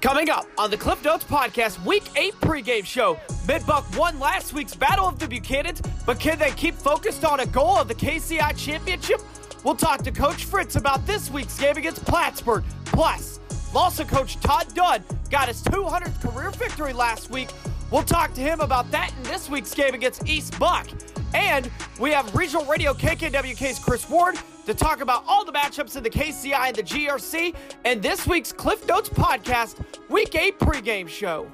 Coming 0.00 0.30
up 0.30 0.46
on 0.56 0.70
the 0.70 0.78
Cliff 0.78 1.04
Notes 1.04 1.24
Podcast 1.24 1.84
Week 1.84 2.02
8 2.16 2.32
pregame 2.40 2.86
show, 2.86 3.16
Midbuck 3.44 3.98
won 3.98 4.18
last 4.18 4.54
week's 4.54 4.74
Battle 4.74 5.06
of 5.06 5.18
the 5.18 5.26
Buchanans, 5.26 5.86
but 6.06 6.18
can 6.18 6.38
they 6.38 6.52
keep 6.52 6.74
focused 6.74 7.22
on 7.22 7.40
a 7.40 7.46
goal 7.46 7.76
of 7.76 7.86
the 7.86 7.94
KCI 7.94 8.56
Championship? 8.56 9.20
We'll 9.62 9.74
talk 9.76 10.02
to 10.04 10.10
Coach 10.10 10.44
Fritz 10.46 10.76
about 10.76 11.06
this 11.06 11.30
week's 11.30 11.58
game 11.60 11.76
against 11.76 12.02
Plattsburg. 12.06 12.64
Plus, 12.86 13.40
Lawson 13.74 14.06
coach 14.06 14.40
Todd 14.40 14.74
Dunn 14.74 15.04
got 15.28 15.48
his 15.48 15.62
200th 15.64 16.18
career 16.22 16.50
victory 16.50 16.94
last 16.94 17.30
week. 17.30 17.50
We'll 17.90 18.02
talk 18.02 18.32
to 18.34 18.40
him 18.40 18.60
about 18.60 18.90
that 18.92 19.12
in 19.18 19.22
this 19.24 19.50
week's 19.50 19.74
game 19.74 19.92
against 19.92 20.26
East 20.26 20.58
Buck. 20.58 20.88
And 21.34 21.70
we 21.98 22.10
have 22.10 22.34
Regional 22.34 22.64
Radio 22.66 22.92
KKWK's 22.92 23.78
Chris 23.78 24.08
Ward 24.08 24.36
to 24.66 24.74
talk 24.74 25.00
about 25.00 25.24
all 25.26 25.44
the 25.44 25.52
matchups 25.52 25.96
in 25.96 26.02
the 26.02 26.10
KCI 26.10 26.68
and 26.68 26.76
the 26.76 26.82
GRC 26.82 27.54
and 27.84 28.02
this 28.02 28.26
week's 28.26 28.52
Cliff 28.52 28.86
Notes 28.86 29.08
Podcast 29.08 29.76
Week 30.08 30.34
8 30.34 30.58
pregame 30.58 31.08
show. 31.08 31.50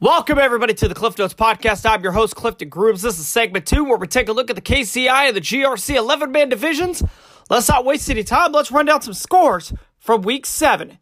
Welcome, 0.00 0.38
everybody, 0.38 0.74
to 0.74 0.86
the 0.86 0.94
Cliff 0.94 1.18
Notes 1.18 1.34
Podcast. 1.34 1.84
I'm 1.84 2.02
your 2.04 2.12
host, 2.12 2.36
Clifton 2.36 2.68
Grooms. 2.68 3.02
This 3.02 3.18
is 3.18 3.26
segment 3.26 3.66
two, 3.66 3.82
where 3.82 3.96
we 3.96 4.06
take 4.06 4.28
a 4.28 4.32
look 4.32 4.48
at 4.48 4.54
the 4.54 4.62
KCI 4.62 5.28
and 5.28 5.36
the 5.36 5.40
GRC 5.40 5.96
11 5.96 6.30
man 6.30 6.48
divisions. 6.48 7.02
Let's 7.50 7.68
not 7.68 7.84
waste 7.84 8.08
any 8.08 8.22
time. 8.22 8.52
Let's 8.52 8.70
run 8.70 8.86
down 8.86 9.02
some 9.02 9.14
scores 9.14 9.72
from 9.98 10.22
week 10.22 10.46
seven. 10.46 10.98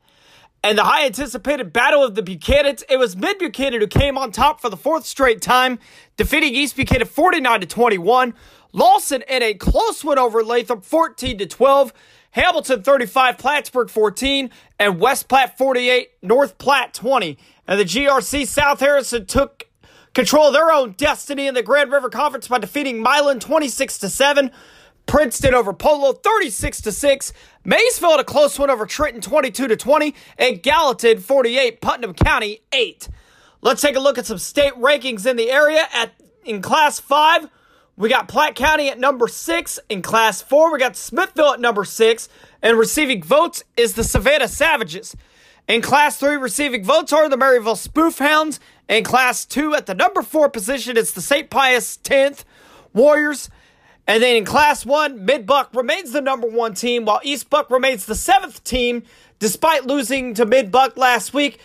And 0.66 0.76
the 0.76 0.82
high 0.82 1.06
anticipated 1.06 1.72
battle 1.72 2.02
of 2.02 2.16
the 2.16 2.24
Buchanans, 2.24 2.82
it 2.88 2.96
was 2.96 3.16
Mid 3.16 3.38
Buchanan 3.38 3.80
who 3.80 3.86
came 3.86 4.18
on 4.18 4.32
top 4.32 4.60
for 4.60 4.68
the 4.68 4.76
fourth 4.76 5.06
straight 5.06 5.40
time, 5.40 5.78
defeating 6.16 6.56
East 6.56 6.74
Buchanan 6.74 7.06
49 7.06 7.60
to 7.60 7.66
21. 7.68 8.34
Lawson 8.72 9.22
in 9.28 9.44
a 9.44 9.54
close 9.54 10.02
win 10.02 10.18
over 10.18 10.42
Lathrop 10.42 10.84
14 10.84 11.38
to 11.38 11.46
12. 11.46 11.92
Hamilton 12.32 12.82
35, 12.82 13.38
Plattsburg 13.38 13.90
14, 13.90 14.50
and 14.80 14.98
West 14.98 15.28
Platte 15.28 15.56
48, 15.56 16.08
North 16.22 16.58
Platte 16.58 16.92
20. 16.92 17.38
And 17.68 17.78
the 17.78 17.84
GRC 17.84 18.44
South 18.48 18.80
Harrison 18.80 19.24
took 19.24 19.68
control 20.14 20.48
of 20.48 20.52
their 20.52 20.72
own 20.72 20.96
destiny 20.98 21.46
in 21.46 21.54
the 21.54 21.62
Grand 21.62 21.92
River 21.92 22.10
Conference 22.10 22.48
by 22.48 22.58
defeating 22.58 23.00
Milan 23.00 23.38
26 23.38 23.98
to 23.98 24.08
7. 24.08 24.50
Princeton 25.06 25.54
over 25.54 25.72
Polo 25.72 26.12
36 26.12 26.80
to 26.82 26.92
6. 26.92 27.32
Maysville 27.66 28.12
had 28.12 28.20
a 28.20 28.24
close 28.24 28.56
one 28.60 28.70
over 28.70 28.86
Trenton 28.86 29.20
22 29.20 29.66
to 29.66 29.76
20 29.76 30.14
and 30.38 30.62
Gallatin 30.62 31.18
48, 31.18 31.80
Putnam 31.80 32.14
County 32.14 32.60
8. 32.72 33.08
Let's 33.60 33.82
take 33.82 33.96
a 33.96 34.00
look 34.00 34.18
at 34.18 34.26
some 34.26 34.38
state 34.38 34.74
rankings 34.74 35.26
in 35.26 35.36
the 35.36 35.50
area 35.50 35.84
at 35.92 36.12
in 36.44 36.62
class 36.62 37.00
5. 37.00 37.48
We 37.96 38.08
got 38.08 38.28
Platte 38.28 38.54
County 38.54 38.88
at 38.88 39.00
number 39.00 39.26
six. 39.26 39.80
In 39.88 40.02
Class 40.02 40.42
4, 40.42 40.70
we 40.70 40.78
got 40.78 40.96
Smithville 40.96 41.54
at 41.54 41.60
number 41.60 41.82
six. 41.82 42.28
And 42.62 42.78
receiving 42.78 43.22
votes 43.22 43.64
is 43.74 43.94
the 43.94 44.04
Savannah 44.04 44.48
Savages. 44.48 45.16
In 45.66 45.80
Class 45.80 46.18
3, 46.18 46.36
receiving 46.36 46.84
votes 46.84 47.10
are 47.12 47.28
the 47.30 47.38
Maryville 47.38 47.88
Spoofhounds. 47.88 48.58
In 48.86 49.02
Class 49.02 49.46
2, 49.46 49.74
at 49.74 49.86
the 49.86 49.94
number 49.94 50.20
4 50.20 50.50
position, 50.50 50.98
it's 50.98 51.12
the 51.12 51.22
St. 51.22 51.48
Pius 51.48 51.98
10th 52.04 52.44
Warriors. 52.92 53.48
And 54.06 54.22
then 54.22 54.36
in 54.36 54.44
Class 54.44 54.86
1, 54.86 55.24
Mid 55.24 55.46
Buck 55.46 55.70
remains 55.74 56.12
the 56.12 56.20
number 56.20 56.46
one 56.46 56.74
team, 56.74 57.04
while 57.04 57.20
East 57.24 57.50
Buck 57.50 57.70
remains 57.70 58.06
the 58.06 58.14
seventh 58.14 58.62
team, 58.62 59.02
despite 59.38 59.86
losing 59.86 60.34
to 60.34 60.46
Mid 60.46 60.70
Buck 60.70 60.96
last 60.96 61.34
week. 61.34 61.60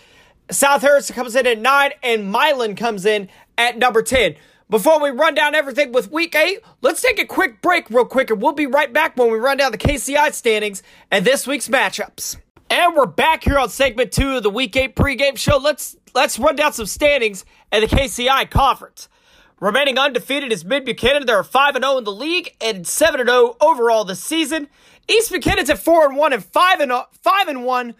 South 0.50 0.82
Harrison 0.82 1.14
comes 1.14 1.36
in 1.36 1.46
at 1.46 1.58
9, 1.58 1.92
and 2.02 2.30
Milan 2.30 2.74
comes 2.74 3.06
in 3.06 3.28
at 3.56 3.78
number 3.78 4.02
10. 4.02 4.34
Before 4.72 5.00
we 5.00 5.10
run 5.10 5.34
down 5.34 5.54
everything 5.54 5.92
with 5.92 6.10
week 6.10 6.34
eight, 6.34 6.60
let's 6.80 7.02
take 7.02 7.18
a 7.18 7.26
quick 7.26 7.60
break 7.60 7.90
real 7.90 8.06
quick 8.06 8.30
and 8.30 8.40
we'll 8.40 8.52
be 8.52 8.66
right 8.66 8.90
back 8.90 9.18
when 9.18 9.30
we 9.30 9.36
run 9.36 9.58
down 9.58 9.70
the 9.70 9.76
KCI 9.76 10.32
standings 10.32 10.82
and 11.10 11.26
this 11.26 11.46
week's 11.46 11.68
matchups. 11.68 12.38
And 12.70 12.96
we're 12.96 13.04
back 13.04 13.44
here 13.44 13.58
on 13.58 13.68
segment 13.68 14.12
two 14.12 14.36
of 14.36 14.42
the 14.42 14.48
week 14.48 14.74
eight 14.76 14.96
pregame 14.96 15.36
show. 15.36 15.58
Let's 15.58 15.94
let's 16.14 16.38
run 16.38 16.56
down 16.56 16.72
some 16.72 16.86
standings 16.86 17.44
at 17.70 17.80
the 17.80 17.86
KCI 17.86 18.48
conference. 18.50 19.10
Remaining 19.62 19.96
undefeated 19.96 20.50
is 20.50 20.64
Mid 20.64 20.84
Buchanan. 20.84 21.24
They're 21.24 21.44
5 21.44 21.76
0 21.76 21.98
in 21.98 22.02
the 22.02 22.10
league 22.10 22.52
and 22.60 22.84
7 22.84 23.24
0 23.24 23.56
overall 23.60 24.04
this 24.04 24.18
season. 24.18 24.66
East 25.06 25.30
Buchanan's 25.30 25.70
at 25.70 25.78
4 25.78 26.12
1 26.12 26.32
and 26.32 26.44
5 26.44 26.80
and 26.80 26.92
5 27.12 27.48
and 27.48 27.64
1 27.64 27.94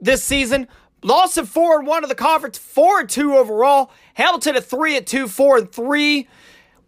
this 0.00 0.24
season. 0.24 0.68
At 1.04 1.48
four 1.48 1.80
and 1.80 1.86
one 1.86 2.02
of 2.02 2.08
the 2.08 2.14
conference, 2.14 2.56
four 2.56 3.00
and 3.00 3.10
two 3.10 3.34
overall. 3.34 3.90
Hamilton 4.14 4.56
at 4.56 4.64
three 4.64 4.96
and 4.96 5.06
two, 5.06 5.28
four 5.28 5.58
and 5.58 5.70
three. 5.70 6.28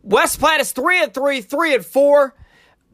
West 0.02 0.38
Platte 0.38 0.60
is 0.60 0.72
three 0.72 1.02
and 1.02 1.12
three, 1.12 1.42
three 1.42 1.74
and 1.74 1.84
four. 1.84 2.34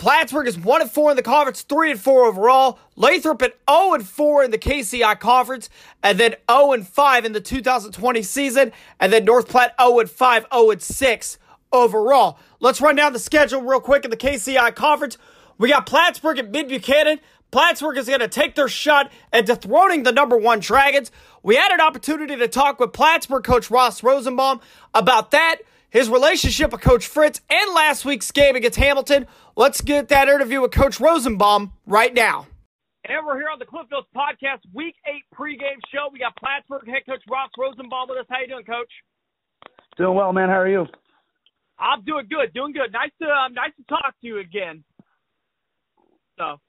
Plattsburg 0.01 0.49
is 0.49 0.59
one 0.59 0.81
and 0.81 0.91
four 0.91 1.11
in 1.11 1.17
the 1.19 1.23
conference, 1.23 1.61
three 1.61 1.91
and 1.91 2.01
four 2.01 2.25
overall. 2.25 2.79
Lathrop 2.97 3.43
at 3.43 3.59
0 3.71 3.93
and 3.93 4.09
four 4.09 4.43
in 4.43 4.51
the 4.51 4.57
KCI 4.57 5.21
conference, 5.21 5.69
and 6.03 6.19
then 6.19 6.37
0 6.51 6.73
and 6.73 6.89
five 6.89 7.27
in 7.27 7.33
the 7.33 7.41
2020 7.43 8.23
season, 8.23 8.73
and 8.99 9.13
then 9.13 9.27
North 9.27 9.47
Platte 9.47 9.75
0 9.79 10.01
and 10.01 10.11
five, 10.11 10.47
0 10.51 10.71
and 10.71 10.81
six 10.81 11.37
overall. 11.71 12.39
Let's 12.61 12.81
run 12.81 12.97
down 12.97 13.13
the 13.13 13.19
schedule 13.19 13.61
real 13.61 13.79
quick 13.79 14.07
in 14.07 14.11
the 14.11 14.17
KCI 14.17 14.75
conference. 14.75 15.19
We 15.59 15.69
got 15.69 15.85
Plattsburg 15.85 16.39
at 16.39 16.51
Mid 16.51 16.69
Buchanan. 16.69 17.21
Plattsburg 17.51 17.99
is 17.99 18.07
going 18.07 18.21
to 18.21 18.29
take 18.29 18.55
their 18.55 18.69
shot 18.69 19.13
at 19.35 19.45
dethroning 19.45 20.05
the 20.05 20.13
number 20.13 20.39
one 20.39 20.61
Dragons. 20.61 21.13
We 21.43 21.57
had 21.57 21.73
an 21.73 21.81
opportunity 21.83 22.37
to 22.37 22.49
talk 22.49 22.81
with 22.81 22.95
Plattsburg 22.95 23.45
coach 23.45 23.71
Ross 23.71 24.03
Rosenbaum 24.03 24.63
about 24.95 25.33
that, 25.33 25.57
his 25.91 26.09
relationship 26.09 26.73
with 26.73 26.81
Coach 26.81 27.07
Fritz, 27.07 27.41
and 27.51 27.75
last 27.75 28.05
week's 28.05 28.31
game 28.31 28.57
against 28.57 28.79
Hamilton. 28.79 29.27
Let's 29.57 29.81
get 29.81 30.09
that 30.09 30.29
interview 30.29 30.61
with 30.61 30.71
Coach 30.71 31.01
Rosenbaum 31.01 31.73
right 31.87 32.15
now. 32.15 32.47
And 33.09 33.27
we're 33.27 33.39
here 33.39 33.49
on 33.53 33.59
the 33.59 33.65
Cliff 33.65 33.87
Notes 33.91 34.09
Podcast, 34.15 34.61
Week 34.73 34.95
8 35.07 35.15
pregame 35.35 35.81
show. 35.93 36.09
We 36.13 36.19
got 36.19 36.37
Plattsburg 36.37 36.87
head 36.87 37.03
coach 37.09 37.23
Ross 37.31 37.51
Rosenbaum 37.59 38.09
with 38.09 38.19
us. 38.19 38.27
How 38.29 38.41
you 38.41 38.47
doing, 38.49 38.65
Coach? 38.65 38.91
Doing 39.97 40.15
well, 40.15 40.33
man. 40.33 40.49
How 40.49 40.61
are 40.61 40.69
you? 40.69 40.87
I'm 41.79 42.05
doing 42.05 42.27
good, 42.29 42.53
doing 42.53 42.73
good. 42.73 42.93
Nice 42.93 43.11
to 43.23 43.29
um, 43.29 43.55
nice 43.55 43.73
to 43.77 43.85
talk 43.89 44.15
to 44.21 44.27
you 44.27 44.39
again. 44.39 44.85
So 46.39 46.61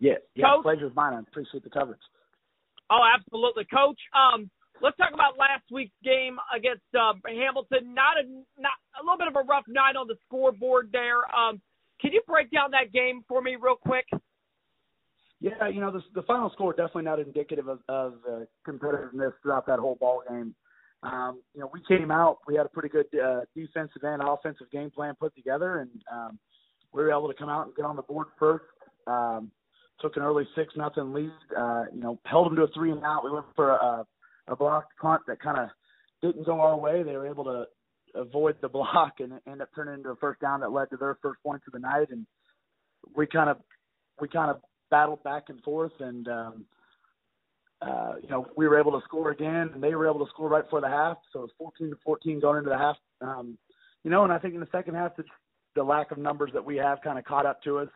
yeah, 0.00 0.14
yeah, 0.34 0.46
Coach, 0.46 0.64
pleasure's 0.64 0.94
mine. 0.94 1.14
I 1.14 1.20
appreciate 1.20 1.62
the 1.62 1.70
coverage. 1.70 2.00
Oh, 2.90 3.00
absolutely, 3.14 3.64
Coach. 3.72 3.98
Um, 4.12 4.50
let's 4.82 4.96
talk 4.96 5.12
about 5.12 5.38
last 5.38 5.64
week's 5.70 5.94
game 6.04 6.38
against 6.54 6.84
uh, 6.94 7.12
Hamilton. 7.26 7.94
Not 7.94 8.18
a 8.18 8.24
not 8.60 8.76
a 8.98 9.02
little 9.02 9.18
bit 9.18 9.28
of 9.28 9.36
a 9.36 9.46
rough 9.46 9.64
night 9.68 9.96
on 9.96 10.06
the 10.06 10.16
scoreboard 10.26 10.90
there. 10.92 11.24
Um, 11.34 11.60
can 12.00 12.12
you 12.12 12.22
break 12.26 12.50
down 12.50 12.72
that 12.72 12.92
game 12.92 13.24
for 13.28 13.40
me 13.40 13.56
real 13.60 13.76
quick? 13.76 14.06
Yeah, 15.40 15.68
you 15.68 15.80
know 15.80 15.92
the 15.92 16.02
the 16.14 16.22
final 16.22 16.50
score 16.50 16.72
definitely 16.72 17.04
not 17.04 17.20
indicative 17.20 17.68
of, 17.68 17.80
of 17.88 18.14
uh, 18.28 18.40
competitiveness 18.66 19.32
throughout 19.42 19.66
that 19.66 19.78
whole 19.78 19.96
ball 19.96 20.22
game. 20.28 20.54
Um, 21.02 21.40
you 21.54 21.60
know, 21.60 21.70
we 21.72 21.80
came 21.86 22.10
out, 22.10 22.38
we 22.48 22.54
had 22.56 22.66
a 22.66 22.70
pretty 22.70 22.88
good 22.88 23.06
uh, 23.14 23.40
defensive 23.54 24.02
and 24.02 24.22
offensive 24.22 24.70
game 24.72 24.90
plan 24.90 25.14
put 25.18 25.34
together, 25.36 25.80
and 25.80 25.90
um, 26.10 26.38
we 26.92 27.02
were 27.02 27.10
able 27.10 27.28
to 27.28 27.34
come 27.34 27.48
out 27.48 27.66
and 27.66 27.76
get 27.76 27.84
on 27.84 27.96
the 27.96 28.02
board 28.02 28.28
first. 28.38 28.64
Um, 29.06 29.50
took 30.00 30.16
an 30.16 30.22
early 30.22 30.44
six 30.56 30.74
nothing 30.76 31.12
lead. 31.12 31.30
Uh, 31.56 31.84
you 31.94 32.00
know, 32.00 32.18
held 32.24 32.46
them 32.46 32.56
to 32.56 32.62
a 32.62 32.68
three 32.68 32.90
and 32.90 33.04
out. 33.04 33.24
We 33.24 33.30
went 33.30 33.46
for 33.54 33.72
a, 33.72 34.06
a 34.48 34.56
blocked 34.56 34.96
punt 35.00 35.22
that 35.26 35.40
kind 35.40 35.58
of 35.58 35.68
didn't 36.22 36.46
go 36.46 36.60
our 36.60 36.76
way. 36.76 37.02
They 37.02 37.16
were 37.16 37.26
able 37.26 37.44
to 37.44 37.64
avoid 38.14 38.56
the 38.60 38.68
block 38.78 39.14
and 39.20 39.34
end 39.48 39.62
up 39.62 39.68
turning 39.74 39.94
into 39.94 40.10
a 40.10 40.16
first 40.16 40.40
down 40.40 40.60
that 40.60 40.72
led 40.72 40.90
to 40.90 40.96
their 40.96 41.18
first 41.22 41.42
points 41.42 41.66
of 41.66 41.72
the 41.72 41.78
night. 41.78 42.08
And 42.10 42.26
we 43.14 43.26
kind 43.26 43.50
of 43.50 43.58
we 44.20 44.28
kind 44.28 44.50
of 44.50 44.60
battled 44.90 45.22
back 45.22 45.44
and 45.48 45.62
forth, 45.62 45.92
and 46.00 46.26
um, 46.28 46.64
uh, 47.82 48.14
you 48.22 48.28
know 48.28 48.46
we 48.56 48.66
were 48.66 48.78
able 48.78 48.92
to 48.92 49.04
score 49.04 49.30
again, 49.30 49.70
and 49.74 49.82
they 49.82 49.94
were 49.94 50.08
able 50.08 50.24
to 50.24 50.30
score 50.30 50.48
right 50.48 50.64
before 50.64 50.80
the 50.80 50.88
half. 50.88 51.18
So 51.32 51.40
it 51.40 51.42
was 51.42 51.50
14 51.58 51.90
to 51.90 51.96
14 52.04 52.40
going 52.40 52.58
into 52.58 52.70
the 52.70 52.78
half. 52.78 52.96
Um, 53.20 53.58
you 54.04 54.10
know, 54.10 54.24
and 54.24 54.32
I 54.32 54.38
think 54.38 54.54
in 54.54 54.60
the 54.60 54.68
second 54.72 54.94
half, 54.94 55.16
the, 55.16 55.24
the 55.74 55.82
lack 55.82 56.10
of 56.10 56.18
numbers 56.18 56.50
that 56.54 56.64
we 56.64 56.76
have 56.76 56.98
kind 57.02 57.18
of 57.18 57.24
caught 57.24 57.46
up 57.46 57.62
to 57.64 57.78
us. 57.78 57.88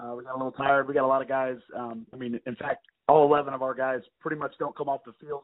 Uh, 0.00 0.14
we 0.14 0.22
got 0.22 0.34
a 0.34 0.36
little 0.36 0.52
tired. 0.52 0.86
We 0.86 0.94
got 0.94 1.04
a 1.04 1.08
lot 1.08 1.22
of 1.22 1.28
guys. 1.28 1.56
Um, 1.76 2.06
I 2.12 2.16
mean, 2.16 2.38
in 2.46 2.54
fact, 2.54 2.86
all 3.08 3.24
11 3.24 3.52
of 3.52 3.62
our 3.62 3.74
guys 3.74 4.00
pretty 4.20 4.36
much 4.36 4.54
don't 4.60 4.76
come 4.76 4.88
off 4.88 5.00
the 5.04 5.12
field. 5.20 5.42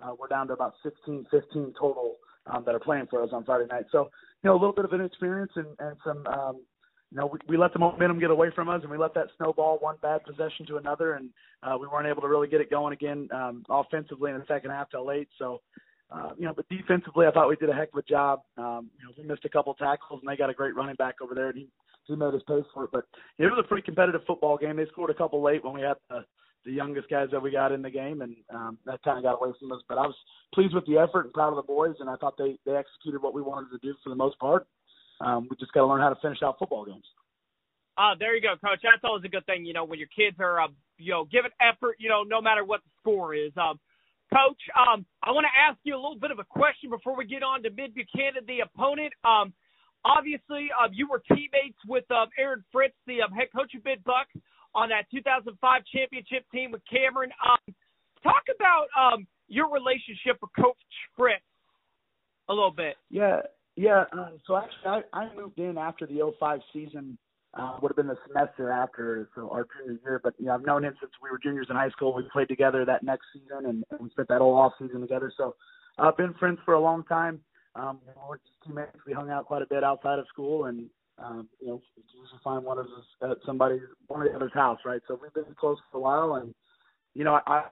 Uh, 0.00 0.14
we're 0.18 0.28
down 0.28 0.46
to 0.48 0.52
about 0.52 0.74
16, 0.82 1.26
15 1.30 1.74
total 1.78 2.16
um, 2.46 2.64
that 2.64 2.74
are 2.74 2.80
playing 2.80 3.06
for 3.10 3.22
us 3.22 3.30
on 3.32 3.44
Friday 3.44 3.66
night. 3.70 3.86
So, 3.90 4.10
you 4.42 4.50
know, 4.50 4.52
a 4.52 4.60
little 4.60 4.72
bit 4.72 4.84
of 4.84 4.92
inexperience 4.92 5.52
and, 5.56 5.66
and 5.78 5.96
some, 6.04 6.26
um, 6.26 6.60
you 7.10 7.18
know, 7.18 7.26
we, 7.26 7.38
we 7.48 7.56
let 7.56 7.72
the 7.72 7.78
momentum 7.78 8.20
get 8.20 8.30
away 8.30 8.50
from 8.54 8.68
us 8.68 8.80
and 8.82 8.90
we 8.90 8.98
let 8.98 9.14
that 9.14 9.28
snowball 9.36 9.78
one 9.78 9.96
bad 10.02 10.24
possession 10.24 10.66
to 10.66 10.76
another 10.76 11.14
and 11.14 11.30
uh, 11.62 11.76
we 11.78 11.86
weren't 11.86 12.06
able 12.06 12.22
to 12.22 12.28
really 12.28 12.48
get 12.48 12.60
it 12.60 12.70
going 12.70 12.92
again 12.92 13.28
um, 13.32 13.64
offensively 13.68 14.30
in 14.30 14.38
the 14.38 14.44
second 14.46 14.70
half 14.70 14.90
till 14.90 15.06
late. 15.06 15.28
So, 15.38 15.60
uh, 16.10 16.30
you 16.38 16.46
know, 16.46 16.54
but 16.54 16.68
defensively, 16.68 17.26
I 17.26 17.30
thought 17.30 17.48
we 17.48 17.56
did 17.56 17.68
a 17.68 17.74
heck 17.74 17.92
of 17.92 17.98
a 17.98 18.02
job. 18.02 18.40
Um, 18.56 18.90
you 18.98 19.04
know, 19.04 19.12
we 19.18 19.24
missed 19.24 19.44
a 19.44 19.48
couple 19.50 19.74
tackles, 19.74 20.20
and 20.22 20.30
they 20.30 20.36
got 20.36 20.48
a 20.48 20.54
great 20.54 20.74
running 20.74 20.94
back 20.94 21.16
over 21.20 21.34
there, 21.34 21.50
and 21.50 21.58
he 21.58 21.68
he 22.04 22.16
made 22.16 22.34
us 22.34 22.40
pay 22.48 22.60
for 22.72 22.84
it. 22.84 22.90
But 22.90 23.04
it 23.38 23.44
was 23.44 23.62
a 23.62 23.68
pretty 23.68 23.82
competitive 23.82 24.22
football 24.26 24.56
game. 24.56 24.76
They 24.76 24.86
scored 24.86 25.10
a 25.10 25.14
couple 25.14 25.42
late 25.42 25.62
when 25.62 25.74
we 25.74 25.82
had 25.82 25.96
the 26.08 26.24
the 26.64 26.72
youngest 26.72 27.08
guys 27.08 27.28
that 27.32 27.42
we 27.42 27.50
got 27.50 27.72
in 27.72 27.82
the 27.82 27.90
game, 27.90 28.22
and 28.22 28.36
um, 28.52 28.78
that 28.84 29.02
kind 29.02 29.18
of 29.18 29.24
got 29.24 29.42
away 29.42 29.54
from 29.58 29.72
us. 29.72 29.80
But 29.88 29.98
I 29.98 30.06
was 30.06 30.16
pleased 30.54 30.74
with 30.74 30.86
the 30.86 30.98
effort 30.98 31.24
and 31.24 31.32
proud 31.32 31.50
of 31.50 31.56
the 31.56 31.62
boys, 31.62 31.96
and 32.00 32.10
I 32.10 32.16
thought 32.16 32.36
they 32.36 32.58
they 32.66 32.76
executed 32.76 33.22
what 33.22 33.34
we 33.34 33.42
wanted 33.42 33.70
to 33.70 33.78
do 33.78 33.94
for 34.02 34.10
the 34.10 34.16
most 34.16 34.38
part. 34.38 34.66
Um, 35.20 35.48
we 35.50 35.56
just 35.56 35.72
got 35.72 35.80
to 35.80 35.86
learn 35.86 36.00
how 36.00 36.10
to 36.10 36.20
finish 36.20 36.38
out 36.42 36.58
football 36.58 36.84
games. 36.84 37.04
Uh, 37.96 38.14
there 38.18 38.36
you 38.36 38.40
go, 38.40 38.54
Coach. 38.64 38.80
That's 38.82 39.02
always 39.02 39.24
a 39.24 39.28
good 39.28 39.44
thing, 39.46 39.64
you 39.64 39.72
know, 39.72 39.84
when 39.84 39.98
your 39.98 40.08
kids 40.14 40.36
are 40.38 40.60
uh, 40.60 40.68
you 40.98 41.12
know, 41.12 41.24
give 41.24 41.44
it 41.44 41.52
effort, 41.60 41.96
you 41.98 42.08
know, 42.08 42.22
no 42.22 42.40
matter 42.40 42.64
what 42.64 42.80
the 42.82 42.90
score 43.00 43.34
is. 43.34 43.52
Um, 43.56 43.78
Coach, 44.28 44.60
um, 44.76 45.06
I 45.22 45.30
want 45.30 45.46
to 45.48 45.54
ask 45.56 45.78
you 45.84 45.94
a 45.94 46.02
little 46.02 46.18
bit 46.18 46.30
of 46.30 46.38
a 46.38 46.44
question 46.44 46.90
before 46.90 47.16
we 47.16 47.24
get 47.24 47.42
on 47.42 47.62
to 47.62 47.70
Mid 47.70 47.94
Buchanan, 47.94 48.44
the 48.46 48.60
opponent. 48.60 49.14
Um, 49.24 49.54
obviously, 50.04 50.68
uh, 50.76 50.88
you 50.92 51.08
were 51.08 51.22
teammates 51.26 51.80
with 51.88 52.04
um, 52.10 52.28
Aaron 52.38 52.62
Fritz, 52.70 52.94
the 53.06 53.22
um, 53.22 53.32
head 53.32 53.48
coach 53.56 53.72
of 53.74 53.84
Mid 53.86 54.04
Buck, 54.04 54.28
on 54.74 54.88
that 54.90 55.04
2005 55.10 55.82
championship 55.92 56.44
team 56.52 56.72
with 56.72 56.82
Cameron. 56.90 57.30
Um, 57.44 57.74
talk 58.22 58.42
about 58.54 58.86
um, 58.98 59.26
your 59.48 59.70
relationship 59.70 60.38
with 60.40 60.50
Coach 60.58 60.76
Fritz 61.16 61.42
a 62.48 62.52
little 62.52 62.72
bit. 62.72 62.96
Yeah, 63.10 63.40
yeah. 63.76 64.04
Uh, 64.12 64.30
so 64.46 64.56
actually, 64.56 64.86
I, 64.86 65.00
I 65.12 65.34
moved 65.34 65.58
in 65.58 65.78
after 65.78 66.06
the 66.06 66.32
05 66.38 66.60
season 66.72 67.18
uh, 67.54 67.76
would 67.80 67.90
have 67.90 67.96
been 67.96 68.06
the 68.06 68.18
semester 68.26 68.70
after 68.70 69.28
so 69.34 69.48
our 69.50 69.66
junior 69.76 69.98
year. 70.04 70.20
But 70.22 70.34
you 70.38 70.46
know, 70.46 70.54
I've 70.54 70.64
known 70.64 70.84
him 70.84 70.94
since 71.00 71.12
we 71.22 71.30
were 71.30 71.38
juniors 71.38 71.66
in 71.70 71.76
high 71.76 71.90
school. 71.90 72.14
We 72.14 72.24
played 72.32 72.48
together 72.48 72.84
that 72.84 73.02
next 73.02 73.26
season, 73.32 73.66
and, 73.66 73.84
and 73.90 74.00
we 74.00 74.10
spent 74.10 74.28
that 74.28 74.38
whole 74.38 74.54
off 74.54 74.72
season 74.78 75.00
together. 75.00 75.32
So 75.36 75.54
I've 75.98 76.08
uh, 76.08 76.16
been 76.16 76.34
friends 76.34 76.58
for 76.64 76.74
a 76.74 76.80
long 76.80 77.04
time. 77.04 77.40
Um, 77.74 78.00
we're 78.28 78.38
teammates. 78.66 78.96
We 79.06 79.12
hung 79.12 79.30
out 79.30 79.46
quite 79.46 79.62
a 79.62 79.66
bit 79.66 79.84
outside 79.84 80.18
of 80.18 80.26
school, 80.28 80.66
and 80.66 80.88
um, 81.22 81.48
you 81.60 81.68
know, 81.68 81.82
usually 81.96 82.40
find 82.44 82.64
one 82.64 82.78
of 82.78 82.86
us 82.86 83.04
at 83.22 83.36
somebody, 83.44 83.80
one 84.06 84.22
of 84.22 84.28
the 84.28 84.34
other's 84.34 84.54
house, 84.54 84.78
right? 84.84 85.00
So 85.08 85.18
we've 85.20 85.32
been 85.34 85.54
close 85.58 85.78
for 85.90 85.98
a 85.98 86.00
while, 86.00 86.34
and 86.36 86.54
you 87.14 87.24
know, 87.24 87.34
I, 87.34 87.40
I 87.46 87.64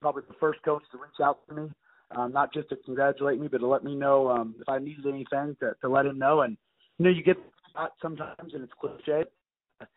probably 0.00 0.22
the 0.28 0.34
first 0.40 0.60
coach 0.62 0.82
to 0.92 0.98
reach 0.98 1.20
out 1.22 1.38
to 1.48 1.54
me, 1.54 1.70
um, 2.16 2.32
not 2.32 2.52
just 2.52 2.68
to 2.70 2.76
congratulate 2.76 3.40
me, 3.40 3.48
but 3.48 3.58
to 3.58 3.66
let 3.66 3.84
me 3.84 3.94
know 3.94 4.28
um, 4.28 4.54
if 4.60 4.68
I 4.68 4.78
needed 4.78 5.06
anything 5.06 5.56
to, 5.60 5.74
to 5.80 5.88
let 5.88 6.06
him 6.06 6.18
know. 6.18 6.42
And 6.42 6.56
you 6.98 7.04
know, 7.04 7.10
you 7.10 7.22
get 7.22 7.36
sometimes, 8.00 8.52
and 8.52 8.64
it's 8.64 8.72
cliche. 8.80 9.24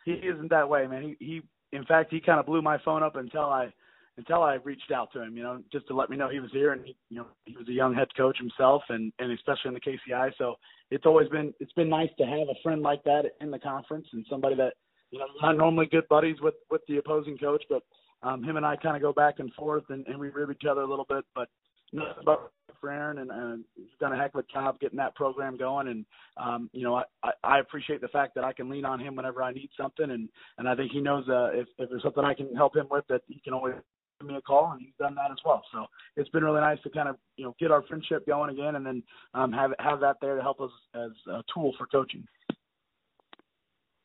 He 0.05 0.13
isn't 0.13 0.49
that 0.49 0.69
way, 0.69 0.87
man. 0.87 1.15
He, 1.19 1.25
he, 1.25 1.41
in 1.75 1.83
fact, 1.85 2.11
he 2.11 2.19
kind 2.19 2.39
of 2.39 2.45
blew 2.45 2.61
my 2.61 2.77
phone 2.85 3.03
up 3.03 3.15
until 3.15 3.41
I, 3.41 3.73
until 4.17 4.43
I 4.43 4.55
reached 4.55 4.91
out 4.91 5.11
to 5.13 5.21
him, 5.21 5.35
you 5.35 5.43
know, 5.43 5.61
just 5.71 5.87
to 5.87 5.95
let 5.95 6.09
me 6.09 6.17
know 6.17 6.29
he 6.29 6.39
was 6.39 6.51
here, 6.51 6.71
and 6.71 6.85
he, 6.85 6.95
you 7.09 7.17
know, 7.17 7.27
he 7.45 7.55
was 7.57 7.67
a 7.67 7.73
young 7.73 7.93
head 7.93 8.07
coach 8.15 8.37
himself, 8.37 8.83
and 8.89 9.11
and 9.19 9.31
especially 9.31 9.69
in 9.69 9.73
the 9.73 9.79
KCI. 9.81 10.31
So 10.37 10.55
it's 10.91 11.05
always 11.05 11.27
been, 11.29 11.53
it's 11.59 11.73
been 11.73 11.89
nice 11.89 12.09
to 12.17 12.25
have 12.25 12.47
a 12.49 12.61
friend 12.63 12.81
like 12.81 13.03
that 13.03 13.23
in 13.41 13.51
the 13.51 13.59
conference, 13.59 14.07
and 14.13 14.25
somebody 14.29 14.55
that, 14.55 14.73
you 15.11 15.19
know, 15.19 15.25
not 15.41 15.57
normally 15.57 15.87
good 15.87 16.07
buddies 16.09 16.37
with 16.41 16.55
with 16.69 16.81
the 16.87 16.97
opposing 16.97 17.37
coach, 17.37 17.63
but 17.69 17.83
um, 18.23 18.43
him 18.43 18.57
and 18.57 18.65
I 18.65 18.75
kind 18.75 18.95
of 18.95 19.01
go 19.01 19.13
back 19.13 19.35
and 19.39 19.53
forth, 19.53 19.83
and, 19.89 20.05
and 20.07 20.17
we 20.17 20.29
rib 20.29 20.49
each 20.51 20.67
other 20.69 20.81
a 20.81 20.89
little 20.89 21.05
bit, 21.07 21.25
but 21.35 21.49
nothing 21.91 22.23
but 22.25 22.51
for 22.79 22.91
Aaron, 22.91 23.19
and, 23.19 23.31
and 23.31 23.63
he's 23.75 23.85
done 23.99 24.13
a 24.13 24.17
heck 24.17 24.33
of 24.33 24.39
a 24.39 24.53
job 24.53 24.79
getting 24.79 24.97
that 24.97 25.15
program 25.15 25.57
going. 25.57 25.87
And 25.87 26.05
um, 26.37 26.69
you 26.73 26.83
know, 26.83 27.03
I, 27.23 27.31
I 27.43 27.59
appreciate 27.59 28.01
the 28.01 28.07
fact 28.07 28.35
that 28.35 28.43
I 28.43 28.53
can 28.53 28.69
lean 28.69 28.85
on 28.85 28.99
him 28.99 29.15
whenever 29.15 29.43
I 29.43 29.51
need 29.51 29.69
something, 29.79 30.09
and 30.09 30.29
and 30.57 30.67
I 30.67 30.75
think 30.75 30.91
he 30.91 31.01
knows 31.01 31.27
uh, 31.29 31.49
if 31.53 31.67
if 31.77 31.89
there's 31.89 32.03
something 32.03 32.23
I 32.23 32.33
can 32.33 32.55
help 32.55 32.75
him 32.75 32.87
with, 32.89 33.05
that 33.09 33.21
he 33.27 33.41
can 33.41 33.53
always 33.53 33.75
give 34.19 34.29
me 34.29 34.35
a 34.35 34.41
call, 34.41 34.71
and 34.71 34.81
he's 34.81 34.93
done 34.99 35.15
that 35.15 35.31
as 35.31 35.37
well. 35.45 35.63
So 35.71 35.85
it's 36.15 36.29
been 36.29 36.43
really 36.43 36.61
nice 36.61 36.77
to 36.83 36.89
kind 36.89 37.09
of 37.09 37.17
you 37.37 37.45
know 37.45 37.55
get 37.59 37.71
our 37.71 37.83
friendship 37.83 38.25
going 38.25 38.51
again, 38.51 38.75
and 38.75 38.85
then 38.85 39.03
um, 39.33 39.51
have 39.51 39.71
have 39.79 39.99
that 40.01 40.17
there 40.21 40.35
to 40.35 40.41
help 40.41 40.61
us 40.61 40.71
as 40.93 41.11
a 41.29 41.43
tool 41.53 41.73
for 41.77 41.87
coaching. 41.87 42.25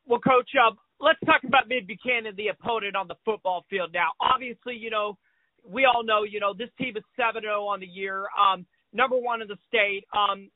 Well, 0.06 0.20
Coach, 0.20 0.50
uh, 0.58 0.74
let's 1.00 1.20
talk 1.24 1.42
about 1.46 1.68
Mid 1.68 1.86
Buchanan, 1.86 2.34
the 2.36 2.48
opponent 2.48 2.96
on 2.96 3.06
the 3.06 3.14
football 3.24 3.64
field. 3.70 3.90
Now, 3.92 4.08
obviously, 4.20 4.74
you 4.74 4.90
know 4.90 5.16
we 5.68 5.84
all 5.84 6.04
know, 6.04 6.22
you 6.22 6.40
know, 6.40 6.54
this 6.56 6.68
team 6.78 6.96
is 6.96 7.04
7 7.16 7.42
0 7.42 7.64
on 7.64 7.80
the 7.80 7.86
year, 7.86 8.26
um, 8.38 8.66
number 8.92 9.16
one 9.16 9.42
in 9.42 9.48
the 9.48 9.58
state. 9.68 10.04
Um, 10.16 10.50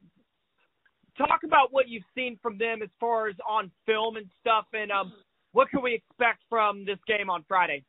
talk 1.16 1.40
about 1.44 1.72
what 1.72 1.88
you've 1.88 2.04
seen 2.14 2.38
from 2.42 2.58
them 2.58 2.82
as 2.82 2.88
far 2.98 3.28
as 3.28 3.36
on 3.48 3.70
film 3.86 4.16
and 4.16 4.26
stuff, 4.40 4.66
and 4.72 4.90
um, 4.90 5.12
what 5.52 5.70
can 5.70 5.82
we 5.82 5.94
expect 5.94 6.40
from 6.48 6.84
this 6.84 6.98
game 7.06 7.30
on 7.30 7.44
Friday? 7.46 7.84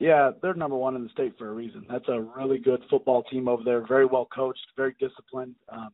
Yeah, 0.00 0.32
they're 0.42 0.54
number 0.54 0.76
one 0.76 0.96
in 0.96 1.04
the 1.04 1.10
state 1.10 1.34
for 1.38 1.48
a 1.48 1.52
reason. 1.52 1.86
That's 1.88 2.08
a 2.08 2.20
really 2.20 2.58
good 2.58 2.82
football 2.90 3.22
team 3.24 3.48
over 3.48 3.62
there, 3.64 3.86
very 3.86 4.06
well 4.06 4.28
coached, 4.34 4.66
very 4.76 4.94
disciplined. 4.98 5.54
Um, 5.68 5.90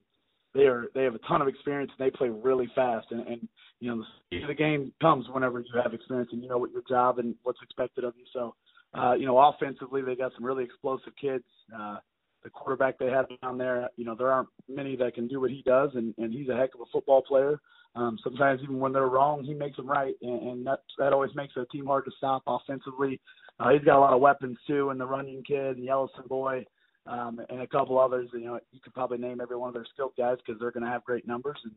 they 0.55 0.63
are 0.63 0.87
they 0.95 1.05
have 1.05 1.15
a 1.15 1.21
ton 1.21 1.43
of 1.43 1.49
experience 1.49 1.93
and 1.97 2.05
they 2.05 2.11
play 2.11 2.29
really 2.29 2.69
fast 2.75 3.07
and, 3.13 3.25
and 3.29 3.49
you 3.79 3.89
know 3.95 4.05
the, 4.33 4.41
the 4.49 4.55
game 4.55 4.93
comes 5.01 5.27
whenever 5.33 5.61
you 5.61 5.81
have 5.81 5.95
experience 5.95 6.31
and 6.33 6.43
you 6.43 6.49
know 6.49 6.59
what 6.59 6.73
your 6.73 6.83
job 6.89 7.21
and 7.21 7.37
what's 7.45 7.61
expected 7.63 8.03
of 8.03 8.15
you. 8.17 8.25
So 8.33 8.55
uh, 8.93 9.15
you 9.15 9.27
know, 9.27 9.39
offensively, 9.39 10.03
they 10.03 10.17
got 10.17 10.33
some 10.35 10.45
really 10.45 10.65
explosive 10.65 11.13
kids. 11.21 11.45
Uh, 11.75 11.99
the 12.43 12.51
quarterback 12.51 12.99
they 12.99 13.07
have 13.07 13.27
down 13.43 13.59
there, 13.59 13.89
you 13.97 14.05
know, 14.05 14.15
there 14.15 14.33
aren't 14.33 14.49
many 14.69 14.97
that 14.97 15.15
can 15.15 15.29
do 15.29 15.41
what 15.41 15.51
he 15.51 15.63
does, 15.63 15.91
and, 15.95 16.15
and 16.19 16.33
he's 16.33 16.49
a 16.49 16.57
heck 16.57 16.75
of 16.75 16.81
a 16.81 16.91
football 16.91 17.23
player. 17.23 17.61
Um, 17.95 18.19
sometimes 18.23 18.61
even 18.63 18.79
when 18.79 18.93
they're 18.93 19.09
wrong, 19.09 19.45
he 19.45 19.53
makes 19.53 19.77
them 19.77 19.89
right, 19.89 20.15
and, 20.23 20.49
and 20.49 20.67
that 20.67 20.81
that 20.99 21.13
always 21.13 21.35
makes 21.35 21.55
a 21.57 21.67
team 21.67 21.87
hard 21.87 22.05
to 22.07 22.13
stop 22.17 22.43
offensively. 22.47 23.21
Uh, 23.61 23.71
he's 23.71 23.85
got 23.85 23.99
a 23.99 24.01
lot 24.01 24.15
of 24.15 24.21
weapons 24.21 24.57
too, 24.67 24.91
and 24.91 25.01
the 25.01 25.07
running 25.07 25.43
kid, 25.47 25.77
and 25.77 25.85
Yellowstone 25.85 26.27
boy, 26.29 26.65
um, 27.07 27.41
and 27.51 27.61
a 27.61 27.67
couple 27.67 27.99
others. 27.99 28.29
You 28.33 28.47
know, 28.47 28.61
you 28.73 28.81
could 28.83 28.95
probably 28.95 29.19
name 29.19 29.41
every 29.41 29.57
one 29.57 29.69
of 29.69 29.75
their 29.75 29.87
skilled 29.93 30.13
guys 30.17 30.39
because 30.45 30.59
they're 30.59 30.71
going 30.71 30.85
to 30.85 30.91
have 30.91 31.05
great 31.05 31.27
numbers. 31.27 31.59
And 31.65 31.75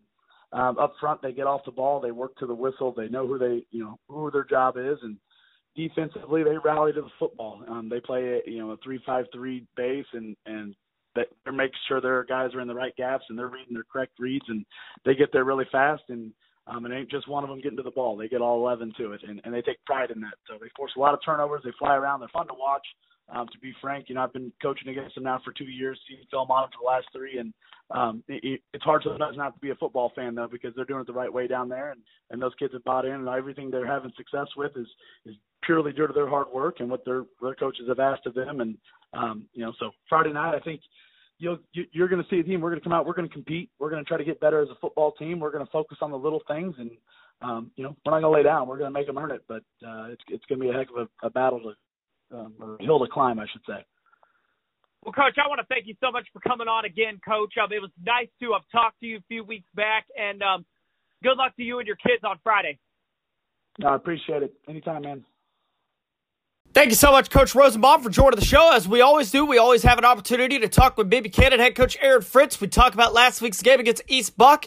um, 0.53 0.77
up 0.77 0.93
front, 0.99 1.21
they 1.21 1.33
get 1.33 1.47
off 1.47 1.65
the 1.65 1.71
ball, 1.71 1.99
they 1.99 2.11
work 2.11 2.35
to 2.37 2.45
the 2.45 2.55
whistle, 2.55 2.93
they 2.95 3.09
know 3.09 3.27
who 3.27 3.37
they, 3.37 3.65
you 3.71 3.83
know, 3.83 3.99
who 4.07 4.31
their 4.31 4.45
job 4.45 4.77
is, 4.77 4.97
and 5.01 5.17
defensively 5.75 6.43
they 6.43 6.57
rally 6.63 6.93
to 6.93 7.01
the 7.01 7.09
football. 7.19 7.63
Um, 7.67 7.89
they 7.89 7.99
play 7.99 8.41
you 8.45 8.59
know 8.59 8.71
a 8.71 8.77
three 8.77 9.01
five 9.05 9.25
three 9.33 9.65
base 9.75 10.05
and 10.13 10.35
and 10.45 10.75
that 11.15 11.27
they're 11.43 11.53
making 11.53 11.77
sure 11.87 12.01
their 12.01 12.23
guys 12.23 12.53
are 12.55 12.61
in 12.61 12.67
the 12.67 12.73
right 12.73 12.95
gaps 12.95 13.25
and 13.29 13.37
they're 13.37 13.47
reading 13.47 13.73
their 13.73 13.85
correct 13.91 14.13
reads 14.19 14.45
and 14.47 14.65
they 15.05 15.13
get 15.13 15.31
there 15.31 15.43
really 15.43 15.65
fast 15.71 16.01
and 16.09 16.31
um, 16.67 16.85
it 16.85 16.95
ain't 16.95 17.11
just 17.11 17.27
one 17.27 17.43
of 17.43 17.49
them 17.49 17.61
getting 17.61 17.77
to 17.77 17.83
the 17.83 17.91
ball. 17.91 18.15
They 18.15 18.27
get 18.27 18.41
all 18.41 18.59
11 18.59 18.93
to 18.97 19.13
it 19.13 19.21
and, 19.27 19.41
and 19.43 19.53
they 19.53 19.61
take 19.61 19.83
pride 19.85 20.11
in 20.11 20.21
that. 20.21 20.35
So 20.47 20.57
they 20.59 20.69
force 20.75 20.91
a 20.95 20.99
lot 20.99 21.13
of 21.13 21.19
turnovers. 21.23 21.61
They 21.63 21.71
fly 21.77 21.95
around. 21.95 22.21
They're 22.21 22.29
fun 22.29 22.47
to 22.47 22.53
watch. 22.53 22.85
Um, 23.33 23.47
to 23.53 23.59
be 23.59 23.73
frank, 23.81 24.09
you 24.09 24.15
know, 24.15 24.21
I've 24.21 24.33
been 24.33 24.51
coaching 24.61 24.89
against 24.89 25.15
them 25.15 25.23
now 25.23 25.39
for 25.43 25.53
two 25.53 25.63
years, 25.63 25.99
seen 26.07 26.19
film 26.29 26.51
on 26.51 26.63
them 26.63 26.69
for 26.73 26.83
the 26.83 26.87
last 26.87 27.07
three, 27.13 27.37
and 27.39 27.53
um, 27.89 28.21
it, 28.27 28.59
it's 28.73 28.83
hard 28.83 29.01
sometimes 29.03 29.37
not 29.37 29.53
to 29.53 29.59
be 29.61 29.69
a 29.69 29.75
football 29.75 30.11
fan 30.13 30.35
though 30.35 30.49
because 30.51 30.73
they're 30.75 30.83
doing 30.83 30.99
it 30.99 31.07
the 31.07 31.13
right 31.13 31.31
way 31.31 31.47
down 31.47 31.69
there, 31.69 31.91
and 31.91 32.01
and 32.31 32.41
those 32.41 32.51
kids 32.59 32.73
have 32.73 32.83
bought 32.83 33.05
in, 33.05 33.13
and 33.13 33.27
everything 33.29 33.71
they're 33.71 33.87
having 33.87 34.11
success 34.17 34.47
with 34.57 34.73
is 34.75 34.87
is 35.25 35.35
purely 35.63 35.93
due 35.93 36.05
to 36.05 36.13
their 36.13 36.27
hard 36.27 36.47
work 36.53 36.81
and 36.81 36.89
what 36.89 37.05
their 37.05 37.23
their 37.41 37.55
coaches 37.55 37.85
have 37.87 37.99
asked 37.99 38.25
of 38.25 38.33
them, 38.33 38.59
and 38.59 38.77
um, 39.13 39.45
you 39.53 39.63
know, 39.63 39.71
so 39.79 39.91
Friday 40.09 40.33
night 40.33 40.53
I 40.53 40.59
think 40.59 40.81
you'll 41.43 41.59
you, 41.73 41.83
you're 41.91 42.07
going 42.07 42.23
to 42.23 42.29
see 42.29 42.39
a 42.39 42.43
team. 42.43 42.61
We're 42.61 42.69
going 42.69 42.79
to 42.79 42.83
come 42.83 42.93
out. 42.93 43.05
We're 43.05 43.13
going 43.13 43.27
to 43.27 43.33
compete. 43.33 43.69
We're 43.77 43.89
going 43.89 44.03
to 44.03 44.07
try 44.07 44.17
to 44.17 44.23
get 44.23 44.39
better 44.39 44.61
as 44.61 44.69
a 44.69 44.75
football 44.79 45.11
team. 45.11 45.39
We're 45.39 45.51
going 45.51 45.65
to 45.65 45.71
focus 45.71 45.97
on 46.01 46.09
the 46.09 46.17
little 46.17 46.41
things, 46.47 46.75
and 46.79 46.91
um, 47.41 47.71
you 47.75 47.83
know, 47.83 47.95
we're 48.05 48.13
not 48.13 48.21
going 48.21 48.33
to 48.33 48.37
lay 48.37 48.43
down. 48.43 48.67
We're 48.67 48.77
going 48.77 48.91
to 48.91 48.97
make 48.97 49.07
them 49.07 49.17
earn 49.17 49.31
it. 49.31 49.43
But 49.47 49.63
uh, 49.85 50.07
it's 50.11 50.23
it's 50.29 50.45
going 50.45 50.59
to 50.59 50.65
be 50.65 50.71
a 50.71 50.73
heck 50.73 50.87
of 50.89 51.07
a, 51.07 51.27
a 51.27 51.29
battle 51.29 51.59
to 51.59 52.37
um, 52.37 52.53
or 52.59 52.77
hill 52.79 52.99
to 52.99 53.07
climb, 53.11 53.39
I 53.39 53.45
should 53.51 53.61
say. 53.67 53.85
Well, 55.03 55.11
Coach, 55.11 55.35
I 55.37 55.49
want 55.49 55.59
to 55.59 55.67
thank 55.67 55.85
you 55.85 55.95
so 55.99 56.11
much 56.11 56.25
for 56.31 56.39
coming 56.39 56.69
on 56.69 56.85
again, 56.85 57.19
Coach. 57.27 57.53
Um, 57.61 57.73
it 57.73 57.81
was 57.81 57.91
nice 58.03 58.29
to 58.39 58.53
have 58.53 58.63
talked 58.71 59.01
to 59.01 59.05
you 59.05 59.17
a 59.17 59.23
few 59.27 59.43
weeks 59.43 59.67
back, 59.75 60.05
and 60.17 60.41
um, 60.41 60.65
good 61.21 61.35
luck 61.35 61.55
to 61.57 61.63
you 61.63 61.79
and 61.79 61.87
your 61.87 61.97
kids 61.97 62.23
on 62.23 62.39
Friday. 62.41 62.79
I 63.85 63.95
appreciate 63.95 64.43
it. 64.43 64.53
Anytime, 64.69 65.01
man. 65.01 65.25
Thank 66.73 66.89
you 66.89 66.95
so 66.95 67.11
much, 67.11 67.29
Coach 67.29 67.53
Rosenbaum, 67.53 68.01
for 68.01 68.09
joining 68.09 68.39
the 68.39 68.45
show. 68.45 68.73
As 68.73 68.87
we 68.87 69.01
always 69.01 69.29
do, 69.29 69.45
we 69.45 69.59
always 69.59 69.83
have 69.83 69.99
an 69.99 70.05
opportunity 70.05 70.57
to 70.57 70.67
talk 70.67 70.97
with 70.97 71.07
Mid 71.07 71.21
Buchanan 71.21 71.59
head 71.59 71.75
coach 71.75 71.95
Aaron 72.01 72.23
Fritz. 72.23 72.59
We 72.59 72.67
talk 72.67 72.95
about 72.95 73.13
last 73.13 73.43
week's 73.43 73.61
game 73.61 73.79
against 73.79 74.01
East 74.07 74.35
Buck, 74.35 74.65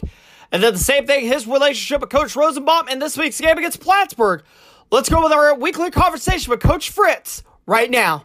and 0.49 0.63
then 0.63 0.71
the 0.71 0.79
same 0.79 1.05
thing, 1.05 1.25
his 1.27 1.45
relationship 1.45 1.99
with 1.99 2.09
Coach 2.09 2.33
Rosenbaum, 2.33 2.87
and 2.87 3.01
this 3.01 3.17
week's 3.17 3.41
game 3.41 3.57
against 3.57 3.81
Plattsburg. 3.81 4.43
Let's 4.89 5.09
go 5.09 5.21
with 5.21 5.33
our 5.33 5.53
weekly 5.55 5.91
conversation 5.91 6.49
with 6.49 6.61
Coach 6.61 6.91
Fritz 6.91 7.43
right 7.65 7.91
now. 7.91 8.23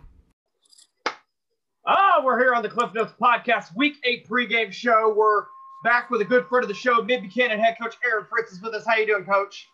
Oh, 1.84 2.20
we're 2.22 2.38
here 2.38 2.54
on 2.54 2.62
the 2.62 2.68
Cliff 2.68 2.94
Notes 2.94 3.12
Podcast, 3.20 3.74
Week 3.74 3.96
8 4.04 4.28
pregame 4.28 4.72
show. 4.72 5.12
We're 5.16 5.46
back 5.82 6.08
with 6.08 6.20
a 6.20 6.24
good 6.24 6.46
friend 6.46 6.62
of 6.62 6.68
the 6.68 6.74
show, 6.74 7.02
Mid 7.02 7.22
Buchanan 7.22 7.58
head 7.58 7.74
coach 7.82 7.96
Aaron 8.04 8.26
Fritz 8.30 8.52
is 8.52 8.62
with 8.62 8.74
us. 8.74 8.86
How 8.86 8.94
you 8.94 9.06
doing, 9.06 9.24
Coach? 9.24 9.66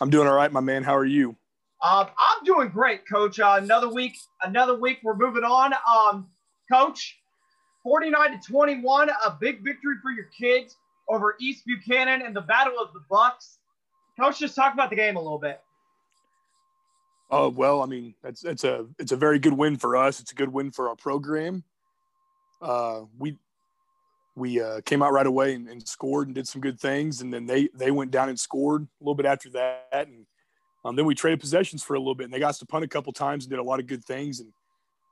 I'm 0.00 0.08
doing 0.08 0.26
all 0.26 0.34
right, 0.34 0.50
my 0.50 0.60
man. 0.60 0.82
How 0.82 0.96
are 0.96 1.04
you? 1.04 1.36
Um, 1.82 2.08
I'm 2.18 2.44
doing 2.44 2.68
great, 2.68 3.08
Coach. 3.08 3.40
Uh, 3.40 3.58
another 3.60 3.88
week, 3.88 4.18
another 4.42 4.78
week. 4.78 4.98
We're 5.02 5.16
moving 5.16 5.44
on. 5.44 5.72
Um, 5.90 6.28
Coach, 6.70 7.18
49 7.82 8.32
to 8.32 8.52
21, 8.52 9.08
a 9.08 9.36
big 9.40 9.64
victory 9.64 9.96
for 10.02 10.10
your 10.10 10.26
kids 10.26 10.76
over 11.08 11.36
East 11.40 11.64
Buchanan 11.66 12.22
and 12.22 12.36
the 12.36 12.42
Battle 12.42 12.78
of 12.78 12.92
the 12.92 13.00
Bucks. 13.10 13.58
Coach, 14.18 14.38
just 14.38 14.54
talk 14.54 14.74
about 14.74 14.90
the 14.90 14.96
game 14.96 15.16
a 15.16 15.20
little 15.20 15.38
bit. 15.38 15.60
Oh 17.30 17.48
well, 17.48 17.80
I 17.80 17.86
mean, 17.86 18.14
that's 18.22 18.44
it's 18.44 18.64
a 18.64 18.86
it's 18.98 19.12
a 19.12 19.16
very 19.16 19.38
good 19.38 19.52
win 19.52 19.76
for 19.76 19.96
us. 19.96 20.20
It's 20.20 20.32
a 20.32 20.34
good 20.34 20.52
win 20.52 20.72
for 20.72 20.88
our 20.88 20.96
program. 20.96 21.62
Uh, 22.60 23.02
we 23.18 23.38
we 24.34 24.60
uh, 24.60 24.80
came 24.82 25.02
out 25.02 25.12
right 25.12 25.26
away 25.26 25.54
and, 25.54 25.68
and, 25.68 25.86
scored 25.86 26.28
and 26.28 26.34
did 26.34 26.46
some 26.46 26.60
good 26.60 26.78
things, 26.80 27.20
and 27.20 27.32
then 27.32 27.46
they 27.46 27.68
they 27.74 27.90
went 27.92 28.10
down 28.10 28.28
and 28.28 28.38
scored 28.38 28.82
a 28.82 29.04
little 29.04 29.14
bit 29.14 29.26
after 29.26 29.48
that, 29.50 30.08
and 30.08 30.26
um, 30.84 30.96
then 30.96 31.04
we 31.04 31.14
traded 31.14 31.40
possessions 31.40 31.82
for 31.82 31.94
a 31.94 31.98
little 31.98 32.14
bit, 32.14 32.24
and 32.24 32.32
they 32.32 32.38
got 32.38 32.50
us 32.50 32.58
to 32.58 32.66
punt 32.66 32.84
a 32.84 32.88
couple 32.88 33.12
times 33.12 33.44
and 33.44 33.50
did 33.50 33.58
a 33.58 33.62
lot 33.62 33.80
of 33.80 33.86
good 33.86 34.04
things, 34.04 34.40
and 34.40 34.52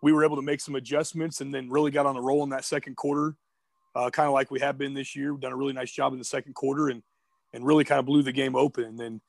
we 0.03 0.13
were 0.13 0.25
able 0.25 0.37
to 0.37 0.43
make 0.43 0.61
some 0.61 0.75
adjustments, 0.75 1.41
and 1.41 1.53
then 1.53 1.69
really 1.69 1.91
got 1.91 2.07
on 2.07 2.17
a 2.17 2.21
roll 2.21 2.45
in 2.45 2.51
that 2.51 2.65
second 2.65 2.97
quarter, 2.97 3.35
uh, 3.95 4.11
kind 4.11 4.27
of 4.27 4.33
like 4.33 4.51
we 4.51 4.61
have 4.61 4.79
been 4.79 4.95
this 4.95 5.15
year. 5.15 5.33
We've 5.33 5.41
done 5.41 5.53
a 5.53 5.57
really 5.57 5.73
nice 5.73 5.91
job 5.91 6.13
in 6.13 6.19
the 6.19 6.25
second 6.25 6.55
quarter, 6.55 6.89
and 6.89 7.03
and 7.53 7.67
really 7.67 7.85
kind 7.85 7.99
of 7.99 8.07
blew 8.07 8.23
the 8.23 8.33
game 8.33 8.57
open, 8.57 8.85
and 8.85 8.99
then 8.99 9.21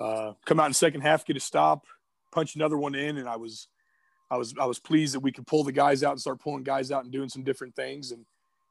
uh, 0.00 0.32
come 0.44 0.60
out 0.60 0.66
in 0.66 0.70
the 0.70 0.76
second 0.76 1.00
half, 1.02 1.24
get 1.24 1.36
a 1.36 1.40
stop, 1.40 1.84
punch 2.32 2.54
another 2.56 2.76
one 2.76 2.94
in, 2.94 3.16
and 3.18 3.28
I 3.28 3.36
was 3.36 3.68
I 4.30 4.36
was 4.36 4.54
I 4.58 4.66
was 4.66 4.78
pleased 4.78 5.14
that 5.14 5.20
we 5.20 5.32
could 5.32 5.46
pull 5.46 5.64
the 5.64 5.72
guys 5.72 6.02
out 6.02 6.12
and 6.12 6.20
start 6.20 6.40
pulling 6.40 6.64
guys 6.64 6.90
out 6.90 7.04
and 7.04 7.12
doing 7.12 7.28
some 7.28 7.44
different 7.44 7.76
things 7.76 8.10
and 8.10 8.24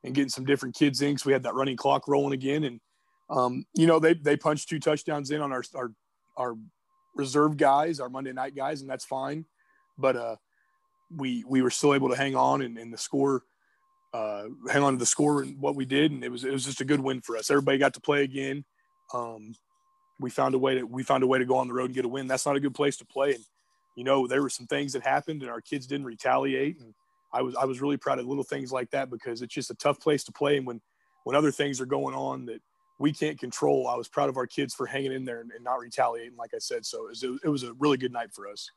and 0.03 0.13
getting 0.13 0.29
some 0.29 0.45
different 0.45 0.75
kids 0.75 1.01
in 1.01 1.11
because 1.11 1.25
we 1.25 1.33
had 1.33 1.43
that 1.43 1.53
running 1.53 1.77
clock 1.77 2.07
rolling 2.07 2.33
again. 2.33 2.63
And 2.65 2.79
um, 3.29 3.65
you 3.73 3.87
know 3.87 3.99
they 3.99 4.13
they 4.13 4.35
punched 4.35 4.69
two 4.69 4.79
touchdowns 4.79 5.31
in 5.31 5.41
on 5.41 5.51
our 5.51 5.63
our 5.75 5.91
our 6.35 6.55
reserve 7.15 7.57
guys, 7.57 7.99
our 7.99 8.09
Monday 8.09 8.33
night 8.33 8.55
guys, 8.55 8.81
and 8.81 8.89
that's 8.89 9.05
fine. 9.05 9.45
But 9.97 10.15
uh, 10.15 10.35
we 11.15 11.43
we 11.47 11.61
were 11.61 11.69
still 11.69 11.93
able 11.93 12.09
to 12.09 12.15
hang 12.15 12.35
on 12.35 12.61
and, 12.61 12.77
and 12.77 12.93
the 12.93 12.97
score 12.97 13.43
uh, 14.13 14.43
hang 14.71 14.83
on 14.83 14.93
to 14.93 14.99
the 14.99 15.05
score 15.05 15.41
and 15.41 15.59
what 15.59 15.75
we 15.75 15.85
did, 15.85 16.11
and 16.11 16.23
it 16.23 16.29
was 16.29 16.43
it 16.43 16.51
was 16.51 16.65
just 16.65 16.81
a 16.81 16.85
good 16.85 16.99
win 16.99 17.21
for 17.21 17.35
us. 17.35 17.49
Everybody 17.49 17.77
got 17.77 17.95
to 17.95 18.01
play 18.01 18.23
again. 18.23 18.63
Um, 19.13 19.55
we 20.19 20.29
found 20.29 20.53
a 20.53 20.59
way 20.59 20.75
to 20.75 20.83
we 20.83 21.03
found 21.03 21.23
a 21.23 21.27
way 21.27 21.39
to 21.39 21.45
go 21.45 21.57
on 21.57 21.67
the 21.67 21.73
road 21.73 21.85
and 21.85 21.95
get 21.95 22.05
a 22.05 22.09
win. 22.09 22.27
That's 22.27 22.45
not 22.45 22.55
a 22.55 22.59
good 22.59 22.75
place 22.75 22.97
to 22.97 23.05
play, 23.05 23.33
and 23.33 23.43
you 23.95 24.03
know 24.03 24.27
there 24.27 24.43
were 24.43 24.49
some 24.49 24.67
things 24.67 24.93
that 24.93 25.03
happened, 25.03 25.41
and 25.41 25.49
our 25.49 25.61
kids 25.61 25.87
didn't 25.87 26.05
retaliate. 26.05 26.79
And 26.79 26.93
I 27.33 27.41
was 27.41 27.55
I 27.55 27.65
was 27.65 27.81
really 27.81 27.97
proud 27.97 28.19
of 28.19 28.27
little 28.27 28.43
things 28.43 28.71
like 28.71 28.91
that 28.91 29.09
because 29.09 29.41
it's 29.41 29.53
just 29.53 29.71
a 29.71 29.75
tough 29.75 29.99
place 29.99 30.23
to 30.25 30.31
play, 30.31 30.57
and 30.57 30.67
when 30.67 30.79
when 31.23 31.35
other 31.35 31.51
things 31.51 31.81
are 31.81 31.87
going 31.87 32.13
on 32.13 32.45
that 32.45 32.61
we 33.03 33.11
can't 33.11 33.37
control, 33.37 33.89
I 33.89 33.97
was 33.97 34.07
proud 34.07 34.29
of 34.29 34.37
our 34.37 34.47
kids 34.47 34.73
for 34.73 34.85
hanging 34.85 35.11
in 35.11 35.25
there 35.25 35.41
and, 35.41 35.51
and 35.51 35.61
not 35.61 35.77
retaliating, 35.77 36.37
like 36.37 36.53
I 36.55 36.57
said. 36.57 36.85
So 36.85 37.07
it 37.07 37.09
was, 37.09 37.23
it 37.43 37.49
was 37.49 37.63
a 37.63 37.73
really 37.73 37.97
good 37.97 38.13
night 38.13 38.31
for 38.31 38.47
us. 38.47 38.71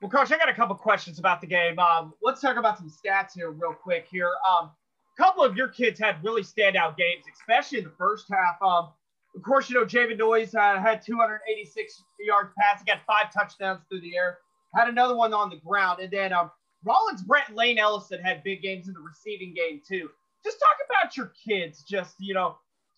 Well, 0.00 0.10
Coach, 0.10 0.32
I 0.32 0.38
got 0.38 0.48
a 0.48 0.54
couple 0.54 0.74
questions 0.76 1.18
about 1.18 1.42
the 1.42 1.46
game. 1.46 1.78
Um, 1.78 2.14
let's 2.22 2.40
talk 2.40 2.56
about 2.56 2.78
some 2.78 2.90
stats 2.90 3.32
here, 3.34 3.50
real 3.50 3.74
quick. 3.74 4.06
Here, 4.10 4.30
um, 4.48 4.70
a 5.18 5.22
couple 5.22 5.44
of 5.44 5.58
your 5.58 5.68
kids 5.68 6.00
had 6.00 6.24
really 6.24 6.40
standout 6.40 6.96
games, 6.96 7.24
especially 7.30 7.78
in 7.78 7.84
the 7.84 7.92
first 7.98 8.24
half. 8.32 8.56
Um, 8.62 8.92
of 9.34 9.42
course, 9.42 9.68
you 9.68 9.78
know 9.78 9.84
Javen 9.84 10.16
Noyes 10.16 10.54
uh, 10.54 10.80
had 10.80 11.02
286 11.04 12.02
yards 12.18 12.52
passing, 12.58 12.86
got 12.86 13.00
five 13.06 13.30
touchdowns 13.30 13.82
through 13.90 14.00
the 14.00 14.16
air, 14.16 14.38
had 14.74 14.88
another 14.88 15.14
one 15.14 15.34
on 15.34 15.50
the 15.50 15.56
ground, 15.56 16.00
and 16.00 16.10
then 16.10 16.32
um, 16.32 16.50
Rollins, 16.82 17.22
Brent, 17.22 17.48
and 17.48 17.56
Lane 17.58 17.78
Ellison 17.78 18.22
had 18.22 18.42
big 18.42 18.62
games 18.62 18.88
in 18.88 18.94
the 18.94 19.00
receiving 19.00 19.52
game 19.52 19.82
too. 19.86 20.08
Just 20.42 20.58
talk 20.60 20.76
about 20.88 21.14
your 21.14 21.32
kids, 21.46 21.82
just 21.82 22.14
you 22.18 22.32
know, 22.32 22.56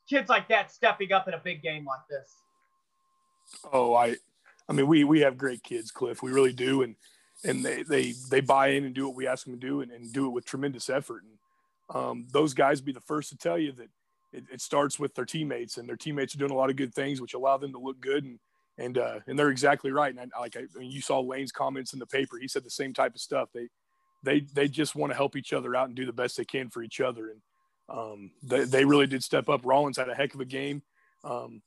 kids 0.09 0.29
like 0.29 0.49
that 0.49 0.73
stepping 0.73 1.13
up 1.13 1.29
in 1.29 1.35
a 1.35 1.39
big 1.39 1.63
game 1.63 1.85
like 1.85 2.01
this. 2.09 2.35
Oh, 3.73 3.95
I 3.95 4.17
I 4.69 4.73
mean, 4.73 4.87
we 4.87 5.05
we 5.05 5.21
have 5.21 5.39
great 5.39 5.63
kids, 5.63 5.91
Cliff. 5.91 6.23
We 6.23 6.31
really 6.31 6.53
do, 6.53 6.83
and 6.83 6.97
and 7.45 7.65
they 7.65 7.83
they 7.83 8.13
they 8.31 8.41
buy 8.41 8.69
in 8.69 8.85
and 8.85 8.95
do 8.95 9.07
what 9.07 9.17
we 9.17 9.27
ask 9.27 9.45
them 9.45 9.59
to 9.59 9.67
do, 9.67 9.81
and, 9.81 9.91
and 9.91 10.13
do 10.13 10.27
it 10.27 10.31
with 10.31 10.45
tremendous 10.45 10.91
effort. 10.91 11.23
And 11.23 11.97
um, 11.97 12.27
those 12.31 12.55
guys 12.55 12.81
be 12.81 12.93
the 12.93 13.01
first 13.01 13.31
to 13.31 13.37
tell 13.37 13.59
you 13.59 13.73
that 13.73 13.89
it, 14.33 14.45
it, 14.53 14.61
starts 14.61 14.99
with 14.99 15.15
their 15.15 15.25
teammates, 15.25 15.79
and 15.79 15.89
their 15.89 15.97
teammates 15.97 16.35
are 16.35 16.39
doing 16.39 16.51
a 16.51 16.57
lot 16.57 16.69
of 16.69 16.77
good 16.77 16.95
things, 16.95 17.21
which 17.21 17.33
allow 17.33 17.57
them 17.57 17.73
to 17.73 17.79
look 17.79 18.01
good. 18.01 18.25
And 18.25 18.39
and 18.77 18.99
uh, 18.99 19.21
and 19.27 19.39
they're 19.39 19.49
exactly 19.49 19.91
right. 19.91 20.15
And 20.15 20.31
I, 20.35 20.41
like 20.41 20.57
I, 20.57 20.61
I 20.61 20.79
mean, 20.79 20.91
you 20.91 21.01
saw 21.01 21.21
Lane's 21.21 21.53
comments 21.53 21.95
in 21.95 21.99
the 21.99 22.07
paper. 22.07 22.39
He 22.39 22.49
said 22.49 22.65
the 22.65 22.71
same 22.71 22.93
type 22.93 23.15
of 23.15 23.21
stuff. 23.21 23.49
They 23.55 23.69
they 24.23 24.41
they 24.41 24.69
just 24.69 24.95
want 24.95 25.13
to 25.13 25.17
help 25.17 25.37
each 25.37 25.53
other 25.55 25.75
out 25.75 25.89
and 25.89 25.97
do 25.97 26.05
the 26.05 26.13
best 26.13 26.37
they 26.37 26.45
can 26.45 26.69
for 26.69 26.83
each 26.83 27.01
other. 27.01 27.31
And 27.31 27.41
um, 27.89 28.31
they 28.43 28.65
they 28.65 28.85
really 28.85 29.07
did 29.07 29.23
step 29.23 29.49
up. 29.49 29.63
Rollins 29.65 29.97
had 29.97 30.09
a 30.09 30.15
heck 30.15 30.35
of 30.35 30.41
a 30.41 30.45
game. 30.45 30.83
Um, 31.25 31.63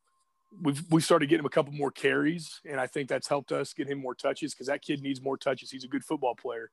we've 0.62 0.84
we 0.90 1.01
started 1.01 1.28
getting 1.28 1.42
him 1.42 1.46
a 1.46 1.50
couple 1.50 1.74
more 1.74 1.92
carries, 1.92 2.60
and 2.70 2.80
I 2.80 2.88
think 2.88 3.10
that's 3.10 3.28
helped 3.28 3.51
us 3.51 3.74
get 3.74 3.88
him 3.88 4.00
more 4.00 4.16
touches 4.16 4.54
because 4.54 4.68
that 4.68 4.82
kid 4.82 5.01
needs 5.01 5.22
more 5.22 5.38
touches. 5.38 5.72
He's 5.72 5.84
a 5.84 5.88
good 5.88 6.04
football 6.04 6.36
player, 6.36 6.72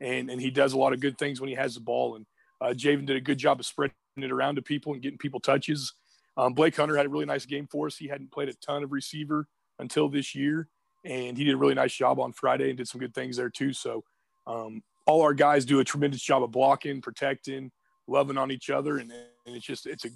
and 0.00 0.30
and 0.30 0.40
he 0.40 0.50
does 0.50 0.72
a 0.72 0.78
lot 0.78 0.92
of 0.92 1.00
good 1.00 1.18
things 1.18 1.40
when 1.40 1.48
he 1.48 1.54
has 1.54 1.74
the 1.74 1.80
ball. 1.80 2.16
And 2.16 2.26
uh, 2.60 2.74
Javen 2.74 3.06
did 3.06 3.16
a 3.16 3.20
good 3.20 3.38
job 3.38 3.60
of 3.60 3.66
spreading 3.66 3.94
it 4.16 4.30
around 4.32 4.56
to 4.56 4.62
people 4.62 4.92
and 4.92 5.02
getting 5.02 5.18
people 5.18 5.40
touches. 5.40 5.94
Um, 6.36 6.52
Blake 6.52 6.76
Hunter 6.76 6.96
had 6.96 7.06
a 7.06 7.10
really 7.10 7.26
nice 7.26 7.46
game 7.46 7.66
for 7.70 7.86
us. 7.86 7.96
He 7.96 8.08
hadn't 8.08 8.32
played 8.32 8.48
a 8.48 8.54
ton 8.54 8.82
of 8.82 8.92
receiver 8.92 9.48
until 9.78 10.08
this 10.08 10.34
year, 10.34 10.68
and 11.04 11.36
he 11.36 11.44
did 11.44 11.54
a 11.54 11.58
really 11.58 11.74
nice 11.74 11.94
job 11.94 12.20
on 12.20 12.32
Friday 12.32 12.68
and 12.68 12.76
did 12.76 12.88
some 12.88 13.00
good 13.00 13.14
things 13.14 13.36
there 13.36 13.50
too. 13.50 13.72
So 13.72 14.04
um, 14.46 14.82
all 15.06 15.22
our 15.22 15.34
guys 15.34 15.64
do 15.64 15.80
a 15.80 15.84
tremendous 15.84 16.22
job 16.22 16.42
of 16.42 16.50
blocking, 16.50 17.00
protecting, 17.00 17.70
loving 18.10 18.36
on 18.36 18.50
each 18.50 18.70
other, 18.70 18.98
and, 18.98 19.10
and 19.10 19.56
it's 19.56 19.64
just 19.64 19.86
it's 19.86 20.04
a 20.04 20.10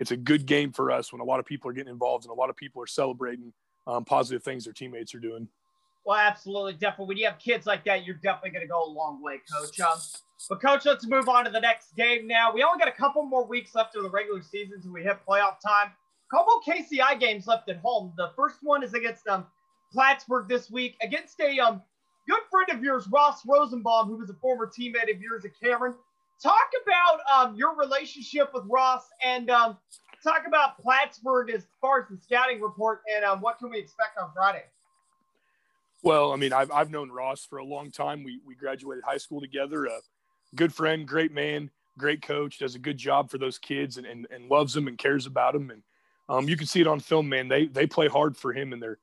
it's 0.00 0.10
a 0.10 0.16
good 0.16 0.46
game 0.46 0.72
for 0.72 0.90
us 0.90 1.12
when 1.12 1.20
a 1.20 1.24
lot 1.24 1.40
of 1.40 1.46
people 1.46 1.70
are 1.70 1.72
getting 1.72 1.92
involved 1.92 2.24
and 2.24 2.30
a 2.32 2.34
lot 2.34 2.50
of 2.50 2.56
people 2.56 2.82
are 2.82 2.86
celebrating 2.86 3.52
um, 3.86 4.04
positive 4.04 4.42
things 4.42 4.64
their 4.64 4.72
teammates 4.72 5.14
are 5.14 5.20
doing. 5.20 5.48
Well, 6.04 6.18
absolutely, 6.18 6.72
definitely. 6.72 7.06
When 7.06 7.16
you 7.18 7.26
have 7.26 7.38
kids 7.38 7.66
like 7.66 7.84
that, 7.84 8.04
you're 8.04 8.16
definitely 8.16 8.50
going 8.50 8.66
to 8.66 8.68
go 8.68 8.84
a 8.84 8.90
long 8.90 9.22
way, 9.22 9.40
Coach. 9.52 9.78
Um, 9.80 9.98
but 10.48 10.60
Coach, 10.60 10.84
let's 10.84 11.06
move 11.06 11.28
on 11.28 11.44
to 11.44 11.50
the 11.50 11.60
next 11.60 11.94
game 11.94 12.26
now. 12.26 12.52
We 12.52 12.64
only 12.64 12.78
got 12.78 12.88
a 12.88 12.92
couple 12.92 13.22
more 13.22 13.46
weeks 13.46 13.74
left 13.74 13.94
of 13.94 14.02
the 14.02 14.10
regular 14.10 14.42
season 14.42 14.74
until 14.76 14.92
we 14.92 15.02
hit 15.02 15.18
playoff 15.28 15.60
time. 15.64 15.92
A 16.32 16.36
couple 16.36 16.60
KCI 16.66 17.20
games 17.20 17.46
left 17.46 17.68
at 17.68 17.76
home. 17.76 18.12
The 18.16 18.32
first 18.34 18.56
one 18.62 18.82
is 18.82 18.94
against 18.94 19.28
um, 19.28 19.46
Plattsburg 19.92 20.48
this 20.48 20.70
week 20.70 20.96
against 21.02 21.38
a 21.40 21.58
um, 21.60 21.82
good 22.28 22.40
friend 22.50 22.76
of 22.76 22.82
yours, 22.82 23.06
Ross 23.12 23.42
Rosenbaum, 23.46 24.08
who 24.08 24.16
was 24.16 24.30
a 24.30 24.34
former 24.34 24.66
teammate 24.66 25.14
of 25.14 25.20
yours 25.20 25.44
at 25.44 25.52
Cameron 25.62 25.94
talk 26.42 26.70
about 26.82 27.20
um, 27.32 27.56
your 27.56 27.76
relationship 27.76 28.50
with 28.52 28.64
Ross 28.66 29.04
and 29.24 29.50
um, 29.50 29.76
talk 30.22 30.42
about 30.46 30.78
Plattsburg 30.78 31.50
as 31.50 31.66
far 31.80 32.00
as 32.00 32.08
the 32.10 32.18
scouting 32.18 32.60
report 32.60 33.02
and 33.14 33.24
um, 33.24 33.40
what 33.40 33.58
can 33.58 33.70
we 33.70 33.78
expect 33.78 34.18
on 34.18 34.30
Friday. 34.34 34.64
Well, 36.02 36.32
I 36.32 36.36
mean, 36.36 36.52
I've, 36.52 36.70
I've 36.72 36.90
known 36.90 37.10
Ross 37.10 37.44
for 37.44 37.58
a 37.58 37.64
long 37.64 37.90
time. 37.90 38.24
We, 38.24 38.40
we 38.44 38.56
graduated 38.56 39.04
high 39.04 39.18
school 39.18 39.40
together. 39.40 39.86
A 39.86 40.00
good 40.56 40.74
friend, 40.74 41.06
great 41.06 41.32
man, 41.32 41.70
great 41.96 42.22
coach, 42.22 42.58
does 42.58 42.74
a 42.74 42.80
good 42.80 42.98
job 42.98 43.30
for 43.30 43.38
those 43.38 43.56
kids 43.58 43.98
and, 43.98 44.06
and, 44.06 44.26
and 44.30 44.48
loves 44.48 44.74
them 44.74 44.88
and 44.88 44.98
cares 44.98 45.26
about 45.26 45.52
them. 45.52 45.70
And 45.70 45.82
um, 46.28 46.48
you 46.48 46.56
can 46.56 46.66
see 46.66 46.80
it 46.80 46.88
on 46.88 46.98
film, 46.98 47.28
man. 47.28 47.46
They 47.46 47.66
they 47.66 47.86
play 47.86 48.08
hard 48.08 48.36
for 48.36 48.52
him 48.52 48.72
and 48.72 48.82
they're 48.82 48.98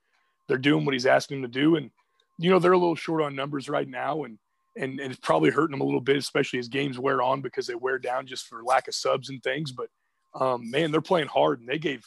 they're 0.47 0.57
doing 0.57 0.83
what 0.83 0.93
he's 0.93 1.05
asking 1.05 1.41
them 1.41 1.51
to 1.51 1.59
do. 1.59 1.75
And 1.77 1.91
you 2.37 2.49
know 2.49 2.59
they're 2.59 2.73
a 2.73 2.77
little 2.77 2.95
short 2.95 3.21
on 3.21 3.35
numbers 3.35 3.69
right 3.69 3.87
now, 3.87 4.23
and 4.23 4.37
and, 4.79 4.99
and 4.99 5.11
it's 5.11 5.19
probably 5.19 5.49
hurting 5.49 5.71
them 5.71 5.81
a 5.81 5.85
little 5.85 6.01
bit, 6.01 6.17
especially 6.17 6.59
as 6.59 6.67
games 6.67 6.97
wear 6.97 7.21
on 7.21 7.41
because 7.41 7.67
they 7.67 7.75
wear 7.75 7.99
down 7.99 8.25
just 8.25 8.47
for 8.47 8.63
lack 8.63 8.87
of 8.87 8.95
subs 8.95 9.29
and 9.29 9.43
things. 9.43 9.71
But 9.71 9.89
um, 10.33 10.69
man, 10.71 10.91
they're 10.91 11.01
playing 11.01 11.27
hard, 11.27 11.59
and 11.59 11.67
they 11.67 11.77
gave 11.77 12.03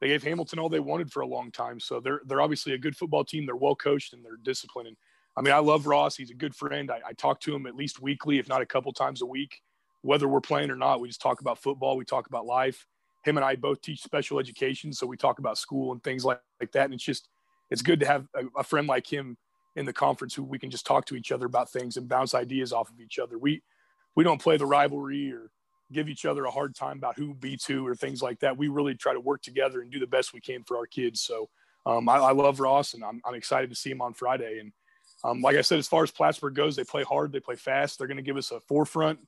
they 0.00 0.08
gave 0.08 0.22
Hamilton 0.22 0.58
all 0.58 0.68
they 0.68 0.80
wanted 0.80 1.12
for 1.12 1.20
a 1.20 1.26
long 1.26 1.50
time. 1.50 1.78
So 1.78 2.00
they're 2.00 2.20
they're 2.26 2.40
obviously 2.40 2.72
a 2.72 2.78
good 2.78 2.96
football 2.96 3.24
team. 3.24 3.46
They're 3.46 3.56
well 3.56 3.76
coached 3.76 4.12
and 4.12 4.24
they're 4.24 4.38
disciplined. 4.42 4.88
And 4.88 4.96
I 5.36 5.42
mean, 5.42 5.54
I 5.54 5.58
love 5.58 5.86
Ross. 5.86 6.16
He's 6.16 6.30
a 6.30 6.34
good 6.34 6.54
friend. 6.54 6.90
I, 6.90 7.00
I 7.06 7.12
talk 7.12 7.40
to 7.40 7.54
him 7.54 7.66
at 7.66 7.76
least 7.76 8.02
weekly, 8.02 8.38
if 8.38 8.48
not 8.48 8.62
a 8.62 8.66
couple 8.66 8.92
times 8.92 9.22
a 9.22 9.26
week, 9.26 9.60
whether 10.02 10.26
we're 10.26 10.40
playing 10.40 10.70
or 10.70 10.76
not. 10.76 11.00
We 11.00 11.08
just 11.08 11.20
talk 11.20 11.40
about 11.40 11.58
football. 11.58 11.96
We 11.96 12.04
talk 12.04 12.26
about 12.26 12.46
life. 12.46 12.86
Him 13.24 13.36
and 13.36 13.44
I 13.44 13.54
both 13.54 13.82
teach 13.82 14.02
special 14.02 14.38
education, 14.38 14.92
so 14.94 15.06
we 15.06 15.18
talk 15.18 15.38
about 15.38 15.58
school 15.58 15.92
and 15.92 16.02
things 16.02 16.24
like, 16.24 16.40
like 16.58 16.72
that. 16.72 16.86
And 16.86 16.94
it's 16.94 17.04
just 17.04 17.28
it's 17.70 17.82
good 17.82 18.00
to 18.00 18.06
have 18.06 18.26
a, 18.34 18.44
a 18.58 18.64
friend 18.64 18.88
like 18.88 19.06
him 19.06 19.36
in 19.76 19.86
the 19.86 19.92
conference 19.92 20.34
who 20.34 20.42
we 20.42 20.58
can 20.58 20.70
just 20.70 20.86
talk 20.86 21.06
to 21.06 21.16
each 21.16 21.32
other 21.32 21.46
about 21.46 21.70
things 21.70 21.96
and 21.96 22.08
bounce 22.08 22.34
ideas 22.34 22.72
off 22.72 22.90
of 22.90 23.00
each 23.00 23.18
other. 23.18 23.38
We 23.38 23.62
we 24.16 24.24
don't 24.24 24.42
play 24.42 24.56
the 24.56 24.66
rivalry 24.66 25.32
or 25.32 25.50
give 25.92 26.08
each 26.08 26.24
other 26.24 26.44
a 26.44 26.50
hard 26.50 26.74
time 26.74 26.98
about 26.98 27.16
who 27.16 27.34
beats 27.34 27.66
who 27.66 27.86
or 27.86 27.94
things 27.94 28.22
like 28.22 28.40
that. 28.40 28.56
We 28.56 28.68
really 28.68 28.94
try 28.94 29.12
to 29.12 29.20
work 29.20 29.42
together 29.42 29.80
and 29.80 29.90
do 29.90 29.98
the 29.98 30.06
best 30.06 30.32
we 30.32 30.40
can 30.40 30.62
for 30.62 30.76
our 30.76 30.86
kids. 30.86 31.20
So 31.20 31.48
um, 31.86 32.08
I, 32.08 32.16
I, 32.16 32.32
love 32.32 32.60
Ross 32.60 32.94
and 32.94 33.02
I'm, 33.02 33.20
I'm, 33.24 33.34
excited 33.34 33.70
to 33.70 33.76
see 33.76 33.90
him 33.90 34.02
on 34.02 34.12
Friday. 34.12 34.58
And 34.60 34.72
um, 35.24 35.40
like 35.40 35.56
I 35.56 35.62
said, 35.62 35.78
as 35.78 35.88
far 35.88 36.02
as 36.02 36.10
Plattsburg 36.10 36.54
goes, 36.54 36.76
they 36.76 36.84
play 36.84 37.02
hard, 37.02 37.32
they 37.32 37.40
play 37.40 37.56
fast. 37.56 37.98
They're 37.98 38.06
going 38.06 38.18
to 38.18 38.22
give 38.22 38.36
us 38.36 38.50
a 38.50 38.60
four 38.60 38.84
front, 38.84 39.18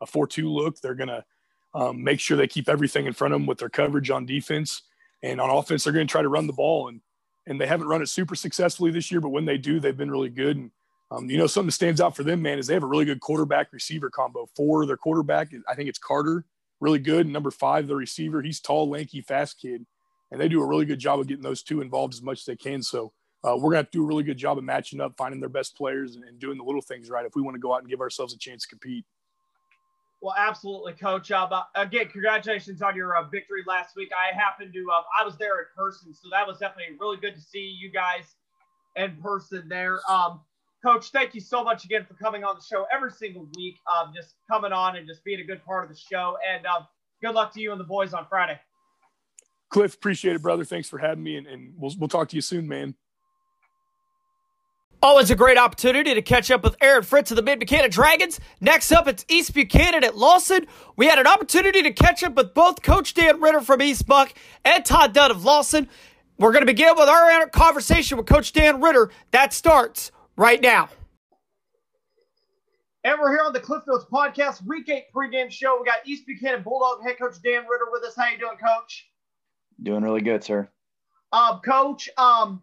a 0.00 0.06
four-two 0.06 0.48
look. 0.48 0.80
They're 0.80 0.94
going 0.94 1.08
to 1.08 1.24
um, 1.74 2.02
make 2.02 2.20
sure 2.20 2.36
they 2.36 2.48
keep 2.48 2.68
everything 2.68 3.06
in 3.06 3.12
front 3.12 3.32
of 3.32 3.40
them 3.40 3.46
with 3.46 3.58
their 3.58 3.68
coverage 3.68 4.10
on 4.10 4.26
defense 4.26 4.82
and 5.22 5.40
on 5.40 5.50
offense. 5.50 5.84
They're 5.84 5.92
going 5.92 6.06
to 6.06 6.10
try 6.10 6.22
to 6.22 6.28
run 6.28 6.46
the 6.46 6.52
ball 6.52 6.88
and 6.88 7.00
and 7.50 7.60
they 7.60 7.66
haven't 7.66 7.88
run 7.88 8.00
it 8.00 8.08
super 8.08 8.36
successfully 8.36 8.92
this 8.92 9.10
year, 9.10 9.20
but 9.20 9.30
when 9.30 9.44
they 9.44 9.58
do, 9.58 9.80
they've 9.80 9.96
been 9.96 10.10
really 10.10 10.28
good. 10.30 10.56
And 10.56 10.70
um, 11.10 11.28
you 11.28 11.36
know, 11.36 11.48
something 11.48 11.66
that 11.66 11.72
stands 11.72 12.00
out 12.00 12.14
for 12.14 12.22
them, 12.22 12.40
man, 12.40 12.60
is 12.60 12.68
they 12.68 12.74
have 12.74 12.84
a 12.84 12.86
really 12.86 13.04
good 13.04 13.20
quarterback 13.20 13.72
receiver 13.72 14.08
combo. 14.08 14.48
For 14.54 14.86
their 14.86 14.96
quarterback, 14.96 15.52
I 15.68 15.74
think 15.74 15.88
it's 15.88 15.98
Carter, 15.98 16.44
really 16.78 17.00
good. 17.00 17.26
And 17.26 17.32
number 17.32 17.50
five, 17.50 17.88
the 17.88 17.96
receiver, 17.96 18.40
he's 18.40 18.60
tall, 18.60 18.88
lanky, 18.88 19.20
fast 19.20 19.60
kid, 19.60 19.84
and 20.30 20.40
they 20.40 20.48
do 20.48 20.62
a 20.62 20.66
really 20.66 20.84
good 20.84 21.00
job 21.00 21.18
of 21.18 21.26
getting 21.26 21.42
those 21.42 21.64
two 21.64 21.80
involved 21.80 22.14
as 22.14 22.22
much 22.22 22.38
as 22.38 22.44
they 22.44 22.54
can. 22.54 22.84
So 22.84 23.12
uh, 23.42 23.56
we're 23.56 23.74
have 23.74 23.90
to 23.90 23.98
do 23.98 24.04
a 24.04 24.06
really 24.06 24.22
good 24.22 24.38
job 24.38 24.56
of 24.56 24.62
matching 24.62 25.00
up, 25.00 25.14
finding 25.18 25.40
their 25.40 25.48
best 25.48 25.76
players, 25.76 26.14
and, 26.14 26.22
and 26.22 26.38
doing 26.38 26.56
the 26.56 26.64
little 26.64 26.82
things 26.82 27.10
right 27.10 27.26
if 27.26 27.34
we 27.34 27.42
want 27.42 27.56
to 27.56 27.60
go 27.60 27.74
out 27.74 27.80
and 27.80 27.90
give 27.90 28.00
ourselves 28.00 28.32
a 28.32 28.38
chance 28.38 28.62
to 28.62 28.68
compete. 28.68 29.04
Well, 30.22 30.34
absolutely, 30.36 30.92
Coach. 30.92 31.30
Uh, 31.30 31.62
again, 31.74 32.08
congratulations 32.08 32.82
on 32.82 32.94
your 32.94 33.16
uh, 33.16 33.22
victory 33.28 33.62
last 33.66 33.96
week. 33.96 34.10
I 34.12 34.36
happened 34.36 34.72
to, 34.74 34.86
uh, 34.90 35.02
I 35.18 35.24
was 35.24 35.36
there 35.38 35.58
in 35.60 35.64
person, 35.74 36.12
so 36.14 36.28
that 36.30 36.46
was 36.46 36.58
definitely 36.58 36.96
really 37.00 37.16
good 37.16 37.34
to 37.34 37.40
see 37.40 37.74
you 37.80 37.90
guys 37.90 38.24
in 38.96 39.16
person 39.22 39.66
there. 39.68 40.00
Um, 40.08 40.40
Coach, 40.84 41.10
thank 41.10 41.34
you 41.34 41.40
so 41.40 41.64
much 41.64 41.84
again 41.84 42.06
for 42.06 42.14
coming 42.14 42.44
on 42.44 42.54
the 42.54 42.62
show 42.62 42.86
every 42.92 43.10
single 43.10 43.48
week. 43.56 43.76
Um, 43.86 44.12
just 44.14 44.34
coming 44.50 44.72
on 44.72 44.96
and 44.96 45.06
just 45.06 45.24
being 45.24 45.40
a 45.40 45.44
good 45.44 45.64
part 45.64 45.84
of 45.84 45.90
the 45.90 46.00
show. 46.10 46.36
And 46.50 46.66
um, 46.66 46.86
good 47.22 47.34
luck 47.34 47.52
to 47.54 47.60
you 47.60 47.72
and 47.72 47.80
the 47.80 47.84
boys 47.84 48.12
on 48.12 48.26
Friday. 48.28 48.58
Cliff, 49.70 49.94
appreciate 49.94 50.36
it, 50.36 50.42
brother. 50.42 50.64
Thanks 50.64 50.88
for 50.88 50.98
having 50.98 51.22
me, 51.22 51.36
and, 51.36 51.46
and 51.46 51.74
we'll 51.76 51.94
we'll 51.98 52.08
talk 52.08 52.28
to 52.30 52.36
you 52.36 52.42
soon, 52.42 52.66
man. 52.66 52.94
Always 55.02 55.30
a 55.30 55.34
great 55.34 55.56
opportunity 55.56 56.12
to 56.12 56.20
catch 56.20 56.50
up 56.50 56.62
with 56.62 56.76
Aaron 56.82 57.02
Fritz 57.02 57.30
of 57.30 57.36
the 57.36 57.42
Mid 57.42 57.58
Buchanan 57.58 57.90
Dragons. 57.90 58.38
Next 58.60 58.92
up, 58.92 59.08
it's 59.08 59.24
East 59.28 59.54
Buchanan 59.54 60.04
at 60.04 60.14
Lawson. 60.14 60.66
We 60.96 61.06
had 61.06 61.18
an 61.18 61.26
opportunity 61.26 61.82
to 61.82 61.90
catch 61.90 62.22
up 62.22 62.34
with 62.34 62.52
both 62.52 62.82
Coach 62.82 63.14
Dan 63.14 63.40
Ritter 63.40 63.62
from 63.62 63.80
East 63.80 64.06
Buck 64.06 64.34
and 64.62 64.84
Todd 64.84 65.14
Dunn 65.14 65.30
of 65.30 65.42
Lawson. 65.42 65.88
We're 66.38 66.52
going 66.52 66.62
to 66.62 66.66
begin 66.66 66.94
with 66.96 67.08
our 67.08 67.48
conversation 67.48 68.18
with 68.18 68.26
Coach 68.26 68.52
Dan 68.52 68.82
Ritter. 68.82 69.10
That 69.30 69.54
starts 69.54 70.12
right 70.36 70.60
now. 70.60 70.90
And 73.02 73.18
we're 73.18 73.30
here 73.30 73.42
on 73.46 73.54
the 73.54 73.60
Cliff 73.60 73.82
Notes 73.86 74.04
podcast, 74.12 74.66
Week 74.66 74.86
8 74.86 75.04
pregame 75.14 75.50
show. 75.50 75.78
We 75.80 75.86
got 75.86 76.00
East 76.04 76.26
Buchanan 76.26 76.62
Bulldog 76.62 77.02
head 77.02 77.18
coach 77.18 77.36
Dan 77.42 77.62
Ritter 77.62 77.86
with 77.90 78.04
us. 78.04 78.14
How 78.14 78.28
you 78.28 78.36
doing, 78.38 78.58
Coach? 78.58 79.08
Doing 79.82 80.02
really 80.02 80.20
good, 80.20 80.44
sir. 80.44 80.68
Um, 81.32 81.60
coach, 81.64 82.10
um, 82.18 82.60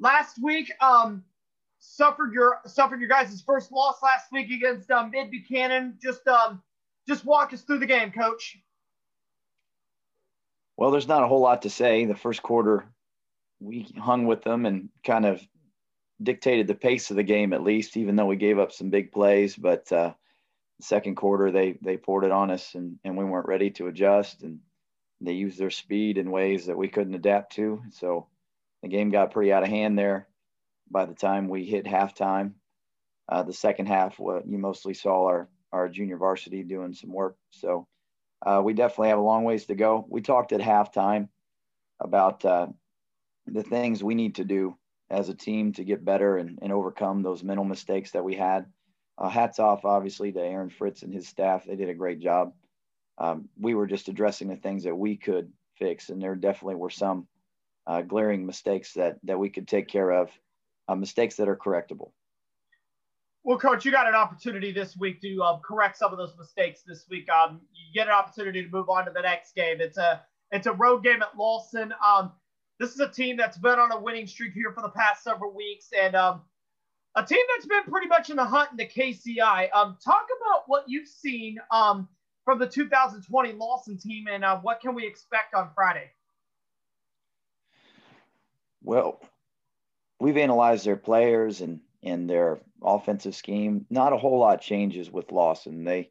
last 0.00 0.42
week, 0.42 0.72
um, 0.80 1.22
suffered 1.86 2.32
your 2.32 2.60
suffered 2.66 3.00
your 3.00 3.08
guys' 3.08 3.42
first 3.42 3.70
loss 3.72 4.02
last 4.02 4.32
week 4.32 4.50
against 4.50 4.90
um, 4.90 5.10
Mid 5.10 5.30
Buchanan. 5.30 5.96
Just 6.02 6.26
um, 6.26 6.62
just 7.06 7.24
walk 7.24 7.52
us 7.52 7.62
through 7.62 7.78
the 7.78 7.86
game, 7.86 8.12
Coach. 8.12 8.58
Well, 10.76 10.90
there's 10.90 11.08
not 11.08 11.22
a 11.22 11.28
whole 11.28 11.40
lot 11.40 11.62
to 11.62 11.70
say. 11.70 12.04
The 12.04 12.14
first 12.14 12.42
quarter, 12.42 12.86
we 13.60 13.88
hung 13.98 14.26
with 14.26 14.42
them 14.42 14.66
and 14.66 14.90
kind 15.04 15.24
of 15.24 15.40
dictated 16.22 16.66
the 16.66 16.74
pace 16.74 17.10
of 17.10 17.16
the 17.16 17.22
game 17.22 17.52
at 17.52 17.62
least, 17.62 17.96
even 17.96 18.16
though 18.16 18.26
we 18.26 18.36
gave 18.36 18.58
up 18.58 18.72
some 18.72 18.90
big 18.90 19.12
plays. 19.12 19.56
But 19.56 19.90
uh, 19.92 20.14
second 20.80 21.16
quarter, 21.16 21.50
they 21.50 21.78
they 21.80 21.96
poured 21.96 22.24
it 22.24 22.32
on 22.32 22.50
us, 22.50 22.74
and 22.74 22.98
and 23.04 23.16
we 23.16 23.24
weren't 23.24 23.48
ready 23.48 23.70
to 23.72 23.86
adjust, 23.86 24.42
and 24.42 24.58
they 25.20 25.32
used 25.32 25.58
their 25.58 25.70
speed 25.70 26.18
in 26.18 26.30
ways 26.30 26.66
that 26.66 26.76
we 26.76 26.88
couldn't 26.88 27.14
adapt 27.14 27.54
to. 27.54 27.82
So 27.92 28.26
the 28.82 28.88
game 28.88 29.10
got 29.10 29.30
pretty 29.30 29.52
out 29.52 29.62
of 29.62 29.68
hand 29.68 29.98
there. 29.98 30.28
By 30.90 31.04
the 31.06 31.14
time 31.14 31.48
we 31.48 31.64
hit 31.64 31.84
halftime, 31.84 32.52
uh, 33.28 33.42
the 33.42 33.52
second 33.52 33.86
half, 33.86 34.18
what 34.18 34.46
you 34.46 34.58
mostly 34.58 34.94
saw 34.94 35.26
our 35.26 35.48
our 35.72 35.88
junior 35.88 36.16
varsity 36.16 36.62
doing 36.62 36.94
some 36.94 37.12
work. 37.12 37.36
So 37.50 37.86
uh, 38.44 38.62
we 38.64 38.72
definitely 38.72 39.08
have 39.08 39.18
a 39.18 39.22
long 39.22 39.44
ways 39.44 39.66
to 39.66 39.74
go. 39.74 40.06
We 40.08 40.22
talked 40.22 40.52
at 40.52 40.60
halftime 40.60 41.28
about 42.00 42.44
uh, 42.44 42.68
the 43.46 43.62
things 43.62 44.02
we 44.02 44.14
need 44.14 44.36
to 44.36 44.44
do 44.44 44.76
as 45.10 45.28
a 45.28 45.34
team 45.34 45.72
to 45.72 45.84
get 45.84 46.04
better 46.04 46.38
and, 46.38 46.58
and 46.62 46.72
overcome 46.72 47.22
those 47.22 47.42
mental 47.44 47.64
mistakes 47.64 48.12
that 48.12 48.24
we 48.24 48.34
had. 48.34 48.66
Uh, 49.18 49.28
hats 49.28 49.58
off, 49.58 49.84
obviously, 49.84 50.32
to 50.32 50.40
Aaron 50.40 50.70
Fritz 50.70 51.02
and 51.02 51.12
his 51.12 51.28
staff. 51.28 51.64
They 51.64 51.76
did 51.76 51.88
a 51.88 51.94
great 51.94 52.20
job. 52.20 52.52
Um, 53.18 53.48
we 53.58 53.74
were 53.74 53.86
just 53.86 54.08
addressing 54.08 54.48
the 54.48 54.56
things 54.56 54.84
that 54.84 54.94
we 54.94 55.16
could 55.16 55.52
fix, 55.78 56.10
and 56.10 56.20
there 56.20 56.34
definitely 56.34 56.74
were 56.74 56.90
some 56.90 57.26
uh, 57.86 58.02
glaring 58.02 58.44
mistakes 58.44 58.92
that 58.94 59.16
that 59.24 59.38
we 59.38 59.48
could 59.48 59.66
take 59.66 59.88
care 59.88 60.10
of, 60.10 60.30
uh, 60.88 60.94
mistakes 60.94 61.36
that 61.36 61.48
are 61.48 61.56
correctable. 61.56 62.12
Well, 63.44 63.58
coach, 63.58 63.84
you 63.84 63.92
got 63.92 64.08
an 64.08 64.14
opportunity 64.14 64.72
this 64.72 64.96
week 64.96 65.20
to 65.20 65.40
um, 65.40 65.60
correct 65.64 65.96
some 65.96 66.10
of 66.10 66.18
those 66.18 66.34
mistakes. 66.36 66.82
This 66.84 67.06
week, 67.08 67.28
um, 67.30 67.60
you 67.72 67.94
get 67.94 68.08
an 68.08 68.12
opportunity 68.12 68.64
to 68.64 68.68
move 68.70 68.88
on 68.88 69.04
to 69.04 69.12
the 69.12 69.22
next 69.22 69.54
game. 69.54 69.80
It's 69.80 69.98
a 69.98 70.22
it's 70.50 70.66
a 70.66 70.72
road 70.72 71.04
game 71.04 71.22
at 71.22 71.36
Lawson. 71.36 71.94
Um, 72.04 72.32
this 72.80 72.92
is 72.92 73.00
a 73.00 73.08
team 73.08 73.36
that's 73.36 73.56
been 73.56 73.78
on 73.78 73.92
a 73.92 74.00
winning 74.00 74.26
streak 74.26 74.52
here 74.52 74.72
for 74.72 74.82
the 74.82 74.88
past 74.88 75.22
several 75.22 75.54
weeks, 75.54 75.90
and 75.96 76.16
um, 76.16 76.42
a 77.14 77.24
team 77.24 77.38
that's 77.54 77.66
been 77.66 77.84
pretty 77.84 78.08
much 78.08 78.30
in 78.30 78.36
the 78.36 78.44
hunt 78.44 78.72
in 78.72 78.76
the 78.76 78.86
KCI. 78.86 79.68
Um, 79.72 79.96
talk 80.04 80.26
about 80.40 80.64
what 80.66 80.84
you've 80.88 81.08
seen 81.08 81.58
um, 81.70 82.08
from 82.44 82.58
the 82.58 82.66
2020 82.66 83.52
Lawson 83.52 83.96
team, 83.96 84.26
and 84.30 84.44
uh, 84.44 84.58
what 84.58 84.80
can 84.80 84.94
we 84.94 85.06
expect 85.06 85.54
on 85.54 85.70
Friday? 85.74 86.10
Well, 88.82 89.20
we've 90.20 90.36
analyzed 90.36 90.84
their 90.84 90.96
players 90.96 91.60
and 91.60 91.80
and 92.02 92.28
their 92.28 92.60
offensive 92.82 93.34
scheme. 93.34 93.86
Not 93.90 94.12
a 94.12 94.18
whole 94.18 94.38
lot 94.38 94.60
changes 94.60 95.10
with 95.10 95.32
Lawson. 95.32 95.84
They 95.84 96.10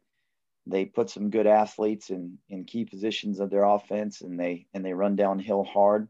they 0.66 0.84
put 0.84 1.10
some 1.10 1.30
good 1.30 1.46
athletes 1.46 2.10
in 2.10 2.38
in 2.48 2.64
key 2.64 2.84
positions 2.84 3.40
of 3.40 3.50
their 3.50 3.64
offense, 3.64 4.20
and 4.20 4.38
they 4.38 4.66
and 4.74 4.84
they 4.84 4.92
run 4.92 5.16
downhill 5.16 5.64
hard 5.64 6.08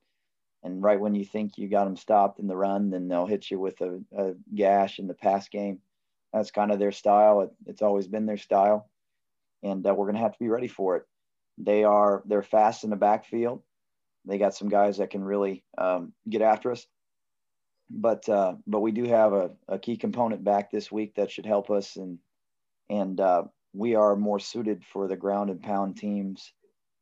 and 0.66 0.82
right 0.82 0.98
when 0.98 1.14
you 1.14 1.24
think 1.24 1.56
you 1.56 1.68
got 1.68 1.84
them 1.84 1.96
stopped 1.96 2.40
in 2.40 2.48
the 2.48 2.56
run, 2.56 2.90
then 2.90 3.06
they'll 3.06 3.26
hit 3.26 3.50
you 3.50 3.60
with 3.60 3.80
a, 3.80 4.00
a 4.16 4.32
gash 4.52 4.98
in 4.98 5.06
the 5.06 5.14
pass 5.14 5.48
game. 5.48 5.78
That's 6.32 6.50
kind 6.50 6.72
of 6.72 6.80
their 6.80 6.90
style. 6.90 7.42
It, 7.42 7.50
it's 7.66 7.82
always 7.82 8.08
been 8.08 8.26
their 8.26 8.36
style, 8.36 8.90
and 9.62 9.86
uh, 9.86 9.94
we're 9.94 10.06
going 10.06 10.16
to 10.16 10.22
have 10.22 10.32
to 10.32 10.38
be 10.40 10.48
ready 10.48 10.66
for 10.66 10.96
it. 10.96 11.04
They 11.56 11.84
are 11.84 12.22
they're 12.26 12.42
fast 12.42 12.82
in 12.82 12.90
the 12.90 12.96
backfield. 12.96 13.62
They 14.24 14.38
got 14.38 14.56
some 14.56 14.68
guys 14.68 14.98
that 14.98 15.10
can 15.10 15.22
really 15.22 15.62
um, 15.78 16.12
get 16.28 16.42
after 16.42 16.72
us, 16.72 16.84
but 17.90 18.28
uh, 18.28 18.54
but 18.66 18.80
we 18.80 18.92
do 18.92 19.04
have 19.04 19.32
a, 19.32 19.50
a, 19.68 19.78
key 19.78 19.96
component 19.96 20.42
back 20.42 20.70
this 20.70 20.90
week 20.90 21.14
that 21.14 21.30
should 21.30 21.46
help 21.46 21.70
us, 21.70 21.96
and 21.96 22.18
and 22.90 23.20
uh, 23.20 23.44
we 23.72 23.94
are 23.94 24.16
more 24.16 24.40
suited 24.40 24.84
for 24.92 25.08
the 25.08 25.16
ground 25.16 25.50
and 25.50 25.62
pound 25.62 25.96
teams 25.96 26.52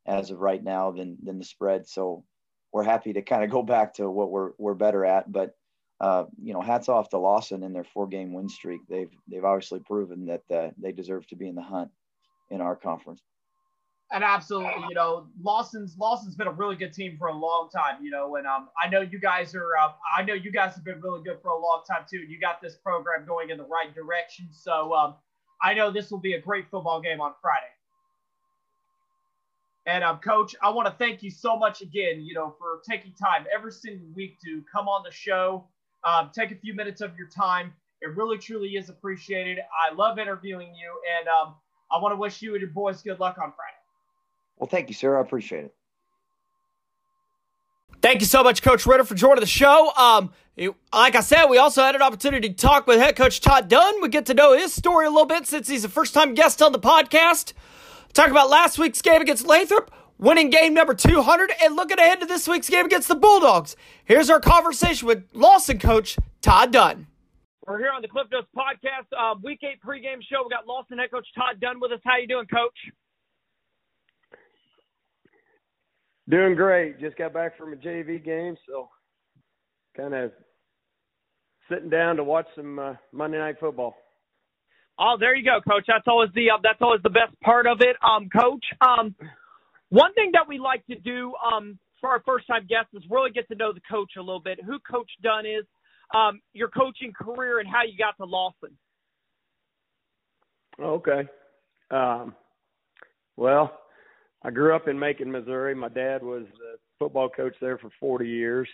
as 0.05 0.31
of 0.31 0.39
right 0.39 0.63
now 0.63 0.91
than 0.91 1.17
than 1.23 1.39
the 1.39 1.45
spread. 1.45 1.87
So 1.87 2.23
we're 2.71 2.83
happy 2.83 3.13
to 3.13 3.21
kind 3.21 3.43
of 3.43 3.49
go 3.49 3.63
back 3.63 3.95
to 3.95 4.09
what 4.09 4.31
we're 4.31 4.51
we're 4.57 4.73
better 4.75 5.05
at. 5.05 5.31
But 5.31 5.55
uh, 5.99 6.25
you 6.41 6.53
know, 6.53 6.61
hats 6.61 6.89
off 6.89 7.09
to 7.09 7.17
Lawson 7.17 7.63
in 7.63 7.73
their 7.73 7.85
four 7.85 8.07
game 8.07 8.33
win 8.33 8.49
streak. 8.49 8.81
They've 8.87 9.11
they've 9.27 9.45
obviously 9.45 9.79
proven 9.79 10.27
that 10.27 10.43
uh, 10.53 10.69
they 10.77 10.91
deserve 10.91 11.25
to 11.27 11.35
be 11.35 11.47
in 11.47 11.55
the 11.55 11.61
hunt 11.61 11.89
in 12.51 12.61
our 12.61 12.75
conference. 12.75 13.21
And 14.11 14.23
absolutely, 14.23 14.85
you 14.87 14.93
know, 14.93 15.25
Lawson's 15.41 15.97
Lawson's 15.97 16.35
been 16.35 16.47
a 16.47 16.51
really 16.51 16.75
good 16.75 16.93
team 16.93 17.17
for 17.17 17.27
a 17.27 17.33
long 17.33 17.69
time, 17.75 18.03
you 18.03 18.11
know, 18.11 18.35
and 18.35 18.45
um, 18.45 18.69
I 18.81 18.87
know 18.87 19.01
you 19.01 19.19
guys 19.19 19.55
are, 19.55 19.75
uh, 19.81 19.91
I 20.15 20.21
know 20.21 20.35
you 20.35 20.51
guys 20.51 20.75
have 20.75 20.85
been 20.85 21.01
really 21.01 21.23
good 21.23 21.39
for 21.41 21.49
a 21.49 21.59
long 21.59 21.81
time 21.89 22.05
too. 22.09 22.19
And 22.19 22.29
you 22.29 22.39
got 22.39 22.61
this 22.61 22.75
program 22.75 23.25
going 23.25 23.49
in 23.49 23.57
the 23.57 23.65
right 23.65 23.93
direction, 23.95 24.47
so 24.51 24.93
um, 24.93 25.15
I 25.61 25.73
know 25.73 25.91
this 25.91 26.11
will 26.11 26.19
be 26.19 26.33
a 26.33 26.39
great 26.39 26.69
football 26.69 27.01
game 27.01 27.19
on 27.19 27.33
Friday. 27.41 27.65
And 29.87 30.03
um, 30.03 30.19
Coach, 30.19 30.55
I 30.61 30.69
want 30.69 30.87
to 30.87 30.93
thank 30.97 31.21
you 31.21 31.31
so 31.31 31.57
much 31.57 31.81
again, 31.81 32.21
you 32.21 32.33
know, 32.33 32.55
for 32.59 32.81
taking 32.89 33.11
time 33.13 33.45
every 33.53 33.71
single 33.71 34.07
week 34.15 34.37
to 34.43 34.63
come 34.71 34.87
on 34.87 35.03
the 35.03 35.11
show, 35.11 35.65
um, 36.03 36.31
take 36.33 36.51
a 36.51 36.55
few 36.55 36.75
minutes 36.75 37.01
of 37.01 37.17
your 37.17 37.27
time. 37.27 37.73
It 38.01 38.15
really, 38.15 38.37
truly 38.37 38.69
is 38.69 38.89
appreciated. 38.89 39.59
I 39.59 39.93
love 39.93 40.19
interviewing 40.19 40.73
you, 40.75 40.93
and 41.19 41.27
um, 41.27 41.55
I 41.91 41.99
want 41.99 42.13
to 42.13 42.17
wish 42.17 42.41
you 42.41 42.53
and 42.53 42.61
your 42.61 42.69
boys 42.71 43.01
good 43.01 43.19
luck 43.19 43.37
on 43.41 43.51
Friday. 43.55 43.74
Well, 44.65 44.71
thank 44.71 44.89
you, 44.89 44.95
sir. 44.95 45.15
I 45.15 45.21
appreciate 45.21 45.65
it. 45.65 45.75
Thank 48.01 48.21
you 48.21 48.25
so 48.25 48.41
much, 48.41 48.63
Coach 48.63 48.87
Ritter, 48.87 49.03
for 49.03 49.13
joining 49.13 49.41
the 49.41 49.45
show. 49.45 49.91
Um, 49.95 50.31
it, 50.55 50.73
like 50.91 51.15
I 51.15 51.19
said, 51.19 51.45
we 51.45 51.59
also 51.59 51.83
had 51.83 51.93
an 51.93 52.01
opportunity 52.01 52.49
to 52.49 52.55
talk 52.55 52.87
with 52.87 52.97
head 52.97 53.15
coach 53.15 53.41
Todd 53.41 53.69
Dunn. 53.69 54.01
We 54.01 54.09
get 54.09 54.25
to 54.25 54.33
know 54.33 54.57
his 54.57 54.73
story 54.73 55.05
a 55.05 55.11
little 55.11 55.27
bit 55.27 55.45
since 55.45 55.67
he's 55.67 55.85
a 55.85 55.89
first 55.89 56.15
time 56.15 56.33
guest 56.33 56.63
on 56.63 56.71
the 56.71 56.79
podcast. 56.79 57.53
Talk 58.13 58.31
about 58.31 58.49
last 58.49 58.79
week's 58.79 59.03
game 59.03 59.21
against 59.21 59.45
Lathrop, 59.45 59.91
winning 60.17 60.49
game 60.49 60.73
number 60.73 60.95
200, 60.95 61.51
and 61.61 61.75
looking 61.75 61.99
ahead 61.99 62.21
to 62.21 62.25
this 62.25 62.47
week's 62.47 62.67
game 62.67 62.87
against 62.87 63.07
the 63.07 63.13
Bulldogs. 63.13 63.75
Here's 64.03 64.31
our 64.31 64.39
conversation 64.39 65.07
with 65.07 65.25
Lawson 65.33 65.77
coach 65.77 66.17
Todd 66.41 66.71
Dunn. 66.71 67.05
We're 67.67 67.77
here 67.77 67.91
on 67.95 68.01
the 68.01 68.07
Cliff 68.07 68.25
Notes 68.31 68.47
podcast, 68.57 69.13
uh, 69.15 69.35
week 69.43 69.59
eight 69.61 69.79
pregame 69.85 70.23
show. 70.27 70.41
We 70.43 70.49
got 70.49 70.65
Lawson 70.65 70.97
head 70.97 71.11
coach 71.11 71.27
Todd 71.37 71.59
Dunn 71.61 71.79
with 71.79 71.91
us. 71.91 71.99
How 72.03 72.17
you 72.17 72.27
doing, 72.27 72.47
coach? 72.47 72.73
Doing 76.29 76.55
great. 76.55 76.99
Just 76.99 77.17
got 77.17 77.33
back 77.33 77.57
from 77.57 77.73
a 77.73 77.75
JV 77.75 78.23
game, 78.23 78.57
so 78.67 78.89
kind 79.95 80.13
of 80.13 80.31
sitting 81.69 81.89
down 81.89 82.15
to 82.15 82.23
watch 82.23 82.47
some 82.55 82.79
uh, 82.79 82.93
Monday 83.11 83.37
Night 83.37 83.55
Football. 83.59 83.95
Oh, 84.97 85.17
there 85.19 85.35
you 85.35 85.43
go, 85.43 85.59
Coach. 85.61 85.85
That's 85.87 86.07
always 86.07 86.29
the 86.35 86.49
uh, 86.51 86.57
that's 86.63 86.81
always 86.81 87.01
the 87.03 87.09
best 87.09 87.39
part 87.43 87.67
of 87.67 87.81
it, 87.81 87.95
um, 88.01 88.29
Coach. 88.29 88.65
Um, 88.81 89.13
one 89.89 90.13
thing 90.13 90.31
that 90.33 90.47
we 90.47 90.57
like 90.57 90.85
to 90.87 90.95
do 90.95 91.33
um, 91.45 91.77
for 92.01 92.09
our 92.09 92.23
first 92.25 92.47
time 92.47 92.65
guests 92.67 92.93
is 92.93 93.03
really 93.09 93.31
get 93.31 93.47
to 93.49 93.55
know 93.55 93.73
the 93.73 93.81
coach 93.89 94.11
a 94.17 94.21
little 94.21 94.39
bit, 94.39 94.59
who 94.65 94.79
Coach 94.79 95.09
Dunn 95.21 95.45
is, 95.45 95.65
um, 96.13 96.39
your 96.53 96.69
coaching 96.69 97.13
career, 97.13 97.59
and 97.59 97.67
how 97.67 97.83
you 97.83 97.97
got 97.97 98.15
to 98.17 98.25
Lawson. 98.25 98.77
Okay. 100.81 101.27
Um, 101.91 102.35
well, 103.37 103.79
I 104.45 104.51
grew 104.51 104.75
up 104.75 104.87
in 104.87 104.99
Macon, 104.99 105.31
Missouri. 105.31 105.73
My 105.73 105.89
dad 105.89 106.21
was 106.21 106.43
a 106.43 106.77
football 106.99 107.29
coach 107.29 107.55
there 107.59 107.79
for 107.79 107.89
40 107.99 108.29
years, 108.29 108.69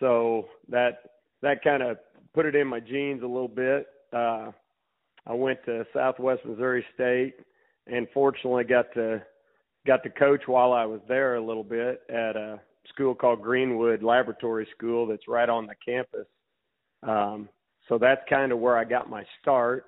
so 0.00 0.48
that 0.70 1.00
that 1.42 1.62
kind 1.62 1.82
of 1.82 1.98
put 2.32 2.46
it 2.46 2.54
in 2.54 2.66
my 2.66 2.80
genes 2.80 3.22
a 3.22 3.26
little 3.26 3.48
bit. 3.48 3.86
Uh, 4.14 4.50
I 5.26 5.34
went 5.34 5.62
to 5.66 5.84
Southwest 5.92 6.40
Missouri 6.46 6.86
State, 6.94 7.34
and 7.86 8.08
fortunately 8.14 8.64
got 8.64 8.86
to 8.94 9.22
got 9.86 10.02
to 10.04 10.10
coach 10.10 10.44
while 10.46 10.72
I 10.72 10.86
was 10.86 11.00
there 11.06 11.34
a 11.34 11.44
little 11.44 11.64
bit 11.64 12.00
at 12.08 12.36
a 12.36 12.58
school 12.88 13.14
called 13.14 13.42
Greenwood 13.42 14.02
Laboratory 14.02 14.66
School 14.74 15.06
that's 15.06 15.28
right 15.28 15.50
on 15.50 15.66
the 15.66 15.74
campus. 15.84 16.26
Um, 17.02 17.50
so 17.90 17.98
that's 17.98 18.22
kind 18.30 18.52
of 18.52 18.58
where 18.58 18.78
I 18.78 18.84
got 18.84 19.10
my 19.10 19.26
start, 19.42 19.84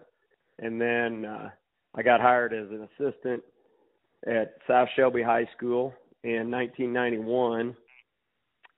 and 0.59 0.79
then 0.79 1.25
uh, 1.25 1.49
I 1.95 2.03
got 2.03 2.21
hired 2.21 2.53
as 2.53 2.69
an 2.69 2.87
assistant 2.99 3.43
at 4.27 4.55
South 4.69 4.89
Shelby 4.97 5.23
High 5.23 5.49
School 5.57 5.95
in 6.23 6.51
1991, 6.51 7.77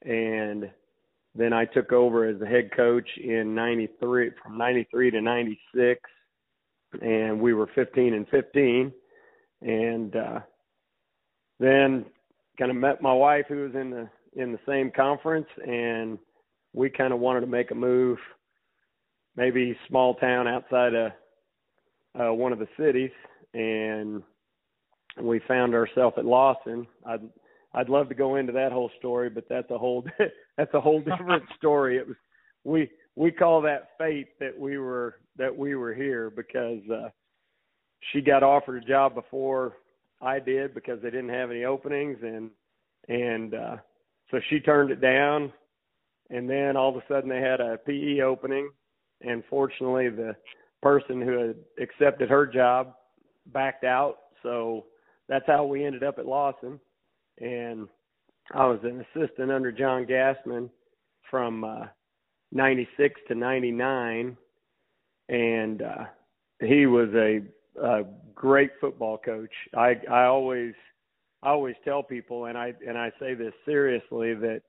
and 0.02 0.70
then 1.34 1.52
I 1.52 1.64
took 1.64 1.92
over 1.92 2.26
as 2.26 2.38
the 2.38 2.46
head 2.46 2.70
coach 2.76 3.08
in 3.22 3.54
93 3.54 4.30
from 4.42 4.58
93 4.58 5.10
to 5.12 5.20
96 5.20 6.00
and 7.00 7.40
we 7.40 7.54
were 7.54 7.70
15 7.74 8.12
and 8.12 8.28
15 8.28 8.92
and 9.62 10.14
uh 10.14 10.40
then 11.58 12.04
kind 12.58 12.70
of 12.70 12.76
met 12.76 13.00
my 13.00 13.12
wife 13.12 13.46
who 13.48 13.62
was 13.62 13.74
in 13.74 13.90
the 13.90 14.08
in 14.34 14.52
the 14.52 14.58
same 14.66 14.90
conference, 14.90 15.46
and 15.66 16.18
we 16.72 16.88
kind 16.88 17.12
of 17.12 17.20
wanted 17.20 17.40
to 17.40 17.46
make 17.46 17.70
a 17.70 17.74
move, 17.74 18.18
maybe 19.36 19.76
small 19.88 20.14
town 20.14 20.48
outside 20.48 20.94
of 20.94 21.12
uh, 22.18 22.32
one 22.32 22.52
of 22.52 22.58
the 22.58 22.68
cities, 22.78 23.10
and 23.54 24.22
we 25.20 25.40
found 25.46 25.74
ourselves 25.74 26.16
at 26.18 26.24
Lawson. 26.24 26.86
I'd 27.06 27.22
I'd 27.74 27.88
love 27.88 28.08
to 28.10 28.14
go 28.14 28.36
into 28.36 28.52
that 28.52 28.72
whole 28.72 28.90
story, 28.98 29.30
but 29.30 29.44
that's 29.48 29.70
a 29.70 29.78
whole 29.78 30.04
that's 30.56 30.74
a 30.74 30.80
whole 30.80 31.00
different 31.00 31.44
story. 31.56 31.96
It 31.96 32.06
was 32.06 32.16
we 32.64 32.90
we 33.16 33.30
call 33.30 33.60
that 33.62 33.90
fate 33.98 34.38
that 34.40 34.58
we 34.58 34.78
were 34.78 35.16
that 35.36 35.56
we 35.56 35.74
were 35.74 35.94
here 35.94 36.30
because 36.30 36.80
uh 36.90 37.08
she 38.12 38.20
got 38.20 38.42
offered 38.42 38.82
a 38.82 38.86
job 38.86 39.14
before 39.14 39.74
I 40.20 40.38
did 40.38 40.74
because 40.74 41.00
they 41.02 41.10
didn't 41.10 41.30
have 41.30 41.50
any 41.50 41.64
openings 41.64 42.18
and 42.22 42.50
and 43.08 43.54
uh 43.54 43.76
so 44.30 44.40
she 44.48 44.60
turned 44.60 44.90
it 44.90 45.00
down 45.00 45.52
and 46.30 46.48
then 46.48 46.76
all 46.76 46.90
of 46.90 46.96
a 46.96 47.04
sudden 47.08 47.28
they 47.28 47.40
had 47.40 47.60
a 47.60 47.78
PE 47.78 48.20
opening 48.20 48.70
and 49.20 49.42
fortunately 49.50 50.08
the 50.08 50.34
person 50.82 51.20
who 51.20 51.38
had 51.38 51.56
accepted 51.80 52.28
her 52.28 52.46
job 52.46 52.94
backed 53.46 53.84
out 53.84 54.16
so 54.42 54.84
that's 55.32 55.46
how 55.46 55.64
we 55.64 55.86
ended 55.86 56.02
up 56.02 56.18
at 56.18 56.26
Lawson. 56.26 56.78
And 57.40 57.88
I 58.52 58.66
was 58.66 58.80
an 58.82 59.02
assistant 59.16 59.50
under 59.50 59.72
John 59.72 60.04
Gassman 60.04 60.68
from 61.30 61.64
uh 61.64 61.86
96 62.52 63.18
to 63.28 63.34
99 63.34 64.36
and 65.30 65.82
uh 65.82 66.04
he 66.60 66.84
was 66.84 67.08
a, 67.14 67.40
a 67.82 68.04
great 68.34 68.72
football 68.78 69.16
coach. 69.16 69.50
I 69.74 69.94
i 70.10 70.24
always 70.24 70.74
i 71.42 71.48
always 71.48 71.76
tell 71.82 72.02
people 72.02 72.44
and 72.46 72.58
i 72.58 72.74
and 72.86 72.98
i 72.98 73.10
say 73.18 73.32
this 73.32 73.54
seriously 73.64 74.34
that 74.34 74.60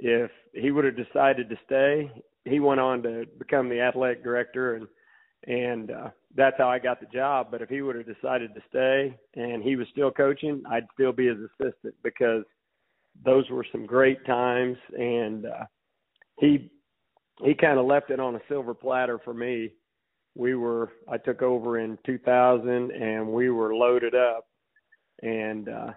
if 0.00 0.32
he 0.52 0.72
would 0.72 0.84
have 0.84 0.96
decided 0.96 1.48
to 1.48 1.56
stay 1.64 2.10
he 2.44 2.58
went 2.58 2.80
on 2.80 3.02
to 3.04 3.24
become 3.38 3.68
the 3.68 3.80
athletic 3.80 4.24
director 4.24 4.74
and 4.74 4.88
and 5.46 5.90
uh 5.90 6.08
that's 6.34 6.56
how 6.58 6.68
I 6.68 6.78
got 6.78 7.00
the 7.00 7.06
job 7.06 7.48
but 7.50 7.62
if 7.62 7.68
he 7.68 7.80
would 7.80 7.96
have 7.96 8.06
decided 8.06 8.54
to 8.54 8.60
stay 8.68 9.16
and 9.34 9.62
he 9.62 9.76
was 9.76 9.86
still 9.92 10.10
coaching 10.10 10.62
I'd 10.68 10.86
still 10.94 11.12
be 11.12 11.28
his 11.28 11.38
assistant 11.38 11.94
because 12.02 12.44
those 13.24 13.48
were 13.50 13.66
some 13.70 13.86
great 13.86 14.24
times 14.26 14.76
and 14.96 15.46
uh 15.46 15.64
he 16.38 16.70
he 17.42 17.54
kind 17.54 17.78
of 17.78 17.86
left 17.86 18.10
it 18.10 18.20
on 18.20 18.34
a 18.34 18.40
silver 18.48 18.74
platter 18.74 19.18
for 19.24 19.34
me. 19.34 19.72
We 20.34 20.54
were 20.54 20.92
I 21.08 21.18
took 21.18 21.42
over 21.42 21.78
in 21.78 21.98
2000 22.04 22.90
and 22.90 23.28
we 23.28 23.50
were 23.50 23.74
loaded 23.74 24.14
up 24.14 24.46
and 25.22 25.68
uh 25.68 25.92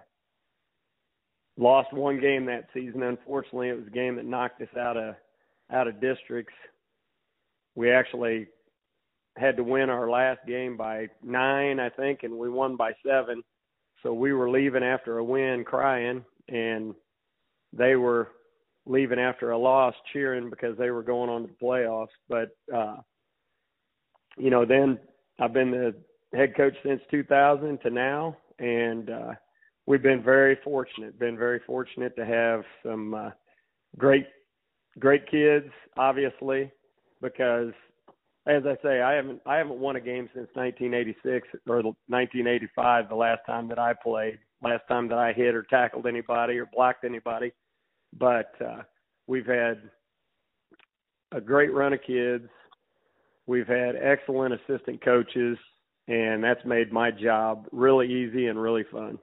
lost 1.56 1.92
one 1.92 2.20
game 2.20 2.46
that 2.46 2.68
season 2.72 3.02
unfortunately 3.02 3.68
it 3.68 3.76
was 3.76 3.86
a 3.86 3.90
game 3.90 4.16
that 4.16 4.24
knocked 4.24 4.62
us 4.62 4.76
out 4.78 4.96
of 4.96 5.14
out 5.70 5.88
of 5.88 6.00
districts. 6.00 6.54
We 7.74 7.90
actually 7.90 8.48
had 9.36 9.56
to 9.56 9.64
win 9.64 9.90
our 9.90 10.10
last 10.10 10.40
game 10.46 10.76
by 10.76 11.08
9 11.22 11.80
I 11.80 11.88
think 11.90 12.22
and 12.22 12.36
we 12.36 12.50
won 12.50 12.76
by 12.76 12.92
7. 13.06 13.42
So 14.02 14.12
we 14.12 14.32
were 14.32 14.50
leaving 14.50 14.82
after 14.82 15.18
a 15.18 15.24
win 15.24 15.64
crying 15.64 16.24
and 16.48 16.94
they 17.72 17.96
were 17.96 18.28
leaving 18.84 19.18
after 19.18 19.52
a 19.52 19.58
loss 19.58 19.94
cheering 20.12 20.50
because 20.50 20.76
they 20.76 20.90
were 20.90 21.02
going 21.02 21.30
on 21.30 21.42
to 21.42 21.48
the 21.48 21.64
playoffs. 21.64 22.08
But 22.28 22.50
uh 22.74 22.96
you 24.36 24.50
know, 24.50 24.64
then 24.64 24.98
I've 25.40 25.52
been 25.52 25.70
the 25.70 25.94
head 26.36 26.56
coach 26.56 26.74
since 26.84 27.00
2000 27.10 27.78
to 27.80 27.90
now 27.90 28.36
and 28.58 29.08
uh 29.08 29.32
we've 29.86 30.02
been 30.02 30.22
very 30.22 30.58
fortunate, 30.62 31.18
been 31.18 31.38
very 31.38 31.60
fortunate 31.66 32.14
to 32.16 32.26
have 32.26 32.64
some 32.84 33.14
uh 33.14 33.30
great 33.96 34.26
great 34.98 35.30
kids 35.30 35.70
obviously 35.96 36.70
because 37.22 37.72
as 38.46 38.62
I 38.66 38.76
say, 38.82 39.00
I 39.00 39.14
haven't 39.14 39.40
I 39.46 39.56
haven't 39.56 39.78
won 39.78 39.96
a 39.96 40.00
game 40.00 40.28
since 40.34 40.48
1986 40.54 41.48
or 41.68 41.82
1985 41.82 43.08
the 43.08 43.14
last 43.14 43.40
time 43.46 43.68
that 43.68 43.78
I 43.78 43.92
played, 43.94 44.38
last 44.62 44.82
time 44.88 45.08
that 45.08 45.18
I 45.18 45.32
hit 45.32 45.54
or 45.54 45.62
tackled 45.64 46.06
anybody 46.06 46.58
or 46.58 46.68
blocked 46.72 47.04
anybody 47.04 47.52
but 48.18 48.52
uh, 48.60 48.82
we've 49.26 49.46
had 49.46 49.80
a 51.32 51.40
great 51.40 51.72
run 51.72 51.92
of 51.92 52.00
kids. 52.06 52.48
We've 53.46 53.66
had 53.66 53.96
excellent 53.96 54.54
assistant 54.54 55.04
coaches, 55.04 55.58
and 56.08 56.42
that's 56.42 56.64
made 56.64 56.92
my 56.92 57.10
job 57.10 57.66
really 57.72 58.06
easy 58.06 58.46
and 58.46 58.60
really 58.60 58.84
fun. 58.90 59.18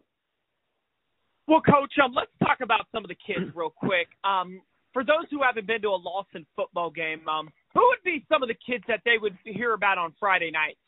Well, 1.47 1.61
Coach, 1.61 1.93
um, 2.03 2.13
let's 2.13 2.31
talk 2.43 2.59
about 2.61 2.81
some 2.93 3.03
of 3.03 3.09
the 3.09 3.15
kids 3.15 3.51
real 3.55 3.73
quick. 3.75 4.07
Um, 4.23 4.61
for 4.93 5.03
those 5.03 5.25
who 5.31 5.41
haven't 5.41 5.67
been 5.67 5.81
to 5.81 5.89
a 5.89 5.97
Lawson 5.97 6.45
football 6.55 6.91
game, 6.91 7.27
um, 7.27 7.49
who 7.73 7.81
would 7.81 8.03
be 8.03 8.25
some 8.29 8.41
of 8.41 8.49
the 8.49 8.55
kids 8.65 8.83
that 8.87 9.01
they 9.05 9.17
would 9.19 9.37
hear 9.43 9.73
about 9.73 9.97
on 9.97 10.13
Friday 10.19 10.51
nights? 10.51 10.79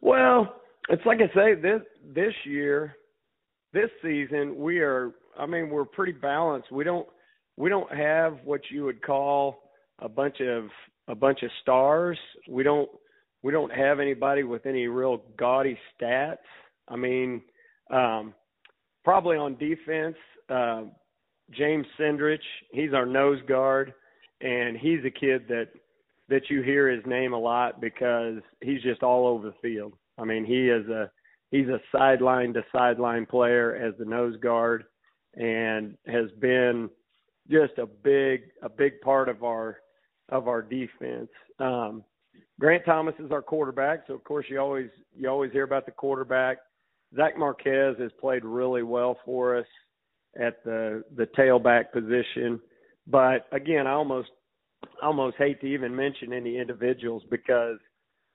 Well, 0.00 0.60
it's 0.88 1.04
like 1.06 1.18
I 1.18 1.34
say 1.34 1.54
this 1.54 1.80
this 2.14 2.34
year, 2.44 2.96
this 3.72 3.90
season 4.02 4.56
we 4.56 4.78
are 4.78 5.12
I 5.38 5.46
mean, 5.46 5.70
we're 5.70 5.84
pretty 5.84 6.12
balanced. 6.12 6.70
We 6.70 6.84
don't 6.84 7.06
we 7.56 7.68
don't 7.68 7.92
have 7.94 8.38
what 8.44 8.60
you 8.70 8.84
would 8.84 9.02
call 9.02 9.70
a 10.00 10.08
bunch 10.08 10.40
of 10.40 10.64
a 11.08 11.14
bunch 11.14 11.42
of 11.42 11.50
stars. 11.62 12.18
We 12.48 12.62
don't 12.62 12.88
we 13.42 13.52
don't 13.52 13.72
have 13.72 14.00
anybody 14.00 14.42
with 14.42 14.66
any 14.66 14.86
real 14.86 15.22
gaudy 15.36 15.78
stats. 16.00 16.36
I 16.88 16.96
mean, 16.96 17.42
um, 17.90 18.34
probably 19.04 19.36
on 19.36 19.56
defense, 19.56 20.16
uh, 20.48 20.82
James 21.50 21.86
Sendrich, 21.98 22.38
he's 22.72 22.94
our 22.94 23.06
nose 23.06 23.40
guard, 23.46 23.92
and 24.40 24.76
he's 24.76 25.04
a 25.04 25.10
kid 25.10 25.46
that 25.48 25.68
that 26.28 26.48
you 26.48 26.62
hear 26.62 26.88
his 26.88 27.04
name 27.06 27.34
a 27.34 27.38
lot 27.38 27.80
because 27.80 28.38
he's 28.62 28.82
just 28.82 29.02
all 29.02 29.26
over 29.26 29.48
the 29.48 29.54
field. 29.60 29.92
I 30.18 30.24
mean, 30.24 30.44
he 30.44 30.68
is 30.68 30.88
a 30.88 31.10
he's 31.50 31.68
a 31.68 31.80
sideline 31.92 32.54
to 32.54 32.64
sideline 32.72 33.26
player 33.26 33.76
as 33.76 33.94
the 33.98 34.04
nose 34.04 34.36
guard 34.40 34.84
and 35.34 35.96
has 36.06 36.30
been 36.40 36.88
just 37.50 37.78
a 37.78 37.86
big 37.86 38.42
a 38.62 38.68
big 38.68 39.00
part 39.00 39.28
of 39.28 39.44
our 39.44 39.78
of 40.30 40.48
our 40.48 40.62
defense. 40.62 41.28
Um, 41.58 42.04
Grant 42.58 42.84
Thomas 42.84 43.14
is 43.18 43.30
our 43.32 43.42
quarterback, 43.42 44.04
so 44.06 44.14
of 44.14 44.24
course 44.24 44.46
you 44.48 44.58
always 44.58 44.90
you 45.16 45.28
always 45.28 45.52
hear 45.52 45.64
about 45.64 45.86
the 45.86 45.92
quarterback. 45.92 46.58
Zach 47.16 47.38
Marquez 47.38 47.96
has 47.98 48.10
played 48.20 48.44
really 48.44 48.82
well 48.82 49.18
for 49.24 49.56
us 49.56 49.66
at 50.40 50.64
the 50.64 51.04
the 51.16 51.26
tailback 51.38 51.92
position, 51.92 52.60
but 53.06 53.46
again, 53.52 53.86
I 53.86 53.92
almost 53.92 54.30
almost 55.02 55.36
hate 55.36 55.60
to 55.60 55.66
even 55.66 55.94
mention 55.94 56.32
any 56.32 56.58
individuals 56.58 57.22
because 57.30 57.78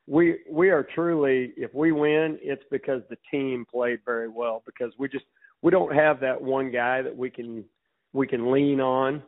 we 0.07 0.37
we 0.49 0.69
are 0.69 0.87
truly 0.95 1.53
if 1.57 1.73
we 1.73 1.91
win, 1.91 2.37
it's 2.41 2.63
because 2.71 3.01
the 3.09 3.17
team 3.31 3.65
played 3.69 3.99
very 4.05 4.27
well 4.27 4.63
because 4.65 4.91
we 4.97 5.07
just 5.07 5.25
we 5.61 5.71
don't 5.71 5.93
have 5.93 6.19
that 6.19 6.41
one 6.41 6.71
guy 6.71 7.01
that 7.01 7.15
we 7.15 7.29
can 7.29 7.63
we 8.13 8.27
can 8.27 8.51
lean 8.51 8.79
on 8.79 9.21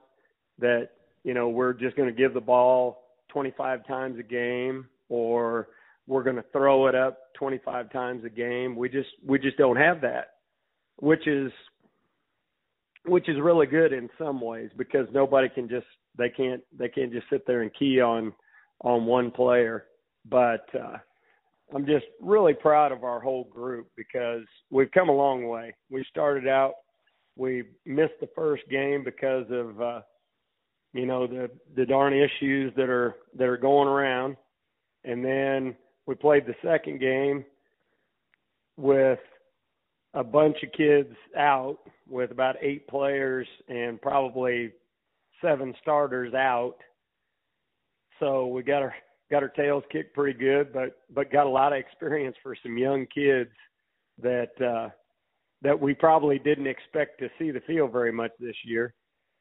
that 0.59 0.89
you 1.23 1.33
know 1.33 1.49
we're 1.49 1.73
just 1.73 1.95
going 1.95 2.09
to 2.09 2.15
give 2.15 2.33
the 2.33 2.41
ball 2.41 3.03
25 3.29 3.85
times 3.87 4.19
a 4.19 4.23
game 4.23 4.87
or 5.09 5.67
we're 6.07 6.23
going 6.23 6.35
to 6.35 6.45
throw 6.51 6.87
it 6.87 6.95
up 6.95 7.33
25 7.35 7.91
times 7.91 8.25
a 8.25 8.29
game. 8.29 8.75
We 8.75 8.89
just 8.89 9.09
we 9.25 9.39
just 9.39 9.57
don't 9.57 9.77
have 9.77 10.01
that 10.01 10.31
which 11.01 11.27
is 11.27 11.51
which 13.05 13.27
is 13.29 13.37
really 13.41 13.65
good 13.65 13.93
in 13.93 14.09
some 14.17 14.41
ways 14.41 14.69
because 14.77 15.07
nobody 15.13 15.49
can 15.49 15.67
just 15.67 15.87
they 16.17 16.29
can't 16.29 16.61
they 16.77 16.89
can't 16.89 17.11
just 17.11 17.27
sit 17.29 17.45
there 17.47 17.61
and 17.61 17.71
key 17.77 17.99
on 17.99 18.33
on 18.81 19.05
one 19.05 19.31
player 19.31 19.85
but 20.29 20.65
uh 20.75 20.97
I'm 21.73 21.85
just 21.85 22.05
really 22.21 22.53
proud 22.53 22.91
of 22.91 23.03
our 23.03 23.19
whole 23.19 23.45
group 23.45 23.87
because 23.95 24.43
we've 24.69 24.91
come 24.91 25.09
a 25.09 25.15
long 25.15 25.47
way. 25.47 25.73
We 25.89 26.05
started 26.09 26.47
out, 26.47 26.73
we 27.37 27.63
missed 27.85 28.19
the 28.19 28.29
first 28.35 28.63
game 28.69 29.03
because 29.03 29.45
of, 29.49 29.81
uh, 29.81 30.01
you 30.93 31.05
know, 31.05 31.27
the 31.27 31.49
the 31.75 31.85
darn 31.85 32.13
issues 32.13 32.73
that 32.75 32.89
are 32.89 33.15
that 33.37 33.47
are 33.47 33.57
going 33.57 33.87
around, 33.87 34.35
and 35.05 35.23
then 35.23 35.75
we 36.05 36.15
played 36.15 36.45
the 36.45 36.55
second 36.61 36.99
game 36.99 37.45
with 38.75 39.19
a 40.13 40.23
bunch 40.23 40.57
of 40.63 40.71
kids 40.73 41.15
out, 41.37 41.79
with 42.11 42.31
about 42.31 42.57
eight 42.61 42.87
players 42.87 43.47
and 43.69 44.01
probably 44.01 44.71
seven 45.41 45.73
starters 45.81 46.33
out. 46.33 46.75
So 48.19 48.47
we 48.47 48.61
got 48.63 48.81
our 48.81 48.93
got 49.31 49.43
our 49.43 49.49
tails 49.49 49.83
kicked 49.91 50.13
pretty 50.13 50.37
good, 50.37 50.73
but 50.73 50.97
but 51.13 51.31
got 51.31 51.47
a 51.47 51.49
lot 51.49 51.73
of 51.73 51.79
experience 51.79 52.35
for 52.43 52.55
some 52.61 52.77
young 52.77 53.07
kids 53.13 53.49
that 54.21 54.51
uh, 54.61 54.89
that 55.61 55.79
we 55.79 55.93
probably 55.93 56.37
didn't 56.37 56.67
expect 56.67 57.19
to 57.19 57.29
see 57.39 57.49
the 57.51 57.61
field 57.61 57.91
very 57.91 58.11
much 58.11 58.31
this 58.39 58.55
year. 58.65 58.93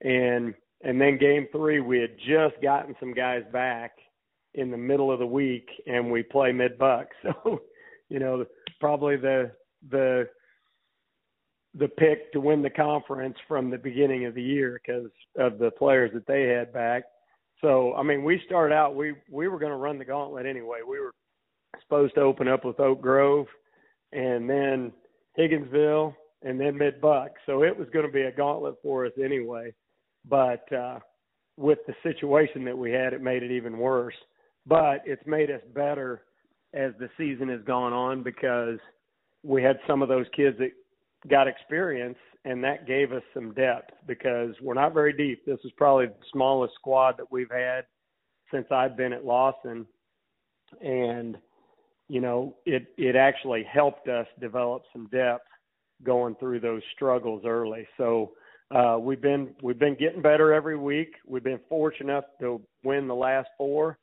And 0.02 0.54
and 0.82 0.98
then 0.98 1.18
game 1.18 1.46
three, 1.52 1.80
we 1.80 1.98
had 1.98 2.16
just 2.18 2.62
gotten 2.62 2.94
some 3.00 3.12
guys 3.12 3.42
back 3.52 3.92
in 4.54 4.70
the 4.70 4.78
middle 4.78 5.12
of 5.12 5.18
the 5.18 5.26
week, 5.26 5.68
and 5.86 6.10
we 6.10 6.22
play 6.22 6.52
mid 6.52 6.78
buck. 6.78 7.08
So, 7.22 7.62
you 8.08 8.18
know, 8.18 8.44
probably 8.80 9.16
the 9.16 9.52
the 9.90 10.28
the 11.74 11.88
pick 11.88 12.32
to 12.32 12.40
win 12.40 12.62
the 12.62 12.70
conference 12.70 13.36
from 13.46 13.70
the 13.70 13.78
beginning 13.78 14.26
of 14.26 14.34
the 14.34 14.42
year 14.42 14.80
because 14.84 15.10
of 15.38 15.58
the 15.58 15.70
players 15.70 16.10
that 16.14 16.26
they 16.26 16.42
had 16.48 16.72
back. 16.72 17.04
So 17.60 17.94
I 17.94 18.02
mean, 18.02 18.24
we 18.24 18.40
started 18.46 18.74
out 18.74 18.96
we 18.96 19.14
we 19.30 19.48
were 19.48 19.58
going 19.58 19.72
to 19.72 19.76
run 19.76 19.98
the 19.98 20.04
gauntlet 20.04 20.46
anyway. 20.46 20.78
We 20.88 20.98
were 20.98 21.14
supposed 21.82 22.14
to 22.14 22.22
open 22.22 22.48
up 22.48 22.64
with 22.64 22.80
Oak 22.80 23.00
Grove, 23.00 23.46
and 24.12 24.48
then 24.48 24.92
Higginsville, 25.38 26.14
and 26.42 26.60
then 26.60 26.76
Mid 26.76 27.00
Buck. 27.00 27.32
So 27.46 27.62
it 27.62 27.76
was 27.76 27.88
going 27.92 28.06
to 28.06 28.12
be 28.12 28.22
a 28.22 28.32
gauntlet 28.32 28.76
for 28.82 29.06
us 29.06 29.12
anyway. 29.22 29.72
But 30.28 30.70
uh, 30.72 30.98
with 31.56 31.78
the 31.86 31.94
situation 32.02 32.64
that 32.64 32.76
we 32.76 32.90
had, 32.90 33.12
it 33.12 33.22
made 33.22 33.42
it 33.42 33.50
even 33.50 33.78
worse. 33.78 34.14
But 34.66 35.02
it's 35.04 35.26
made 35.26 35.50
us 35.50 35.62
better 35.74 36.22
as 36.74 36.92
the 36.98 37.08
season 37.16 37.48
has 37.48 37.62
gone 37.62 37.92
on 37.92 38.22
because 38.22 38.78
we 39.42 39.62
had 39.62 39.78
some 39.86 40.02
of 40.02 40.08
those 40.08 40.26
kids 40.34 40.56
that 40.58 40.70
got 41.28 41.48
experience 41.48 42.16
and 42.44 42.64
that 42.64 42.86
gave 42.86 43.12
us 43.12 43.22
some 43.34 43.52
depth 43.52 43.92
because 44.06 44.54
we're 44.62 44.74
not 44.74 44.94
very 44.94 45.12
deep. 45.12 45.44
This 45.44 45.58
is 45.64 45.72
probably 45.76 46.06
the 46.06 46.14
smallest 46.32 46.74
squad 46.74 47.16
that 47.18 47.30
we've 47.30 47.50
had 47.50 47.84
since 48.50 48.66
I've 48.70 48.96
been 48.96 49.12
at 49.12 49.24
Lawson. 49.24 49.86
And 50.80 51.36
you 52.08 52.20
know, 52.20 52.56
it 52.64 52.86
it 52.96 53.14
actually 53.14 53.64
helped 53.64 54.08
us 54.08 54.26
develop 54.40 54.82
some 54.92 55.08
depth 55.08 55.46
going 56.02 56.34
through 56.36 56.60
those 56.60 56.82
struggles 56.94 57.42
early. 57.44 57.86
So 57.98 58.32
uh, 58.74 58.96
we've 58.98 59.20
been 59.20 59.54
we've 59.62 59.78
been 59.78 59.96
getting 59.96 60.22
better 60.22 60.52
every 60.52 60.78
week. 60.78 61.14
We've 61.26 61.44
been 61.44 61.60
fortunate 61.68 62.10
enough 62.10 62.24
to 62.40 62.60
win 62.84 63.06
the 63.06 63.14
last 63.14 63.48
four, 63.58 63.98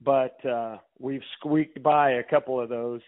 but 0.00 0.44
uh, 0.46 0.78
we've 0.98 1.22
squeaked 1.38 1.82
by 1.82 2.12
a 2.12 2.22
couple 2.22 2.60
of 2.60 2.68
those 2.68 3.00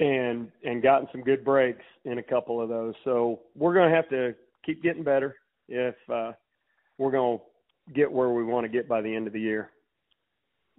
and 0.00 0.50
and 0.64 0.82
gotten 0.82 1.08
some 1.12 1.22
good 1.22 1.44
breaks 1.44 1.84
in 2.04 2.18
a 2.18 2.22
couple 2.22 2.60
of 2.60 2.68
those. 2.68 2.94
So 3.04 3.40
we're 3.54 3.74
going 3.74 3.90
to 3.90 3.96
have 3.96 4.08
to 4.10 4.34
keep 4.64 4.82
getting 4.82 5.02
better 5.02 5.36
if 5.68 5.94
uh, 6.12 6.32
we're 6.98 7.10
going 7.10 7.38
to 7.38 7.92
get 7.94 8.10
where 8.10 8.30
we 8.30 8.44
want 8.44 8.64
to 8.64 8.68
get 8.68 8.88
by 8.88 9.00
the 9.00 9.14
end 9.14 9.26
of 9.26 9.32
the 9.32 9.40
year. 9.40 9.70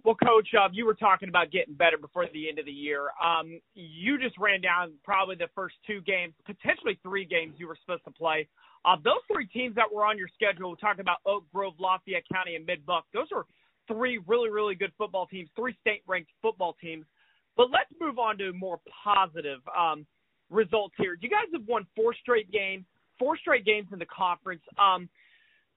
Well, 0.04 0.14
Coach, 0.14 0.48
uh, 0.54 0.68
you 0.72 0.86
were 0.86 0.94
talking 0.94 1.28
about 1.28 1.50
getting 1.50 1.74
better 1.74 1.98
before 1.98 2.26
the 2.32 2.48
end 2.48 2.58
of 2.58 2.66
the 2.66 2.72
year. 2.72 3.08
Um, 3.22 3.60
you 3.74 4.18
just 4.18 4.38
ran 4.38 4.60
down 4.60 4.92
probably 5.04 5.34
the 5.34 5.48
first 5.54 5.74
two 5.86 6.00
games, 6.02 6.34
potentially 6.46 6.98
three 7.02 7.24
games 7.24 7.54
you 7.58 7.66
were 7.66 7.76
supposed 7.84 8.04
to 8.04 8.12
play. 8.12 8.48
Uh, 8.84 8.96
those 9.02 9.20
three 9.30 9.46
teams 9.46 9.74
that 9.74 9.92
were 9.92 10.06
on 10.06 10.16
your 10.16 10.28
schedule, 10.32 10.70
we're 10.70 10.76
talking 10.76 11.00
about 11.00 11.18
Oak 11.26 11.44
Grove, 11.52 11.74
Lafayette 11.80 12.22
County, 12.32 12.54
and 12.54 12.64
Mid 12.64 12.86
Buck. 12.86 13.06
Those 13.12 13.26
are 13.34 13.44
three 13.88 14.20
really, 14.26 14.50
really 14.50 14.76
good 14.76 14.92
football 14.96 15.26
teams, 15.26 15.50
three 15.56 15.76
state-ranked 15.80 16.30
football 16.40 16.76
teams. 16.80 17.04
But 17.58 17.72
let's 17.72 17.90
move 18.00 18.20
on 18.20 18.38
to 18.38 18.52
more 18.52 18.78
positive 19.04 19.58
um, 19.76 20.06
results 20.48 20.94
here. 20.96 21.18
You 21.20 21.28
guys 21.28 21.48
have 21.52 21.66
won 21.66 21.86
four 21.96 22.14
straight 22.14 22.50
games, 22.52 22.84
four 23.18 23.36
straight 23.36 23.64
games 23.64 23.88
in 23.92 23.98
the 23.98 24.06
conference. 24.06 24.62
Um, 24.78 25.08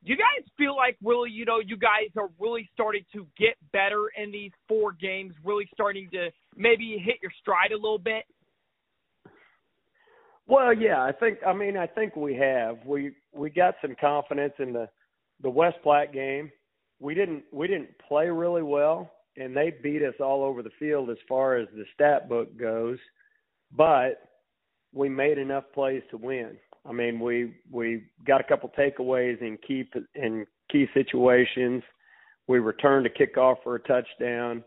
do 0.06 0.12
you 0.12 0.18
guys 0.18 0.48
feel 0.60 0.76
like 0.76 0.96
really, 1.04 1.32
you 1.32 1.44
know, 1.44 1.60
you 1.60 1.76
guys 1.76 2.10
are 2.18 2.30
really 2.40 2.70
starting 2.72 3.04
to 3.14 3.26
get 3.36 3.56
better 3.74 4.12
in 4.16 4.32
these 4.32 4.52
four 4.68 4.92
games, 4.94 5.34
really 5.44 5.68
starting 5.74 6.08
to 6.12 6.30
maybe 6.56 7.02
hit 7.04 7.16
your 7.20 7.32
stride 7.42 7.72
a 7.72 7.76
little 7.76 8.00
bit? 8.00 8.26
Well, 10.48 10.74
yeah, 10.74 11.02
I 11.02 11.12
think 11.12 11.40
I 11.46 11.54
mean 11.54 11.78
I 11.78 11.88
think 11.88 12.16
we 12.16 12.36
have. 12.36 12.78
We 12.86 13.14
we 13.34 13.50
got 13.50 13.76
some 13.82 13.96
confidence 14.00 14.54
in 14.60 14.74
the 14.74 14.88
the 15.42 15.50
West 15.50 15.78
Platte 15.82 16.14
game. 16.14 16.52
We 17.00 17.16
didn't 17.16 17.44
we 17.52 17.68
didn't 17.68 17.90
play 18.08 18.28
really 18.28 18.64
well 18.64 19.12
and 19.38 19.56
they 19.56 19.74
beat 19.82 20.02
us 20.02 20.16
all 20.20 20.44
over 20.44 20.62
the 20.62 20.72
field 20.80 21.10
as 21.10 21.18
far 21.28 21.56
as 21.58 21.68
the 21.74 21.86
stat 21.94 22.28
book 22.28 22.58
goes, 22.58 22.98
but 23.76 24.30
we 24.94 25.10
made 25.10 25.38
enough 25.38 25.64
plays 25.74 26.04
to 26.12 26.18
win. 26.18 26.58
I 26.86 26.92
mean, 26.92 27.20
we 27.20 27.56
we 27.70 28.04
got 28.26 28.42
a 28.42 28.44
couple 28.44 28.72
takeaways 28.78 29.42
in 29.42 29.58
key 29.66 29.90
in 30.16 30.46
key 30.72 30.88
situations. 30.94 31.84
We 32.48 32.60
returned 32.60 33.06
a 33.06 33.10
kickoff 33.10 33.58
for 33.64 33.76
a 33.76 33.80
touchdown, 33.80 34.64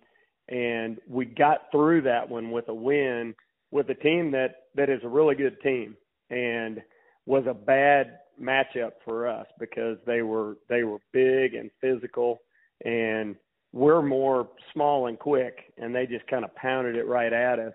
and 0.49 0.99
we 1.09 1.25
got 1.25 1.71
through 1.73 2.03
that 2.03 2.29
one 2.29 2.51
with 2.51 2.69
a 2.69 2.75
win 2.75 3.35
with 3.71 3.91
a 3.91 3.95
team 3.95 4.31
that 4.31 4.67
that 4.77 4.89
is 4.89 5.01
a 5.03 5.09
really 5.09 5.35
good 5.35 5.61
team 5.61 5.97
and 6.31 6.81
was 7.27 7.45
a 7.49 7.55
bad 7.55 8.19
matchup 8.41 8.93
for 9.05 9.29
us 9.29 9.47
because 9.59 9.99
they 10.07 10.23
were 10.23 10.57
they 10.69 10.85
were 10.85 10.99
big 11.13 11.55
and 11.55 11.71
physical 11.81 12.39
and 12.85 13.37
we're 13.75 14.03
more 14.03 14.49
small 14.73 15.09
and 15.09 15.19
quick, 15.19 15.73
and 15.79 15.93
they 15.93 16.07
just 16.07 16.25
kind 16.29 16.45
of 16.45 16.55
pounded 16.55 16.95
it 16.95 17.09
right 17.09 17.33
at 17.33 17.59
us. 17.59 17.73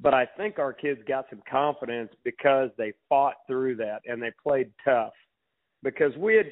But 0.00 0.12
I 0.12 0.26
think 0.26 0.58
our 0.58 0.72
kids 0.72 1.00
got 1.06 1.26
some 1.30 1.40
confidence 1.48 2.10
because 2.24 2.70
they 2.76 2.92
fought 3.08 3.34
through 3.46 3.76
that 3.76 4.00
and 4.06 4.20
they 4.20 4.32
played 4.42 4.72
tough. 4.84 5.12
Because 5.84 6.16
we 6.16 6.34
had, 6.34 6.46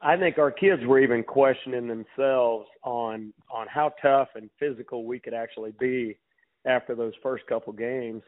I 0.00 0.16
think 0.16 0.38
our 0.38 0.50
kids 0.50 0.82
were 0.86 0.98
even 1.00 1.22
questioning 1.22 1.86
themselves 1.86 2.66
on 2.82 3.34
on 3.52 3.66
how 3.68 3.92
tough 4.00 4.28
and 4.36 4.48
physical 4.58 5.04
we 5.04 5.20
could 5.20 5.34
actually 5.34 5.72
be 5.78 6.18
after 6.64 6.94
those 6.94 7.12
first 7.22 7.46
couple 7.46 7.74
games. 7.74 8.22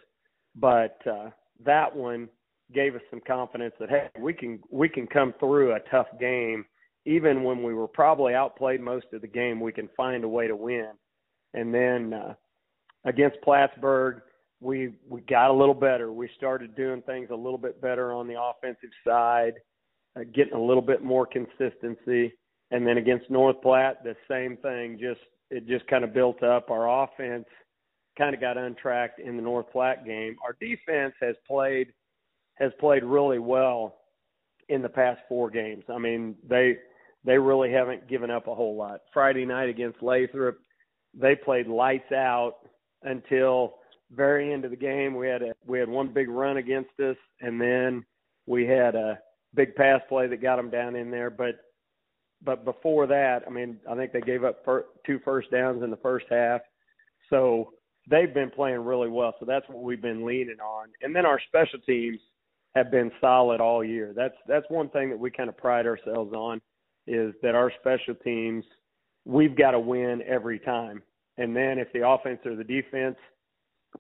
But 0.57 0.99
uh, 1.11 1.31
that 1.65 1.95
one 1.95 2.29
gave 2.75 2.95
us 2.95 3.03
some 3.09 3.21
confidence 3.27 3.75
that 3.81 3.89
hey, 3.89 4.09
we 4.21 4.35
can 4.35 4.61
we 4.71 4.91
can 4.91 5.07
come 5.07 5.33
through 5.41 5.73
a 5.73 5.81
tough 5.91 6.09
game 6.21 6.67
even 7.07 7.45
when 7.45 7.63
we 7.63 7.73
were 7.73 7.89
probably 7.89 8.35
outplayed 8.35 8.81
most 8.81 9.07
of 9.13 9.23
the 9.23 9.29
game, 9.29 9.61
we 9.61 9.73
can 9.73 9.89
find 9.97 10.25
a 10.25 10.29
way 10.29 10.49
to 10.49 10.57
win. 10.57 10.91
And 11.55 11.73
then 11.73 12.13
uh, 12.13 12.35
against 13.05 13.41
Plattsburg, 13.43 14.21
we 14.61 14.95
we 15.09 15.21
got 15.23 15.51
a 15.51 15.53
little 15.53 15.75
better. 15.75 16.13
We 16.13 16.29
started 16.37 16.75
doing 16.75 17.03
things 17.03 17.29
a 17.31 17.37
little 17.37 17.59
bit 17.59 17.81
better 17.81 18.13
on 18.13 18.27
the 18.27 18.41
offensive 18.41 18.91
side, 19.07 19.55
uh, 20.19 20.25
getting 20.35 20.55
a 20.55 20.61
little 20.61 20.83
bit 20.83 21.03
more 21.03 21.27
consistency. 21.27 22.33
And 22.73 22.85
then 22.85 22.99
against 22.99 23.31
North 23.31 23.63
Platte, 23.63 24.03
the 24.03 24.17
same 24.29 24.57
thing. 24.57 24.99
Just 25.01 25.21
it 25.51 25.67
just 25.69 25.87
kind 25.87 26.05
of 26.05 26.13
built 26.13 26.43
up. 26.43 26.71
Our 26.71 27.05
offense 27.05 27.47
kind 28.19 28.35
of 28.35 28.41
got 28.41 28.59
untracked 28.59 29.21
in 29.21 29.37
the 29.37 29.43
North 29.43 29.71
Platte 29.71 30.05
game. 30.05 30.37
Our 30.45 30.57
defense 30.61 31.15
has 31.21 31.37
played 31.47 31.93
has 32.55 32.73
played 32.81 33.05
really 33.05 33.39
well 33.39 33.99
in 34.69 34.83
the 34.83 34.89
past 34.89 35.21
four 35.29 35.51
games. 35.51 35.85
I 35.89 35.99
mean, 35.99 36.35
they 36.49 36.79
they 37.27 37.37
really 37.37 37.71
haven't 37.73 38.09
given 38.09 38.31
up 38.31 38.47
a 38.47 38.55
whole 38.55 38.77
lot. 38.77 39.01
Friday 39.13 39.45
night 39.45 39.69
against 39.69 40.03
Lathrop, 40.03 40.59
they 41.13 41.35
played 41.35 41.67
lights 41.67 42.13
out 42.13 42.55
until 43.03 43.75
very 44.13 44.53
end 44.53 44.65
of 44.65 44.71
the 44.71 44.77
game. 44.77 45.17
We 45.17 45.27
had 45.27 45.43
a 45.43 45.53
we 45.67 45.79
had 45.79 45.89
one 45.89 46.09
big 46.09 46.29
run 46.29 46.57
against 46.57 46.99
us, 47.01 47.17
and 47.41 47.61
then 47.61 48.05
we 48.47 48.65
had 48.65 48.95
a 48.95 49.19
big 49.55 49.75
pass 49.75 50.01
play 50.09 50.29
that 50.29 50.41
got 50.41 50.57
them 50.57 50.71
down 50.71 50.95
in 50.95 51.11
there. 51.11 51.29
But 51.29 51.57
but 52.43 52.65
before 52.65 53.09
that, 53.09 53.43
I 53.47 53.51
mean, 53.51 53.79
I 53.91 53.97
think 53.97 54.13
they 54.13 54.21
gave 54.21 54.45
up 54.45 54.65
fir- 54.65 54.87
two 55.05 55.19
first 55.25 55.51
downs 55.51 55.83
in 55.83 55.91
the 55.91 55.97
first 55.97 56.27
half. 56.31 56.61
So 57.29 57.73
they've 58.09 58.33
been 58.33 58.51
playing 58.51 58.85
really 58.85 59.09
well. 59.09 59.35
So 59.41 59.47
that's 59.47 59.69
what 59.69 59.83
we've 59.83 60.03
been 60.03 60.25
leaning 60.25 60.61
on. 60.61 60.91
And 61.03 61.17
then 61.17 61.27
our 61.27 61.41
special 61.49 61.81
teams 61.81 62.21
have 62.77 62.93
been 62.93 63.11
solid 63.21 63.61
all 63.61 63.83
year. 63.83 64.13
That's 64.15 64.37
that's 64.47 64.67
one 64.69 64.91
thing 64.91 65.11
that 65.11 65.19
we 65.19 65.33
kind 65.33 65.49
of 65.49 65.57
pride 65.57 65.87
ourselves 65.87 66.33
on 66.33 66.61
is 67.07 67.35
that 67.43 67.55
our 67.55 67.73
special 67.81 68.15
teams, 68.15 68.65
we've 69.25 69.57
got 69.57 69.73
to 69.73 69.81
win 69.81 70.23
every 70.27 70.59
time. 70.59 71.03
And 71.39 71.55
then 71.55 71.79
if 71.79 71.93
the 71.93 72.07
offense 72.07 72.41
or 72.45 72.57
the 72.57 72.65
defense 72.65 73.17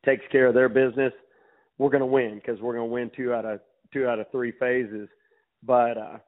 takes 0.04 0.24
care 0.32 0.46
of 0.46 0.54
their 0.54 0.68
business, 0.68 1.12
we're 1.78 1.90
going 1.90 2.00
to 2.00 2.06
win 2.06 2.36
because 2.36 2.60
we're 2.60 2.74
going 2.74 2.88
to 2.88 2.92
win 2.92 3.10
two 3.14 3.32
out 3.32 3.44
of 3.44 3.60
two 3.92 4.06
out 4.06 4.18
of 4.18 4.30
three 4.30 4.52
phases. 4.58 5.08
But 5.62 5.98
uh, 5.98 6.18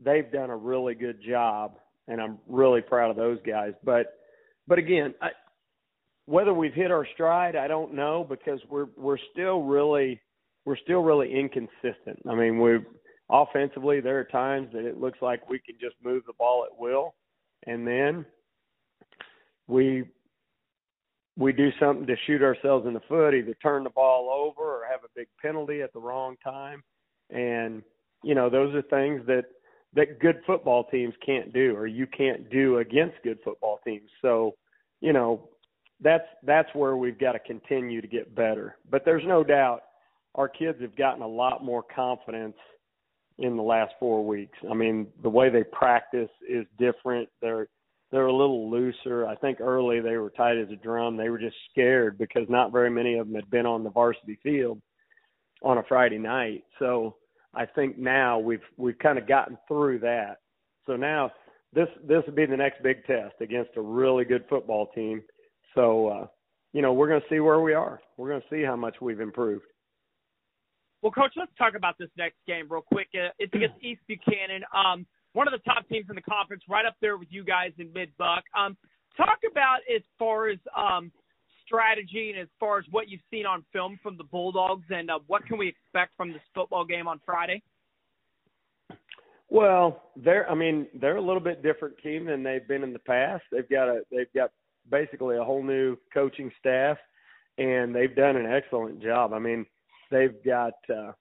they've 0.00 0.30
done 0.30 0.50
a 0.50 0.56
really 0.56 0.94
good 0.94 1.20
job, 1.26 1.78
and 2.08 2.20
I'm 2.20 2.38
really 2.48 2.80
proud 2.80 3.10
of 3.10 3.16
those 3.16 3.38
guys. 3.46 3.72
But 3.84 4.18
but 4.66 4.78
again, 4.78 5.14
I, 5.22 5.28
whether 6.26 6.52
we've 6.52 6.74
hit 6.74 6.90
our 6.90 7.06
stride, 7.14 7.56
I 7.56 7.68
don't 7.68 7.94
know 7.94 8.26
because 8.28 8.60
we're 8.68 8.88
we're 8.96 9.18
still 9.32 9.62
really 9.62 10.20
we're 10.64 10.76
still 10.76 11.00
really 11.00 11.32
inconsistent. 11.32 12.20
I 12.28 12.34
mean, 12.34 12.60
we've 12.60 12.84
offensively, 13.30 14.00
there 14.00 14.18
are 14.18 14.24
times 14.24 14.68
that 14.72 14.84
it 14.84 15.00
looks 15.00 15.18
like 15.20 15.48
we 15.48 15.58
can 15.58 15.76
just 15.80 15.96
move 16.02 16.22
the 16.26 16.32
ball 16.34 16.64
at 16.64 16.78
will, 16.78 17.14
and 17.66 17.86
then 17.86 18.24
we 19.66 20.04
we 21.36 21.52
do 21.52 21.70
something 21.78 22.06
to 22.06 22.16
shoot 22.26 22.42
ourselves 22.42 22.86
in 22.86 22.94
the 22.94 23.00
foot, 23.08 23.32
either 23.32 23.54
turn 23.62 23.84
the 23.84 23.90
ball 23.90 24.28
over 24.28 24.68
or 24.68 24.82
have 24.90 25.04
a 25.04 25.08
big 25.14 25.28
penalty 25.40 25.82
at 25.82 25.92
the 25.92 26.00
wrong 26.00 26.36
time, 26.42 26.82
and 27.30 27.82
you 28.24 28.34
know 28.34 28.50
those 28.50 28.74
are 28.74 28.82
things 28.82 29.22
that 29.26 29.44
that 29.94 30.20
good 30.20 30.40
football 30.46 30.84
teams 30.84 31.14
can't 31.24 31.52
do, 31.52 31.74
or 31.74 31.86
you 31.86 32.06
can't 32.06 32.50
do 32.50 32.78
against 32.78 33.16
good 33.24 33.38
football 33.44 33.80
teams. 33.84 34.10
So, 34.20 34.54
you 35.00 35.12
know, 35.12 35.48
that's 36.00 36.26
that's 36.42 36.68
where 36.74 36.96
we've 36.96 37.18
got 37.18 37.32
to 37.32 37.38
continue 37.38 38.00
to 38.00 38.08
get 38.08 38.34
better. 38.34 38.76
But 38.90 39.04
there's 39.04 39.24
no 39.26 39.42
doubt 39.42 39.82
our 40.34 40.48
kids 40.48 40.80
have 40.80 40.96
gotten 40.96 41.22
a 41.22 41.28
lot 41.28 41.64
more 41.64 41.82
confidence 41.82 42.56
in 43.38 43.56
the 43.56 43.62
last 43.62 43.94
four 44.00 44.26
weeks. 44.26 44.58
I 44.70 44.74
mean, 44.74 45.06
the 45.22 45.30
way 45.30 45.50
they 45.50 45.64
practice 45.64 46.30
is 46.48 46.66
different. 46.78 47.28
They're 47.40 47.68
they're 48.10 48.26
a 48.26 48.32
little 48.36 48.70
looser. 48.70 49.26
I 49.26 49.36
think 49.36 49.60
early 49.60 50.00
they 50.00 50.16
were 50.16 50.30
tight 50.30 50.56
as 50.56 50.70
a 50.70 50.76
drum. 50.76 51.16
They 51.16 51.28
were 51.28 51.38
just 51.38 51.56
scared 51.70 52.18
because 52.18 52.48
not 52.48 52.72
very 52.72 52.90
many 52.90 53.18
of 53.18 53.26
them 53.26 53.34
had 53.36 53.50
been 53.50 53.66
on 53.66 53.84
the 53.84 53.90
varsity 53.90 54.38
field. 54.42 54.80
on 55.62 55.78
a 55.78 55.82
Friday 55.88 56.18
night. 56.18 56.64
So 56.78 57.16
I 57.54 57.66
think 57.66 57.98
now 57.98 58.38
we've 58.38 58.62
we've 58.76 58.98
kind 58.98 59.18
of 59.18 59.26
gotten 59.26 59.58
through 59.66 60.00
that. 60.00 60.38
So 60.86 60.96
now 60.96 61.30
this 61.72 61.88
this 62.06 62.22
would 62.26 62.36
be 62.36 62.46
the 62.46 62.56
next 62.56 62.82
big 62.82 63.04
test 63.06 63.34
against 63.40 63.72
a 63.76 63.80
really 63.80 64.24
good 64.24 64.44
football 64.48 64.88
team. 64.94 65.22
So 65.74 66.08
uh, 66.08 66.26
you 66.72 66.82
know 66.82 66.92
we're 66.92 67.08
going 67.08 67.20
to 67.20 67.26
see 67.28 67.40
where 67.40 67.60
we 67.60 67.74
are. 67.74 68.00
We're 68.16 68.30
going 68.30 68.42
to 68.42 68.48
see 68.50 68.62
how 68.64 68.76
much 68.76 68.96
we've 69.00 69.20
improved. 69.20 69.66
Well, 71.02 71.12
coach, 71.12 71.32
let's 71.36 71.52
talk 71.56 71.74
about 71.76 71.96
this 71.98 72.08
next 72.16 72.36
game 72.46 72.66
real 72.68 72.82
quick. 72.82 73.08
Uh, 73.14 73.30
it's 73.38 73.54
against 73.54 73.76
East 73.82 74.00
Buchanan. 74.08 74.62
Um, 74.74 75.06
one 75.32 75.46
of 75.46 75.52
the 75.52 75.62
top 75.64 75.88
teams 75.88 76.06
in 76.08 76.16
the 76.16 76.22
conference, 76.22 76.62
right 76.68 76.86
up 76.86 76.96
there 77.00 77.16
with 77.16 77.28
you 77.30 77.44
guys 77.44 77.72
in 77.78 77.92
mid 77.92 78.10
buck. 78.18 78.42
Um, 78.58 78.76
talk 79.16 79.38
about 79.50 79.78
as 79.94 80.02
far 80.18 80.48
as 80.48 80.58
um, 80.76 81.12
strategy 81.64 82.32
and 82.34 82.40
as 82.40 82.48
far 82.58 82.78
as 82.78 82.84
what 82.90 83.08
you've 83.08 83.20
seen 83.30 83.46
on 83.46 83.64
film 83.72 83.98
from 84.02 84.16
the 84.16 84.24
Bulldogs, 84.24 84.86
and 84.90 85.10
uh, 85.10 85.18
what 85.26 85.46
can 85.46 85.58
we 85.58 85.68
expect 85.68 86.16
from 86.16 86.32
this 86.32 86.42
football 86.54 86.84
game 86.84 87.06
on 87.06 87.20
Friday? 87.24 87.62
Well, 89.50 90.02
they're 90.16 90.50
I 90.50 90.54
mean 90.54 90.88
they're 91.00 91.16
a 91.16 91.22
little 91.22 91.40
bit 91.40 91.62
different 91.62 91.96
team 92.02 92.26
than 92.26 92.42
they've 92.42 92.66
been 92.66 92.82
in 92.82 92.92
the 92.92 92.98
past. 92.98 93.44
They've 93.50 93.68
got 93.68 93.88
a 93.88 94.02
they've 94.10 94.32
got 94.34 94.50
basically 94.90 95.36
a 95.36 95.44
whole 95.44 95.62
new 95.62 95.96
coaching 96.12 96.50
staff, 96.58 96.98
and 97.56 97.94
they've 97.94 98.14
done 98.14 98.36
an 98.36 98.46
excellent 98.46 99.02
job. 99.02 99.32
I 99.32 99.38
mean 99.38 99.64
they've 100.10 100.42
got 100.44 100.74
uh, 100.92 101.12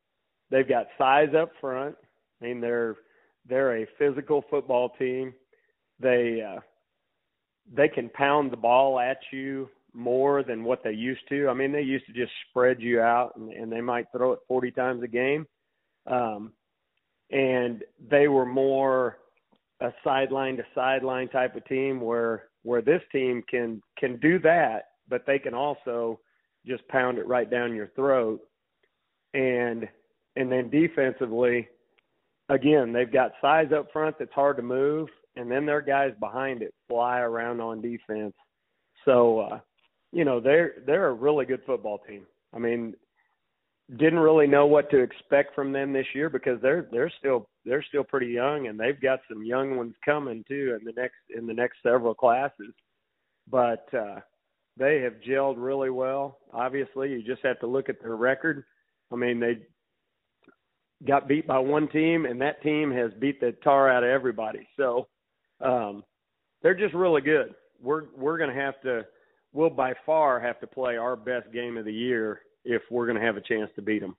they've 0.50 0.68
got 0.68 0.88
size 0.98 1.30
up 1.40 1.52
front. 1.60 1.96
I 2.42 2.46
mean 2.46 2.62
they're 2.62 2.96
they're 3.48 3.78
a 3.78 3.88
physical 3.98 4.44
football 4.50 4.90
team. 5.00 5.34
They 6.00 6.42
uh, 6.42 6.60
they 7.74 7.88
can 7.88 8.10
pound 8.10 8.52
the 8.52 8.58
ball 8.58 9.00
at 9.00 9.18
you 9.32 9.70
more 9.94 10.44
than 10.44 10.64
what 10.64 10.84
they 10.84 10.92
used 10.92 11.28
to. 11.30 11.48
I 11.50 11.54
mean, 11.54 11.72
they 11.72 11.82
used 11.82 12.06
to 12.06 12.14
just 12.14 12.32
spread 12.50 12.80
you 12.80 13.02
out 13.02 13.36
and, 13.36 13.52
and 13.52 13.72
they 13.72 13.82
might 13.82 14.06
throw 14.12 14.34
it 14.34 14.40
40 14.48 14.72
times 14.72 15.04
a 15.04 15.08
game. 15.08 15.48
Um, 16.06 16.54
and 17.32 17.84
they 18.10 18.28
were 18.28 18.46
more 18.46 19.18
a 19.82 19.92
sideline 20.04 20.58
to 20.58 20.64
sideline 20.74 21.28
type 21.30 21.56
of 21.56 21.66
team 21.66 22.00
where 22.00 22.46
where 22.64 22.82
this 22.82 23.02
team 23.12 23.44
can 23.50 23.82
can 23.98 24.18
do 24.18 24.40
that, 24.40 24.86
but 25.10 25.26
they 25.26 25.40
can 25.40 25.54
also 25.54 26.20
just 26.66 26.88
pound 26.88 27.18
it 27.18 27.28
right 27.28 27.50
down 27.50 27.76
your 27.76 27.90
throat. 27.96 28.42
And 29.34 29.88
and 30.36 30.52
then 30.52 30.70
defensively, 30.70 31.68
again, 32.50 32.94
they've 32.94 33.12
got 33.12 33.32
size 33.42 33.72
up 33.76 33.92
front 33.92 34.18
that's 34.20 34.34
hard 34.34 34.58
to 34.58 34.64
move, 34.64 35.10
and 35.36 35.50
then 35.50 35.66
their 35.66 35.82
guys 35.82 36.12
behind 36.20 36.62
it 36.62 36.74
fly 36.88 37.20
around 37.20 37.60
on 37.60 37.82
defense. 37.82 38.34
So 39.06 39.40
uh, 39.40 39.60
you 40.12 40.26
know 40.26 40.40
they're 40.40 40.76
they're 40.86 41.08
a 41.08 41.14
really 41.14 41.46
good 41.46 41.62
football 41.66 42.00
team. 42.08 42.26
I 42.54 42.60
mean, 42.60 42.96
didn't 43.96 44.20
really 44.20 44.48
know 44.48 44.66
what 44.66 44.90
to 44.92 44.98
expect 44.98 45.56
from 45.56 45.72
them 45.72 45.94
this 45.94 46.08
year 46.14 46.30
because 46.30 46.62
they're 46.62 46.88
they're 46.92 47.12
still 47.20 47.48
they're 47.66 47.86
still 47.88 48.04
pretty 48.04 48.28
young 48.28 48.68
and 48.68 48.80
they've 48.80 49.00
got 49.00 49.20
some 49.30 49.44
young 49.44 49.78
ones 49.78 49.96
coming 50.04 50.44
too 50.48 50.78
in 50.80 50.86
the 50.86 50.94
next 51.00 51.16
in 51.36 51.48
the 51.48 51.54
next 51.54 51.78
several 51.84 52.14
classes. 52.14 52.74
But 53.50 53.88
uh 53.94 54.20
they 54.78 55.02
have 55.02 55.14
gelled 55.28 55.56
really 55.58 55.90
well. 55.90 56.38
Obviously, 56.54 57.10
you 57.10 57.24
just 57.24 57.44
have 57.44 57.60
to 57.62 57.68
look 57.68 57.90
at 57.90 58.00
their 58.00 58.16
record. 58.16 58.64
I 59.12 59.16
mean, 59.16 59.40
they 59.40 59.60
got 61.08 61.28
beat 61.28 61.48
by 61.48 61.60
one 61.60 61.88
team 61.90 62.26
and 62.26 62.42
that 62.42 62.62
team 62.64 62.92
has 62.92 63.12
beat 63.20 63.40
the 63.40 63.54
tar 63.64 63.90
out 63.90 64.04
of 64.04 64.10
everybody. 64.10 64.68
So, 64.78 65.08
um 65.64 66.04
they're 66.62 66.76
just 66.76 66.94
really 66.94 67.22
good. 67.22 67.54
We're 67.82 68.06
we're 68.16 68.38
going 68.38 68.54
to 68.54 68.60
have 68.60 68.80
to 68.82 69.06
we'll 69.54 69.70
by 69.70 69.94
far 70.06 70.40
have 70.40 70.60
to 70.60 70.68
play 70.68 70.98
our 70.98 71.16
best 71.16 71.52
game 71.54 71.78
of 71.78 71.86
the 71.86 71.94
year 71.94 72.42
if 72.66 72.82
we're 72.92 73.06
going 73.06 73.20
to 73.20 73.26
have 73.26 73.38
a 73.38 73.42
chance 73.42 73.70
to 73.76 73.82
beat 73.82 74.02
them. 74.02 74.16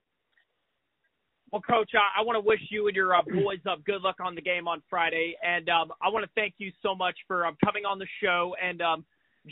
Well, 1.53 1.62
Coach, 1.62 1.90
I, 1.94 2.20
I 2.20 2.24
want 2.24 2.37
to 2.37 2.46
wish 2.46 2.61
you 2.70 2.88
and 2.88 2.96
your 2.96 3.14
uh, 3.14 3.22
boys 3.22 3.59
uh, 3.66 3.77
good 3.87 4.03
luck 4.03 4.16
on 4.22 4.35
the 4.35 4.42
game 4.42 4.68
on 4.68 4.83
Friday, 4.88 5.35
and 5.42 5.68
um, 5.70 5.92
I 6.03 6.09
want 6.11 6.24
to 6.24 6.31
thank 6.35 6.55
you 6.59 6.70
so 6.83 6.94
much 6.94 7.16
for 7.27 7.46
um, 7.46 7.57
coming 7.64 7.85
on 7.87 7.98
the 7.98 8.07
show 8.22 8.55
and 8.62 8.83
um, 8.83 9.05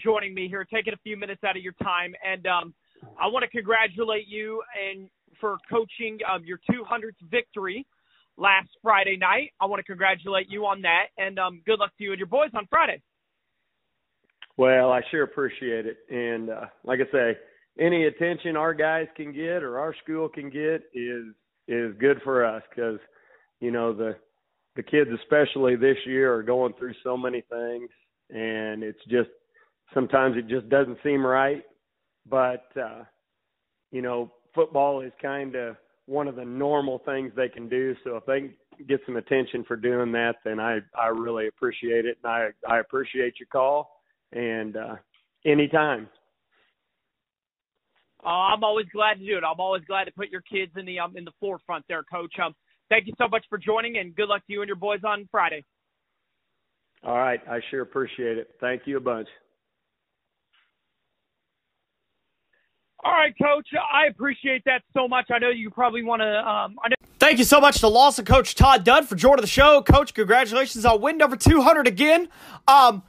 joining 0.04 0.34
me 0.34 0.46
here, 0.46 0.64
taking 0.64 0.92
a 0.92 0.98
few 0.98 1.16
minutes 1.16 1.42
out 1.42 1.56
of 1.56 1.62
your 1.62 1.72
time, 1.82 2.14
and 2.24 2.46
um, 2.46 2.74
I 3.18 3.26
want 3.28 3.44
to 3.44 3.50
congratulate 3.50 4.28
you 4.28 4.62
and 4.76 5.08
for 5.40 5.58
coaching 5.70 6.18
um, 6.30 6.44
your 6.44 6.58
200th 6.70 7.30
victory 7.30 7.86
last 8.36 8.68
Friday 8.82 9.16
night. 9.16 9.52
I 9.60 9.66
want 9.66 9.80
to 9.80 9.84
congratulate 9.84 10.46
you 10.48 10.66
on 10.66 10.82
that, 10.82 11.06
and 11.18 11.38
um, 11.38 11.62
good 11.66 11.78
luck 11.78 11.92
to 11.98 12.04
you 12.04 12.12
and 12.12 12.18
your 12.18 12.28
boys 12.28 12.50
on 12.54 12.66
Friday. 12.68 13.00
Well, 14.56 14.90
I 14.90 15.02
sure 15.10 15.22
appreciate 15.22 15.86
it, 15.86 15.98
and 16.08 16.50
uh, 16.50 16.66
like 16.84 17.00
I 17.00 17.12
say, 17.12 17.36
any 17.78 18.06
attention 18.06 18.56
our 18.56 18.74
guys 18.74 19.06
can 19.16 19.32
get 19.32 19.62
or 19.62 19.78
our 19.78 19.94
school 20.02 20.28
can 20.28 20.50
get 20.50 20.82
is 20.94 21.26
is 21.68 21.94
good 21.98 22.20
for 22.22 22.44
us 22.44 22.62
because 22.70 22.98
you 23.60 23.70
know 23.70 23.92
the 23.92 24.16
the 24.76 24.82
kids 24.82 25.10
especially 25.22 25.76
this 25.76 25.96
year 26.06 26.34
are 26.34 26.42
going 26.42 26.72
through 26.78 26.94
so 27.02 27.16
many 27.16 27.42
things 27.50 27.90
and 28.30 28.82
it's 28.82 29.04
just 29.08 29.28
sometimes 29.92 30.36
it 30.36 30.48
just 30.48 30.68
doesn't 30.68 30.98
seem 31.02 31.24
right 31.24 31.64
but 32.28 32.64
uh 32.80 33.02
you 33.90 34.02
know 34.02 34.30
football 34.56 35.02
is 35.02 35.12
kind 35.22 35.54
of 35.54 35.76
one 36.06 36.26
of 36.26 36.34
the 36.34 36.44
normal 36.44 37.00
things 37.04 37.32
they 37.36 37.48
can 37.48 37.68
do 37.68 37.94
so 38.02 38.16
if 38.16 38.26
they 38.26 38.50
get 38.88 39.00
some 39.06 39.16
attention 39.16 39.64
for 39.68 39.76
doing 39.76 40.10
that 40.10 40.34
then 40.44 40.58
i 40.58 40.78
i 40.98 41.06
really 41.06 41.46
appreciate 41.46 42.04
it 42.04 42.18
and 42.24 42.32
i 42.32 42.48
i 42.68 42.78
appreciate 42.78 43.34
your 43.38 43.48
call 43.52 44.00
and 44.32 44.76
uh 44.76 44.96
anytime 45.44 46.08
uh, 48.26 48.28
I'm 48.52 48.64
always 48.64 48.86
glad 48.92 49.20
to 49.20 49.24
do 49.24 49.36
it. 49.38 49.44
I'm 49.44 49.60
always 49.60 49.84
glad 49.84 50.04
to 50.04 50.10
put 50.12 50.30
your 50.30 50.40
kids 50.40 50.72
in 50.76 50.84
the 50.84 50.98
um 50.98 51.16
in 51.16 51.24
the 51.24 51.32
forefront 51.38 51.84
there, 51.88 52.02
Coach. 52.02 52.34
Um, 52.44 52.54
thank 52.88 53.06
you 53.06 53.12
so 53.18 53.28
much 53.28 53.44
for 53.48 53.56
joining, 53.56 53.98
and 53.98 54.16
good 54.16 54.28
luck 54.28 54.44
to 54.46 54.52
you 54.52 54.62
and 54.62 54.66
your 54.66 54.76
boys 54.76 55.00
on 55.06 55.28
Friday. 55.30 55.64
All 57.04 57.16
right, 57.18 57.40
I 57.48 57.60
sure 57.70 57.82
appreciate 57.82 58.36
it. 58.36 58.50
Thank 58.60 58.82
you 58.86 58.96
a 58.96 59.00
bunch. 59.00 59.28
All 63.06 63.12
right, 63.12 63.32
Coach. 63.40 63.68
I 63.92 64.06
appreciate 64.06 64.64
that 64.64 64.82
so 64.92 65.06
much. 65.06 65.26
I 65.30 65.38
know 65.38 65.48
you 65.48 65.70
probably 65.70 66.02
want 66.02 66.22
to. 66.22 66.26
Um, 66.38 66.76
I 66.82 66.88
know- 66.88 66.96
Thank 67.20 67.38
you 67.38 67.44
so 67.44 67.60
much 67.60 67.78
to 67.78 67.86
Lawson 67.88 68.24
Coach 68.24 68.56
Todd 68.56 68.82
Dunn 68.82 69.06
for 69.06 69.14
joining 69.14 69.42
the 69.42 69.46
show. 69.46 69.80
Coach, 69.80 70.12
congratulations 70.12 70.84
on 70.84 71.00
win 71.00 71.16
number 71.16 71.36
200 71.36 71.86
again. 71.86 72.28
Um, 72.66 73.04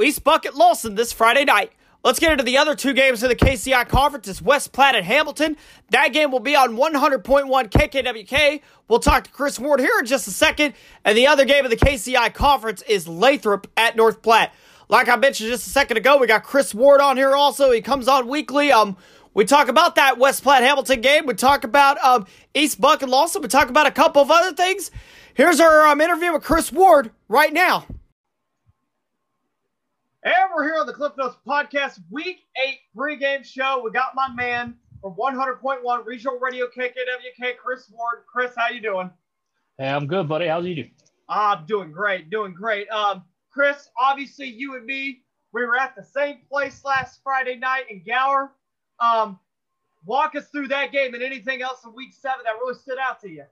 East 0.00 0.24
Buck 0.24 0.46
at 0.46 0.54
Lawson 0.56 0.94
this 0.94 1.12
Friday 1.12 1.44
night. 1.44 1.70
Let's 2.02 2.18
get 2.18 2.32
into 2.32 2.44
the 2.44 2.56
other 2.56 2.74
two 2.74 2.94
games 2.94 3.22
of 3.22 3.28
the 3.28 3.36
KCI 3.36 3.86
Conference. 3.88 4.26
It's 4.26 4.40
West 4.40 4.72
Platte 4.72 4.96
and 4.96 5.04
Hamilton. 5.04 5.58
That 5.90 6.14
game 6.14 6.30
will 6.32 6.40
be 6.40 6.56
on 6.56 6.74
100.1 6.76 7.68
KKWK. 7.70 8.62
We'll 8.88 9.00
talk 9.00 9.24
to 9.24 9.30
Chris 9.30 9.58
Ward 9.58 9.80
here 9.80 9.98
in 10.00 10.06
just 10.06 10.26
a 10.26 10.32
second. 10.32 10.72
And 11.04 11.16
the 11.16 11.26
other 11.26 11.44
game 11.44 11.64
of 11.66 11.70
the 11.70 11.76
KCI 11.76 12.32
Conference 12.32 12.80
is 12.88 13.06
Lathrop 13.06 13.68
at 13.76 13.96
North 13.96 14.22
Platte. 14.22 14.52
Like 14.88 15.08
I 15.08 15.16
mentioned 15.16 15.50
just 15.50 15.66
a 15.66 15.70
second 15.70 15.98
ago, 15.98 16.16
we 16.16 16.26
got 16.26 16.42
Chris 16.42 16.74
Ward 16.74 17.00
on 17.02 17.16
here 17.16 17.36
also. 17.36 17.70
He 17.70 17.80
comes 17.82 18.08
on 18.08 18.26
weekly. 18.26 18.72
Um, 18.72 18.96
we 19.34 19.44
talk 19.44 19.68
about 19.68 19.94
that 19.94 20.18
West 20.18 20.42
Platte 20.42 20.62
Hamilton 20.62 21.00
game. 21.00 21.26
We 21.26 21.34
talk 21.34 21.64
about 21.64 22.02
um, 22.04 22.26
East 22.54 22.80
Buck 22.80 23.02
and 23.02 23.10
Lawson. 23.10 23.42
We 23.42 23.48
talk 23.48 23.68
about 23.68 23.86
a 23.86 23.90
couple 23.90 24.20
of 24.22 24.30
other 24.30 24.54
things. 24.54 24.90
Here's 25.34 25.60
our 25.60 25.86
um, 25.86 26.00
interview 26.00 26.32
with 26.32 26.42
Chris 26.42 26.70
Ward 26.70 27.10
right 27.28 27.52
now. 27.52 27.86
And 30.24 30.34
we're 30.54 30.64
here 30.64 30.76
on 30.78 30.86
the 30.86 30.92
Cliff 30.92 31.12
Notes 31.16 31.36
Podcast, 31.46 32.00
Week 32.10 32.40
8 32.56 32.78
pregame 32.96 33.44
show. 33.44 33.82
We 33.84 33.90
got 33.90 34.14
my 34.14 34.28
man 34.32 34.76
from 35.00 35.14
100.1 35.14 36.06
Regional 36.06 36.38
Radio 36.38 36.66
KKWK, 36.66 37.56
Chris 37.56 37.90
Ward. 37.90 38.24
Chris, 38.32 38.52
how 38.56 38.68
you 38.68 38.80
doing? 38.80 39.10
Hey, 39.78 39.88
I'm 39.88 40.06
good, 40.06 40.28
buddy. 40.28 40.46
How's 40.46 40.64
you 40.66 40.76
doing? 40.76 40.90
I'm 41.28 41.64
doing 41.66 41.90
great, 41.90 42.30
doing 42.30 42.52
great. 42.52 42.88
Um, 42.90 43.24
Chris, 43.50 43.88
obviously 43.98 44.46
you 44.46 44.76
and 44.76 44.84
me, 44.84 45.22
we 45.52 45.64
were 45.64 45.78
at 45.78 45.96
the 45.96 46.04
same 46.04 46.38
place 46.48 46.84
last 46.84 47.20
Friday 47.24 47.56
night 47.56 47.84
in 47.90 48.02
Gower. 48.06 48.52
Um, 49.02 49.38
walk 50.04 50.34
us 50.36 50.48
through 50.48 50.68
that 50.68 50.92
game 50.92 51.14
and 51.14 51.22
anything 51.22 51.62
else 51.62 51.84
in 51.84 51.94
Week 51.94 52.12
7 52.12 52.38
that 52.44 52.54
really 52.60 52.78
stood 52.78 52.98
out 52.98 53.20
to 53.22 53.30
you. 53.30 53.44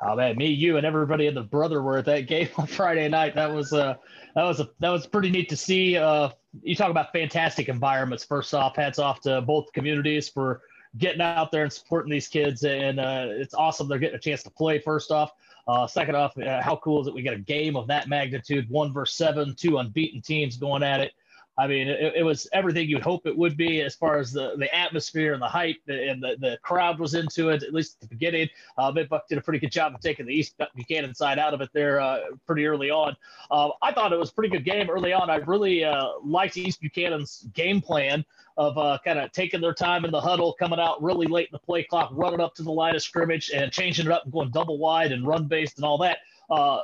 Oh 0.00 0.14
man, 0.14 0.36
me, 0.36 0.46
you, 0.46 0.76
and 0.76 0.86
everybody 0.86 1.26
in 1.26 1.34
the 1.34 1.42
brother 1.42 1.82
were 1.82 1.98
at 1.98 2.04
that 2.04 2.28
game 2.28 2.48
on 2.56 2.66
Friday 2.66 3.08
night. 3.08 3.34
That 3.34 3.52
was 3.52 3.72
uh 3.72 3.94
that 4.34 4.44
was 4.44 4.60
a 4.60 4.68
that 4.78 4.90
was 4.90 5.06
pretty 5.06 5.30
neat 5.30 5.48
to 5.48 5.56
see. 5.56 5.96
Uh, 5.96 6.30
you 6.62 6.76
talk 6.76 6.90
about 6.90 7.12
fantastic 7.12 7.68
environments. 7.68 8.24
First 8.24 8.54
off, 8.54 8.76
hats 8.76 8.98
off 8.98 9.20
to 9.22 9.40
both 9.40 9.72
communities 9.72 10.28
for 10.28 10.62
getting 10.98 11.20
out 11.20 11.50
there 11.50 11.64
and 11.64 11.72
supporting 11.72 12.10
these 12.10 12.28
kids, 12.28 12.62
and 12.62 13.00
uh, 13.00 13.26
it's 13.28 13.54
awesome 13.54 13.88
they're 13.88 13.98
getting 13.98 14.16
a 14.16 14.20
chance 14.20 14.42
to 14.44 14.50
play. 14.50 14.78
First 14.78 15.10
off, 15.10 15.32
uh, 15.66 15.86
second 15.86 16.14
off, 16.14 16.38
uh, 16.38 16.62
how 16.62 16.76
cool 16.76 17.00
is 17.00 17.08
it 17.08 17.14
we 17.14 17.22
get 17.22 17.34
a 17.34 17.38
game 17.38 17.76
of 17.76 17.88
that 17.88 18.08
magnitude, 18.08 18.70
one 18.70 18.92
versus 18.92 19.16
seven, 19.16 19.54
two 19.54 19.78
unbeaten 19.78 20.22
teams 20.22 20.56
going 20.56 20.84
at 20.84 21.00
it. 21.00 21.12
I 21.58 21.66
mean, 21.66 21.88
it, 21.88 22.14
it, 22.16 22.22
was 22.22 22.46
everything 22.52 22.88
you'd 22.88 23.02
hope 23.02 23.26
it 23.26 23.36
would 23.36 23.56
be 23.56 23.80
as 23.82 23.96
far 23.96 24.18
as 24.18 24.32
the, 24.32 24.54
the 24.56 24.72
atmosphere 24.72 25.32
and 25.32 25.42
the 25.42 25.48
hype 25.48 25.76
and 25.88 26.22
the, 26.22 26.36
the 26.38 26.56
crowd 26.62 27.00
was 27.00 27.14
into 27.14 27.48
it, 27.48 27.64
at 27.64 27.74
least 27.74 27.96
at 27.96 28.02
the 28.02 28.14
beginning. 28.14 28.48
Uh, 28.78 28.92
Buck 28.92 29.26
did 29.28 29.38
a 29.38 29.40
pretty 29.40 29.58
good 29.58 29.72
job 29.72 29.92
of 29.92 30.00
taking 30.00 30.24
the 30.24 30.32
East 30.32 30.54
Buchanan 30.76 31.16
side 31.16 31.36
out 31.36 31.54
of 31.54 31.60
it 31.60 31.70
there 31.72 32.00
uh, 32.00 32.20
pretty 32.46 32.64
early 32.64 32.90
on. 32.90 33.16
Uh, 33.50 33.70
I 33.82 33.92
thought 33.92 34.12
it 34.12 34.18
was 34.18 34.30
a 34.30 34.32
pretty 34.32 34.50
good 34.50 34.64
game 34.64 34.88
early 34.88 35.12
on. 35.12 35.30
I 35.30 35.36
really 35.36 35.82
uh, 35.82 36.10
liked 36.24 36.56
East 36.56 36.80
Buchanan's 36.80 37.48
game 37.54 37.80
plan 37.80 38.24
of 38.56 38.78
uh, 38.78 38.98
kind 39.04 39.18
of 39.18 39.32
taking 39.32 39.60
their 39.60 39.74
time 39.74 40.04
in 40.04 40.12
the 40.12 40.20
huddle, 40.20 40.54
coming 40.58 40.78
out 40.78 41.02
really 41.02 41.26
late 41.26 41.48
in 41.48 41.52
the 41.52 41.58
play 41.58 41.82
clock, 41.82 42.10
running 42.12 42.40
up 42.40 42.54
to 42.54 42.62
the 42.62 42.72
line 42.72 42.94
of 42.94 43.02
scrimmage 43.02 43.50
and 43.52 43.72
changing 43.72 44.06
it 44.06 44.12
up 44.12 44.22
and 44.24 44.32
going 44.32 44.50
double 44.50 44.78
wide 44.78 45.10
and 45.10 45.26
run 45.26 45.46
based 45.46 45.76
and 45.78 45.84
all 45.84 45.98
that. 45.98 46.18
Uh, 46.50 46.80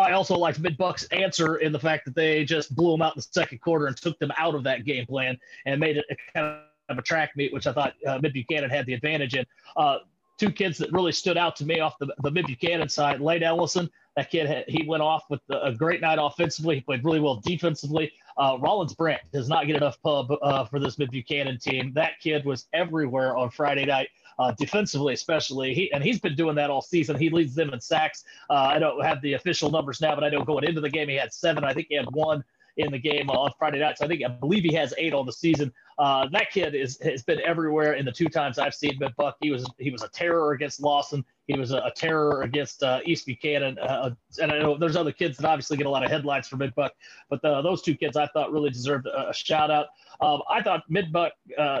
I 0.00 0.12
also 0.12 0.36
liked 0.36 0.58
Mid 0.60 0.76
Buck's 0.76 1.04
answer 1.06 1.56
in 1.56 1.72
the 1.72 1.78
fact 1.78 2.04
that 2.06 2.14
they 2.14 2.44
just 2.44 2.74
blew 2.74 2.92
them 2.92 3.02
out 3.02 3.14
in 3.14 3.18
the 3.18 3.26
second 3.30 3.60
quarter 3.60 3.86
and 3.86 3.96
took 3.96 4.18
them 4.18 4.32
out 4.36 4.54
of 4.54 4.64
that 4.64 4.84
game 4.84 5.06
plan 5.06 5.38
and 5.66 5.80
made 5.80 5.96
it 5.96 6.04
kind 6.34 6.58
of 6.88 6.98
a 6.98 7.02
track 7.02 7.30
meet, 7.36 7.52
which 7.52 7.66
I 7.66 7.72
thought 7.72 7.94
uh, 8.06 8.18
Mid 8.20 8.32
Buchanan 8.32 8.70
had 8.70 8.86
the 8.86 8.94
advantage 8.94 9.34
in. 9.34 9.44
Uh, 9.76 9.98
two 10.38 10.50
kids 10.50 10.78
that 10.78 10.90
really 10.92 11.12
stood 11.12 11.36
out 11.36 11.54
to 11.56 11.66
me 11.66 11.80
off 11.80 11.98
the, 11.98 12.12
the 12.22 12.30
Mid 12.30 12.46
Buchanan 12.46 12.88
side, 12.88 13.20
Lane 13.20 13.42
Ellison. 13.42 13.90
That 14.16 14.30
kid, 14.30 14.64
he 14.66 14.84
went 14.88 15.02
off 15.02 15.24
with 15.30 15.40
a 15.50 15.72
great 15.72 16.00
night 16.00 16.18
offensively. 16.20 16.76
He 16.76 16.80
played 16.80 17.04
really 17.04 17.20
well 17.20 17.36
defensively. 17.36 18.10
Uh, 18.36 18.56
Rollins 18.58 18.94
Brandt 18.94 19.20
does 19.32 19.48
not 19.48 19.66
get 19.66 19.76
enough 19.76 20.00
pub 20.02 20.32
uh, 20.42 20.64
for 20.64 20.80
this 20.80 20.98
Mid 20.98 21.10
Buchanan 21.10 21.58
team. 21.58 21.92
That 21.94 22.12
kid 22.20 22.44
was 22.44 22.66
everywhere 22.72 23.36
on 23.36 23.50
Friday 23.50 23.84
night 23.84 24.08
uh, 24.40 24.52
defensively, 24.52 25.12
especially. 25.12 25.74
He 25.74 25.92
and 25.92 26.02
he's 26.02 26.18
been 26.18 26.34
doing 26.34 26.54
that 26.56 26.70
all 26.70 26.80
season. 26.80 27.18
He 27.18 27.28
leads 27.28 27.54
them 27.54 27.72
in 27.74 27.80
sacks. 27.80 28.24
Uh, 28.48 28.54
I 28.54 28.78
don't 28.78 29.04
have 29.04 29.20
the 29.20 29.34
official 29.34 29.70
numbers 29.70 30.00
now, 30.00 30.14
but 30.14 30.24
I 30.24 30.30
know 30.30 30.42
going 30.42 30.64
into 30.64 30.80
the 30.80 30.88
game 30.88 31.08
he 31.08 31.16
had 31.16 31.32
seven. 31.32 31.62
I 31.62 31.74
think 31.74 31.88
he 31.90 31.94
had 31.94 32.10
one 32.12 32.42
in 32.76 32.90
the 32.90 32.98
game 32.98 33.28
on 33.28 33.50
Friday 33.58 33.80
night. 33.80 33.98
So 33.98 34.06
I 34.06 34.08
think 34.08 34.24
I 34.24 34.28
believe 34.28 34.62
he 34.62 34.74
has 34.74 34.94
eight 34.96 35.12
on 35.12 35.26
the 35.26 35.32
season. 35.32 35.70
Uh, 35.98 36.26
that 36.32 36.50
kid 36.50 36.74
is 36.74 36.98
has 37.02 37.22
been 37.22 37.40
everywhere 37.42 37.94
in 37.94 38.06
the 38.06 38.12
two 38.12 38.28
times 38.28 38.58
I've 38.58 38.74
seen 38.74 38.94
him. 38.96 39.12
Buck, 39.18 39.36
he 39.42 39.50
was 39.50 39.66
he 39.78 39.90
was 39.90 40.02
a 40.02 40.08
terror 40.08 40.52
against 40.52 40.80
Lawson. 40.80 41.22
He 41.46 41.58
was 41.58 41.72
a, 41.72 41.78
a 41.78 41.92
terror 41.94 42.40
against 42.40 42.82
uh, 42.82 43.00
East 43.04 43.26
Buchanan. 43.26 43.78
Uh, 43.78 44.14
and 44.40 44.52
I 44.52 44.58
know 44.60 44.78
there's 44.78 44.96
other 44.96 45.12
kids 45.12 45.36
that 45.36 45.46
obviously 45.46 45.76
get 45.76 45.86
a 45.86 45.90
lot 45.90 46.02
of 46.02 46.10
headlines 46.10 46.48
for 46.48 46.56
Mid 46.56 46.74
Buck, 46.74 46.94
but 47.28 47.42
the, 47.42 47.60
those 47.60 47.82
two 47.82 47.94
kids 47.94 48.16
I 48.16 48.26
thought 48.28 48.52
really 48.52 48.70
deserved 48.70 49.06
a, 49.06 49.28
a 49.28 49.34
shout 49.34 49.70
out. 49.70 49.88
Um, 50.22 50.40
I 50.48 50.62
thought 50.62 50.84
Mid 50.88 51.12
Buck 51.12 51.32
uh, 51.58 51.80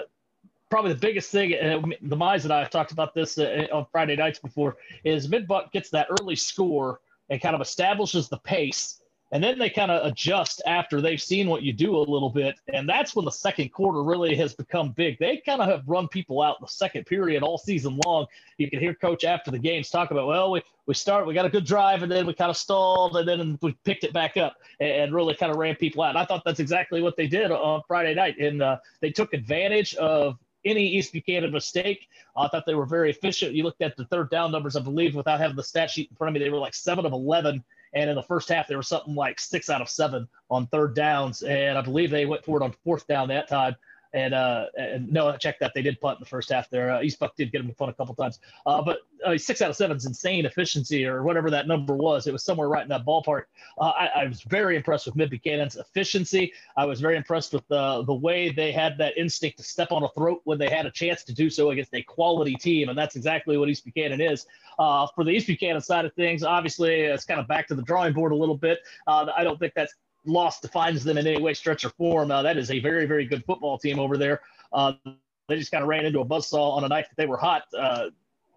probably 0.70 0.92
the 0.92 0.98
biggest 0.98 1.30
thing, 1.30 1.54
uh, 1.54 1.82
the 2.02 2.16
Mize 2.16 2.44
and 2.44 2.52
I 2.52 2.60
have 2.60 2.70
talked 2.70 2.92
about 2.92 3.12
this 3.12 3.36
uh, 3.36 3.66
on 3.72 3.86
Friday 3.90 4.16
nights 4.16 4.38
before, 4.38 4.76
is 5.04 5.28
Midbuck 5.28 5.72
gets 5.72 5.90
that 5.90 6.06
early 6.20 6.36
score 6.36 7.00
and 7.28 7.40
kind 7.40 7.54
of 7.54 7.60
establishes 7.60 8.28
the 8.28 8.38
pace. 8.38 8.96
And 9.32 9.44
then 9.44 9.60
they 9.60 9.70
kind 9.70 9.92
of 9.92 10.04
adjust 10.04 10.60
after 10.66 11.00
they've 11.00 11.22
seen 11.22 11.48
what 11.48 11.62
you 11.62 11.72
do 11.72 11.96
a 11.96 11.98
little 11.98 12.30
bit. 12.30 12.56
And 12.72 12.88
that's 12.88 13.14
when 13.14 13.24
the 13.24 13.30
second 13.30 13.68
quarter 13.72 14.02
really 14.02 14.34
has 14.34 14.54
become 14.54 14.90
big. 14.90 15.20
They 15.20 15.36
kind 15.46 15.60
of 15.60 15.68
have 15.68 15.84
run 15.86 16.08
people 16.08 16.42
out 16.42 16.56
in 16.58 16.64
the 16.64 16.72
second 16.72 17.06
period 17.06 17.44
all 17.44 17.56
season 17.56 18.00
long. 18.04 18.26
You 18.58 18.68
can 18.68 18.80
hear 18.80 18.92
coach 18.92 19.22
after 19.22 19.52
the 19.52 19.58
games 19.58 19.88
talk 19.88 20.10
about, 20.10 20.26
well, 20.26 20.50
we, 20.50 20.62
we 20.86 20.94
start, 20.94 21.28
we 21.28 21.34
got 21.34 21.46
a 21.46 21.50
good 21.50 21.64
drive, 21.64 22.02
and 22.02 22.10
then 22.10 22.26
we 22.26 22.34
kind 22.34 22.50
of 22.50 22.56
stalled, 22.56 23.16
and 23.16 23.28
then 23.28 23.56
we 23.62 23.72
picked 23.84 24.02
it 24.02 24.12
back 24.12 24.36
up 24.36 24.56
and, 24.80 25.14
really 25.14 25.34
kind 25.34 25.52
of 25.52 25.58
ran 25.58 25.76
people 25.76 26.02
out. 26.02 26.10
And 26.10 26.18
I 26.18 26.24
thought 26.24 26.42
that's 26.44 26.58
exactly 26.58 27.00
what 27.00 27.16
they 27.16 27.28
did 27.28 27.52
on 27.52 27.82
Friday 27.86 28.14
night. 28.14 28.36
And 28.38 28.60
uh, 28.60 28.78
they 29.00 29.12
took 29.12 29.32
advantage 29.32 29.94
of 29.94 30.38
any 30.64 30.86
East 30.86 31.12
Buchanan 31.12 31.52
mistake. 31.52 32.08
I 32.36 32.48
thought 32.48 32.66
they 32.66 32.74
were 32.74 32.86
very 32.86 33.10
efficient. 33.10 33.54
You 33.54 33.64
looked 33.64 33.82
at 33.82 33.96
the 33.96 34.04
third 34.06 34.30
down 34.30 34.52
numbers, 34.52 34.76
I 34.76 34.80
believe, 34.80 35.14
without 35.14 35.40
having 35.40 35.56
the 35.56 35.62
stat 35.62 35.90
sheet 35.90 36.10
in 36.10 36.16
front 36.16 36.30
of 36.30 36.34
me, 36.34 36.44
they 36.44 36.50
were 36.50 36.58
like 36.58 36.74
seven 36.74 37.06
of 37.06 37.12
11. 37.12 37.62
And 37.92 38.08
in 38.08 38.14
the 38.14 38.22
first 38.22 38.48
half, 38.48 38.68
they 38.68 38.76
were 38.76 38.82
something 38.82 39.14
like 39.14 39.40
six 39.40 39.68
out 39.68 39.80
of 39.80 39.88
seven 39.88 40.28
on 40.50 40.66
third 40.68 40.94
downs. 40.94 41.42
And 41.42 41.76
I 41.76 41.82
believe 41.82 42.10
they 42.10 42.26
went 42.26 42.44
for 42.44 42.60
it 42.60 42.64
on 42.64 42.72
fourth 42.84 43.06
down 43.06 43.28
that 43.28 43.48
time. 43.48 43.74
And 44.12 44.34
uh, 44.34 44.66
and 44.76 45.10
no, 45.12 45.28
I 45.28 45.36
checked 45.36 45.60
that 45.60 45.72
they 45.74 45.82
did 45.82 46.00
punt 46.00 46.18
in 46.18 46.20
the 46.20 46.28
first 46.28 46.50
half 46.50 46.68
there. 46.68 46.90
Uh, 46.90 47.02
East 47.02 47.20
Buck 47.20 47.36
did 47.36 47.52
get 47.52 47.58
them 47.58 47.68
to 47.68 47.74
punt 47.74 47.90
a 47.90 47.94
couple 47.94 48.14
times, 48.14 48.40
uh, 48.66 48.82
but 48.82 48.98
uh, 49.24 49.38
six 49.38 49.62
out 49.62 49.70
of 49.70 49.76
seven 49.76 49.96
is 49.96 50.04
insane 50.04 50.46
efficiency 50.46 51.06
or 51.06 51.22
whatever 51.22 51.48
that 51.50 51.68
number 51.68 51.94
was. 51.94 52.26
It 52.26 52.32
was 52.32 52.44
somewhere 52.44 52.68
right 52.68 52.82
in 52.82 52.88
that 52.88 53.04
ballpark. 53.06 53.44
Uh, 53.78 53.90
I, 53.90 54.06
I, 54.22 54.26
was 54.26 54.42
very 54.42 54.76
impressed 54.76 55.06
with 55.06 55.14
Mid 55.14 55.30
Buchanan's 55.30 55.76
efficiency. 55.76 56.52
I 56.76 56.86
was 56.86 57.00
very 57.00 57.16
impressed 57.16 57.52
with 57.52 57.66
the 57.68 58.02
the 58.04 58.14
way 58.14 58.50
they 58.50 58.72
had 58.72 58.98
that 58.98 59.16
instinct 59.16 59.58
to 59.58 59.64
step 59.64 59.92
on 59.92 60.02
a 60.02 60.08
throat 60.08 60.40
when 60.44 60.58
they 60.58 60.68
had 60.68 60.86
a 60.86 60.90
chance 60.90 61.22
to 61.24 61.32
do 61.32 61.48
so 61.48 61.70
against 61.70 61.94
a 61.94 62.02
quality 62.02 62.56
team, 62.56 62.88
and 62.88 62.98
that's 62.98 63.14
exactly 63.14 63.56
what 63.58 63.68
East 63.68 63.84
Buchanan 63.84 64.20
is. 64.20 64.46
Uh, 64.78 65.06
for 65.14 65.22
the 65.22 65.30
East 65.30 65.46
Buchanan 65.46 65.80
side 65.80 66.04
of 66.04 66.12
things, 66.14 66.42
obviously 66.42 67.02
it's 67.02 67.24
kind 67.24 67.38
of 67.38 67.46
back 67.46 67.68
to 67.68 67.76
the 67.76 67.82
drawing 67.82 68.12
board 68.12 68.32
a 68.32 68.36
little 68.36 68.56
bit. 68.56 68.80
I 69.06 69.44
don't 69.44 69.58
think 69.58 69.74
that's 69.74 69.94
loss 70.24 70.60
defines 70.60 71.04
them 71.04 71.18
in 71.18 71.26
any 71.26 71.40
way, 71.40 71.54
stretch, 71.54 71.84
or 71.84 71.90
form. 71.90 72.30
Uh, 72.30 72.42
that 72.42 72.56
is 72.56 72.70
a 72.70 72.80
very, 72.80 73.06
very 73.06 73.24
good 73.24 73.44
football 73.44 73.78
team 73.78 73.98
over 73.98 74.16
there. 74.16 74.40
Uh, 74.72 74.92
they 75.48 75.56
just 75.56 75.72
kind 75.72 75.82
of 75.82 75.88
ran 75.88 76.04
into 76.04 76.20
a 76.20 76.24
buzzsaw 76.24 76.76
on 76.76 76.84
a 76.84 76.88
night 76.88 77.06
that 77.08 77.16
they 77.16 77.26
were 77.26 77.36
hot. 77.36 77.62
Uh, 77.76 78.10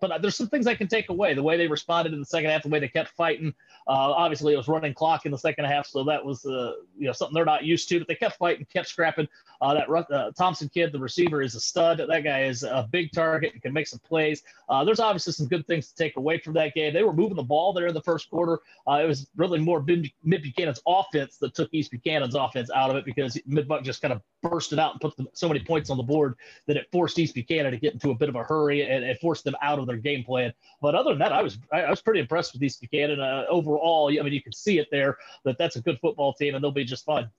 but 0.04 0.22
there's 0.22 0.36
some 0.36 0.48
things 0.48 0.68
I 0.68 0.76
can 0.76 0.90
take 0.90 1.08
away. 1.08 1.34
The 1.34 1.42
way 1.42 1.56
they 1.56 1.68
responded 1.68 2.12
in 2.12 2.20
the 2.20 2.26
second 2.26 2.50
half, 2.50 2.64
the 2.64 2.68
way 2.68 2.80
they 2.80 2.90
kept 2.90 3.12
fighting. 3.12 3.54
Uh, 3.88 4.12
obviously, 4.12 4.54
it 4.54 4.58
was 4.58 4.68
running 4.68 4.94
clock 4.94 5.26
in 5.26 5.32
the 5.32 5.38
second 5.38 5.64
half, 5.64 5.88
so 5.88 6.04
that 6.04 6.24
was 6.24 6.46
uh, 6.46 6.74
you 6.98 7.08
know 7.08 7.14
something 7.14 7.34
they're 7.34 7.46
not 7.46 7.64
used 7.64 7.88
to. 7.88 8.00
But 8.00 8.10
they 8.10 8.16
kept 8.16 8.36
fighting, 8.38 8.66
kept 8.72 8.90
scrapping. 8.90 9.30
Uh, 9.62 9.74
that 9.76 9.90
uh, 9.90 10.32
Thompson 10.38 10.68
kid, 10.68 10.92
the 10.92 11.00
receiver, 11.00 11.42
is 11.42 11.56
a 11.56 11.60
stud. 11.62 12.00
That 12.06 12.24
guy 12.26 12.44
is 12.44 12.64
a 12.64 12.86
big 12.92 13.14
target 13.14 13.54
and 13.54 13.62
can 13.62 13.72
make 13.72 13.88
some 13.88 14.00
plays. 14.00 14.44
Uh, 14.68 14.84
there's 14.84 15.00
obviously 15.00 15.32
some 15.32 15.48
good 15.48 15.66
things 15.68 15.88
to 15.88 15.96
take 15.96 16.18
away 16.18 16.38
from 16.38 16.54
that 16.56 16.74
game. 16.74 16.94
They 16.94 17.04
were 17.04 17.14
moving 17.14 17.38
the 17.38 17.44
ball 17.44 17.72
there 17.72 17.88
in 17.88 17.94
the 17.94 18.02
first 18.02 18.30
quarter. 18.30 18.60
Uh, 18.86 19.00
it 19.02 19.08
was 19.08 19.30
really 19.38 19.60
more 19.60 19.82
Mid 19.82 20.12
Buchanan's 20.26 20.82
offense 20.86 21.38
that 21.38 21.56
took 21.56 21.70
East 21.72 21.92
Buchanan's 21.92 22.36
offense 22.36 22.70
out 22.76 22.90
of 22.90 22.98
it 22.98 23.06
because 23.06 23.40
Mid 23.46 23.70
Buck 23.70 23.84
just 23.84 24.02
kind 24.02 24.12
of 24.12 24.22
bursted 24.42 24.80
out 24.80 24.92
and 24.92 25.02
put 25.02 25.38
so 25.38 25.48
many 25.48 25.62
points 25.62 25.90
on 25.90 25.96
the 25.96 26.04
board 26.04 26.36
that 26.68 26.76
it 26.76 26.88
forced 26.92 27.18
East 27.18 27.34
Buchanan 27.34 27.72
to 27.72 27.78
get 27.78 27.94
into 27.94 28.12
a 28.12 28.16
bit 28.16 28.28
of 28.28 28.36
a 28.36 28.44
hurry 28.44 28.86
and 28.86 29.04
it 29.06 29.18
forced 29.22 29.46
them 29.46 29.56
out 29.62 29.80
of 29.80 29.88
their 29.88 29.93
game 29.98 30.24
plan. 30.24 30.54
But 30.82 30.96
other 30.96 31.12
than 31.12 31.20
that, 31.20 31.34
I 31.34 31.42
was 31.42 31.58
I, 31.72 31.90
was 31.90 32.02
pretty 32.02 32.20
impressed 32.20 32.54
with 32.54 32.64
East 32.64 32.82
Buchanan 32.82 33.20
uh, 33.20 33.46
overall. 33.50 34.10
I 34.10 34.22
mean, 34.24 34.34
you 34.34 34.42
can 34.42 34.54
see 34.54 34.80
it 34.80 34.88
there 34.92 35.18
that 35.46 35.58
that's 35.58 35.76
a 35.76 35.82
good 35.82 36.00
football 36.00 36.34
team 36.34 36.56
and 36.56 36.64
they'll 36.64 36.72
be 36.72 36.84
just 36.84 37.06
fine. 37.06 37.30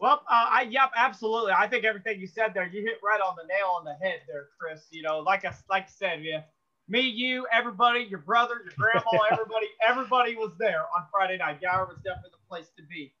Well, 0.00 0.22
uh, 0.30 0.46
I 0.48 0.62
yep, 0.70 0.92
absolutely. 0.96 1.52
I 1.52 1.66
think 1.66 1.84
everything 1.84 2.20
you 2.20 2.26
said 2.26 2.52
there, 2.54 2.66
you 2.66 2.82
hit 2.82 2.98
right 3.02 3.20
on 3.20 3.36
the 3.36 3.46
nail 3.46 3.72
on 3.76 3.84
the 3.84 3.94
head 3.94 4.20
there, 4.28 4.48
Chris. 4.58 4.86
You 4.90 5.02
know, 5.02 5.20
like 5.20 5.44
I 5.44 5.54
like 5.68 5.84
I 5.84 5.90
said, 5.90 6.22
yeah, 6.22 6.42
me, 6.88 7.00
you, 7.00 7.46
everybody, 7.52 8.00
your 8.00 8.20
brother, 8.20 8.60
your 8.64 8.72
grandma, 8.76 9.24
everybody, 9.30 9.66
everybody 9.86 10.36
was 10.36 10.52
there 10.58 10.82
on 10.96 11.06
Friday 11.10 11.36
night. 11.36 11.60
Gower 11.60 11.86
was 11.86 11.96
definitely 11.98 12.30
the 12.32 12.48
place 12.48 12.70
to 12.76 12.82
be. 12.84 13.12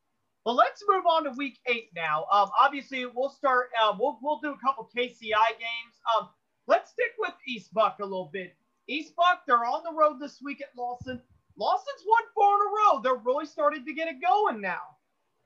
Well, 0.44 0.54
let's 0.54 0.82
move 0.88 1.04
on 1.06 1.24
to 1.24 1.30
week 1.32 1.58
eight 1.66 1.90
now. 1.94 2.24
Um, 2.32 2.48
obviously, 2.58 3.04
we'll 3.06 3.28
start. 3.28 3.68
Uh, 3.80 3.94
we'll 3.98 4.18
we'll 4.22 4.40
do 4.40 4.52
a 4.52 4.58
couple 4.58 4.88
KCI 4.96 5.50
games. 5.58 5.94
Um, 6.16 6.28
let's 6.68 6.90
stick 6.90 7.12
with 7.18 7.32
East 7.46 7.74
Buck 7.74 7.98
a 8.00 8.04
little 8.04 8.30
bit. 8.32 8.54
East 8.86 9.16
Buck, 9.16 9.42
they're 9.46 9.64
on 9.64 9.82
the 9.82 9.92
road 9.92 10.20
this 10.20 10.40
week 10.42 10.60
at 10.60 10.68
Lawson. 10.76 11.20
Lawson's 11.58 12.04
won 12.06 12.22
four 12.34 12.54
in 12.54 12.60
a 12.60 12.70
row. 12.70 13.02
They're 13.02 13.24
really 13.24 13.46
starting 13.46 13.84
to 13.84 13.92
get 13.92 14.08
it 14.08 14.22
going 14.22 14.60
now. 14.60 14.80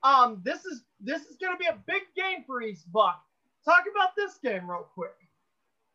Um, 0.03 0.43
this 0.45 0.65
is 0.65 0.83
this 1.01 1.23
is 1.23 1.37
going 1.37 1.55
to 1.55 1.59
be 1.59 1.67
a 1.67 1.79
big 1.87 2.03
game 2.15 2.45
for 2.47 2.61
East 2.61 2.91
Buck. 2.93 3.23
Talk 3.65 3.85
about 3.91 4.11
this 4.17 4.39
game 4.43 4.69
real 4.69 4.87
quick. 4.95 5.15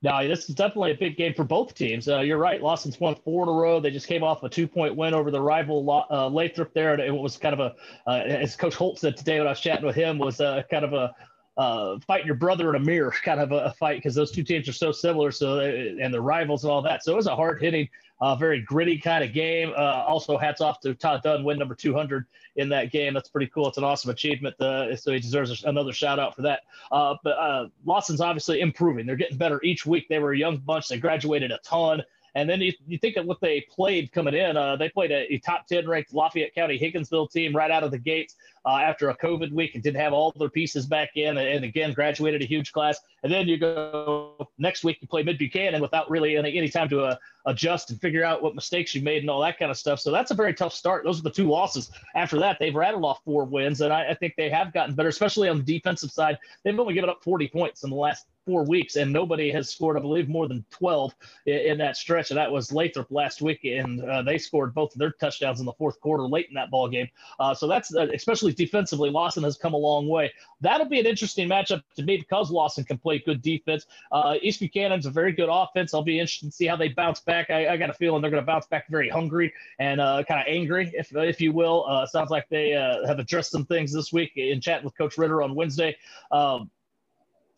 No, 0.03 0.27
this 0.27 0.47
is 0.47 0.55
definitely 0.55 0.91
a 0.91 0.97
big 0.97 1.17
game 1.17 1.33
for 1.33 1.43
both 1.43 1.73
teams. 1.73 2.07
Uh, 2.07 2.19
you're 2.19 2.37
right. 2.37 2.61
Lawson's 2.61 2.99
won 2.99 3.15
four 3.15 3.43
in 3.43 3.49
a 3.49 3.51
row. 3.51 3.79
They 3.79 3.89
just 3.89 4.07
came 4.07 4.23
off 4.23 4.43
a 4.43 4.49
two 4.49 4.67
point 4.67 4.95
win 4.95 5.13
over 5.13 5.31
the 5.31 5.41
rival 5.41 6.05
uh, 6.09 6.29
Lathrop 6.29 6.73
there. 6.73 6.93
And 6.93 7.01
it 7.01 7.11
was 7.11 7.37
kind 7.37 7.53
of 7.53 7.59
a, 7.59 7.75
uh, 8.09 8.23
as 8.23 8.55
Coach 8.55 8.75
Holt 8.75 8.99
said 8.99 9.17
today 9.17 9.39
when 9.39 9.47
I 9.47 9.51
was 9.51 9.59
chatting 9.59 9.85
with 9.85 9.95
him, 9.95 10.19
was 10.19 10.39
uh, 10.39 10.61
kind 10.69 10.85
of 10.85 10.93
a, 10.93 11.15
uh, 11.57 11.97
fighting 12.05 12.27
your 12.27 12.35
brother 12.35 12.69
in 12.69 12.75
a 12.75 12.85
mirror 12.85 13.11
kind 13.23 13.39
of 13.39 13.51
a, 13.51 13.73
fight 13.79 13.97
because 13.97 14.15
those 14.15 14.31
two 14.31 14.43
teams 14.43 14.67
are 14.69 14.73
so 14.73 14.91
similar. 14.91 15.31
So 15.31 15.59
and 15.59 16.13
the 16.13 16.21
rivals 16.21 16.63
and 16.63 16.71
all 16.71 16.81
that. 16.83 17.03
So 17.03 17.13
it 17.13 17.15
was 17.15 17.27
a 17.27 17.35
hard 17.35 17.61
hitting, 17.61 17.89
uh, 18.21 18.35
very 18.35 18.61
gritty 18.61 18.97
kind 18.97 19.23
of 19.23 19.33
game. 19.33 19.73
Uh, 19.75 20.03
also, 20.07 20.37
hats 20.37 20.61
off 20.61 20.79
to 20.81 20.93
Todd 20.93 21.21
Dunn, 21.23 21.43
win 21.43 21.57
number 21.57 21.75
200 21.75 22.25
in 22.55 22.69
that 22.69 22.91
game. 22.91 23.13
That's 23.13 23.29
pretty 23.29 23.47
cool. 23.47 23.67
It's 23.67 23.77
an 23.77 23.83
awesome 23.83 24.11
achievement. 24.11 24.59
Uh, 24.59 24.95
so 24.95 25.11
he 25.11 25.19
deserves 25.19 25.63
another 25.63 25.93
shout 25.93 26.19
out 26.19 26.35
for 26.35 26.43
that. 26.43 26.61
Uh, 26.91 27.15
but 27.23 27.37
uh, 27.37 27.67
Lawson's 27.85 28.21
obviously 28.21 28.61
improving. 28.61 29.05
They're 29.05 29.15
getting 29.15 29.37
better 29.37 29.59
each 29.63 29.85
week. 29.85 30.07
They 30.09 30.19
were 30.19 30.33
a 30.33 30.37
young 30.37 30.57
bunch. 30.57 30.87
They 30.87 30.97
graduated 30.97 31.51
a 31.51 31.59
ton. 31.63 32.03
And 32.35 32.49
then 32.49 32.61
you, 32.61 32.73
you 32.85 32.97
think 32.97 33.17
of 33.17 33.25
what 33.25 33.39
they 33.41 33.61
played 33.61 34.11
coming 34.11 34.33
in. 34.33 34.57
Uh, 34.57 34.75
they 34.75 34.89
played 34.89 35.11
a, 35.11 35.33
a, 35.33 35.39
top 35.39 35.67
10 35.67 35.87
ranked 35.87 36.13
Lafayette 36.13 36.53
County 36.53 36.77
Higginsville 36.77 37.31
team 37.31 37.55
right 37.55 37.71
out 37.71 37.83
of 37.83 37.91
the 37.91 37.97
gates 37.97 38.35
uh, 38.65 38.77
after 38.77 39.09
a 39.09 39.17
COVID 39.17 39.51
week 39.51 39.75
and 39.75 39.83
didn't 39.83 39.99
have 39.99 40.13
all 40.13 40.33
their 40.37 40.49
pieces 40.49 40.85
back 40.85 41.11
in. 41.15 41.37
And, 41.37 41.47
and, 41.47 41.65
again, 41.65 41.93
graduated 41.93 42.41
a 42.41 42.45
huge 42.45 42.71
class. 42.71 42.99
And 43.23 43.31
then 43.31 43.47
you 43.47 43.57
go 43.57 44.47
next 44.57 44.83
week, 44.83 44.97
you 45.01 45.07
play 45.07 45.23
Mid 45.23 45.37
Buchanan 45.37 45.81
without 45.81 46.09
really 46.09 46.37
any, 46.37 46.57
any 46.57 46.69
time 46.69 46.89
to 46.89 47.05
uh, 47.05 47.15
adjust 47.45 47.89
and 47.89 47.99
figure 47.99 48.23
out 48.23 48.43
what 48.43 48.55
mistakes 48.55 48.93
you 48.93 49.01
made 49.01 49.23
and 49.23 49.29
all 49.29 49.41
that 49.41 49.57
kind 49.57 49.71
of 49.71 49.77
stuff. 49.77 49.99
So 49.99 50.11
that's 50.11 50.31
a 50.31 50.35
very 50.35 50.53
tough 50.53 50.73
start. 50.73 51.03
Those 51.03 51.19
are 51.19 51.23
the 51.23 51.31
two 51.31 51.49
losses. 51.49 51.91
After 52.15 52.37
that, 52.39 52.57
they've 52.59 52.75
rattled 52.75 53.05
off 53.05 53.19
four 53.23 53.45
wins. 53.45 53.81
And 53.81 53.91
I, 53.91 54.09
I 54.09 54.13
think 54.13 54.33
they 54.37 54.49
have 54.49 54.73
gotten 54.73 54.95
better, 54.95 55.09
especially 55.09 55.49
on 55.49 55.57
the 55.57 55.63
defensive 55.63 56.11
side. 56.11 56.37
They've 56.63 56.79
only 56.79 56.93
given 56.93 57.09
up 57.09 57.23
40 57.23 57.47
points 57.47 57.83
in 57.83 57.89
the 57.89 57.95
last 57.95 58.27
four 58.47 58.63
weeks, 58.63 58.95
and 58.95 59.11
nobody 59.11 59.51
has 59.51 59.69
scored, 59.69 59.97
I 59.97 59.99
believe, 59.99 60.29
more 60.29 60.47
than 60.47 60.65
12 60.71 61.13
in, 61.45 61.53
in 61.53 61.77
that 61.79 61.97
stretch. 61.97 62.31
And 62.31 62.37
that 62.37 62.49
was 62.49 62.71
Lathrop 62.71 63.11
last 63.11 63.41
week, 63.41 63.65
and 63.65 64.01
uh, 64.01 64.21
they 64.21 64.37
scored 64.37 64.73
both 64.73 64.93
of 64.93 64.99
their 64.99 65.11
touchdowns 65.11 65.59
in 65.59 65.65
the 65.65 65.73
fourth 65.73 65.99
quarter 65.99 66.23
late 66.23 66.47
in 66.47 66.55
that 66.55 66.71
ball 66.71 66.87
game. 66.87 67.09
Uh, 67.39 67.53
so 67.53 67.67
that's 67.67 67.93
uh, 67.93 68.07
especially 68.13 68.53
defensively, 68.53 69.09
Lawson 69.09 69.43
has 69.43 69.57
come 69.57 69.73
a 69.73 69.77
long 69.77 70.07
way. 70.07 70.31
That'll 70.61 70.87
be 70.87 70.99
an 70.99 71.05
interesting 71.05 71.49
matchup 71.49 71.83
to 71.97 72.03
me 72.03 72.17
because 72.17 72.49
Lawson 72.49 72.85
can 72.85 72.97
play 72.97 73.19
good 73.19 73.41
defense. 73.41 73.85
Uh, 74.11 74.35
East 74.41 74.61
Buchanan's 74.61 75.05
a 75.05 75.11
very 75.11 75.33
good 75.33 75.49
offense. 75.51 75.93
I'll 75.93 76.01
be 76.01 76.19
interested 76.19 76.47
to 76.47 76.55
see 76.55 76.65
how 76.65 76.77
they 76.77 76.87
bounce 76.87 77.19
back. 77.19 77.49
I, 77.49 77.67
I 77.67 77.77
got 77.77 77.89
a 77.89 77.93
feeling 77.93 78.21
they're 78.21 78.31
going 78.31 78.41
to 78.41 78.47
bounce 78.47 78.65
back 78.65 78.87
very 78.89 79.09
hungry 79.09 79.53
and 79.79 79.99
uh, 79.99 80.23
kind 80.25 80.39
of 80.39 80.47
angry, 80.47 80.91
if 80.95 81.13
if 81.13 81.41
you 81.41 81.51
will. 81.51 81.85
Uh, 81.87 82.05
sounds 82.05 82.29
like 82.29 82.47
they 82.49 82.69
have 82.69 83.19
addressed 83.19 83.51
some 83.51 83.65
things 83.65 83.91
this 83.91 84.13
week 84.13 84.31
in 84.37 84.61
chatting 84.61 84.85
with 84.85 84.97
Coach 84.97 85.17
Ritter 85.17 85.41
on 85.41 85.53
Wednesday. 85.53 85.97
Um, 86.31 86.71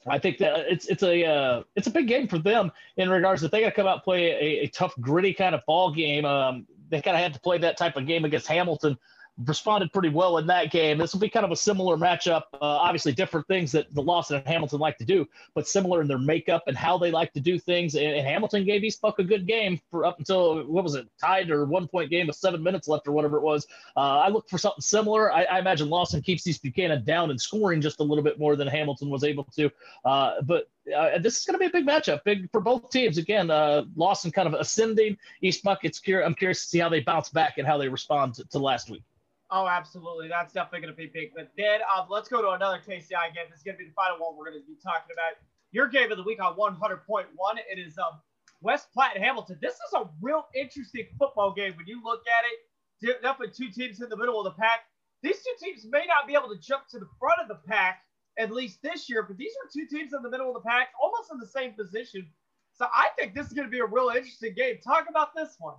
I 0.08 0.18
think 0.18 0.38
that 0.38 0.66
it's 0.72 0.88
it's 0.88 1.04
a 1.04 1.26
uh, 1.26 1.64
it's 1.76 1.88
a 1.88 1.92
big 1.92 2.08
game 2.08 2.28
for 2.28 2.40
them 2.40 2.72
in 2.98 3.10
regards 3.10 3.42
that 3.42 3.52
they 3.52 3.62
got 3.62 3.68
to 3.70 3.76
come 3.76 3.88
out 3.88 3.96
and 3.96 4.04
play 4.04 4.32
a, 4.32 4.64
a, 4.64 4.68
tough, 4.68 4.94
gritty 5.02 5.34
kind 5.34 5.54
of 5.54 5.62
ball 5.66 5.92
game. 5.92 6.26
Um, 6.26 6.66
they 6.90 7.02
kind 7.02 7.18
of 7.18 7.22
had 7.22 7.34
to 7.34 7.40
play 7.40 7.58
that 7.58 7.78
type 7.78 7.98
of 7.98 8.08
game 8.08 8.26
against 8.26 8.48
Hamilton 8.48 8.98
responded 9.46 9.92
pretty 9.94 10.10
well 10.10 10.38
in 10.38 10.48
that 10.48 10.72
game. 10.72 10.98
This 10.98 11.14
will 11.14 11.20
be 11.20 11.30
kind 11.30 11.46
of 11.46 11.52
a 11.52 11.56
similar 11.56 11.98
matchup. 11.98 12.44
Uh, 12.54 12.58
obviously, 12.62 13.12
different 13.12 13.48
things 13.48 13.72
that 13.72 13.94
the 13.94 14.02
Lawson 14.02 14.38
and 14.38 14.48
Hamilton 14.48 14.80
like 14.80 14.98
to 14.98 15.06
do, 15.06 15.28
but 15.54 15.68
similar 15.68 16.02
in 16.02 16.08
their 16.08 16.18
makeup 16.18 16.64
and 16.68 16.76
how 16.76 16.98
they 16.98 17.12
like 17.12 17.34
to 17.34 17.40
do 17.40 17.58
things. 17.58 17.96
And, 17.96 18.06
and 18.06 18.28
Hamilton 18.28 18.66
gave 18.66 18.84
East 18.84 19.02
Buck 19.02 19.20
a 19.20 19.24
good 19.24 19.48
game 19.48 19.80
for 19.90 20.06
up 20.06 20.20
until 20.20 20.64
what 20.66 20.84
was 20.84 20.96
it, 20.96 21.08
tied 21.20 21.50
or 21.50 21.66
one 21.66 21.88
point 21.88 22.10
game 22.10 22.28
with 22.28 22.36
seven 22.36 22.62
minutes 22.62 22.88
left 22.88 23.08
or 23.08 23.12
whatever 23.12 23.38
it 23.38 23.44
was. 23.44 23.68
Uh, 23.96 24.20
I 24.20 24.30
look 24.30 24.50
for 24.50 24.58
something 24.58 24.82
similar. 24.82 25.32
I, 25.32 25.44
I, 25.44 25.60
imagine 25.60 25.90
Lawson 25.90 26.22
keeps 26.22 26.46
East 26.46 26.62
Buchanan 26.62 27.04
down 27.06 27.30
and 27.30 27.40
scoring 27.40 27.82
just 27.82 28.00
a 28.00 28.04
little 28.04 28.24
bit 28.24 28.40
more 28.40 28.56
than 28.56 28.68
Hamilton 28.68 29.10
was 29.10 29.24
able 29.24 29.46
to. 29.56 29.70
Uh, 30.04 30.42
but 30.44 30.70
uh, 30.96 31.20
this 31.20 31.38
is 31.38 31.46
going 31.46 31.54
to 31.54 31.60
be 31.60 31.66
a 31.66 31.70
big 31.70 31.88
matchup, 31.88 32.24
big 32.24 32.50
for 32.52 32.62
both 32.62 32.90
teams. 32.90 33.18
Again, 33.18 33.52
uh, 33.52 33.84
Lawson 33.96 34.32
kind 34.32 34.48
of 34.48 34.54
ascending. 34.54 35.18
East 35.42 35.64
Buck, 35.64 35.80
it's 35.84 36.00
curious. 36.00 36.26
I'm 36.26 36.36
curious 36.36 36.62
to 36.64 36.68
see 36.68 36.80
how 36.80 36.90
they 36.90 37.02
bounce 37.02 37.30
back 37.30 37.58
and 37.58 37.68
how 37.68 37.78
they 37.78 37.88
respond 37.88 38.36
to, 38.36 38.46
to 38.46 38.60
last 38.60 38.90
week. 38.90 39.04
Oh, 39.52 39.68
absolutely. 39.68 40.28
That's 40.28 40.54
definitely 40.54 40.82
going 40.82 40.94
to 40.94 40.98
be 40.98 41.10
big. 41.12 41.32
But 41.36 41.52
then 41.58 41.82
um, 41.90 42.06
let's 42.10 42.30
go 42.30 42.42
to 42.42 42.50
another 42.50 42.78
KCI 42.78 43.34
game. 43.34 43.50
This 43.50 43.60
is 43.60 43.64
going 43.64 43.78
to 43.78 43.84
be 43.84 43.90
the 43.90 43.96
final 43.96 44.18
one 44.20 44.38
we're 44.38 44.52
going 44.52 44.62
to 44.62 44.68
be 44.68 44.78
talking 44.82 45.10
about. 45.12 45.42
Your 45.72 45.88
game 45.88 46.12
of 46.12 46.18
the 46.18 46.24
week 46.24 46.42
on 46.42 46.56
100.1. 46.56 47.26
It 47.72 47.80
is 47.80 47.98
um, 47.98 48.22
West 48.62 48.94
Platte 48.94 49.16
and 49.16 49.24
Hamilton. 49.24 49.58
This 49.62 49.74
is 49.74 49.94
a 49.96 50.10
real 50.22 50.46
interesting 50.54 51.08
football 51.18 51.54
game 51.54 51.74
when 51.78 51.88
you 51.88 52.02
look 52.04 52.22
at 52.28 52.46
it. 52.46 53.22
Definitely 53.22 53.54
two 53.56 53.72
teams 53.72 54.02
in 54.02 54.10
the 54.10 54.18
middle 54.18 54.40
of 54.40 54.46
the 54.46 54.62
pack. 54.62 54.82
These 55.24 55.38
two 55.38 55.66
teams 55.66 55.86
may 55.90 56.06
not 56.06 56.28
be 56.28 56.34
able 56.34 56.50
to 56.50 56.60
jump 56.60 56.88
to 56.90 57.00
the 57.00 57.08
front 57.20 57.42
of 57.42 57.48
the 57.48 57.60
pack, 57.68 58.02
at 58.38 58.52
least 58.52 58.82
this 58.82 59.10
year, 59.10 59.24
but 59.24 59.38
these 59.38 59.52
are 59.52 59.70
two 59.74 59.88
teams 59.88 60.14
in 60.14 60.22
the 60.22 60.30
middle 60.30 60.48
of 60.48 60.54
the 60.62 60.68
pack, 60.68 60.90
almost 61.02 61.32
in 61.32 61.40
the 61.40 61.48
same 61.48 61.74
position. 61.74 62.28
So 62.74 62.86
I 62.94 63.10
think 63.18 63.34
this 63.34 63.48
is 63.48 63.54
going 63.54 63.68
to 63.68 63.72
be 63.72 63.80
a 63.80 63.86
real 63.86 64.10
interesting 64.10 64.54
game. 64.54 64.78
Talk 64.84 65.08
about 65.10 65.36
this 65.36 65.56
one. 65.60 65.76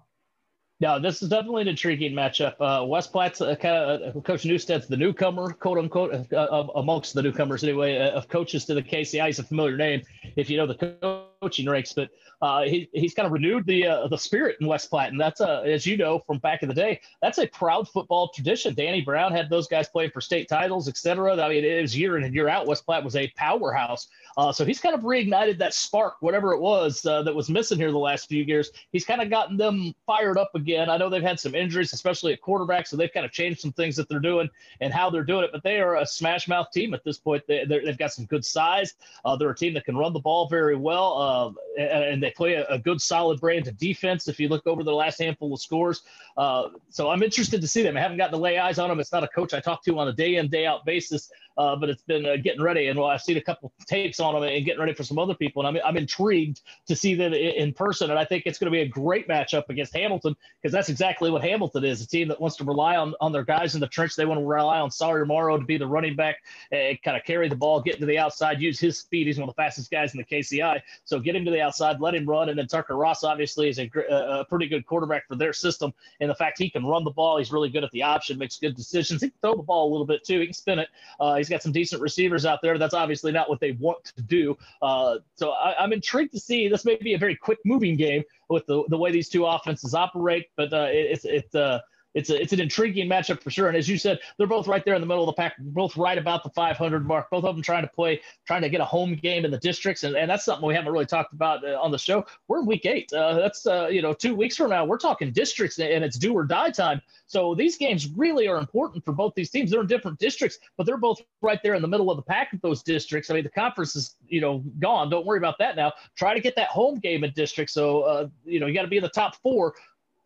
No, 0.81 0.99
this 0.99 1.23
is 1.23 1.29
definitely 1.29 1.63
an 1.63 1.69
intriguing 1.69 2.13
matchup. 2.13 2.55
Uh, 2.59 2.87
West 2.87 3.13
Platte's 3.13 3.43
uh, 3.43 3.55
kind 3.55 3.77
of 3.77 4.17
uh, 4.17 4.21
Coach 4.21 4.47
Newstead's 4.47 4.89
the 4.89 4.97
newcomer, 4.97 5.53
quote 5.53 5.77
unquote, 5.77 6.33
uh, 6.33 6.67
amongst 6.75 7.13
the 7.13 7.23
newcomers 7.23 7.63
anyway, 7.63 7.99
uh, 7.99 8.13
of 8.13 8.29
coaches 8.29 8.65
to 8.65 8.73
the 8.73 8.83
KCI. 8.83 9.27
He's 9.27 9.39
a 9.39 9.43
familiar 9.43 9.77
name 9.77 10.03
if 10.37 10.49
you 10.49 10.57
know 10.57 10.67
the 10.67 11.29
coaching 11.43 11.69
ranks, 11.69 11.93
but 11.93 12.09
uh, 12.43 12.63
he, 12.63 12.89
he's 12.95 13.13
kind 13.13 13.27
of 13.27 13.33
renewed 13.33 13.67
the 13.67 13.87
uh, 13.87 14.09
the 14.09 14.17
spirit 14.17 14.57
in 14.63 14.67
West 14.67 14.89
Platte, 14.89 15.11
and 15.11 15.21
that's 15.21 15.43
a, 15.43 15.63
as 15.67 15.87
you 15.87 15.99
know 15.99 16.21
from 16.27 16.39
back 16.39 16.63
in 16.63 16.69
the 16.71 16.75
day, 16.75 16.99
that's 17.21 17.37
a 17.37 17.47
proud 17.49 17.87
football 17.87 18.31
tradition. 18.35 18.73
Danny 18.75 19.03
Brown 19.03 19.33
had 19.33 19.51
those 19.51 19.69
guys 19.69 19.89
playing 19.89 20.11
for 20.13 20.23
state 20.23 20.49
titles, 20.49 20.89
et 20.89 20.97
cetera. 20.97 21.37
I 21.37 21.49
mean, 21.51 21.65
it 21.65 21.83
was 21.83 21.97
year 21.97 22.17
in 22.17 22.25
and 22.25 22.35
year 22.35 22.49
out. 22.49 22.67
West 22.67 22.87
Platte 22.87 23.05
was 23.05 23.17
a 23.17 23.29
powerhouse. 23.37 24.09
Uh, 24.39 24.53
so 24.53 24.65
he's 24.65 24.81
kind 24.81 24.95
of 24.95 25.03
reignited 25.03 25.59
that 25.59 25.75
spark, 25.75 26.15
whatever 26.21 26.55
it 26.55 26.61
was 26.61 27.05
uh, 27.05 27.23
that 27.23 27.35
was 27.35 27.51
missing 27.51 27.77
here 27.77 27.91
the 27.91 27.99
last 27.99 28.29
few 28.29 28.43
years. 28.43 28.71
He's 28.93 29.05
kind 29.05 29.21
of 29.21 29.29
gotten 29.29 29.59
them 29.59 29.95
fired 30.07 30.39
up 30.39 30.51
again. 30.55 30.70
I 30.79 30.97
know 30.97 31.09
they've 31.09 31.23
had 31.23 31.41
some 31.41 31.55
injuries, 31.55 31.93
especially 31.93 32.33
at 32.33 32.41
quarterback, 32.41 32.87
so 32.87 32.97
they've 32.97 33.13
kind 33.13 33.27
of 33.27 33.33
changed 33.33 33.61
some 33.61 33.73
things 33.73 33.97
that 33.97 34.09
they're 34.09 34.21
doing 34.21 34.49
and 34.81 34.93
how 34.93 35.11
they're 35.11 35.25
doing 35.25 35.45
it. 35.45 35.51
But 35.53 35.63
they 35.63 35.81
are 35.81 35.97
a 35.97 36.07
smash 36.07 36.49
mouth 36.49 36.71
team 36.73 36.95
at 36.95 37.05
this 37.05 37.19
point. 37.19 37.43
They, 37.47 37.65
have 37.87 37.99
got 37.99 38.13
some 38.13 38.27
good 38.27 38.45
size. 38.45 38.95
Uh, 39.25 39.37
they're 39.37 39.51
a 39.51 39.57
team 39.57 39.75
that 39.75 39.85
can 39.85 39.97
run 39.97 40.13
the 40.13 40.21
ball 40.21 40.49
very 40.49 40.77
well, 40.77 41.57
uh, 41.79 41.81
and, 41.81 42.05
and, 42.05 42.23
they 42.23 42.31
play 42.31 42.55
a, 42.55 42.67
a 42.67 42.79
good 42.79 43.01
solid 43.01 43.41
brand 43.41 43.67
of 43.67 43.77
defense 43.79 44.29
if 44.29 44.39
you 44.39 44.49
look 44.49 44.67
over 44.67 44.85
the 44.85 44.93
last 44.93 45.19
handful 45.19 45.53
of 45.53 45.61
scores. 45.61 46.03
Uh, 46.37 46.69
so 46.89 47.11
I'm 47.11 47.23
interested 47.23 47.61
to 47.61 47.69
see 47.69 47.83
them. 47.83 47.97
I 47.97 48.01
haven't 48.01 48.19
gotten 48.19 48.33
to 48.33 48.39
lay 48.39 48.59
eyes 48.59 48.79
on 48.79 48.89
them. 48.89 49.01
It's 49.01 49.13
not 49.13 49.25
a 49.25 49.29
coach 49.29 49.55
I 49.55 49.61
talk 49.61 49.83
to 49.85 49.99
on 49.99 50.09
a 50.09 50.13
day 50.13 50.37
in, 50.37 50.49
day 50.49 50.67
out 50.67 50.85
basis, 50.85 51.31
uh, 51.61 51.77
but 51.77 51.91
it's 51.91 52.03
been 52.03 52.25
uh, 52.25 52.37
getting 52.43 52.63
ready. 52.63 52.89
And 52.89 52.99
well, 52.99 53.09
I've 53.09 53.21
seen 53.21 53.37
a 53.37 53.43
couple 53.43 53.71
tapes 53.87 54.19
on 54.19 54.33
them 54.33 54.45
and 54.45 54.65
getting 54.65 54.81
ready 54.81 54.95
for 54.95 55.05
some 55.05 55.19
other 55.19 55.35
people. 55.35 55.61
And 55.65 55.77
I'm, 55.77 55.85
I'm 55.85 55.97
intrigued 55.99 56.63
to 56.87 56.97
see 56.97 57.15
them 57.15 57.35
in 57.35 57.75
person. 57.75 58.09
And 58.09 58.19
I 58.19 58.25
think 58.25 58.45
it's 58.47 58.59
going 58.59 58.73
to 58.73 58.75
be 58.75 58.81
a 58.81 58.89
great 58.89 59.29
matchup 59.29 59.69
against 59.69 59.95
Hamilton 59.95 60.35
because 60.61 60.73
that's 60.73 60.89
exactly 60.89 61.31
what 61.31 61.43
Hamilton 61.43 61.85
is 61.85 62.01
a 62.01 62.09
team 62.09 62.29
that 62.29 62.41
wants 62.41 62.57
to 62.57 62.65
rely 62.65 62.97
on, 62.97 63.13
on 63.21 63.31
their 63.31 63.45
guys 63.45 63.75
in 63.75 63.81
the 63.83 63.89
trench. 63.89 64.17
They 64.17 64.25
want 64.25 64.41
to 64.41 64.47
rely 64.47 64.81
on 64.81 64.91
Sawyer 64.91 65.27
Morrow 65.27 65.59
to 65.59 65.65
be 65.65 65.77
the 65.77 65.87
running 65.87 66.17
back 66.17 66.37
and 66.73 67.01
kind 67.03 67.15
of 67.15 67.25
carry 67.25 67.47
the 67.51 67.57
ball, 67.57 67.83
get 67.83 67.99
to 67.99 68.07
the 68.07 68.17
outside, 68.17 68.63
use 68.63 68.81
his 68.81 68.99
speed. 68.99 69.27
He's 69.27 69.39
one 69.39 69.47
of 69.47 69.55
the 69.55 69.63
fastest 69.63 69.91
guys 69.91 70.15
in 70.15 70.19
the 70.19 70.25
KCI. 70.25 70.81
So 71.05 71.21
get 71.21 71.37
him 71.37 71.45
to 71.45 71.51
the 71.51 71.61
outside, 71.61 72.01
let 72.01 72.15
him 72.15 72.25
run. 72.25 72.49
And 72.49 72.59
then 72.59 72.69
Tucker 72.69 72.97
Ross 72.97 73.23
obviously 73.23 73.69
is 73.69 73.79
a, 73.79 73.91
a 74.11 74.47
pretty 74.47 74.67
good 74.67 74.87
quarterback 74.87 75.29
for 75.29 75.37
their 75.37 75.53
system. 75.53 75.93
And 76.21 76.31
the 76.31 76.35
fact 76.35 76.57
he 76.59 76.71
can 76.71 76.87
run 76.87 77.05
the 77.05 77.11
ball, 77.11 77.37
he's 77.37 77.53
really 77.53 77.69
good 77.69 77.85
at 77.85 77.91
the 77.91 78.03
option, 78.03 78.39
makes 78.39 78.59
good 78.59 78.77
decisions. 78.77 79.21
He 79.21 79.29
can 79.29 79.39
throw 79.43 79.57
the 79.57 79.63
ball 79.63 79.91
a 79.91 79.91
little 79.91 80.07
bit 80.07 80.25
too. 80.25 80.41
He 80.41 80.47
can 80.47 80.55
spin 80.55 80.79
it. 80.79 80.89
Uh, 81.21 81.35
he's 81.35 81.50
got 81.51 81.63
some 81.63 81.73
decent 81.73 82.01
receivers 82.01 82.47
out 82.47 82.61
there. 82.63 82.79
That's 82.79 82.95
obviously 82.95 83.33
not 83.33 83.49
what 83.49 83.61
they 83.61 83.73
want 83.73 84.05
to 84.17 84.23
do. 84.23 84.57
Uh, 84.81 85.17
so 85.35 85.51
I, 85.51 85.83
am 85.83 85.93
intrigued 85.93 86.33
to 86.33 86.41
see. 86.41 86.69
This 86.69 86.85
may 86.85 86.97
be 86.97 87.15
a 87.15 87.19
very 87.19 87.37
quick 87.37 87.59
moving 87.65 87.97
game 87.97 88.23
with 88.49 88.67
the, 88.67 88.85
the 88.89 88.97
way 88.97 89.11
these 89.11 89.29
two 89.29 89.47
offenses 89.47 89.95
operate, 89.95 90.47
but 90.57 90.73
uh, 90.73 90.89
it, 90.91 91.07
it's 91.11 91.25
it's 91.25 91.55
uh, 91.55 91.81
it's 92.15 92.31
a, 92.31 92.41
it's 92.41 92.53
an 92.53 92.61
intriguing 92.61 93.09
matchup 93.09 93.43
for 93.43 93.51
sure. 93.51 93.69
And 93.69 93.77
as 93.77 93.89
you 93.89 93.99
said, 93.99 94.19
they're 94.37 94.47
both 94.47 94.67
right 94.67 94.85
there 94.85 94.95
in 94.95 95.01
the 95.01 95.07
middle 95.07 95.23
of 95.23 95.35
the 95.35 95.41
pack, 95.41 95.55
both 95.59 95.97
right 95.97 96.19
about 96.19 96.43
the 96.43 96.51
500 96.51 97.07
mark. 97.07 97.31
Both 97.31 97.45
of 97.45 97.55
them 97.55 97.63
trying 97.63 97.83
to 97.83 97.89
play, 97.89 98.21
trying 98.47 98.63
to 98.63 98.69
get 98.69 98.81
a 98.81 98.85
home 98.85 99.15
game 99.15 99.45
in 99.45 99.51
the 99.51 99.59
districts, 99.59 100.03
and, 100.05 100.17
and 100.17 100.31
that's 100.31 100.45
something 100.45 100.67
we 100.67 100.75
haven't 100.75 100.93
really 100.93 101.07
talked 101.07 101.33
about 101.33 101.65
uh, 101.65 101.81
on 101.81 101.91
the 101.91 101.99
show. 101.99 102.25
We're 102.49 102.61
in 102.61 102.67
week 102.67 102.87
eight. 102.87 103.13
Uh, 103.13 103.35
that's 103.35 103.67
uh, 103.67 103.89
you 103.89 104.03
know 104.03 104.13
two 104.13 104.35
weeks 104.35 104.57
from 104.57 104.71
now. 104.71 104.85
We're 104.85 104.99
talking 104.99 105.33
districts, 105.33 105.79
and 105.79 106.05
it's 106.05 106.19
do 106.19 106.33
or 106.33 106.45
die 106.45 106.71
time. 106.71 107.01
So 107.27 107.55
these 107.55 107.77
games 107.77 108.09
really 108.17 108.49
are 108.49 108.59
important 108.59 109.05
for 109.05 109.13
both 109.13 109.35
these 109.35 109.51
teams. 109.51 109.71
They're 109.71 109.81
in 109.81 109.87
different 109.87 110.19
districts, 110.19 110.59
but 110.77 110.87
they're 110.87 110.97
both 110.97 111.21
right 111.43 111.61
there 111.63 111.75
in 111.75 111.83
the 111.83 111.89
middle 111.89 112.11
of 112.11 112.17
the 112.17 112.23
pack 112.23 112.53
of 112.53 112.61
those 112.61 112.83
districts. 112.83 113.31
I 113.31 113.35
mean, 113.35 113.45
the 113.45 113.51
conference 113.51 113.95
is 113.95 114.17
you 114.27 114.41
know 114.41 114.65
gone. 114.81 115.11
Don't 115.11 115.27
worry 115.27 115.39
about 115.39 115.59
that 115.59 115.77
now. 115.77 115.93
Try 116.17 116.35
to 116.35 116.41
get 116.41 116.57
that 116.57 116.69
home 116.69 116.99
game 116.99 117.25
in 117.25 117.33
district. 117.33 117.71
So 117.71 118.03
uh, 118.03 118.29
you 118.45 118.59
know 118.59 118.67
you 118.67 118.75
got 118.75 118.83
to 118.83 118.89
be 118.89 118.97
in 118.97 119.03
the 119.03 119.09
top 119.09 119.37
four 119.37 119.75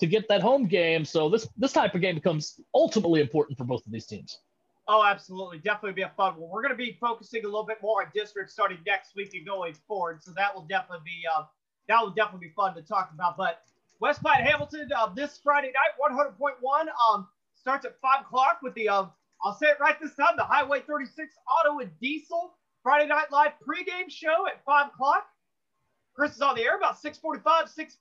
to 0.01 0.07
get 0.07 0.29
that 0.29 0.43
home 0.43 0.67
game. 0.67 1.05
So 1.05 1.29
this 1.29 1.49
this 1.57 1.73
type 1.73 1.95
of 1.95 2.01
game 2.01 2.15
becomes 2.17 2.61
ultimately 2.75 3.21
important 3.21 3.59
for 3.59 3.65
both 3.65 3.87
of 3.87 3.93
these 3.93 4.07
teams. 4.07 4.39
Oh, 4.87 5.03
absolutely. 5.05 5.59
Definitely 5.59 5.93
be 5.93 6.03
a 6.03 6.13
fun 6.17 6.37
one. 6.37 6.51
We're 6.51 6.61
going 6.61 6.73
to 6.73 6.79
be 6.79 6.99
focusing 7.01 7.43
a 7.45 7.47
little 7.47 7.65
bit 7.65 7.79
more 7.83 8.03
on 8.03 8.09
districts 8.15 8.53
starting 8.53 8.79
next 8.87 9.17
week 9.17 9.33
and 9.35 9.47
going 9.47 9.75
forward. 9.89 10.23
So 10.23 10.33
that 10.37 10.55
will 10.55 10.67
definitely 10.67 11.05
be 11.05 11.23
uh, 11.35 11.45
that 11.89 12.01
will 12.01 12.11
definitely 12.11 12.49
be 12.49 12.53
fun 12.55 12.75
to 12.75 12.83
talk 12.83 13.11
about. 13.15 13.37
But 13.37 13.63
West 14.01 14.21
Platte 14.21 14.43
Hamilton 14.43 14.91
uh, 14.95 15.09
this 15.15 15.41
Friday 15.43 15.73
night, 15.73 16.15
100.1 16.39 16.87
um, 17.11 17.29
starts 17.55 17.87
at 17.87 17.99
five 18.01 18.23
o'clock 18.23 18.59
with 18.63 18.75
the 18.75 18.89
uh, 18.89 19.07
I'll 19.43 19.55
say 19.55 19.67
it 19.67 19.79
right 19.81 19.99
this 20.01 20.15
time, 20.15 20.37
the 20.37 20.45
Highway 20.45 20.81
36 20.81 21.35
Auto 21.49 21.81
and 21.81 21.91
Diesel 22.01 22.55
Friday 22.83 23.09
Night 23.09 23.31
Live 23.31 23.53
pregame 23.67 24.11
show 24.11 24.47
at 24.47 24.63
five 24.65 24.89
o'clock. 24.89 25.27
Chris 26.15 26.35
is 26.35 26.41
on 26.41 26.55
the 26.55 26.63
air 26.63 26.77
about 26.77 26.97
6:45, 27.01 27.69
6:50 27.69 27.97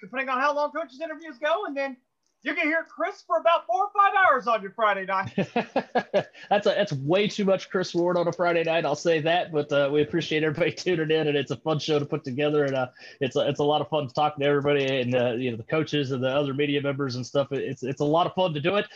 depending 0.00 0.28
on 0.28 0.38
how 0.38 0.54
long 0.54 0.70
coaches 0.72 1.00
interviews 1.00 1.38
go, 1.38 1.66
and 1.66 1.76
then 1.76 1.96
you 2.42 2.54
can 2.54 2.66
hear 2.66 2.86
Chris 2.88 3.22
for 3.26 3.36
about 3.36 3.66
four 3.66 3.84
or 3.84 3.90
five 3.94 4.14
hours 4.16 4.46
on 4.46 4.62
your 4.62 4.70
Friday 4.70 5.04
night. 5.04 5.30
that's 6.48 6.66
a, 6.66 6.70
that's 6.70 6.92
way 6.92 7.28
too 7.28 7.44
much 7.44 7.68
Chris 7.68 7.94
Ward 7.94 8.16
on 8.16 8.28
a 8.28 8.32
Friday 8.32 8.64
night. 8.64 8.86
I'll 8.86 8.94
say 8.94 9.20
that, 9.20 9.52
but 9.52 9.70
uh, 9.70 9.90
we 9.92 10.00
appreciate 10.00 10.42
everybody 10.42 10.72
tuning 10.76 11.10
in, 11.10 11.28
and 11.28 11.36
it's 11.36 11.50
a 11.50 11.56
fun 11.56 11.78
show 11.78 11.98
to 11.98 12.06
put 12.06 12.24
together, 12.24 12.64
and 12.64 12.74
uh, 12.74 12.88
it's 13.20 13.36
a, 13.36 13.46
it's 13.46 13.60
a 13.60 13.64
lot 13.64 13.82
of 13.82 13.88
fun 13.88 14.08
talking 14.08 14.42
to 14.42 14.48
everybody 14.48 15.00
and 15.00 15.14
uh, 15.14 15.32
you 15.32 15.50
know 15.50 15.58
the 15.58 15.64
coaches 15.64 16.12
and 16.12 16.24
the 16.24 16.28
other 16.28 16.54
media 16.54 16.80
members 16.80 17.16
and 17.16 17.26
stuff. 17.26 17.48
It's 17.52 17.82
it's 17.82 18.00
a 18.00 18.06
lot 18.06 18.26
of 18.26 18.34
fun 18.34 18.54
to 18.54 18.60
do 18.60 18.76
it. 18.76 18.86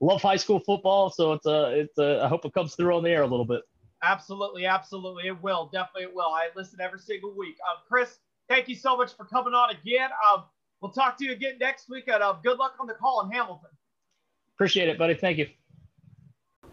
Love 0.00 0.22
high 0.22 0.36
school 0.36 0.58
football, 0.60 1.10
so 1.10 1.32
it's 1.32 1.46
a 1.46 1.80
it's 1.80 1.98
a, 1.98 2.22
I 2.24 2.28
hope 2.28 2.44
it 2.44 2.52
comes 2.52 2.74
through 2.74 2.96
on 2.96 3.04
the 3.04 3.10
air 3.10 3.22
a 3.22 3.26
little 3.26 3.46
bit. 3.46 3.62
Absolutely, 4.02 4.66
absolutely, 4.66 5.26
it 5.26 5.42
will. 5.42 5.68
Definitely, 5.72 6.04
it 6.04 6.14
will. 6.14 6.28
I 6.28 6.48
listen 6.54 6.80
every 6.80 7.00
single 7.00 7.34
week. 7.36 7.56
Um, 7.68 7.78
Chris, 7.88 8.18
thank 8.48 8.68
you 8.68 8.76
so 8.76 8.96
much 8.96 9.16
for 9.16 9.24
coming 9.24 9.54
on 9.54 9.70
again. 9.70 10.10
Um, 10.32 10.44
we'll 10.80 10.92
talk 10.92 11.18
to 11.18 11.24
you 11.24 11.32
again 11.32 11.54
next 11.60 11.88
week. 11.88 12.04
And 12.06 12.22
uh, 12.22 12.34
good 12.42 12.58
luck 12.58 12.74
on 12.80 12.86
the 12.86 12.94
call 12.94 13.24
in 13.24 13.30
Hamilton. 13.32 13.70
Appreciate 14.54 14.88
it, 14.88 14.98
buddy. 14.98 15.14
Thank 15.14 15.38
you. 15.38 15.48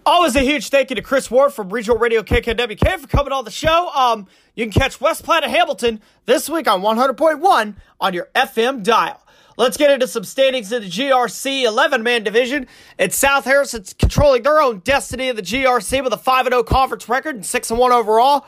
Always 0.08 0.36
a 0.36 0.42
huge 0.42 0.70
thank 0.70 0.92
you 0.92 0.96
to 0.98 1.02
Chris 1.02 1.32
Ward 1.32 1.52
from 1.52 1.72
Regional 1.72 1.98
Radio 1.98 2.22
KKWK 2.22 3.00
for 3.00 3.08
coming 3.08 3.34
on 3.34 3.44
the 3.44 3.50
show. 3.50 3.90
Um, 3.90 4.28
you 4.54 4.64
can 4.66 4.72
catch 4.72 5.02
West 5.02 5.24
Platte 5.24 5.46
Hamilton 5.46 6.00
this 6.26 6.48
week 6.48 6.68
on 6.68 6.82
100.1 6.82 7.76
on 8.00 8.14
your 8.14 8.30
FM 8.36 8.84
dial. 8.84 9.25
Let's 9.58 9.78
get 9.78 9.92
into 9.92 10.08
some 10.08 10.26
standings 10.26 10.72
in 10.72 10.82
the 10.82 10.90
GRC 10.90 11.64
11 11.64 12.04
man 12.04 12.24
division. 12.24 12.68
It's 12.98 13.16
South 13.16 13.46
Harrison's 13.46 13.94
controlling 13.94 14.44
their 14.44 14.60
own 14.60 14.80
destiny 14.80 15.30
in 15.30 15.36
the 15.36 15.42
GRC 15.42 16.04
with 16.04 16.12
a 16.12 16.18
5 16.18 16.48
0 16.48 16.64
conference 16.64 17.08
record 17.08 17.36
and 17.36 17.46
6 17.46 17.72
1 17.72 17.92
overall. 17.92 18.46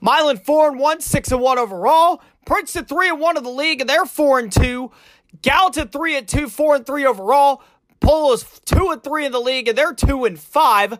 Milan 0.00 0.36
four 0.36 0.68
and 0.68 0.78
one, 0.78 1.00
six 1.00 1.32
and 1.32 1.40
one 1.40 1.58
overall. 1.58 2.22
Princeton 2.44 2.84
three 2.84 3.08
and 3.08 3.20
one 3.20 3.36
of 3.36 3.44
the 3.44 3.50
league, 3.50 3.80
and 3.80 3.88
they're 3.88 4.06
four 4.06 4.38
and 4.38 4.52
two. 4.52 4.92
Gallatin 5.42 5.88
three 5.88 6.16
and 6.16 6.28
two, 6.28 6.48
four 6.48 6.76
and 6.76 6.86
three 6.86 7.06
overall. 7.06 7.62
Polo's 8.00 8.44
two 8.64 8.90
and 8.90 9.02
three 9.02 9.26
in 9.26 9.32
the 9.32 9.40
league, 9.40 9.68
and 9.68 9.76
they're 9.76 9.94
two 9.94 10.24
and 10.24 10.38
five. 10.38 10.98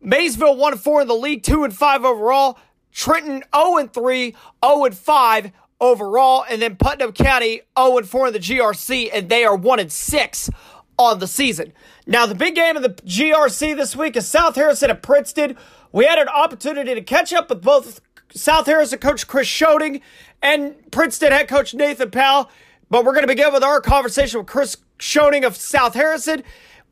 Maysville 0.00 0.56
one 0.56 0.72
and 0.72 0.80
four 0.80 1.02
in 1.02 1.08
the 1.08 1.14
league, 1.14 1.42
two 1.42 1.64
and 1.64 1.76
five 1.76 2.04
overall. 2.04 2.58
Trenton 2.92 3.42
0 3.54 3.78
and 3.78 3.92
3, 3.92 4.36
0 4.64 4.84
and 4.84 4.96
5 4.96 5.52
overall, 5.82 6.44
and 6.48 6.62
then 6.62 6.76
Putnam 6.76 7.12
County 7.12 7.60
0 7.78 7.98
and 7.98 8.08
4 8.08 8.28
in 8.28 8.32
the 8.32 8.38
GRC, 8.38 9.10
and 9.12 9.28
they 9.28 9.44
are 9.44 9.56
1 9.56 9.80
and 9.80 9.92
6 9.92 10.50
on 10.98 11.18
the 11.18 11.26
season. 11.26 11.72
Now, 12.06 12.24
the 12.24 12.34
big 12.34 12.54
game 12.54 12.76
of 12.76 12.82
the 12.82 12.90
GRC 12.90 13.76
this 13.76 13.96
week 13.96 14.16
is 14.16 14.26
South 14.26 14.54
Harrison 14.54 14.90
at 14.90 15.02
Princeton. 15.02 15.56
We 15.90 16.06
had 16.06 16.18
an 16.18 16.28
opportunity 16.28 16.94
to 16.94 17.02
catch 17.02 17.32
up 17.32 17.50
with 17.50 17.60
both 17.60 18.00
South 18.32 18.66
Harrison 18.66 19.00
coach 19.00 19.26
Chris 19.26 19.48
Schoening 19.48 20.00
and 20.40 20.74
Princeton 20.90 21.32
head 21.32 21.48
coach 21.48 21.74
Nathan 21.74 22.10
Powell. 22.10 22.48
But 22.88 23.04
we're 23.04 23.12
going 23.12 23.24
to 23.24 23.28
begin 23.28 23.52
with 23.52 23.64
our 23.64 23.80
conversation 23.80 24.38
with 24.38 24.46
Chris 24.46 24.76
Schoening 24.98 25.44
of 25.44 25.56
South 25.56 25.94
Harrison. 25.94 26.42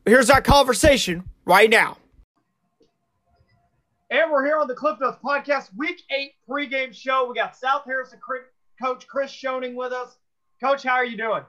Here's 0.05 0.29
our 0.29 0.41
conversation 0.41 1.23
right 1.45 1.69
now. 1.69 1.97
And 4.09 4.29
we're 4.29 4.45
here 4.45 4.57
on 4.57 4.67
the 4.67 4.75
Cliff 4.75 4.97
Notes 4.99 5.17
Podcast, 5.23 5.69
Week 5.77 6.01
8 6.09 6.33
pregame 6.49 6.93
show. 6.93 7.29
We 7.29 7.35
got 7.35 7.55
South 7.55 7.83
Harrison 7.85 8.19
coach 8.81 9.07
Chris 9.07 9.31
Schoening 9.31 9.75
with 9.75 9.93
us. 9.93 10.17
Coach, 10.61 10.83
how 10.83 10.93
are 10.93 11.05
you 11.05 11.17
doing? 11.17 11.43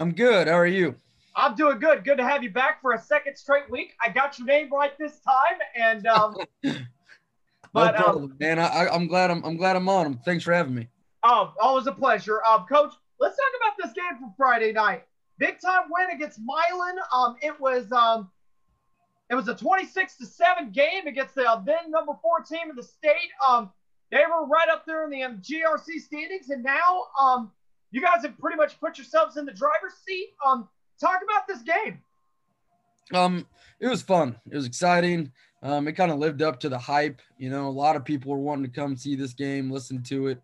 I'm 0.00 0.12
good. 0.12 0.48
How 0.48 0.54
are 0.54 0.66
you? 0.66 0.94
I'm 1.36 1.54
doing 1.54 1.78
good. 1.78 2.04
Good 2.04 2.16
to 2.16 2.26
have 2.26 2.42
you 2.42 2.50
back 2.50 2.80
for 2.80 2.94
a 2.94 3.00
second 3.00 3.36
straight 3.36 3.70
week. 3.70 3.92
I 4.02 4.08
got 4.08 4.38
your 4.38 4.46
name 4.46 4.72
right 4.72 4.96
this 4.98 5.20
time, 5.20 5.58
and 5.76 6.06
um, 6.06 6.36
but 6.62 6.82
no 7.74 7.82
um, 7.82 7.94
problem, 7.94 8.24
um, 8.24 8.36
man. 8.40 8.58
I, 8.58 8.86
am 8.92 9.06
glad 9.06 9.30
I'm 9.30 9.44
I'm 9.44 9.56
glad 9.56 9.76
I'm 9.76 9.88
on. 9.88 10.18
Thanks 10.24 10.44
for 10.44 10.52
having 10.52 10.74
me. 10.74 10.88
Oh, 11.22 11.52
always 11.60 11.86
a 11.86 11.92
pleasure, 11.92 12.42
um, 12.44 12.64
Coach. 12.66 12.94
Let's 13.20 13.36
talk 13.36 13.60
about 13.60 13.76
this 13.82 13.92
game 13.92 14.18
from 14.18 14.32
Friday 14.36 14.72
night. 14.72 15.04
Big 15.38 15.60
time 15.60 15.84
win 15.90 16.16
against 16.16 16.40
Milan. 16.40 16.96
Um, 17.12 17.36
it 17.42 17.60
was 17.60 17.92
um, 17.92 18.30
it 19.30 19.34
was 19.34 19.48
a 19.48 19.54
26 19.54 20.16
to 20.16 20.26
7 20.26 20.70
game 20.70 21.06
against 21.06 21.34
the 21.34 21.48
uh, 21.48 21.60
then 21.60 21.90
number 21.90 22.12
four 22.22 22.40
team 22.40 22.70
in 22.70 22.76
the 22.76 22.82
state. 22.82 23.30
Um, 23.46 23.70
they 24.10 24.22
were 24.28 24.46
right 24.46 24.68
up 24.70 24.86
there 24.86 25.04
in 25.04 25.10
the 25.10 25.22
um, 25.22 25.42
GRC 25.42 26.00
standings, 26.00 26.50
and 26.50 26.62
now 26.62 27.04
um, 27.20 27.52
you 27.90 28.00
guys 28.00 28.22
have 28.22 28.38
pretty 28.38 28.56
much 28.56 28.78
put 28.80 28.98
yourselves 28.98 29.36
in 29.36 29.44
the 29.44 29.52
driver's 29.52 29.94
seat. 30.06 30.30
Um, 30.46 30.68
talk 31.00 31.20
about 31.22 31.46
this 31.46 31.62
game. 31.62 32.00
Um, 33.12 33.46
it 33.80 33.88
was 33.88 34.02
fun. 34.02 34.36
It 34.50 34.56
was 34.56 34.66
exciting. 34.66 35.32
Um, 35.62 35.88
it 35.88 35.92
kind 35.92 36.12
of 36.12 36.18
lived 36.18 36.42
up 36.42 36.60
to 36.60 36.68
the 36.68 36.78
hype. 36.78 37.20
You 37.38 37.50
know, 37.50 37.68
a 37.68 37.70
lot 37.70 37.96
of 37.96 38.04
people 38.04 38.32
were 38.32 38.38
wanting 38.38 38.64
to 38.64 38.70
come 38.70 38.96
see 38.96 39.16
this 39.16 39.32
game, 39.32 39.70
listen 39.70 40.02
to 40.04 40.28
it. 40.28 40.40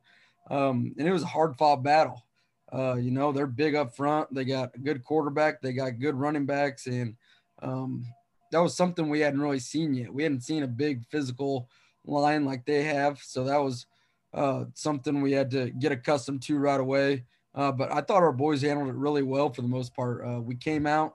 Um, 0.50 0.94
and 0.98 1.06
it 1.06 1.12
was 1.12 1.22
a 1.22 1.26
hard 1.26 1.56
fought 1.56 1.82
battle. 1.82 2.24
Uh, 2.72 2.94
you 2.94 3.10
know, 3.10 3.30
they're 3.30 3.46
big 3.46 3.74
up 3.74 3.94
front. 3.94 4.32
They 4.34 4.44
got 4.44 4.74
a 4.74 4.78
good 4.78 5.04
quarterback. 5.04 5.62
They 5.62 5.72
got 5.72 6.00
good 6.00 6.16
running 6.16 6.44
backs, 6.44 6.86
and 6.86 7.14
um, 7.62 8.04
that 8.50 8.58
was 8.58 8.76
something 8.76 9.08
we 9.08 9.20
hadn't 9.20 9.40
really 9.40 9.60
seen 9.60 9.94
yet. 9.94 10.12
We 10.12 10.24
hadn't 10.24 10.42
seen 10.42 10.64
a 10.64 10.68
big 10.68 11.04
physical 11.06 11.68
line 12.04 12.44
like 12.44 12.64
they 12.64 12.84
have, 12.84 13.18
so 13.22 13.44
that 13.44 13.62
was 13.62 13.86
uh, 14.32 14.64
something 14.74 15.22
we 15.22 15.32
had 15.32 15.50
to 15.52 15.70
get 15.70 15.92
accustomed 15.92 16.42
to 16.42 16.58
right 16.58 16.80
away. 16.80 17.24
Uh, 17.54 17.70
but 17.70 17.92
I 17.92 18.00
thought 18.00 18.22
our 18.22 18.32
boys 18.32 18.62
handled 18.62 18.88
it 18.88 18.94
really 18.94 19.22
well 19.22 19.52
for 19.52 19.62
the 19.62 19.68
most 19.68 19.94
part. 19.94 20.26
Uh, 20.26 20.40
we 20.40 20.56
came 20.56 20.86
out. 20.86 21.14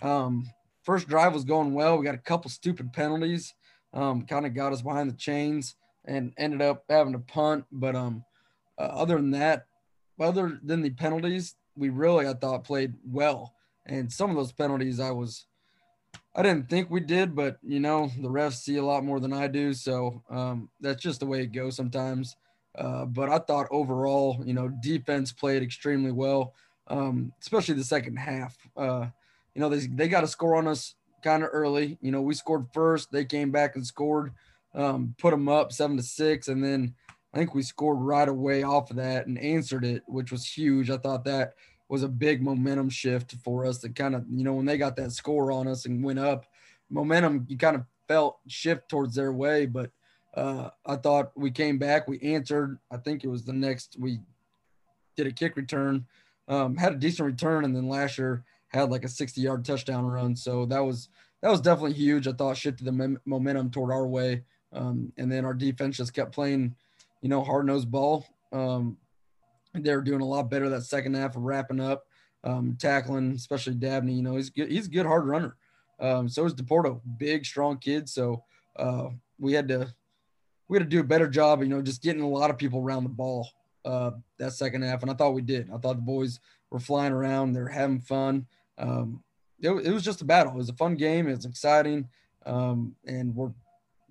Um, 0.00 0.48
first 0.82 1.08
drive 1.08 1.34
was 1.34 1.44
going 1.44 1.74
well. 1.74 1.98
We 1.98 2.04
got 2.04 2.14
a 2.14 2.18
couple 2.18 2.50
stupid 2.50 2.92
penalties, 2.92 3.54
um, 3.92 4.22
kind 4.22 4.46
of 4.46 4.54
got 4.54 4.72
us 4.72 4.82
behind 4.82 5.10
the 5.10 5.16
chains 5.16 5.76
and 6.06 6.32
ended 6.38 6.62
up 6.62 6.84
having 6.88 7.12
to 7.12 7.18
punt. 7.18 7.64
But 7.70 7.94
um, 7.94 8.24
uh, 8.78 8.82
other 8.82 9.16
than 9.16 9.30
that, 9.32 9.66
other 10.18 10.58
than 10.62 10.82
the 10.82 10.90
penalties, 10.90 11.56
we 11.76 11.90
really 11.90 12.26
I 12.26 12.34
thought 12.34 12.64
played 12.64 12.94
well. 13.06 13.54
And 13.86 14.10
some 14.10 14.30
of 14.30 14.36
those 14.36 14.52
penalties 14.52 15.00
I 15.00 15.10
was 15.10 15.46
I 16.36 16.42
didn't 16.42 16.68
think 16.68 16.90
we 16.90 17.00
did, 17.00 17.34
but 17.34 17.58
you 17.62 17.80
know, 17.80 18.10
the 18.20 18.28
refs 18.28 18.62
see 18.62 18.76
a 18.76 18.84
lot 18.84 19.04
more 19.04 19.20
than 19.20 19.32
I 19.32 19.46
do. 19.46 19.72
So 19.72 20.22
um, 20.28 20.68
that's 20.80 21.02
just 21.02 21.20
the 21.20 21.26
way 21.26 21.42
it 21.42 21.52
goes 21.52 21.76
sometimes. 21.76 22.36
Uh, 22.76 23.04
but 23.04 23.28
I 23.28 23.38
thought 23.38 23.68
overall, 23.70 24.42
you 24.44 24.52
know, 24.52 24.68
defense 24.68 25.30
played 25.30 25.62
extremely 25.62 26.10
well, 26.10 26.54
um, 26.88 27.32
especially 27.40 27.74
the 27.74 27.84
second 27.84 28.16
half. 28.16 28.56
Uh, 28.76 29.06
you 29.54 29.60
know, 29.60 29.68
they, 29.68 29.86
they 29.86 30.08
got 30.08 30.24
a 30.24 30.28
score 30.28 30.56
on 30.56 30.66
us 30.66 30.96
kind 31.22 31.44
of 31.44 31.50
early. 31.52 31.98
You 32.00 32.10
know, 32.10 32.20
we 32.20 32.34
scored 32.34 32.66
first, 32.72 33.12
they 33.12 33.24
came 33.24 33.52
back 33.52 33.76
and 33.76 33.86
scored, 33.86 34.32
um, 34.74 35.14
put 35.18 35.30
them 35.30 35.48
up 35.48 35.72
seven 35.72 35.96
to 35.96 36.02
six. 36.02 36.48
And 36.48 36.64
then 36.64 36.94
I 37.32 37.38
think 37.38 37.54
we 37.54 37.62
scored 37.62 37.98
right 38.00 38.28
away 38.28 38.64
off 38.64 38.90
of 38.90 38.96
that 38.96 39.28
and 39.28 39.38
answered 39.38 39.84
it, 39.84 40.02
which 40.06 40.32
was 40.32 40.44
huge. 40.44 40.90
I 40.90 40.96
thought 40.96 41.24
that 41.24 41.54
was 41.88 42.02
a 42.02 42.08
big 42.08 42.42
momentum 42.42 42.88
shift 42.88 43.34
for 43.44 43.66
us 43.66 43.78
to 43.78 43.88
kind 43.88 44.14
of, 44.14 44.24
you 44.30 44.44
know, 44.44 44.54
when 44.54 44.66
they 44.66 44.78
got 44.78 44.96
that 44.96 45.12
score 45.12 45.52
on 45.52 45.68
us 45.68 45.86
and 45.86 46.02
went 46.02 46.18
up, 46.18 46.46
momentum 46.90 47.46
you 47.48 47.56
kind 47.56 47.76
of 47.76 47.84
felt 48.08 48.38
shift 48.46 48.88
towards 48.88 49.14
their 49.14 49.32
way. 49.32 49.66
But 49.66 49.90
uh, 50.34 50.70
I 50.86 50.96
thought 50.96 51.32
we 51.36 51.50
came 51.50 51.78
back, 51.78 52.08
we 52.08 52.20
answered. 52.20 52.78
I 52.90 52.96
think 52.96 53.24
it 53.24 53.28
was 53.28 53.44
the 53.44 53.52
next 53.52 53.96
we 53.98 54.20
did 55.16 55.26
a 55.26 55.32
kick 55.32 55.56
return, 55.56 56.06
um, 56.48 56.76
had 56.76 56.92
a 56.92 56.96
decent 56.96 57.26
return, 57.26 57.64
and 57.64 57.74
then 57.74 57.88
Lasher 57.88 58.44
had 58.68 58.90
like 58.90 59.04
a 59.04 59.08
60 59.08 59.40
yard 59.40 59.64
touchdown 59.64 60.04
run. 60.06 60.34
So 60.34 60.66
that 60.66 60.80
was 60.80 61.08
that 61.42 61.50
was 61.50 61.60
definitely 61.60 61.92
huge. 61.92 62.26
I 62.26 62.32
thought 62.32 62.56
shifted 62.56 62.86
the 62.86 63.18
momentum 63.26 63.70
toward 63.70 63.92
our 63.92 64.06
way. 64.06 64.44
Um, 64.72 65.12
and 65.16 65.30
then 65.30 65.44
our 65.44 65.54
defense 65.54 65.98
just 65.98 66.14
kept 66.14 66.32
playing, 66.32 66.74
you 67.20 67.28
know, 67.28 67.44
hard 67.44 67.66
nosed 67.66 67.90
ball. 67.90 68.26
Um, 68.52 68.96
they 69.74 69.94
were 69.94 70.02
doing 70.02 70.20
a 70.20 70.26
lot 70.26 70.50
better 70.50 70.68
that 70.68 70.82
second 70.82 71.14
half 71.14 71.36
of 71.36 71.42
wrapping 71.42 71.80
up, 71.80 72.06
um, 72.44 72.76
tackling, 72.78 73.32
especially 73.32 73.74
Dabney. 73.74 74.14
You 74.14 74.22
know, 74.22 74.36
he's 74.36 74.50
good. 74.50 74.70
He's 74.70 74.86
a 74.86 74.90
good 74.90 75.06
hard 75.06 75.26
runner. 75.26 75.56
Um, 76.00 76.28
so 76.28 76.44
is 76.44 76.54
Deporto, 76.54 77.00
big, 77.18 77.44
strong 77.44 77.78
kid. 77.78 78.08
So 78.08 78.44
uh, 78.76 79.08
we 79.38 79.52
had 79.52 79.68
to 79.68 79.92
we 80.68 80.78
had 80.78 80.88
to 80.88 80.96
do 80.96 81.00
a 81.00 81.04
better 81.04 81.28
job. 81.28 81.62
You 81.62 81.68
know, 81.68 81.82
just 81.82 82.02
getting 82.02 82.22
a 82.22 82.28
lot 82.28 82.50
of 82.50 82.58
people 82.58 82.80
around 82.80 83.04
the 83.04 83.10
ball 83.10 83.48
uh, 83.84 84.12
that 84.38 84.52
second 84.52 84.82
half, 84.82 85.02
and 85.02 85.10
I 85.10 85.14
thought 85.14 85.34
we 85.34 85.42
did. 85.42 85.70
I 85.70 85.78
thought 85.78 85.96
the 85.96 86.02
boys 86.02 86.40
were 86.70 86.80
flying 86.80 87.12
around. 87.12 87.52
They're 87.52 87.68
having 87.68 88.00
fun. 88.00 88.46
Um, 88.78 89.22
it, 89.60 89.70
it, 89.70 89.92
was 89.92 90.02
just 90.02 90.22
a 90.22 90.24
battle. 90.24 90.52
It 90.52 90.58
was 90.58 90.68
a 90.68 90.74
fun 90.74 90.96
game. 90.96 91.28
It 91.28 91.36
was 91.36 91.44
exciting, 91.44 92.08
um, 92.44 92.94
and 93.06 93.34
we're 93.34 93.52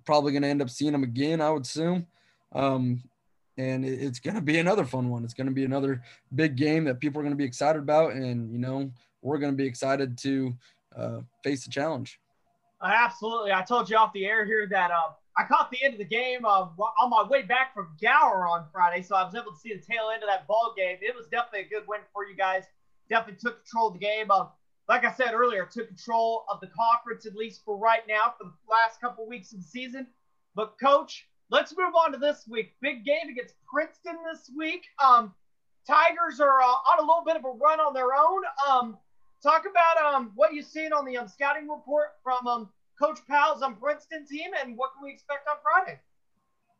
probably 0.04 0.32
going 0.32 0.42
to 0.42 0.48
end 0.48 0.62
up 0.62 0.70
seeing 0.70 0.92
them 0.92 1.02
again. 1.02 1.40
I 1.40 1.50
would 1.50 1.62
assume. 1.62 2.06
Um, 2.52 3.02
and 3.56 3.84
it's 3.84 4.18
going 4.18 4.34
to 4.34 4.40
be 4.40 4.58
another 4.58 4.84
fun 4.84 5.08
one. 5.08 5.24
It's 5.24 5.34
going 5.34 5.46
to 5.46 5.52
be 5.52 5.64
another 5.64 6.02
big 6.34 6.56
game 6.56 6.84
that 6.84 7.00
people 7.00 7.20
are 7.20 7.22
going 7.22 7.32
to 7.34 7.38
be 7.38 7.44
excited 7.44 7.78
about, 7.78 8.12
and 8.12 8.50
you 8.52 8.58
know 8.58 8.90
we're 9.22 9.38
going 9.38 9.52
to 9.52 9.56
be 9.56 9.66
excited 9.66 10.18
to 10.18 10.54
uh, 10.96 11.20
face 11.42 11.64
the 11.64 11.70
challenge. 11.70 12.20
Absolutely, 12.82 13.52
I 13.52 13.62
told 13.62 13.88
you 13.88 13.96
off 13.96 14.12
the 14.12 14.26
air 14.26 14.44
here 14.44 14.66
that 14.70 14.90
uh, 14.90 15.12
I 15.36 15.44
caught 15.44 15.70
the 15.70 15.82
end 15.82 15.94
of 15.94 15.98
the 15.98 16.04
game 16.04 16.44
uh, 16.44 16.68
on 17.00 17.10
my 17.10 17.24
way 17.28 17.42
back 17.42 17.74
from 17.74 17.88
Gower 18.00 18.46
on 18.46 18.66
Friday, 18.72 19.02
so 19.02 19.16
I 19.16 19.24
was 19.24 19.34
able 19.34 19.52
to 19.52 19.58
see 19.58 19.72
the 19.72 19.80
tail 19.80 20.10
end 20.12 20.22
of 20.22 20.28
that 20.28 20.46
ball 20.46 20.74
game. 20.76 20.98
It 21.00 21.14
was 21.14 21.26
definitely 21.26 21.60
a 21.60 21.68
good 21.68 21.88
win 21.88 22.00
for 22.12 22.26
you 22.26 22.36
guys. 22.36 22.64
Definitely 23.08 23.40
took 23.40 23.64
control 23.64 23.88
of 23.88 23.94
the 23.94 24.00
game. 24.00 24.30
Um, 24.30 24.48
like 24.88 25.04
I 25.04 25.12
said 25.12 25.32
earlier, 25.32 25.66
took 25.66 25.88
control 25.88 26.44
of 26.50 26.60
the 26.60 26.68
conference 26.68 27.26
at 27.26 27.34
least 27.34 27.62
for 27.64 27.76
right 27.76 28.02
now 28.08 28.34
for 28.38 28.44
the 28.44 28.52
last 28.70 29.00
couple 29.00 29.26
weeks 29.26 29.52
of 29.52 29.58
the 29.58 29.64
season. 29.64 30.06
But 30.54 30.78
coach, 30.78 31.26
Let's 31.50 31.76
move 31.76 31.94
on 31.94 32.12
to 32.12 32.18
this 32.18 32.46
week. 32.48 32.74
Big 32.80 33.04
game 33.04 33.28
against 33.30 33.54
Princeton 33.72 34.16
this 34.30 34.50
week. 34.56 34.84
Um, 35.02 35.34
Tigers 35.86 36.40
are 36.40 36.62
uh, 36.62 36.64
on 36.64 36.98
a 36.98 37.02
little 37.02 37.22
bit 37.24 37.36
of 37.36 37.44
a 37.44 37.50
run 37.50 37.80
on 37.80 37.92
their 37.92 38.14
own. 38.14 38.42
Um, 38.68 38.96
talk 39.42 39.64
about 39.70 40.14
um, 40.14 40.32
what 40.34 40.54
you've 40.54 40.66
seen 40.66 40.92
on 40.92 41.04
the 41.04 41.16
um, 41.18 41.28
scouting 41.28 41.68
report 41.68 42.12
from 42.22 42.46
um, 42.46 42.68
Coach 43.00 43.18
Powell's 43.28 43.62
um, 43.62 43.76
Princeton 43.76 44.26
team 44.26 44.50
and 44.60 44.76
what 44.76 44.92
can 44.94 45.04
we 45.04 45.12
expect 45.12 45.46
on 45.48 45.56
Friday? 45.62 46.00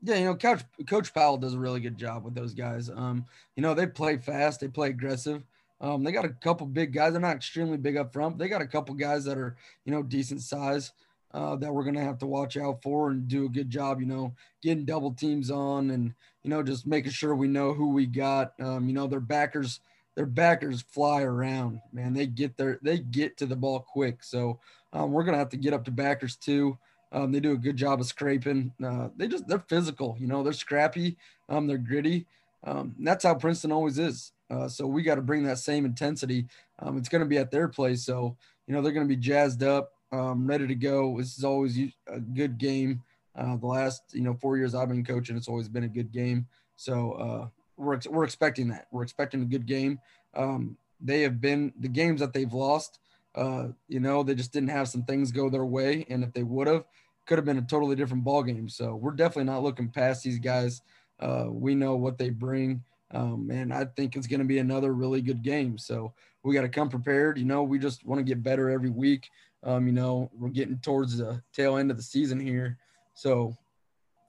Yeah, 0.02 0.16
you 0.16 0.24
know, 0.26 0.34
Coach 0.34 0.62
Coach 0.88 1.14
Powell 1.14 1.38
does 1.38 1.54
a 1.54 1.58
really 1.58 1.80
good 1.80 1.96
job 1.96 2.24
with 2.24 2.34
those 2.34 2.52
guys. 2.52 2.90
Um, 2.90 3.24
you 3.56 3.62
know, 3.62 3.74
they 3.74 3.86
play 3.86 4.18
fast, 4.18 4.60
they 4.60 4.68
play 4.68 4.90
aggressive. 4.90 5.42
Um, 5.80 6.04
they 6.04 6.12
got 6.12 6.24
a 6.24 6.30
couple 6.30 6.66
big 6.66 6.92
guys. 6.92 7.12
They're 7.12 7.20
not 7.20 7.36
extremely 7.36 7.76
big 7.76 7.96
up 7.96 8.12
front. 8.12 8.38
They 8.38 8.48
got 8.48 8.62
a 8.62 8.66
couple 8.66 8.94
guys 8.94 9.24
that 9.24 9.36
are, 9.36 9.56
you 9.84 9.92
know, 9.92 10.02
decent 10.02 10.40
size 10.40 10.92
uh, 11.34 11.56
that 11.56 11.72
we're 11.72 11.82
going 11.82 11.96
to 11.96 12.00
have 12.00 12.18
to 12.18 12.26
watch 12.26 12.56
out 12.56 12.80
for 12.80 13.10
and 13.10 13.26
do 13.26 13.44
a 13.46 13.48
good 13.48 13.68
job, 13.68 14.00
you 14.00 14.06
know, 14.06 14.32
getting 14.62 14.84
double 14.84 15.12
teams 15.12 15.50
on 15.50 15.90
and, 15.90 16.14
you 16.44 16.50
know, 16.50 16.62
just 16.62 16.86
making 16.86 17.10
sure 17.10 17.34
we 17.34 17.48
know 17.48 17.74
who 17.74 17.88
we 17.88 18.06
got. 18.06 18.52
Um, 18.60 18.86
you 18.86 18.94
know, 18.94 19.08
their 19.08 19.20
backers, 19.20 19.80
their 20.14 20.26
backers 20.26 20.82
fly 20.82 21.22
around, 21.22 21.80
man. 21.92 22.14
They 22.14 22.26
get 22.26 22.56
their, 22.56 22.78
they 22.82 22.98
get 22.98 23.36
to 23.38 23.46
the 23.46 23.56
ball 23.56 23.80
quick. 23.80 24.22
So 24.22 24.60
um, 24.92 25.10
we're 25.10 25.24
going 25.24 25.32
to 25.32 25.40
have 25.40 25.48
to 25.50 25.56
get 25.56 25.74
up 25.74 25.84
to 25.86 25.90
backers 25.90 26.36
too. 26.36 26.78
Um, 27.10 27.32
they 27.32 27.40
do 27.40 27.52
a 27.52 27.58
good 27.58 27.76
job 27.76 28.00
of 28.00 28.06
scraping. 28.06 28.72
Uh, 28.84 29.08
they 29.16 29.26
just, 29.26 29.48
they're 29.48 29.64
physical, 29.68 30.16
you 30.20 30.28
know, 30.28 30.44
they're 30.44 30.52
scrappy. 30.52 31.16
Um, 31.48 31.66
they're 31.66 31.78
gritty. 31.78 32.26
Um, 32.62 32.94
that's 33.00 33.24
how 33.24 33.34
Princeton 33.34 33.72
always 33.72 33.98
is. 33.98 34.32
Uh, 34.50 34.68
so 34.68 34.86
we 34.86 35.02
got 35.02 35.16
to 35.16 35.22
bring 35.22 35.42
that 35.44 35.58
same 35.58 35.84
intensity. 35.84 36.46
Um, 36.78 36.96
it's 36.96 37.08
going 37.08 37.22
to 37.22 37.28
be 37.28 37.38
at 37.38 37.50
their 37.50 37.66
place. 37.66 38.04
So, 38.04 38.36
you 38.66 38.74
know, 38.74 38.82
they're 38.82 38.92
going 38.92 39.06
to 39.06 39.14
be 39.14 39.20
jazzed 39.20 39.62
up 39.62 39.93
um, 40.14 40.46
ready 40.46 40.66
to 40.66 40.74
go. 40.90 41.18
This 41.18 41.36
is 41.38 41.44
always 41.44 41.78
a 42.06 42.20
good 42.20 42.54
game 42.58 43.02
Uh, 43.34 43.56
the 43.56 43.66
last 43.66 44.02
you 44.12 44.22
know 44.22 44.34
four 44.34 44.56
years 44.56 44.74
I've 44.74 44.88
been 44.88 45.04
coaching, 45.04 45.36
it's 45.36 45.48
always 45.48 45.68
been 45.68 45.84
a 45.84 45.88
good 45.98 46.10
game. 46.12 46.46
So 46.76 46.94
uh, 47.24 47.44
we're 47.76 47.98
we're 48.14 48.24
expecting 48.24 48.68
that. 48.68 48.86
We're 48.92 49.02
expecting 49.02 49.42
a 49.42 49.50
good 49.54 49.66
game. 49.66 49.98
Um, 50.34 50.76
they 51.00 51.22
have 51.22 51.40
been 51.40 51.72
the 51.80 51.88
games 51.88 52.20
that 52.20 52.32
they've 52.32 52.52
lost. 52.52 53.00
Uh, 53.34 53.68
you 53.88 54.00
know, 54.00 54.22
they 54.22 54.34
just 54.34 54.52
didn't 54.52 54.70
have 54.70 54.88
some 54.88 55.02
things 55.04 55.32
go 55.32 55.50
their 55.50 55.64
way, 55.64 56.06
and 56.10 56.22
if 56.22 56.32
they 56.32 56.44
would 56.44 56.68
have, 56.68 56.84
could 57.26 57.38
have 57.38 57.44
been 57.44 57.58
a 57.58 57.62
totally 57.62 57.96
different 57.96 58.24
ball 58.24 58.42
game. 58.44 58.68
So 58.68 58.94
we're 58.94 59.16
definitely 59.16 59.50
not 59.52 59.64
looking 59.66 59.88
past 59.90 60.22
these 60.22 60.38
guys. 60.38 60.82
Uh, 61.18 61.46
we 61.50 61.74
know 61.74 61.96
what 61.96 62.18
they 62.18 62.30
bring, 62.30 62.84
um, 63.10 63.50
and 63.50 63.72
I 63.72 63.86
think 63.96 64.14
it's 64.14 64.28
going 64.28 64.40
to 64.40 64.46
be 64.46 64.60
another 64.60 64.92
really 64.92 65.22
good 65.22 65.42
game. 65.42 65.78
So 65.78 66.12
we 66.44 66.54
got 66.54 66.62
to 66.62 66.68
come 66.68 66.88
prepared. 66.88 67.38
You 67.38 67.46
know, 67.46 67.64
we 67.64 67.78
just 67.80 68.06
want 68.06 68.20
to 68.20 68.24
get 68.24 68.42
better 68.42 68.70
every 68.70 68.90
week. 68.90 69.28
Um, 69.64 69.86
you 69.86 69.92
know, 69.92 70.30
we're 70.38 70.50
getting 70.50 70.78
towards 70.78 71.16
the 71.16 71.42
tail 71.54 71.76
end 71.76 71.90
of 71.90 71.96
the 71.96 72.02
season 72.02 72.38
here, 72.38 72.78
so 73.14 73.56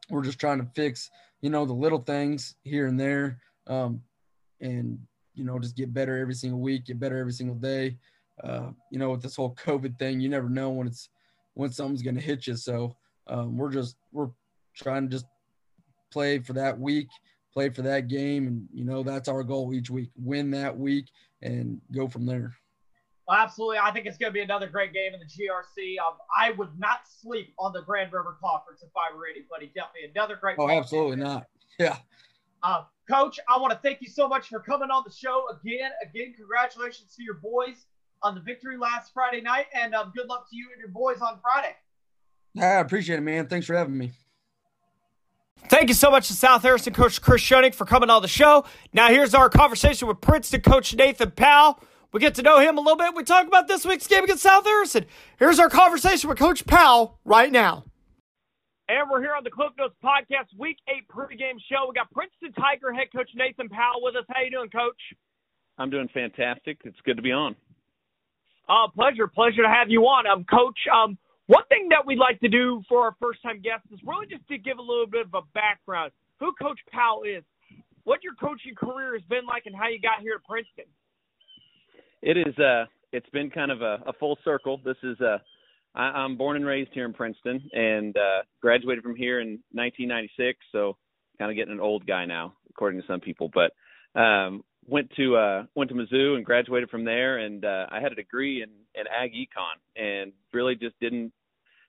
we're 0.10 0.24
just 0.24 0.40
trying 0.40 0.60
to 0.60 0.68
fix, 0.76 1.12
you 1.42 1.50
know, 1.50 1.66
the 1.66 1.74
little 1.74 2.00
things 2.00 2.56
here 2.64 2.88
and 2.88 3.00
there, 3.00 3.40
um, 3.68 4.02
and 4.62 4.98
you 5.34 5.44
know, 5.44 5.60
just 5.60 5.76
get 5.76 5.94
better 5.94 6.18
every 6.18 6.34
single 6.34 6.60
week, 6.60 6.86
get 6.86 7.00
better 7.00 7.18
every 7.18 7.34
single 7.34 7.56
day. 7.56 7.98
Uh, 8.44 8.70
you 8.92 9.00
know, 9.00 9.12
with 9.12 9.22
this 9.22 9.36
whole 9.36 9.56
COVID 9.56 9.98
thing, 10.00 10.20
you 10.20 10.30
never 10.30 10.50
know 10.50 10.70
when 10.70 10.88
it's 10.88 11.10
when 11.54 11.72
something's 11.72 12.02
going 12.02 12.16
to 12.16 12.22
hit 12.22 12.48
you. 12.48 12.56
So 12.56 12.96
um, 13.28 13.58
we're 13.58 13.72
just 13.72 13.98
we're 14.12 14.30
trying 14.76 15.10
to 15.10 15.16
just 15.16 15.26
play 16.12 16.40
for 16.40 16.54
that 16.54 16.80
week, 16.80 17.08
play 17.54 17.70
for 17.70 17.82
that 17.84 18.08
game, 18.08 18.48
and 18.48 18.68
you 18.74 18.86
know 18.86 19.04
that's 19.04 19.28
our 19.28 19.44
goal 19.44 19.74
each 19.74 19.90
week: 19.90 20.12
win 20.16 20.52
that 20.52 20.78
week 20.78 21.08
and 21.42 21.82
go 21.92 22.08
from 22.08 22.26
there. 22.26 22.54
Well, 23.28 23.38
absolutely, 23.38 23.80
I 23.80 23.92
think 23.92 24.06
it's 24.06 24.18
going 24.18 24.32
to 24.32 24.34
be 24.34 24.42
another 24.42 24.68
great 24.68 24.94
game 24.94 25.14
in 25.14 25.20
the 25.20 25.26
GRC. 25.26 25.98
Um, 25.98 26.18
I 26.38 26.52
would 26.52 26.78
not 26.78 27.00
sleep 27.22 27.54
on 27.58 27.74
the 27.74 27.82
Grand 27.82 28.14
River 28.14 28.38
Conference 28.42 28.84
if 28.84 28.90
I 28.96 29.16
were 29.16 29.26
anybody. 29.26 29.72
Definitely 29.74 30.12
another 30.16 30.36
great. 30.36 30.58
Oh, 30.60 30.70
absolutely 30.70 31.18
game. 31.18 31.26
not. 31.26 31.48
Yeah. 31.78 31.98
Uh, 32.64 32.84
Coach, 33.12 33.38
I 33.50 33.60
want 33.60 33.74
to 33.74 33.80
thank 33.80 34.02
you 34.02 34.08
so 34.08 34.30
much 34.30 34.48
for 34.48 34.62
coming 34.62 34.90
on 34.90 35.04
the 35.06 35.12
show 35.12 35.46
again. 35.50 35.92
Again, 36.02 36.34
congratulations 36.38 37.14
to 37.18 37.24
your 37.24 37.34
boys 37.34 37.86
on 38.24 38.34
the 38.34 38.40
victory 38.40 38.78
last 38.78 39.14
Friday 39.14 39.42
night, 39.42 39.66
and 39.74 39.94
um, 39.94 40.14
good 40.16 40.28
luck 40.28 40.50
to 40.50 40.56
you 40.56 40.70
and 40.72 40.80
your 40.80 40.88
boys 40.88 41.20
on 41.20 41.38
Friday. 41.42 41.76
I 42.58 42.80
appreciate 42.80 43.20
it, 43.20 43.24
man. 43.24 43.48
Thanks 43.48 43.68
for 43.68 43.76
having 43.76 43.98
me. 43.98 44.14
Thank 45.68 45.90
you 45.90 45.96
so 45.96 46.10
much 46.10 46.28
to 46.28 46.34
South 46.34 46.62
Harrison 46.64 46.94
coach 46.94 47.22
Chris 47.22 47.42
Schoening 47.42 47.74
for 47.74 47.86
coming 47.86 48.10
on 48.10 48.22
the 48.22 48.28
show. 48.28 48.66
Now 48.94 49.10
here's 49.10 49.34
our 49.34 49.50
conversation 49.50 50.08
with 50.08 50.22
Princeton 50.22 50.62
coach 50.62 50.96
Nathan 50.96 51.32
Powell. 51.32 51.80
We 52.16 52.22
get 52.22 52.36
to 52.36 52.44
know 52.44 52.60
him 52.62 52.78
a 52.78 52.80
little 52.80 52.96
bit. 52.96 53.14
We 53.14 53.26
talk 53.26 53.46
about 53.46 53.68
this 53.68 53.86
week's 53.86 54.08
game 54.08 54.24
against 54.24 54.42
South 54.42 54.64
Harrison. 54.64 55.06
Here's 55.38 55.60
our 55.60 55.68
conversation 55.68 56.30
with 56.30 56.40
Coach 56.40 56.66
Powell 56.66 57.20
right 57.26 57.52
now. 57.52 57.84
And 58.88 59.10
we're 59.12 59.20
here 59.20 59.36
on 59.36 59.44
the 59.44 59.50
Cliff 59.50 59.72
Notes 59.78 59.96
Podcast 60.02 60.48
Week 60.58 60.78
8 60.88 61.10
pregame 61.10 61.60
show. 61.70 61.84
We 61.90 61.94
got 61.94 62.10
Princeton 62.14 62.54
Tiger 62.54 62.94
head 62.94 63.08
coach 63.14 63.28
Nathan 63.36 63.68
Powell 63.68 64.00
with 64.00 64.16
us. 64.16 64.24
How 64.30 64.44
you 64.44 64.50
doing, 64.50 64.70
Coach? 64.70 64.96
I'm 65.78 65.90
doing 65.90 66.08
fantastic. 66.14 66.78
It's 66.86 66.96
good 67.04 67.18
to 67.18 67.22
be 67.22 67.34
on. 67.34 67.54
Uh, 68.70 68.88
pleasure, 68.96 69.28
pleasure 69.28 69.64
to 69.64 69.68
have 69.68 69.90
you 69.90 70.04
on. 70.04 70.26
Um, 70.26 70.46
Coach, 70.46 70.80
um, 70.88 71.18
one 71.48 71.66
thing 71.68 71.90
that 71.90 72.06
we'd 72.06 72.18
like 72.18 72.40
to 72.40 72.48
do 72.48 72.82
for 72.88 73.02
our 73.02 73.16
first 73.20 73.44
time 73.44 73.60
guests 73.60 73.92
is 73.92 74.00
really 74.08 74.28
just 74.28 74.48
to 74.48 74.58
give 74.58 74.78
a 74.78 74.82
little 74.82 75.06
bit 75.06 75.28
of 75.28 75.34
a 75.34 75.44
background 75.54 76.14
who 76.40 76.54
Coach 76.54 76.80
Powell 76.94 77.24
is, 77.24 77.44
what 78.06 78.24
your 78.24 78.36
coaching 78.40 78.74
career 78.74 79.20
has 79.20 79.24
been 79.28 79.46
like, 79.46 79.64
and 79.66 79.76
how 79.76 79.90
you 79.90 80.00
got 80.00 80.22
here 80.22 80.40
at 80.40 80.48
Princeton. 80.48 80.88
It 82.26 82.38
is. 82.38 82.58
Uh, 82.58 82.86
it's 83.14 83.30
been 83.30 83.52
kind 83.52 83.72
of 83.72 83.84
a, 83.84 84.00
a 84.08 84.14
full 84.14 84.38
circle. 84.44 84.82
This 84.84 84.98
is. 85.04 85.22
Uh, 85.22 85.38
I, 85.94 86.06
I'm 86.06 86.36
born 86.36 86.58
and 86.58 86.66
raised 86.66 86.90
here 86.92 87.06
in 87.06 87.14
Princeton, 87.14 87.62
and 87.72 88.18
uh, 88.18 88.42
graduated 88.62 89.04
from 89.04 89.16
here 89.16 89.40
in 89.40 89.60
1996. 89.72 90.58
So, 90.72 90.98
kind 91.38 91.52
of 91.52 91.56
getting 91.56 91.74
an 91.74 91.80
old 91.80 92.08
guy 92.08 92.26
now, 92.26 92.56
according 92.72 93.00
to 93.00 93.08
some 93.08 93.20
people. 93.20 93.52
But 93.54 94.20
um, 94.20 94.64
went 94.88 95.12
to 95.18 95.36
uh 95.36 95.64
went 95.76 95.90
to 95.90 95.96
Mizzou 95.96 96.36
and 96.36 96.46
graduated 96.46 96.90
from 96.90 97.06
there 97.06 97.40
and 97.40 97.66
uh 97.66 97.88
I 97.90 98.00
had 98.00 98.12
a 98.12 98.16
degree 98.16 98.62
in 98.62 98.70
in 98.94 99.06
ag 99.08 99.34
econ 99.34 100.02
and 100.02 100.32
really 100.54 100.76
just 100.76 100.94
didn't 101.00 101.32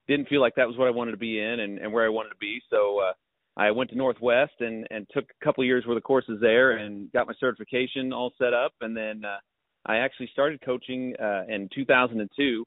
didn't 0.08 0.28
feel 0.28 0.40
like 0.40 0.54
that 0.54 0.66
was 0.66 0.78
what 0.78 0.88
I 0.88 0.92
wanted 0.92 1.10
to 1.10 1.18
be 1.18 1.38
in 1.38 1.60
and 1.60 1.78
and 1.78 1.92
where 1.92 2.06
I 2.06 2.08
wanted 2.08 2.30
to 2.30 2.36
be 2.40 2.60
so 2.70 3.00
uh 3.00 3.12
I 3.54 3.70
went 3.70 3.90
to 3.90 3.96
Northwest 3.96 4.54
and 4.60 4.86
and 4.90 5.06
took 5.12 5.24
a 5.24 5.44
couple 5.44 5.62
of 5.62 5.66
years 5.66 5.84
worth 5.86 5.98
of 5.98 6.04
courses 6.04 6.38
there 6.40 6.78
and 6.78 7.12
got 7.12 7.26
my 7.26 7.34
certification 7.38 8.14
all 8.14 8.32
set 8.38 8.54
up 8.54 8.72
and 8.80 8.96
then 8.96 9.26
uh 9.26 9.40
I 9.86 9.96
actually 9.98 10.28
started 10.32 10.60
coaching 10.64 11.14
uh 11.20 11.44
in 11.48 11.68
2002 11.74 12.64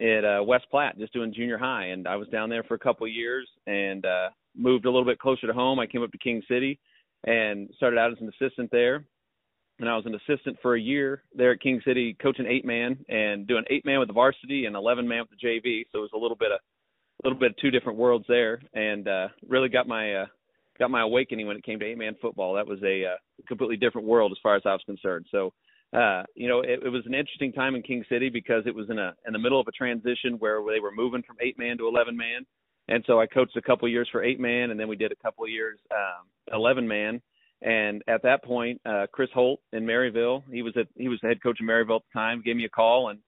at 0.00 0.24
uh 0.24 0.42
West 0.44 0.66
Platte 0.70 0.98
just 0.98 1.12
doing 1.12 1.32
junior 1.34 1.58
high 1.58 1.86
and 1.86 2.06
I 2.06 2.16
was 2.16 2.28
down 2.28 2.50
there 2.50 2.62
for 2.64 2.74
a 2.74 2.78
couple 2.78 3.06
of 3.06 3.12
years 3.12 3.48
and 3.66 4.04
uh 4.04 4.28
moved 4.56 4.84
a 4.84 4.90
little 4.90 5.04
bit 5.04 5.18
closer 5.18 5.46
to 5.46 5.52
home 5.52 5.78
I 5.78 5.86
came 5.86 6.02
up 6.02 6.12
to 6.12 6.18
King 6.18 6.42
City 6.48 6.78
and 7.24 7.68
started 7.76 7.98
out 7.98 8.12
as 8.12 8.18
an 8.20 8.30
assistant 8.40 8.70
there 8.70 9.04
and 9.80 9.88
I 9.88 9.96
was 9.96 10.06
an 10.06 10.14
assistant 10.14 10.58
for 10.60 10.74
a 10.74 10.80
year 10.80 11.22
there 11.34 11.52
at 11.52 11.60
King 11.60 11.80
City, 11.84 12.16
coaching 12.20 12.46
eight 12.46 12.64
man 12.64 12.98
and 13.08 13.46
doing 13.46 13.64
eight 13.70 13.84
man 13.84 14.00
with 14.00 14.08
the 14.08 14.14
varsity 14.14 14.66
and 14.66 14.74
eleven 14.74 15.06
man 15.06 15.20
with 15.20 15.30
the 15.30 15.46
JV. 15.46 15.84
So 15.92 15.98
it 15.98 16.02
was 16.02 16.10
a 16.14 16.18
little 16.18 16.36
bit 16.36 16.52
of 16.52 16.58
a 16.58 17.28
little 17.28 17.38
bit 17.38 17.52
of 17.52 17.56
two 17.58 17.70
different 17.70 17.98
worlds 17.98 18.24
there, 18.28 18.60
and 18.74 19.06
uh, 19.08 19.28
really 19.46 19.68
got 19.68 19.86
my 19.86 20.14
uh, 20.14 20.26
got 20.78 20.90
my 20.90 21.02
awakening 21.02 21.46
when 21.46 21.56
it 21.56 21.64
came 21.64 21.78
to 21.78 21.86
eight 21.86 21.98
man 21.98 22.16
football. 22.20 22.54
That 22.54 22.66
was 22.66 22.82
a 22.82 23.04
uh, 23.04 23.16
completely 23.46 23.76
different 23.76 24.06
world 24.06 24.32
as 24.32 24.38
far 24.42 24.56
as 24.56 24.62
I 24.64 24.72
was 24.72 24.82
concerned. 24.86 25.26
So. 25.30 25.52
Uh, 25.92 26.22
you 26.34 26.48
know, 26.48 26.60
it, 26.60 26.80
it 26.84 26.90
was 26.90 27.04
an 27.06 27.14
interesting 27.14 27.52
time 27.52 27.74
in 27.74 27.82
King 27.82 28.04
City 28.10 28.28
because 28.28 28.64
it 28.66 28.74
was 28.74 28.90
in 28.90 28.98
a 28.98 29.14
in 29.26 29.32
the 29.32 29.38
middle 29.38 29.60
of 29.60 29.68
a 29.68 29.72
transition 29.72 30.34
where 30.38 30.60
they 30.60 30.80
were 30.80 30.92
moving 30.94 31.22
from 31.22 31.36
eight 31.40 31.58
man 31.58 31.78
to 31.78 31.88
eleven 31.88 32.16
man, 32.16 32.44
and 32.88 33.02
so 33.06 33.20
I 33.20 33.26
coached 33.26 33.56
a 33.56 33.62
couple 33.62 33.88
years 33.88 34.08
for 34.12 34.22
eight 34.22 34.38
man, 34.38 34.70
and 34.70 34.78
then 34.78 34.88
we 34.88 34.96
did 34.96 35.12
a 35.12 35.22
couple 35.22 35.44
of 35.44 35.50
years 35.50 35.78
um, 35.90 36.26
eleven 36.52 36.86
man, 36.86 37.22
and 37.62 38.02
at 38.06 38.22
that 38.22 38.44
point, 38.44 38.80
uh, 38.84 39.06
Chris 39.12 39.30
Holt 39.32 39.60
in 39.72 39.84
Maryville, 39.84 40.42
he 40.52 40.60
was 40.62 40.74
at, 40.76 40.88
he 40.96 41.08
was 41.08 41.18
the 41.22 41.28
head 41.28 41.42
coach 41.42 41.58
in 41.60 41.66
Maryville 41.66 41.96
at 41.96 42.02
the 42.12 42.18
time, 42.18 42.42
gave 42.44 42.56
me 42.56 42.66
a 42.66 42.68
call 42.68 43.08
and 43.08 43.18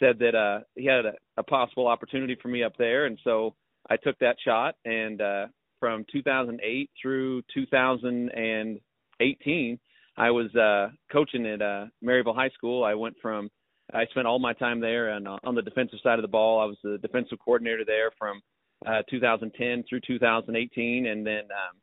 said 0.00 0.18
that 0.18 0.34
uh, 0.34 0.64
he 0.74 0.86
had 0.86 1.06
a, 1.06 1.12
a 1.36 1.44
possible 1.44 1.86
opportunity 1.86 2.36
for 2.42 2.48
me 2.48 2.64
up 2.64 2.76
there, 2.76 3.06
and 3.06 3.20
so 3.22 3.54
I 3.88 3.96
took 3.96 4.18
that 4.18 4.34
shot. 4.44 4.74
And 4.84 5.22
uh, 5.22 5.46
from 5.78 6.04
2008 6.12 6.90
through 7.00 7.42
2018, 7.54 9.78
I 10.20 10.30
was 10.30 10.54
uh, 10.54 10.90
coaching 11.10 11.46
at 11.46 11.62
uh, 11.62 11.86
Maryville 12.04 12.34
High 12.34 12.50
School. 12.50 12.84
I 12.84 12.92
went 12.92 13.16
from 13.22 13.48
I 13.92 14.04
spent 14.10 14.26
all 14.26 14.38
my 14.38 14.52
time 14.52 14.78
there, 14.78 15.08
and 15.08 15.26
uh, 15.26 15.38
on 15.44 15.54
the 15.54 15.62
defensive 15.62 15.98
side 16.02 16.18
of 16.18 16.22
the 16.22 16.28
ball, 16.28 16.60
I 16.60 16.66
was 16.66 16.76
the 16.84 16.98
defensive 16.98 17.38
coordinator 17.42 17.84
there 17.86 18.10
from 18.18 18.42
uh, 18.86 19.00
2010 19.08 19.84
through 19.88 20.00
2018, 20.06 21.06
and 21.06 21.26
then 21.26 21.44
um, 21.44 21.78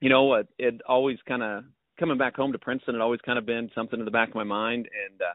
you 0.00 0.08
know, 0.08 0.32
it, 0.34 0.48
it 0.58 0.80
always 0.88 1.18
kind 1.28 1.42
of 1.42 1.64
coming 2.00 2.16
back 2.16 2.36
home 2.36 2.52
to 2.52 2.58
Princeton 2.58 2.94
had 2.94 3.02
always 3.02 3.20
kind 3.20 3.38
of 3.38 3.44
been 3.44 3.70
something 3.74 3.98
in 3.98 4.06
the 4.06 4.10
back 4.10 4.30
of 4.30 4.34
my 4.34 4.44
mind, 4.44 4.88
and 5.06 5.20
uh, 5.20 5.34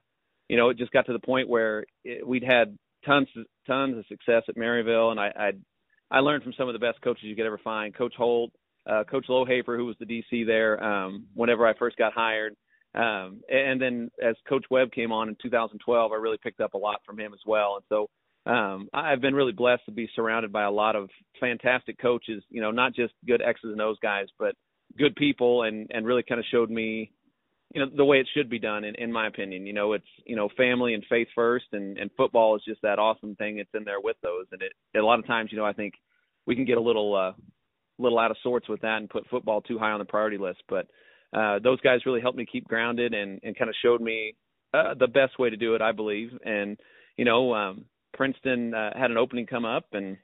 you 0.49 0.57
know, 0.57 0.69
it 0.69 0.77
just 0.77 0.91
got 0.91 1.05
to 1.05 1.13
the 1.13 1.19
point 1.19 1.47
where 1.47 1.85
it, 2.03 2.27
we'd 2.27 2.43
had 2.43 2.75
tons 3.05 3.27
tons 3.67 3.95
of 3.95 4.07
success 4.07 4.41
at 4.49 4.57
Maryville, 4.57 5.11
and 5.11 5.19
I 5.19 5.31
I'd, 5.37 5.61
I 6.09 6.19
learned 6.21 6.41
from 6.41 6.53
some 6.57 6.67
of 6.67 6.73
the 6.73 6.79
best 6.79 6.99
coaches 7.03 7.25
you 7.25 7.35
could 7.35 7.45
ever 7.45 7.59
find, 7.63 7.93
Coach 7.93 8.15
Holt, 8.17 8.51
uh, 8.89 9.03
Coach 9.09 9.25
Lohafer, 9.29 9.77
who 9.77 9.85
was 9.85 9.95
the 9.99 10.05
DC 10.05 10.45
there 10.45 10.83
um, 10.83 11.25
whenever 11.33 11.65
I 11.67 11.77
first 11.77 11.97
got 11.97 12.13
hired. 12.13 12.55
Um, 12.95 13.41
and 13.49 13.81
then 13.81 14.11
as 14.23 14.35
Coach 14.47 14.65
Webb 14.69 14.91
came 14.91 15.11
on 15.11 15.27
in 15.29 15.35
2012, 15.41 16.11
I 16.11 16.15
really 16.15 16.37
picked 16.37 16.61
up 16.61 16.73
a 16.73 16.77
lot 16.77 17.01
from 17.05 17.19
him 17.19 17.33
as 17.33 17.39
well. 17.45 17.77
And 17.77 17.85
so 17.89 18.09
um, 18.45 18.89
I've 18.93 19.21
been 19.21 19.35
really 19.35 19.51
blessed 19.51 19.85
to 19.85 19.91
be 19.91 20.09
surrounded 20.15 20.51
by 20.51 20.63
a 20.63 20.71
lot 20.71 20.95
of 20.95 21.09
fantastic 21.39 21.99
coaches. 21.99 22.43
You 22.49 22.61
know, 22.61 22.71
not 22.71 22.93
just 22.93 23.13
good 23.25 23.41
X's 23.41 23.71
and 23.71 23.81
O's 23.81 23.97
guys, 24.01 24.27
but 24.37 24.55
good 24.97 25.15
people, 25.15 25.63
and 25.63 25.89
and 25.91 26.05
really 26.05 26.23
kind 26.23 26.39
of 26.39 26.45
showed 26.51 26.69
me, 26.69 27.11
you 27.73 27.81
know, 27.81 27.89
the 27.95 28.05
way 28.05 28.19
it 28.19 28.27
should 28.33 28.49
be 28.49 28.59
done. 28.59 28.83
In, 28.83 28.95
in 28.95 29.11
my 29.13 29.27
opinion, 29.27 29.65
you 29.65 29.73
know, 29.73 29.93
it's 29.93 30.05
you 30.25 30.35
know 30.35 30.49
family 30.57 30.93
and 30.93 31.05
faith 31.09 31.29
first, 31.33 31.67
and 31.71 31.97
and 31.97 32.11
football 32.17 32.55
is 32.57 32.63
just 32.67 32.81
that 32.81 32.99
awesome 32.99 33.35
thing 33.35 33.57
that's 33.57 33.73
in 33.73 33.85
there 33.85 34.01
with 34.01 34.17
those. 34.21 34.45
And 34.51 34.61
it 34.61 34.73
a 34.97 35.01
lot 35.01 35.19
of 35.19 35.25
times, 35.25 35.51
you 35.51 35.57
know, 35.57 35.65
I 35.65 35.73
think 35.73 35.93
we 36.45 36.55
can 36.55 36.65
get 36.65 36.77
a 36.77 36.81
little 36.81 37.15
uh, 37.15 37.31
little 38.03 38.19
out 38.19 38.31
of 38.31 38.37
sorts 38.43 38.69
with 38.69 38.81
that 38.81 38.97
and 38.97 39.09
put 39.09 39.27
football 39.29 39.61
too 39.61 39.79
high 39.79 39.91
on 39.91 39.99
the 39.99 40.05
priority 40.05 40.37
list, 40.37 40.63
but. 40.69 40.87
Uh, 41.35 41.57
those 41.63 41.81
guys 41.81 42.05
really 42.05 42.21
helped 42.21 42.37
me 42.37 42.45
keep 42.45 42.67
grounded 42.67 43.11
and, 43.15 43.39
and 43.41 43.57
kind 43.57 43.67
of 43.67 43.75
showed 43.81 43.99
me 43.99 44.35
uh, 44.71 44.93
the 44.99 45.07
best 45.07 45.39
way 45.39 45.49
to 45.49 45.57
do 45.57 45.73
it, 45.73 45.81
I 45.81 45.91
believe. 45.91 46.29
And 46.45 46.77
you 47.17 47.25
know, 47.25 47.53
um, 47.53 47.85
Princeton 48.13 48.73
uh, 48.73 48.91
had 48.97 49.11
an 49.11 49.17
opening 49.17 49.45
come 49.45 49.65
up, 49.65 49.85
and 49.93 50.17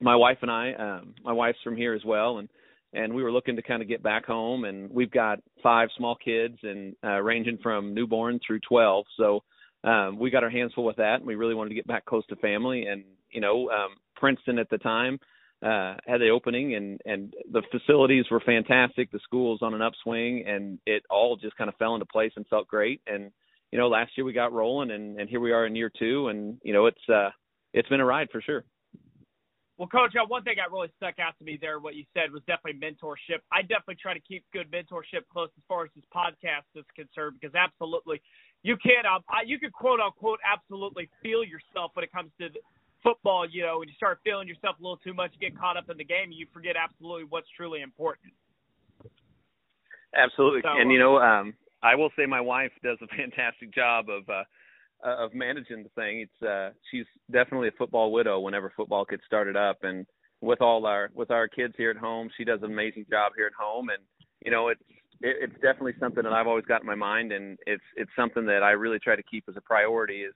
my 0.00 0.16
wife 0.16 0.38
and 0.42 0.50
I, 0.50 0.72
um, 0.74 1.14
my 1.24 1.32
wife's 1.32 1.58
from 1.64 1.76
here 1.76 1.94
as 1.94 2.04
well, 2.04 2.38
and 2.38 2.48
and 2.94 3.12
we 3.12 3.22
were 3.22 3.32
looking 3.32 3.56
to 3.56 3.62
kind 3.62 3.82
of 3.82 3.88
get 3.88 4.02
back 4.02 4.24
home, 4.24 4.64
and 4.64 4.90
we've 4.90 5.10
got 5.10 5.40
five 5.62 5.88
small 5.96 6.16
kids, 6.16 6.56
and 6.62 6.96
uh, 7.04 7.20
ranging 7.20 7.58
from 7.62 7.92
newborn 7.92 8.40
through 8.46 8.60
12, 8.66 9.04
so 9.18 9.42
um, 9.84 10.18
we 10.18 10.30
got 10.30 10.42
our 10.42 10.48
hands 10.48 10.72
full 10.74 10.84
with 10.84 10.96
that, 10.96 11.16
and 11.16 11.26
we 11.26 11.34
really 11.34 11.54
wanted 11.54 11.68
to 11.68 11.74
get 11.74 11.86
back 11.86 12.06
close 12.06 12.26
to 12.28 12.36
family, 12.36 12.86
and 12.86 13.04
you 13.30 13.42
know, 13.42 13.68
um, 13.68 13.90
Princeton 14.16 14.58
at 14.58 14.70
the 14.70 14.78
time 14.78 15.18
uh, 15.62 15.94
had 16.06 16.20
the 16.20 16.30
opening, 16.30 16.74
and 16.74 17.00
and 17.04 17.34
the 17.50 17.62
facilities 17.70 18.26
were 18.30 18.40
fantastic, 18.40 19.10
the 19.10 19.20
school's 19.22 19.62
on 19.62 19.74
an 19.74 19.82
upswing, 19.82 20.44
and 20.46 20.78
it 20.86 21.02
all 21.10 21.36
just 21.36 21.56
kind 21.56 21.68
of 21.68 21.76
fell 21.76 21.94
into 21.94 22.06
place 22.06 22.32
and 22.36 22.46
felt 22.46 22.68
great, 22.68 23.00
and 23.06 23.30
you 23.70 23.78
know, 23.78 23.88
last 23.88 24.12
year 24.16 24.24
we 24.24 24.32
got 24.32 24.52
rolling 24.52 24.90
and, 24.90 25.20
and 25.20 25.28
here 25.28 25.40
we 25.40 25.52
are 25.52 25.66
in 25.66 25.76
year 25.76 25.90
two 25.98 26.28
and, 26.28 26.58
you 26.62 26.72
know, 26.72 26.86
it's, 26.86 27.08
uh, 27.12 27.28
it's 27.74 27.88
been 27.88 28.00
a 28.00 28.04
ride 28.04 28.28
for 28.32 28.40
sure. 28.40 28.64
Well, 29.76 29.88
Coach, 29.88 30.14
uh, 30.16 30.26
one 30.26 30.42
thing 30.42 30.56
that 30.56 30.72
really 30.72 30.88
stuck 30.96 31.20
out 31.20 31.38
to 31.38 31.44
me 31.44 31.58
there, 31.60 31.78
what 31.78 31.94
you 31.94 32.04
said 32.12 32.32
was 32.32 32.42
definitely 32.48 32.80
mentorship. 32.80 33.38
I 33.52 33.62
definitely 33.62 33.98
try 34.02 34.14
to 34.14 34.20
keep 34.20 34.44
good 34.52 34.68
mentorship 34.72 35.22
close 35.30 35.50
as 35.56 35.62
far 35.68 35.84
as 35.84 35.90
this 35.94 36.04
podcast 36.10 36.66
is 36.74 36.84
concerned, 36.96 37.36
because 37.40 37.54
absolutely, 37.54 38.20
you 38.64 38.76
can 38.76 39.06
um, 39.06 39.22
you 39.46 39.60
can 39.60 39.70
quote 39.70 40.00
unquote 40.00 40.40
absolutely 40.42 41.08
feel 41.22 41.44
yourself 41.44 41.92
when 41.94 42.02
it 42.02 42.10
comes 42.10 42.32
to 42.40 42.48
football. 43.02 43.48
You 43.48 43.62
know, 43.62 43.78
when 43.78 43.88
you 43.88 43.94
start 43.94 44.20
feeling 44.24 44.48
yourself 44.48 44.76
a 44.78 44.82
little 44.82 44.98
too 44.98 45.14
much, 45.14 45.32
you 45.38 45.50
get 45.50 45.58
caught 45.58 45.76
up 45.76 45.90
in 45.90 45.96
the 45.96 46.04
game, 46.04 46.24
and 46.24 46.34
you 46.34 46.46
forget 46.52 46.76
absolutely 46.76 47.24
what's 47.28 47.48
truly 47.56 47.82
important. 47.82 48.32
Absolutely, 50.14 50.60
So, 50.62 50.80
and 50.80 50.90
you 50.90 50.98
know, 50.98 51.18
um, 51.18 51.54
I 51.82 51.94
will 51.94 52.10
say 52.16 52.26
my 52.26 52.40
wife 52.40 52.72
does 52.82 52.98
a 53.02 53.06
fantastic 53.16 53.74
job 53.74 54.06
of. 54.08 54.28
uh 54.28 54.44
uh, 55.06 55.26
of 55.26 55.32
managing 55.32 55.84
the 55.84 55.88
thing. 55.90 56.22
It's 56.22 56.42
uh 56.42 56.70
she's 56.90 57.06
definitely 57.30 57.68
a 57.68 57.78
football 57.78 58.10
widow 58.10 58.40
whenever 58.40 58.72
football 58.76 59.04
gets 59.04 59.22
started 59.26 59.56
up 59.56 59.84
and 59.84 60.04
with 60.40 60.60
all 60.60 60.86
our 60.86 61.10
with 61.14 61.30
our 61.30 61.48
kids 61.48 61.74
here 61.76 61.90
at 61.90 61.96
home, 61.96 62.30
she 62.36 62.44
does 62.44 62.60
an 62.62 62.70
amazing 62.70 63.06
job 63.10 63.32
here 63.36 63.46
at 63.46 63.52
home 63.52 63.88
and 63.88 63.98
you 64.44 64.50
know 64.50 64.68
it's 64.68 64.82
it, 65.20 65.36
it's 65.50 65.54
definitely 65.54 65.94
something 65.98 66.22
that 66.22 66.32
I've 66.32 66.46
always 66.46 66.64
got 66.64 66.80
in 66.80 66.86
my 66.86 66.94
mind 66.94 67.32
and 67.32 67.58
it's 67.66 67.82
it's 67.96 68.10
something 68.16 68.46
that 68.46 68.62
I 68.62 68.70
really 68.72 68.98
try 68.98 69.16
to 69.16 69.22
keep 69.22 69.44
as 69.48 69.56
a 69.56 69.60
priority 69.60 70.22
is 70.22 70.34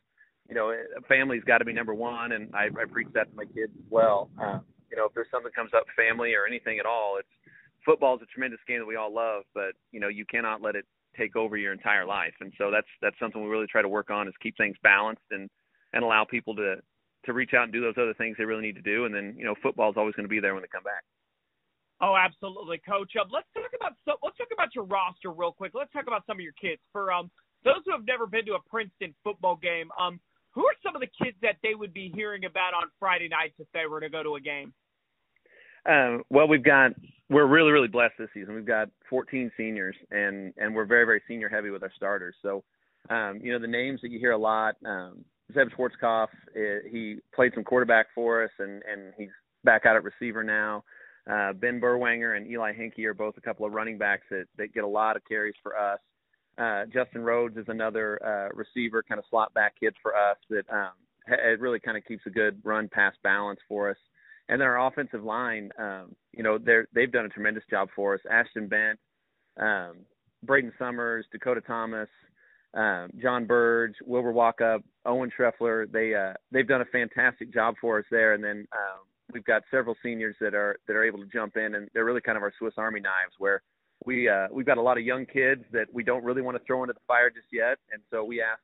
you 0.52 0.58
know 0.58 0.70
family's 1.08 1.42
got 1.44 1.58
to 1.58 1.64
be 1.64 1.72
number 1.72 1.94
one 1.94 2.32
and 2.32 2.54
I, 2.54 2.66
I 2.66 2.84
preach 2.84 3.08
that 3.14 3.30
to 3.30 3.34
my 3.34 3.46
kids 3.46 3.72
as 3.72 3.88
well. 3.88 4.28
Uh, 4.36 4.58
you 4.90 4.98
know 4.98 5.06
if 5.06 5.14
there's 5.14 5.28
something 5.30 5.50
comes 5.52 5.70
up 5.74 5.84
family 5.96 6.34
or 6.34 6.44
anything 6.46 6.78
at 6.78 6.84
all, 6.84 7.16
it's 7.18 7.32
football 7.86 8.16
is 8.16 8.22
a 8.22 8.26
tremendous 8.26 8.60
game 8.68 8.80
that 8.80 8.86
we 8.86 8.96
all 8.96 9.12
love, 9.12 9.44
but 9.54 9.72
you 9.92 10.00
know 10.00 10.08
you 10.08 10.26
cannot 10.26 10.60
let 10.60 10.76
it 10.76 10.84
take 11.16 11.36
over 11.36 11.56
your 11.56 11.72
entire 11.72 12.04
life. 12.04 12.34
And 12.40 12.52
so 12.58 12.70
that's 12.70 12.86
that's 13.00 13.18
something 13.18 13.42
we 13.42 13.48
really 13.48 13.66
try 13.66 13.80
to 13.80 13.88
work 13.88 14.10
on 14.10 14.28
is 14.28 14.34
keep 14.42 14.56
things 14.58 14.76
balanced 14.82 15.24
and 15.30 15.48
and 15.94 16.04
allow 16.04 16.26
people 16.28 16.54
to 16.56 16.76
to 17.24 17.32
reach 17.32 17.54
out 17.56 17.64
and 17.64 17.72
do 17.72 17.80
those 17.80 17.96
other 17.96 18.14
things 18.14 18.36
they 18.36 18.44
really 18.44 18.62
need 18.62 18.76
to 18.76 18.82
do. 18.82 19.06
And 19.06 19.14
then 19.14 19.34
you 19.38 19.46
know 19.46 19.54
football 19.62 19.88
is 19.88 19.96
always 19.96 20.14
going 20.14 20.28
to 20.28 20.32
be 20.32 20.40
there 20.40 20.52
when 20.52 20.62
they 20.62 20.68
come 20.68 20.84
back. 20.84 21.02
Oh, 22.02 22.12
absolutely, 22.12 22.76
Coach. 22.84 23.12
Um, 23.16 23.30
let's 23.32 23.48
talk 23.54 23.72
about 23.72 23.96
so, 24.04 24.20
let's 24.22 24.36
talk 24.36 24.52
about 24.52 24.74
your 24.74 24.84
roster 24.84 25.32
real 25.32 25.52
quick. 25.52 25.72
Let's 25.72 25.92
talk 25.92 26.04
about 26.08 26.26
some 26.26 26.36
of 26.36 26.44
your 26.44 26.58
kids. 26.60 26.82
For 26.92 27.10
um, 27.10 27.30
those 27.64 27.80
who 27.86 27.92
have 27.92 28.04
never 28.06 28.26
been 28.26 28.44
to 28.46 28.54
a 28.54 28.62
Princeton 28.68 29.14
football 29.22 29.56
game, 29.56 29.88
um, 29.98 30.20
who 30.52 30.66
are 30.66 30.74
some 30.82 30.94
of 30.94 31.00
the 31.00 31.24
kids 31.24 31.36
that 31.42 31.56
they 31.62 31.74
would 31.74 31.92
be 31.92 32.12
hearing 32.14 32.44
about 32.44 32.74
on 32.74 32.84
Friday 32.98 33.28
nights 33.28 33.54
if 33.58 33.66
they 33.72 33.86
were 33.86 34.00
to 34.00 34.08
go 34.08 34.22
to 34.22 34.36
a 34.36 34.40
game? 34.40 34.72
Um, 35.84 36.22
well, 36.30 36.46
we've 36.46 36.62
got 36.62 36.92
we're 37.28 37.46
really 37.46 37.72
really 37.72 37.88
blessed 37.88 38.14
this 38.18 38.28
season. 38.34 38.54
We've 38.54 38.66
got 38.66 38.88
14 39.10 39.50
seniors, 39.56 39.96
and 40.10 40.52
and 40.56 40.74
we're 40.74 40.84
very 40.84 41.04
very 41.04 41.22
senior 41.26 41.48
heavy 41.48 41.70
with 41.70 41.82
our 41.82 41.92
starters. 41.96 42.34
So, 42.42 42.62
um, 43.10 43.40
you 43.42 43.52
know, 43.52 43.58
the 43.58 43.66
names 43.66 44.00
that 44.02 44.10
you 44.10 44.18
hear 44.18 44.32
a 44.32 44.38
lot. 44.38 44.76
Um, 44.84 45.24
Zeb 45.52 45.68
Schwarzkopf, 45.76 46.28
uh, 46.56 46.88
he 46.90 47.18
played 47.34 47.52
some 47.54 47.64
quarterback 47.64 48.06
for 48.14 48.44
us, 48.44 48.50
and 48.58 48.82
and 48.90 49.12
he's 49.16 49.30
back 49.64 49.86
out 49.86 49.96
at 49.96 50.04
receiver 50.04 50.44
now. 50.44 50.84
Uh, 51.30 51.52
ben 51.52 51.80
Berwanger 51.80 52.36
and 52.36 52.50
Eli 52.50 52.72
Henke 52.72 53.04
are 53.04 53.14
both 53.14 53.36
a 53.36 53.40
couple 53.40 53.64
of 53.64 53.72
running 53.72 53.98
backs 53.98 54.24
that 54.30 54.44
that 54.58 54.72
get 54.74 54.84
a 54.84 54.88
lot 54.88 55.16
of 55.16 55.22
carries 55.26 55.54
for 55.62 55.76
us. 55.76 55.98
Uh, 56.58 56.84
Justin 56.92 57.22
Rhodes 57.22 57.56
is 57.56 57.64
another 57.68 58.20
uh, 58.24 58.54
receiver, 58.54 59.02
kind 59.02 59.18
of 59.18 59.24
slot 59.30 59.54
back 59.54 59.74
kid 59.80 59.94
for 60.02 60.14
us 60.14 60.36
that 60.50 60.64
um, 60.70 60.92
it 61.26 61.60
really 61.60 61.80
kind 61.80 61.96
of 61.96 62.04
keeps 62.04 62.24
a 62.26 62.30
good 62.30 62.60
run 62.64 62.88
pass 62.88 63.14
balance 63.22 63.60
for 63.68 63.90
us. 63.90 63.96
And 64.48 64.60
then 64.60 64.68
our 64.68 64.86
offensive 64.86 65.24
line, 65.24 65.70
um, 65.78 66.14
you 66.32 66.42
know, 66.42 66.58
they're 66.58 66.86
they've 66.92 67.12
done 67.12 67.24
a 67.24 67.30
tremendous 67.30 67.64
job 67.70 67.88
for 67.94 68.14
us. 68.14 68.20
Ashton 68.30 68.68
Bent, 68.68 68.98
um, 69.58 69.98
Braden 70.42 70.72
Summers, 70.78 71.24
Dakota 71.32 71.60
Thomas, 71.60 72.08
um, 72.74 73.10
John 73.20 73.46
Burge, 73.46 73.94
Wilbur 74.04 74.32
Walkup, 74.32 74.82
Owen 75.06 75.30
Treffler. 75.30 75.90
They 75.90 76.14
uh, 76.14 76.34
they've 76.50 76.68
done 76.68 76.80
a 76.82 76.86
fantastic 76.86 77.52
job 77.52 77.76
for 77.80 77.98
us 77.98 78.04
there. 78.10 78.34
And 78.34 78.42
then 78.42 78.66
um, 78.72 79.00
we've 79.32 79.44
got 79.44 79.62
several 79.70 79.94
seniors 80.02 80.36
that 80.40 80.54
are 80.54 80.78
that 80.86 80.96
are 80.96 81.04
able 81.04 81.20
to 81.20 81.26
jump 81.32 81.56
in, 81.56 81.76
and 81.76 81.88
they're 81.94 82.04
really 82.04 82.20
kind 82.20 82.36
of 82.36 82.42
our 82.42 82.52
Swiss 82.58 82.74
Army 82.76 83.00
knives, 83.00 83.34
where 83.38 83.62
we 84.04 84.28
uh, 84.28 84.48
we've 84.50 84.66
got 84.66 84.78
a 84.78 84.82
lot 84.82 84.98
of 84.98 85.04
young 85.04 85.26
kids 85.26 85.64
that 85.72 85.86
we 85.92 86.02
don't 86.02 86.24
really 86.24 86.42
want 86.42 86.56
to 86.56 86.62
throw 86.64 86.82
into 86.82 86.94
the 86.94 87.00
fire 87.06 87.30
just 87.30 87.46
yet, 87.52 87.78
and 87.92 88.02
so 88.10 88.24
we 88.24 88.42
ask 88.42 88.60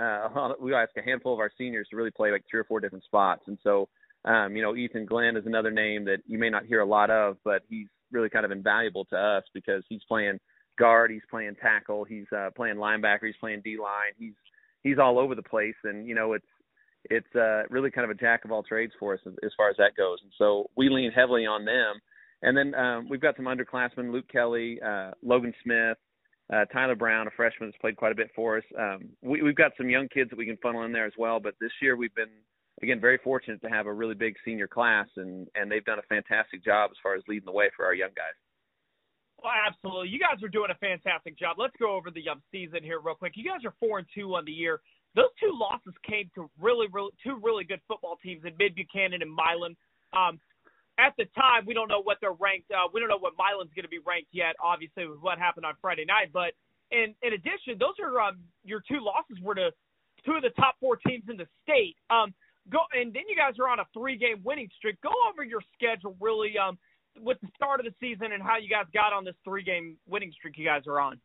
uh, 0.00 0.54
we 0.60 0.74
ask 0.74 0.90
a 0.96 1.02
handful 1.02 1.32
of 1.32 1.40
our 1.40 1.50
seniors 1.58 1.88
to 1.90 1.96
really 1.96 2.10
play 2.10 2.30
like 2.30 2.44
three 2.50 2.60
or 2.60 2.64
four 2.64 2.80
different 2.80 3.04
spots, 3.04 3.42
and 3.46 3.58
so 3.62 3.88
um, 4.24 4.56
you 4.56 4.62
know, 4.62 4.74
Ethan 4.76 5.06
Glenn 5.06 5.36
is 5.36 5.46
another 5.46 5.70
name 5.70 6.04
that 6.04 6.18
you 6.26 6.38
may 6.38 6.50
not 6.50 6.66
hear 6.66 6.80
a 6.80 6.86
lot 6.86 7.10
of, 7.10 7.36
but 7.44 7.62
he's 7.68 7.86
really 8.10 8.28
kind 8.28 8.44
of 8.44 8.50
invaluable 8.50 9.04
to 9.06 9.16
us 9.16 9.44
because 9.54 9.84
he's 9.88 10.02
playing 10.08 10.38
guard, 10.78 11.10
he's 11.10 11.22
playing 11.30 11.54
tackle, 11.60 12.04
he's 12.04 12.26
uh, 12.36 12.50
playing 12.56 12.76
linebacker, 12.76 13.26
he's 13.26 13.36
playing 13.40 13.62
D 13.64 13.78
line, 13.78 14.12
he's 14.18 14.34
he's 14.82 14.98
all 14.98 15.18
over 15.18 15.34
the 15.34 15.42
place, 15.42 15.74
and 15.84 16.06
you 16.06 16.14
know, 16.14 16.32
it's 16.32 16.46
it's 17.04 17.36
uh, 17.36 17.62
really 17.70 17.90
kind 17.90 18.04
of 18.04 18.10
a 18.10 18.20
jack 18.20 18.44
of 18.44 18.52
all 18.52 18.62
trades 18.62 18.92
for 18.98 19.14
us 19.14 19.20
as, 19.26 19.32
as 19.44 19.52
far 19.56 19.70
as 19.70 19.76
that 19.76 19.96
goes, 19.96 20.18
and 20.22 20.32
so 20.36 20.68
we 20.76 20.88
lean 20.88 21.10
heavily 21.10 21.46
on 21.46 21.64
them. 21.64 22.00
And 22.42 22.56
then 22.56 22.74
um, 22.74 23.08
we've 23.08 23.20
got 23.20 23.36
some 23.36 23.46
underclassmen: 23.46 24.12
Luke 24.12 24.28
Kelly, 24.30 24.80
uh, 24.84 25.12
Logan 25.22 25.52
Smith, 25.62 25.98
uh, 26.52 26.64
Tyler 26.66 26.94
Brown, 26.94 27.26
a 27.26 27.30
freshman 27.30 27.68
that's 27.68 27.80
played 27.80 27.96
quite 27.96 28.12
a 28.12 28.16
bit 28.16 28.30
for 28.34 28.58
us. 28.58 28.64
Um, 28.78 29.08
we, 29.22 29.42
we've 29.42 29.56
got 29.56 29.72
some 29.76 29.90
young 29.90 30.08
kids 30.08 30.30
that 30.30 30.38
we 30.38 30.46
can 30.46 30.58
funnel 30.62 30.84
in 30.84 30.92
there 30.92 31.06
as 31.06 31.14
well. 31.18 31.40
But 31.40 31.54
this 31.60 31.72
year 31.82 31.96
we've 31.96 32.14
been 32.14 32.30
again 32.82 33.00
very 33.00 33.18
fortunate 33.18 33.60
to 33.62 33.68
have 33.68 33.86
a 33.86 33.92
really 33.92 34.14
big 34.14 34.34
senior 34.44 34.68
class 34.68 35.08
and 35.16 35.48
and 35.56 35.70
they've 35.70 35.84
done 35.84 35.98
a 35.98 36.02
fantastic 36.02 36.64
job 36.64 36.90
as 36.92 36.96
far 37.02 37.14
as 37.14 37.22
leading 37.26 37.46
the 37.46 37.52
way 37.52 37.68
for 37.76 37.84
our 37.84 37.94
young 37.94 38.10
guys 38.14 38.34
well, 39.42 39.52
absolutely. 39.66 40.08
You 40.08 40.18
guys 40.18 40.42
are 40.42 40.48
doing 40.48 40.70
a 40.70 40.78
fantastic 40.78 41.38
job. 41.38 41.56
Let's 41.58 41.76
go 41.78 41.94
over 41.94 42.10
the 42.10 42.28
um, 42.28 42.42
season 42.50 42.82
here 42.82 42.98
real 43.00 43.14
quick. 43.14 43.34
You 43.36 43.44
guys 43.48 43.64
are 43.64 43.74
four 43.78 43.98
and 43.98 44.06
two 44.14 44.34
on 44.34 44.44
the 44.44 44.52
year. 44.52 44.80
Those 45.14 45.30
two 45.40 45.52
losses 45.54 45.94
came 46.06 46.30
to 46.34 46.50
really, 46.60 46.86
really 46.92 47.10
two 47.22 47.38
really 47.42 47.64
good 47.64 47.80
football 47.86 48.18
teams 48.22 48.42
in 48.44 48.54
Mid 48.58 48.74
Buchanan 48.74 49.22
and 49.22 49.30
Milan. 49.30 49.76
Um, 50.12 50.40
at 50.98 51.14
the 51.16 51.24
time, 51.34 51.64
we 51.66 51.74
don't 51.74 51.88
know 51.88 52.02
what 52.02 52.18
they're 52.20 52.36
ranked. 52.36 52.70
Uh, 52.70 52.90
we 52.92 53.00
don't 53.00 53.08
know 53.08 53.18
what 53.18 53.34
Milan's 53.38 53.70
going 53.74 53.86
to 53.86 53.92
be 53.92 54.02
ranked 54.04 54.30
yet. 54.32 54.56
Obviously, 54.62 55.06
with 55.06 55.20
what 55.20 55.38
happened 55.38 55.64
on 55.64 55.74
Friday 55.80 56.04
night. 56.04 56.30
But 56.32 56.52
in 56.90 57.14
in 57.22 57.32
addition, 57.32 57.78
those 57.78 57.94
are 58.02 58.20
um, 58.20 58.38
your 58.64 58.82
two 58.86 59.00
losses 59.00 59.38
were 59.42 59.54
to 59.54 59.70
two 60.26 60.32
of 60.32 60.42
the 60.42 60.50
top 60.58 60.74
four 60.80 60.96
teams 60.96 61.24
in 61.30 61.36
the 61.36 61.46
state. 61.62 61.96
Um, 62.10 62.34
go 62.70 62.80
and 62.92 63.14
then 63.14 63.22
you 63.28 63.36
guys 63.36 63.54
are 63.58 63.68
on 63.68 63.80
a 63.80 63.86
three 63.94 64.16
game 64.16 64.40
winning 64.44 64.68
streak. 64.76 65.00
Go 65.00 65.12
over 65.30 65.44
your 65.44 65.62
schedule 65.74 66.16
really 66.20 66.58
um 66.58 66.78
with 67.20 67.38
the 67.40 67.48
start 67.56 67.80
of 67.80 67.86
the 67.86 67.94
season 68.00 68.32
and 68.32 68.42
how 68.42 68.58
you 68.58 68.68
guys 68.68 68.84
got 68.92 69.12
on 69.12 69.24
this 69.24 69.34
three 69.44 69.62
game 69.62 69.96
winning 70.08 70.32
streak 70.32 70.58
you 70.58 70.64
guys 70.64 70.82
are 70.86 71.00
on. 71.00 71.20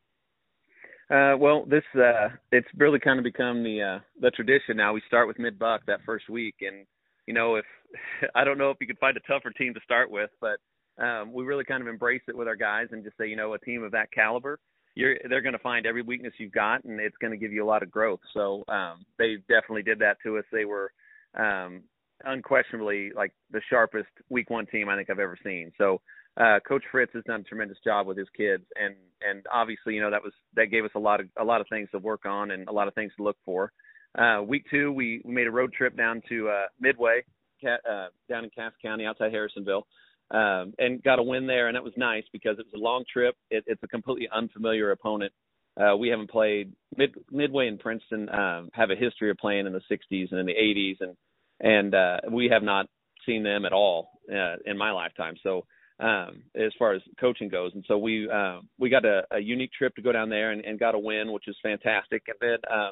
Uh, 1.11 1.37
well, 1.37 1.65
this 1.65 1.83
uh, 1.95 2.29
it's 2.51 2.67
really 2.77 2.99
kind 2.99 3.19
of 3.19 3.23
become 3.23 3.63
the 3.63 3.81
uh, 3.81 3.99
the 4.21 4.31
tradition 4.31 4.77
now. 4.77 4.93
We 4.93 5.01
start 5.07 5.27
with 5.27 5.37
mid 5.37 5.59
buck 5.59 5.81
that 5.87 5.99
first 6.05 6.29
week, 6.29 6.55
and 6.61 6.85
you 7.27 7.33
know 7.33 7.55
if 7.55 7.65
I 8.35 8.43
don't 8.43 8.57
know 8.57 8.69
if 8.69 8.77
you 8.81 8.87
could 8.87 8.99
find 8.99 9.17
a 9.17 9.21
tougher 9.21 9.51
team 9.51 9.73
to 9.73 9.79
start 9.83 10.09
with, 10.09 10.29
but 10.41 10.57
um, 11.03 11.33
we 11.33 11.43
really 11.43 11.63
kind 11.63 11.81
of 11.81 11.87
embrace 11.87 12.21
it 12.27 12.37
with 12.37 12.47
our 12.47 12.55
guys 12.55 12.87
and 12.91 13.03
just 13.03 13.17
say, 13.17 13.27
you 13.27 13.35
know, 13.35 13.53
a 13.53 13.59
team 13.59 13.83
of 13.83 13.91
that 13.91 14.11
caliber, 14.11 14.59
you're 14.95 15.17
they're 15.27 15.41
going 15.41 15.53
to 15.53 15.59
find 15.59 15.85
every 15.85 16.03
weakness 16.03 16.33
you've 16.37 16.51
got, 16.51 16.83
and 16.83 16.99
it's 16.99 17.17
going 17.17 17.31
to 17.31 17.37
give 17.37 17.51
you 17.51 17.63
a 17.63 17.67
lot 17.67 17.83
of 17.83 17.89
growth. 17.89 18.19
So 18.33 18.63
um, 18.67 19.05
they 19.17 19.37
definitely 19.49 19.83
did 19.83 19.99
that 19.99 20.17
to 20.23 20.37
us. 20.37 20.45
They 20.51 20.65
were 20.65 20.91
um, 21.37 21.81
unquestionably 22.23 23.11
like 23.15 23.31
the 23.51 23.61
sharpest 23.69 24.09
week 24.29 24.49
one 24.49 24.67
team 24.67 24.89
I 24.89 24.95
think 24.95 25.09
I've 25.09 25.19
ever 25.19 25.37
seen. 25.43 25.71
So 25.77 25.99
uh, 26.37 26.59
Coach 26.67 26.83
Fritz 26.91 27.11
has 27.13 27.23
done 27.25 27.41
a 27.41 27.43
tremendous 27.43 27.77
job 27.83 28.05
with 28.05 28.17
his 28.17 28.29
kids, 28.37 28.63
and 28.75 28.95
and 29.27 29.45
obviously 29.51 29.95
you 29.95 30.01
know 30.01 30.11
that 30.11 30.23
was 30.23 30.33
that 30.55 30.67
gave 30.67 30.85
us 30.85 30.91
a 30.95 30.99
lot 30.99 31.19
of 31.19 31.27
a 31.39 31.43
lot 31.43 31.61
of 31.61 31.67
things 31.69 31.89
to 31.91 31.99
work 31.99 32.25
on 32.25 32.51
and 32.51 32.67
a 32.67 32.71
lot 32.71 32.87
of 32.87 32.93
things 32.93 33.11
to 33.17 33.23
look 33.23 33.37
for. 33.43 33.71
Uh, 34.17 34.41
week 34.43 34.65
two, 34.69 34.91
we, 34.91 35.21
we 35.25 35.33
made 35.33 35.47
a 35.47 35.51
road 35.51 35.73
trip 35.73 35.97
down 35.97 36.21
to 36.29 36.49
uh, 36.49 36.65
Midway, 36.79 37.23
uh, 37.65 38.07
down 38.29 38.43
in 38.43 38.49
Cass 38.51 38.73
County, 38.81 39.05
outside 39.05 39.31
Harrisonville, 39.31 39.83
um, 40.31 40.73
and 40.77 41.01
got 41.03 41.19
a 41.19 41.23
win 41.23 41.47
there, 41.47 41.67
and 41.67 41.75
that 41.75 41.83
was 41.83 41.93
nice 41.97 42.23
because 42.31 42.59
it 42.59 42.65
was 42.71 42.79
a 42.79 42.83
long 42.83 43.03
trip. 43.11 43.35
It, 43.49 43.63
it's 43.67 43.81
a 43.83 43.87
completely 43.87 44.27
unfamiliar 44.33 44.91
opponent. 44.91 45.33
Uh, 45.79 45.95
we 45.97 46.09
haven't 46.09 46.29
played 46.29 46.71
Mid, 46.95 47.15
Midway 47.31 47.67
and 47.67 47.79
Princeton 47.79 48.29
um, 48.29 48.69
have 48.73 48.91
a 48.91 48.95
history 48.95 49.31
of 49.31 49.37
playing 49.37 49.65
in 49.65 49.73
the 49.73 49.81
60s 49.91 50.31
and 50.31 50.39
in 50.39 50.45
the 50.45 50.53
80s, 50.53 50.97
and 50.99 51.15
and 51.59 51.95
uh, 51.95 52.17
we 52.31 52.49
have 52.51 52.63
not 52.63 52.87
seen 53.25 53.43
them 53.43 53.65
at 53.65 53.73
all 53.73 54.19
uh, 54.31 54.55
in 54.65 54.77
my 54.77 54.91
lifetime. 54.91 55.35
So 55.41 55.65
um, 55.99 56.43
as 56.55 56.73
far 56.77 56.93
as 56.93 57.01
coaching 57.19 57.49
goes, 57.49 57.71
and 57.73 57.83
so 57.87 57.97
we 57.97 58.29
uh, 58.29 58.59
we 58.77 58.89
got 58.89 59.05
a, 59.05 59.23
a 59.31 59.39
unique 59.39 59.71
trip 59.71 59.95
to 59.95 60.01
go 60.01 60.11
down 60.11 60.29
there 60.29 60.51
and, 60.51 60.63
and 60.63 60.79
got 60.79 60.95
a 60.95 60.99
win, 60.99 61.31
which 61.31 61.47
is 61.47 61.55
fantastic. 61.63 62.23
And 62.27 62.37
then 62.39 62.57
uh, 62.71 62.91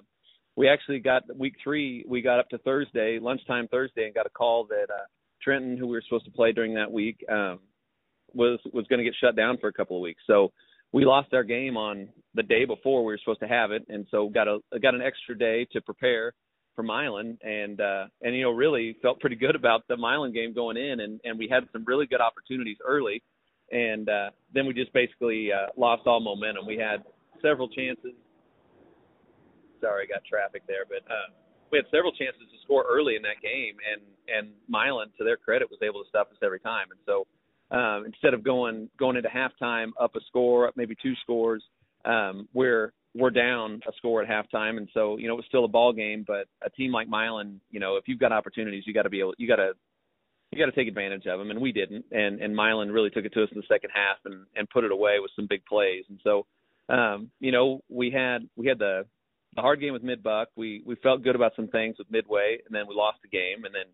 we 0.56 0.68
actually 0.68 1.00
got 1.00 1.24
week 1.38 1.56
three. 1.64 2.06
We 2.08 2.22
got 2.22 2.40
up 2.40 2.50
to 2.50 2.58
Thursday, 2.60 3.20
lunchtime 3.20 3.68
Thursday, 3.70 4.06
and 4.06 4.14
got 4.14 4.26
a 4.26 4.30
call 4.30 4.66
that 4.66 4.88
uh, 4.94 5.06
Trenton, 5.42 5.78
who 5.78 5.88
we 5.88 5.94
were 5.94 6.04
supposed 6.06 6.26
to 6.26 6.32
play 6.32 6.52
during 6.52 6.74
that 6.76 6.92
week, 6.92 7.24
um, 7.30 7.60
was 8.34 8.60
was 8.74 8.86
going 8.88 9.00
to 9.00 9.06
get 9.06 9.16
shut 9.20 9.36
down 9.36 9.58
for 9.58 9.68
a 9.68 9.74
couple 9.74 9.98
of 9.98 10.02
weeks. 10.02 10.22
So 10.28 10.52
we 10.92 11.06
lost 11.06 11.34
our 11.34 11.44
game 11.44 11.78
on 11.78 12.10
the 12.36 12.44
day 12.44 12.66
before 12.66 13.06
we 13.06 13.14
were 13.14 13.18
supposed 13.18 13.40
to 13.42 13.48
have 13.48 13.72
it, 13.72 13.86
and 13.90 14.06
so 14.12 14.30
got 14.30 14.48
a 14.48 14.60
got 14.82 14.96
an 14.96 15.02
extra 15.02 15.38
day 15.38 15.66
to 15.72 15.82
prepare 15.82 16.34
for 16.76 16.84
Milan, 16.84 17.38
and 17.42 17.80
uh, 17.80 18.06
and 18.22 18.36
you 18.36 18.44
know 18.44 18.52
really 18.52 18.98
felt 19.02 19.20
pretty 19.20 19.36
good 19.36 19.56
about 19.56 19.88
the 19.88 19.98
Milan 19.98 20.34
game 20.34 20.54
going 20.54 20.78
in, 20.78 21.00
and 21.00 21.20
and 21.24 21.40
we 21.40 21.48
had 21.50 21.64
some 21.72 21.86
really 21.86 22.08
good 22.08 22.22
opportunities 22.22 22.78
early, 22.86 23.24
and 23.72 24.10
uh, 24.10 24.30
then 24.54 24.66
we 24.66 24.74
just 24.74 24.92
basically 24.94 25.50
uh, 25.52 25.68
lost 25.78 26.04
all 26.06 26.20
momentum. 26.20 26.66
We 26.66 26.78
had 26.78 27.04
several 27.42 27.70
chances. 27.70 28.14
Sorry, 29.82 30.08
got 30.08 30.24
traffic 30.24 30.64
there, 30.68 30.86
but 30.88 31.04
uh, 31.12 31.34
we 31.72 31.78
had 31.78 31.86
several 31.92 32.12
chances 32.12 32.42
to 32.52 32.58
score 32.64 32.86
early 32.90 33.16
in 33.16 33.22
that 33.24 33.42
game, 33.42 33.76
and 33.82 34.02
and 34.30 34.54
Milan, 34.68 35.08
to 35.18 35.24
their 35.24 35.38
credit, 35.38 35.70
was 35.70 35.80
able 35.82 36.04
to 36.04 36.10
stop 36.10 36.30
us 36.32 36.38
every 36.44 36.60
time. 36.60 36.88
And 36.92 37.00
so 37.06 37.26
um, 37.76 38.06
instead 38.06 38.34
of 38.34 38.44
going 38.44 38.90
going 39.00 39.16
into 39.16 39.30
halftime 39.30 39.92
up 40.00 40.16
a 40.16 40.20
score, 40.28 40.68
up 40.68 40.78
maybe 40.78 40.96
two 41.02 41.14
scores, 41.22 41.64
um, 42.06 42.48
we're 42.54 42.94
we're 43.16 43.30
down 43.30 43.82
a 43.88 43.92
score 43.98 44.22
at 44.22 44.30
halftime, 44.30 44.78
and 44.78 44.88
so 44.94 45.18
you 45.18 45.28
know 45.28 45.34
it 45.34 45.38
was 45.38 45.46
still 45.48 45.66
a 45.66 45.70
ball 45.70 45.94
game. 45.94 46.24
But 46.28 46.48
a 46.62 46.70
team 46.70 46.92
like 46.92 47.10
Milan, 47.10 47.60
you 47.72 47.80
know, 47.80 47.96
if 47.98 48.04
you've 48.08 48.20
got 48.20 48.32
opportunities, 48.32 48.84
you 48.86 48.94
got 48.94 49.04
to 49.04 49.10
be 49.10 49.20
able, 49.20 49.34
you 49.38 49.48
got 49.48 49.58
to 49.58 49.72
you 50.52 50.60
got 50.60 50.70
to 50.70 50.78
take 50.78 50.90
advantage 50.90 51.26
of 51.28 51.40
them, 51.40 51.50
and 51.50 51.62
we 51.62 51.72
didn't. 51.72 52.06
And 52.12 52.42
and 52.42 52.56
Milan 52.56 52.92
really 52.92 53.10
took 53.10 53.26
it 53.26 53.34
to 53.34 53.44
us 53.44 53.50
in 53.52 53.58
the 53.58 53.68
second 53.68 53.92
half 53.94 54.18
and 54.26 54.46
and 54.56 54.70
put 54.70 54.84
it 54.84 54.92
away 54.92 55.20
with 55.22 55.32
some 55.36 55.48
big 55.50 55.66
plays. 55.66 56.04
And 56.10 56.20
so, 56.24 56.46
um, 56.90 57.32
you 57.40 57.52
know, 57.52 57.82
we 57.90 58.12
had 58.12 58.48
we 58.58 58.68
had 58.68 58.80
the 58.80 59.06
the 59.56 59.62
hard 59.62 59.80
game 59.80 59.94
with 59.94 60.04
Mid 60.04 60.24
Buck. 60.24 60.50
We 60.56 60.84
we 60.86 60.96
felt 60.96 61.24
good 61.24 61.36
about 61.36 61.54
some 61.56 61.68
things 61.68 61.98
with 61.98 62.10
Midway, 62.12 62.60
and 62.66 62.74
then 62.74 62.88
we 62.88 62.96
lost 62.96 63.20
the 63.22 63.30
game, 63.30 63.66
and 63.66 63.74
then 63.74 63.86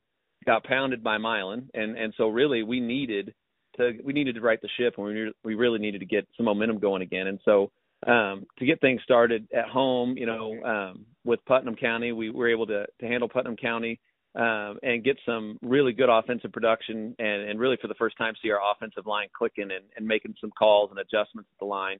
got 0.45 0.63
pounded 0.63 1.03
by 1.03 1.17
Milan. 1.17 1.69
And 1.73 1.97
and 1.97 2.13
so 2.17 2.29
really 2.29 2.63
we 2.63 2.79
needed 2.79 3.33
to 3.77 3.93
we 4.03 4.13
needed 4.13 4.35
to 4.35 4.41
right 4.41 4.61
the 4.61 4.69
ship, 4.77 4.95
and 4.97 5.05
we 5.05 5.33
we 5.43 5.55
really 5.55 5.79
needed 5.79 5.99
to 5.99 6.05
get 6.05 6.27
some 6.35 6.45
momentum 6.45 6.79
going 6.79 7.01
again. 7.01 7.27
And 7.27 7.39
so 7.45 7.71
um, 8.05 8.45
to 8.59 8.65
get 8.65 8.79
things 8.79 9.01
started 9.03 9.47
at 9.55 9.67
home, 9.69 10.17
you 10.17 10.25
know, 10.25 10.63
um, 10.63 11.05
with 11.25 11.39
Putnam 11.45 11.75
County, 11.75 12.11
we 12.11 12.29
were 12.29 12.49
able 12.49 12.67
to 12.67 12.85
to 12.99 13.07
handle 13.07 13.29
Putnam 13.29 13.55
County 13.55 13.99
um, 14.35 14.77
and 14.83 15.03
get 15.03 15.17
some 15.25 15.57
really 15.63 15.93
good 15.93 16.09
offensive 16.09 16.51
production, 16.51 17.15
and 17.17 17.41
and 17.49 17.59
really 17.59 17.77
for 17.81 17.87
the 17.87 17.95
first 17.95 18.17
time 18.17 18.33
see 18.41 18.51
our 18.51 18.59
offensive 18.71 19.07
line 19.07 19.27
clicking 19.35 19.71
and, 19.71 19.85
and 19.95 20.05
making 20.05 20.35
some 20.39 20.51
calls 20.51 20.91
and 20.91 20.99
adjustments 20.99 21.49
at 21.51 21.59
the 21.59 21.65
line. 21.65 21.97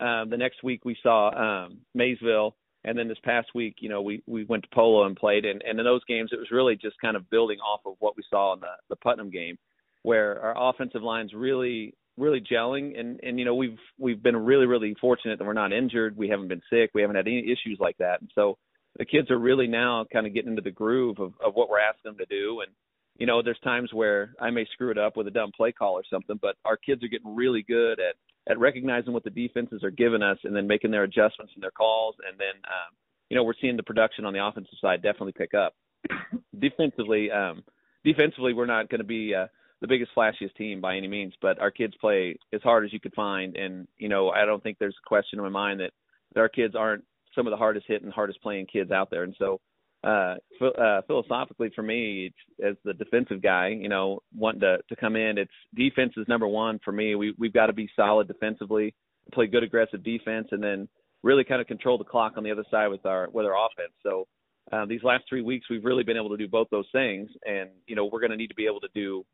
Um, 0.00 0.28
the 0.28 0.36
next 0.36 0.62
week 0.62 0.84
we 0.84 0.96
saw 1.02 1.30
um, 1.64 1.78
Maysville, 1.94 2.54
and 2.86 2.96
then 2.96 3.08
this 3.08 3.18
past 3.24 3.48
week, 3.54 3.76
you 3.80 3.88
know, 3.88 4.00
we 4.00 4.22
we 4.26 4.44
went 4.44 4.62
to 4.62 4.68
Polo 4.72 5.04
and 5.04 5.16
played, 5.16 5.44
and 5.44 5.60
and 5.62 5.78
in 5.78 5.84
those 5.84 6.04
games 6.04 6.30
it 6.32 6.38
was 6.38 6.50
really 6.52 6.76
just 6.76 6.96
kind 7.00 7.16
of 7.16 7.28
building 7.28 7.58
off 7.58 7.80
of 7.84 7.94
what 7.98 8.16
we 8.16 8.22
saw 8.30 8.54
in 8.54 8.60
the 8.60 8.72
the 8.88 8.96
Putnam 8.96 9.30
game 9.30 9.58
where 10.02 10.40
our 10.40 10.70
offensive 10.70 11.02
line's 11.02 11.34
really 11.34 11.92
really 12.16 12.40
gelling. 12.40 12.98
And 12.98 13.18
and 13.22 13.38
you 13.38 13.44
know 13.44 13.56
we've 13.56 13.78
we've 13.98 14.22
been 14.22 14.36
really 14.36 14.66
really 14.66 14.94
fortunate 15.00 15.38
that 15.38 15.44
we're 15.44 15.52
not 15.52 15.72
injured. 15.72 16.16
We 16.16 16.28
haven't 16.28 16.48
been 16.48 16.62
sick. 16.70 16.90
We 16.94 17.02
haven't 17.02 17.16
had 17.16 17.26
any 17.26 17.40
issues 17.40 17.78
like 17.80 17.98
that. 17.98 18.20
And 18.20 18.30
so 18.34 18.56
the 18.96 19.04
kids 19.04 19.30
are 19.30 19.38
really 19.38 19.66
now 19.66 20.06
kind 20.10 20.26
of 20.26 20.32
getting 20.32 20.50
into 20.50 20.62
the 20.62 20.70
groove 20.70 21.18
of 21.18 21.34
of 21.44 21.54
what 21.54 21.68
we're 21.68 21.80
asking 21.80 22.12
them 22.12 22.18
to 22.18 22.26
do. 22.26 22.60
And 22.60 22.70
you 23.18 23.26
know 23.26 23.42
there's 23.42 23.58
times 23.64 23.92
where 23.92 24.32
I 24.40 24.50
may 24.50 24.64
screw 24.72 24.92
it 24.92 24.98
up 24.98 25.16
with 25.16 25.26
a 25.26 25.32
dumb 25.32 25.50
play 25.56 25.72
call 25.72 25.94
or 25.94 26.04
something 26.08 26.38
but 26.40 26.56
our 26.64 26.76
kids 26.76 27.02
are 27.02 27.08
getting 27.08 27.34
really 27.34 27.64
good 27.66 27.98
at 27.98 28.14
at 28.48 28.58
recognizing 28.58 29.12
what 29.12 29.24
the 29.24 29.30
defenses 29.30 29.82
are 29.82 29.90
giving 29.90 30.22
us 30.22 30.38
and 30.44 30.54
then 30.54 30.66
making 30.66 30.90
their 30.90 31.04
adjustments 31.04 31.52
and 31.54 31.62
their 31.62 31.70
calls. 31.70 32.16
And 32.28 32.38
then 32.38 32.54
um 32.64 32.94
you 33.28 33.36
know 33.36 33.44
we're 33.44 33.54
seeing 33.60 33.76
the 33.76 33.82
production 33.82 34.24
on 34.24 34.32
the 34.32 34.44
offensive 34.44 34.78
side 34.80 35.02
definitely 35.02 35.32
pick 35.32 35.54
up. 35.54 35.74
Defensively 36.58 37.30
um 37.30 37.62
defensively 38.04 38.52
we're 38.52 38.66
not 38.66 38.88
going 38.88 39.00
to 39.00 39.04
be 39.04 39.34
uh 39.34 39.46
the 39.80 39.88
biggest 39.88 40.12
flashiest 40.16 40.54
team 40.56 40.80
by 40.80 40.96
any 40.96 41.08
means, 41.08 41.34
but 41.42 41.58
our 41.60 41.70
kids 41.70 41.94
play 42.00 42.38
as 42.52 42.62
hard 42.62 42.84
as 42.84 42.92
you 42.92 43.00
could 43.00 43.14
find, 43.14 43.56
and 43.56 43.86
you 43.98 44.08
know 44.08 44.30
I 44.30 44.44
don't 44.44 44.62
think 44.62 44.78
there's 44.78 44.96
a 45.04 45.08
question 45.08 45.38
in 45.38 45.42
my 45.44 45.50
mind 45.50 45.80
that, 45.80 45.90
that 46.34 46.40
our 46.40 46.48
kids 46.48 46.74
aren't 46.74 47.04
some 47.34 47.46
of 47.46 47.50
the 47.50 47.56
hardest 47.56 47.86
hitting, 47.86 48.10
hardest 48.10 48.40
playing 48.42 48.66
kids 48.66 48.90
out 48.90 49.10
there, 49.10 49.22
and 49.22 49.36
so 49.38 49.60
uh, 50.06 50.36
uh, 50.64 51.02
philosophically 51.06 51.70
for 51.74 51.82
me, 51.82 52.32
as 52.64 52.76
the 52.84 52.94
defensive 52.94 53.42
guy, 53.42 53.68
you 53.68 53.88
know, 53.88 54.20
wanting 54.34 54.60
to 54.60 54.78
to 54.88 54.96
come 54.96 55.16
in, 55.16 55.36
it's 55.36 55.50
defense 55.74 56.12
is 56.16 56.28
number 56.28 56.46
one 56.46 56.78
for 56.84 56.92
me. 56.92 57.16
We 57.16 57.34
we've 57.38 57.52
got 57.52 57.66
to 57.66 57.72
be 57.72 57.90
solid 57.96 58.28
defensively, 58.28 58.94
play 59.32 59.48
good 59.48 59.64
aggressive 59.64 60.04
defense, 60.04 60.48
and 60.52 60.62
then 60.62 60.88
really 61.22 61.42
kind 61.42 61.60
of 61.60 61.66
control 61.66 61.98
the 61.98 62.04
clock 62.04 62.34
on 62.36 62.44
the 62.44 62.52
other 62.52 62.64
side 62.70 62.88
with 62.88 63.04
our 63.04 63.28
with 63.30 63.46
our 63.46 63.54
offense. 63.54 63.92
So. 64.02 64.26
Uh, 64.72 64.84
these 64.84 65.04
last 65.04 65.22
three 65.28 65.42
weeks, 65.42 65.66
we've 65.70 65.84
really 65.84 66.02
been 66.02 66.16
able 66.16 66.30
to 66.30 66.36
do 66.36 66.48
both 66.48 66.66
those 66.72 66.88
things, 66.90 67.30
and 67.44 67.70
you 67.86 67.94
know 67.94 68.06
we're 68.06 68.18
going 68.18 68.32
to 68.32 68.36
need 68.36 68.48
to 68.48 68.54
be 68.56 68.66
able 68.66 68.80
to 68.80 68.88
do 68.96 69.24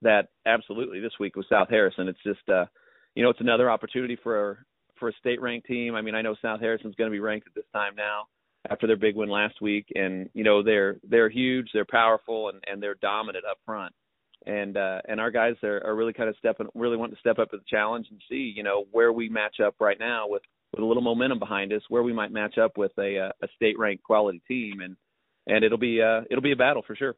that 0.00 0.28
absolutely 0.46 1.00
this 1.00 1.12
week 1.20 1.36
with 1.36 1.44
South 1.50 1.68
Harrison. 1.68 2.08
It's 2.08 2.22
just 2.24 2.48
uh, 2.48 2.64
you 3.14 3.22
know, 3.22 3.28
it's 3.28 3.42
another 3.42 3.70
opportunity 3.70 4.16
for 4.22 4.64
for 4.98 5.10
a 5.10 5.12
state 5.20 5.42
ranked 5.42 5.66
team. 5.66 5.94
I 5.94 6.00
mean, 6.00 6.14
I 6.14 6.22
know 6.22 6.34
South 6.40 6.60
Harrison's 6.60 6.94
going 6.94 7.10
to 7.10 7.14
be 7.14 7.20
ranked 7.20 7.46
at 7.46 7.54
this 7.54 7.66
time 7.74 7.94
now 7.94 8.22
after 8.70 8.86
their 8.86 8.96
big 8.96 9.16
win 9.16 9.28
last 9.28 9.60
week, 9.60 9.86
and 9.94 10.28
you 10.34 10.44
know 10.44 10.62
they're 10.62 10.96
they're 11.08 11.28
huge, 11.28 11.68
they're 11.72 11.84
powerful, 11.84 12.48
and 12.48 12.62
and 12.66 12.82
they're 12.82 12.96
dominant 12.96 13.44
up 13.50 13.58
front. 13.66 13.94
And 14.46 14.76
uh, 14.76 15.00
and 15.08 15.20
our 15.20 15.30
guys 15.30 15.54
are, 15.62 15.82
are 15.84 15.94
really 15.94 16.12
kind 16.12 16.28
of 16.28 16.36
stepping, 16.38 16.68
really 16.74 16.96
wanting 16.96 17.14
to 17.14 17.20
step 17.20 17.38
up 17.38 17.50
to 17.50 17.56
the 17.56 17.64
challenge 17.68 18.06
and 18.10 18.20
see, 18.28 18.52
you 18.54 18.62
know, 18.62 18.84
where 18.92 19.12
we 19.12 19.28
match 19.28 19.56
up 19.64 19.74
right 19.80 19.98
now 19.98 20.28
with 20.28 20.42
with 20.72 20.82
a 20.82 20.86
little 20.86 21.02
momentum 21.02 21.38
behind 21.38 21.72
us, 21.72 21.82
where 21.88 22.02
we 22.02 22.12
might 22.12 22.32
match 22.32 22.58
up 22.58 22.76
with 22.76 22.92
a 22.98 23.18
uh, 23.18 23.32
a 23.42 23.48
state 23.56 23.78
ranked 23.78 24.02
quality 24.02 24.42
team, 24.46 24.80
and 24.80 24.96
and 25.46 25.64
it'll 25.64 25.78
be 25.78 26.00
uh 26.02 26.22
it'll 26.30 26.42
be 26.42 26.52
a 26.52 26.56
battle 26.56 26.82
for 26.86 26.96
sure. 26.96 27.16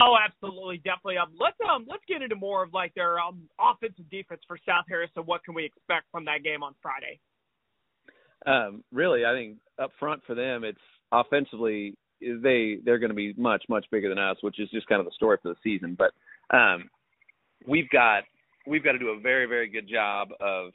Oh, 0.00 0.16
absolutely, 0.22 0.78
definitely. 0.78 1.18
Um, 1.18 1.32
let's 1.38 1.56
um 1.68 1.86
let's 1.88 2.02
get 2.08 2.22
into 2.22 2.36
more 2.36 2.62
of 2.64 2.72
like 2.72 2.94
their 2.94 3.20
um 3.20 3.48
offensive 3.60 4.08
defense 4.10 4.40
for 4.46 4.58
South 4.66 4.84
Harrison. 4.88 5.22
What 5.24 5.44
can 5.44 5.54
we 5.54 5.64
expect 5.64 6.06
from 6.10 6.24
that 6.24 6.42
game 6.42 6.62
on 6.62 6.74
Friday? 6.82 7.20
Um, 8.46 8.82
really, 8.92 9.24
I 9.24 9.32
think 9.32 9.58
up 9.80 9.90
front 9.98 10.22
for 10.26 10.34
them, 10.34 10.64
it's 10.64 10.78
offensively 11.12 11.94
they 12.20 12.78
they're 12.84 12.98
going 12.98 13.10
to 13.10 13.14
be 13.14 13.34
much 13.36 13.64
much 13.68 13.84
bigger 13.90 14.08
than 14.08 14.18
us, 14.18 14.36
which 14.40 14.60
is 14.60 14.70
just 14.70 14.86
kind 14.86 15.00
of 15.00 15.06
the 15.06 15.12
story 15.14 15.38
for 15.42 15.48
the 15.48 15.56
season. 15.62 15.96
But 15.98 16.12
um, 16.56 16.88
we've 17.66 17.88
got 17.90 18.24
we've 18.66 18.84
got 18.84 18.92
to 18.92 18.98
do 18.98 19.10
a 19.10 19.20
very 19.20 19.46
very 19.46 19.68
good 19.68 19.88
job 19.88 20.28
of 20.40 20.70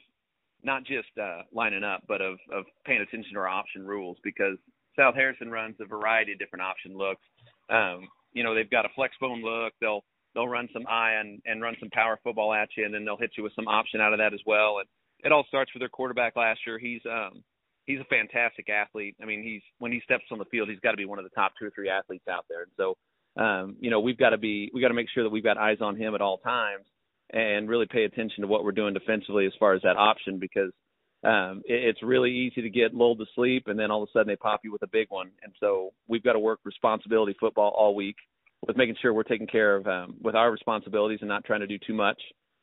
not 0.62 0.84
just 0.84 1.08
uh, 1.20 1.42
lining 1.52 1.84
up, 1.84 2.02
but 2.08 2.20
of 2.20 2.38
of 2.52 2.64
paying 2.84 3.00
attention 3.00 3.34
to 3.34 3.40
our 3.40 3.48
option 3.48 3.86
rules 3.86 4.16
because 4.22 4.56
South 4.96 5.14
Harrison 5.14 5.50
runs 5.50 5.76
a 5.80 5.86
variety 5.86 6.32
of 6.32 6.38
different 6.38 6.62
option 6.64 6.96
looks. 6.96 7.22
Um, 7.70 8.08
you 8.32 8.42
know 8.42 8.54
they've 8.54 8.70
got 8.70 8.84
a 8.84 8.90
flex 8.94 9.14
bone 9.20 9.42
look. 9.42 9.72
They'll 9.80 10.04
they'll 10.34 10.48
run 10.48 10.68
some 10.72 10.86
I 10.86 11.12
and, 11.14 11.40
and 11.46 11.62
run 11.62 11.76
some 11.80 11.90
power 11.90 12.18
football 12.22 12.52
at 12.52 12.68
you, 12.76 12.84
and 12.84 12.92
then 12.94 13.04
they'll 13.04 13.16
hit 13.16 13.32
you 13.36 13.42
with 13.42 13.54
some 13.54 13.68
option 13.68 14.00
out 14.00 14.12
of 14.12 14.18
that 14.18 14.34
as 14.34 14.40
well. 14.46 14.78
And 14.78 14.88
it 15.24 15.32
all 15.32 15.44
starts 15.48 15.72
with 15.74 15.80
their 15.80 15.88
quarterback 15.88 16.36
last 16.36 16.60
year. 16.66 16.78
He's 16.78 17.00
um 17.06 17.42
he's 17.88 18.00
a 18.00 18.04
fantastic 18.04 18.68
athlete. 18.68 19.16
I 19.20 19.24
mean, 19.24 19.42
he's 19.42 19.62
when 19.78 19.90
he 19.90 20.00
steps 20.04 20.24
on 20.30 20.38
the 20.38 20.44
field, 20.44 20.68
he's 20.68 20.78
got 20.80 20.92
to 20.92 20.96
be 20.96 21.06
one 21.06 21.18
of 21.18 21.24
the 21.24 21.30
top 21.30 21.52
two 21.58 21.66
or 21.66 21.70
three 21.70 21.88
athletes 21.88 22.28
out 22.28 22.44
there. 22.48 22.62
And 22.62 22.72
so, 22.76 23.42
um, 23.42 23.76
you 23.80 23.90
know, 23.90 23.98
we've 23.98 24.18
got 24.18 24.30
to 24.30 24.38
be 24.38 24.70
we 24.72 24.80
got 24.80 24.88
to 24.88 24.94
make 24.94 25.08
sure 25.12 25.24
that 25.24 25.30
we've 25.30 25.42
got 25.42 25.56
eyes 25.56 25.78
on 25.80 25.96
him 25.96 26.14
at 26.14 26.20
all 26.20 26.38
times 26.38 26.84
and 27.32 27.68
really 27.68 27.86
pay 27.86 28.04
attention 28.04 28.42
to 28.42 28.46
what 28.46 28.62
we're 28.62 28.72
doing 28.72 28.94
defensively 28.94 29.46
as 29.46 29.52
far 29.58 29.74
as 29.74 29.82
that 29.82 29.96
option 29.96 30.38
because 30.38 30.72
um, 31.24 31.62
it, 31.66 31.84
it's 31.84 32.02
really 32.02 32.30
easy 32.30 32.62
to 32.62 32.70
get 32.70 32.94
lulled 32.94 33.18
to 33.18 33.26
sleep 33.34 33.64
and 33.66 33.78
then 33.78 33.90
all 33.90 34.02
of 34.02 34.08
a 34.08 34.12
sudden 34.12 34.28
they 34.28 34.36
pop 34.36 34.60
you 34.62 34.70
with 34.70 34.82
a 34.82 34.88
big 34.88 35.08
one. 35.10 35.30
And 35.42 35.52
so 35.58 35.90
we've 36.06 36.22
got 36.22 36.34
to 36.34 36.38
work 36.38 36.60
responsibility 36.64 37.34
football 37.40 37.74
all 37.76 37.94
week 37.94 38.16
with 38.66 38.76
making 38.76 38.96
sure 39.00 39.12
we're 39.12 39.22
taking 39.22 39.46
care 39.46 39.76
of 39.76 39.86
um, 39.86 40.16
with 40.22 40.34
our 40.34 40.50
responsibilities 40.50 41.18
and 41.20 41.28
not 41.28 41.44
trying 41.44 41.60
to 41.60 41.66
do 41.66 41.78
too 41.86 41.94
much 41.94 42.20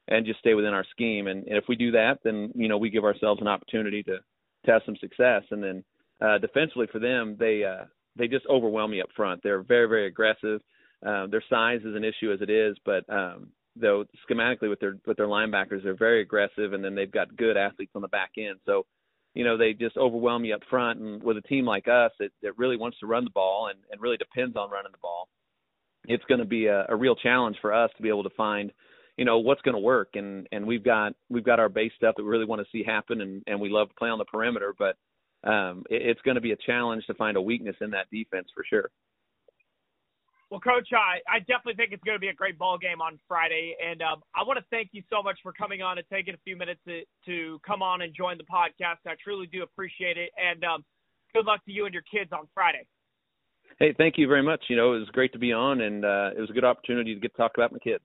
and 0.08 0.26
just 0.26 0.40
stay 0.40 0.54
within 0.54 0.74
our 0.74 0.86
scheme. 0.92 1.28
And, 1.28 1.48
and 1.48 1.58
if 1.58 1.66
we 1.68 1.76
do 1.76 1.92
that, 1.92 2.20
then 2.24 2.52
you 2.56 2.68
know 2.68 2.78
we 2.78 2.90
give 2.90 3.04
ourselves 3.04 3.42
an 3.42 3.48
opportunity 3.48 4.04
to, 4.04 4.18
to 4.66 4.72
have 4.72 4.82
some 4.86 4.98
success. 4.98 5.44
And 5.52 5.64
then 5.64 5.84
uh, 6.22 6.38
defensively 6.40 6.88
for 6.92 7.00
them, 7.00 7.36
they 7.40 7.64
uh, 7.64 7.86
they 8.16 8.28
just 8.28 8.46
overwhelm 8.48 8.92
me 8.92 9.02
up 9.02 9.10
front. 9.16 9.42
They're 9.44 9.64
very 9.64 9.88
very 9.88 10.08
aggressive. 10.08 10.62
Uh, 11.06 11.28
their 11.28 11.44
size 11.50 11.82
is 11.86 11.96
an 11.96 12.04
issue 12.04 12.32
as 12.32 12.42
it 12.42 12.50
is, 12.50 12.78
but 12.86 13.08
um, 13.10 13.50
though 13.76 14.06
schematically 14.28 14.70
with 14.70 14.80
their 14.80 14.98
with 15.06 15.18
their 15.18 15.28
linebackers, 15.28 15.84
they're 15.84 15.96
very 15.96 16.22
aggressive, 16.22 16.74
and 16.74 16.84
then 16.84 16.96
they've 16.96 17.12
got 17.12 17.36
good 17.36 17.58
athletes 17.58 17.92
on 17.96 18.02
the 18.02 18.08
back 18.08 18.32
end. 18.38 18.58
So, 18.66 18.86
you 19.34 19.44
know, 19.44 19.58
they 19.58 19.74
just 19.74 19.98
overwhelm 19.98 20.46
you 20.46 20.56
up 20.56 20.62
front. 20.70 21.00
And 21.00 21.22
with 21.22 21.38
a 21.38 21.42
team 21.42 21.66
like 21.66 21.88
us, 21.88 22.12
it, 22.20 22.32
it 22.42 22.58
really 22.58 22.78
wants 22.78 23.00
to 23.00 23.06
run 23.06 23.26
the 23.26 23.30
ball 23.32 23.68
and, 23.68 23.80
and 23.92 24.02
really 24.02 24.18
depends 24.18 24.56
on 24.56 24.72
running 24.72 24.94
the 24.94 24.98
ball. 25.02 25.28
It's 26.08 26.24
going 26.26 26.40
to 26.40 26.46
be 26.46 26.68
a, 26.68 26.86
a 26.88 26.96
real 26.96 27.16
challenge 27.16 27.58
for 27.62 27.74
us 27.74 27.92
to 27.98 28.04
be 28.04 28.10
able 28.10 28.24
to 28.24 28.30
find, 28.38 28.72
you 29.18 29.26
know, 29.26 29.40
what's 29.40 29.62
going 29.62 29.76
to 29.76 29.80
work. 29.80 30.10
And 30.16 30.48
and 30.52 30.66
we've 30.66 30.84
got 30.84 31.14
we've 31.30 31.44
got 31.44 31.60
our 31.60 31.70
base 31.70 31.92
stuff 31.98 32.16
that 32.18 32.24
we 32.24 32.30
really 32.30 32.46
want 32.46 32.62
to 32.62 32.68
see 32.72 32.84
happen, 32.84 33.22
and 33.22 33.44
and 33.48 33.60
we 33.60 33.70
love 33.70 33.90
to 33.90 33.96
play 33.96 34.10
on 34.10 34.18
the 34.18 34.26
perimeter, 34.26 34.74
but 34.78 34.96
um, 35.50 35.84
it, 35.90 36.02
it's 36.02 36.22
going 36.22 36.36
to 36.36 36.42
be 36.42 36.52
a 36.52 36.58
challenge 36.58 37.06
to 37.08 37.14
find 37.14 37.38
a 37.38 37.42
weakness 37.42 37.76
in 37.82 37.92
that 37.92 38.10
defense 38.12 38.48
for 38.54 38.64
sure. 38.68 38.90
Well, 40.52 40.60
Coach, 40.60 40.90
I, 40.94 41.20
I 41.28 41.40
definitely 41.40 41.74
think 41.74 41.92
it's 41.92 42.04
going 42.04 42.16
to 42.16 42.20
be 42.20 42.28
a 42.28 42.34
great 42.34 42.58
ball 42.58 42.78
game 42.78 43.02
on 43.02 43.20
Friday, 43.28 43.76
and 43.84 44.02
um, 44.04 44.22
I 44.36 44.44
want 44.44 44.60
to 44.60 44.66
thank 44.70 44.90
you 44.92 45.02
so 45.10 45.24
much 45.24 45.40
for 45.42 45.52
coming 45.52 45.82
on 45.82 45.98
and 45.98 46.06
taking 46.12 46.36
a 46.36 46.38
few 46.46 46.56
minutes 46.56 46.80
to, 46.88 47.02
to 47.26 47.60
come 47.66 47.82
on 47.82 48.04
and 48.04 48.14
join 48.16 48.38
the 48.38 48.44
podcast. 48.44 49.02
I 49.08 49.16
truly 49.24 49.48
do 49.48 49.64
appreciate 49.64 50.18
it, 50.18 50.30
and 50.38 50.64
um, 50.64 50.86
good 51.34 51.46
luck 51.46 51.66
to 51.66 51.72
you 51.72 51.86
and 51.86 51.94
your 51.94 52.04
kids 52.04 52.32
on 52.32 52.48
Friday. 52.54 52.86
Hey, 53.80 53.94
thank 53.98 54.18
you 54.18 54.28
very 54.28 54.44
much. 54.44 54.66
You 54.70 54.76
know, 54.76 54.94
it 54.94 55.00
was 55.00 55.10
great 55.10 55.34
to 55.34 55.40
be 55.40 55.52
on, 55.52 55.82
and 55.82 56.06
uh, 56.06 56.30
it 56.38 56.40
was 56.40 56.50
a 56.52 56.54
good 56.54 56.64
opportunity 56.64 57.16
to 57.16 57.20
get 57.20 57.32
to 57.34 57.38
talk 57.38 57.54
about 57.58 57.72
my 57.72 57.80
kids. 57.80 58.04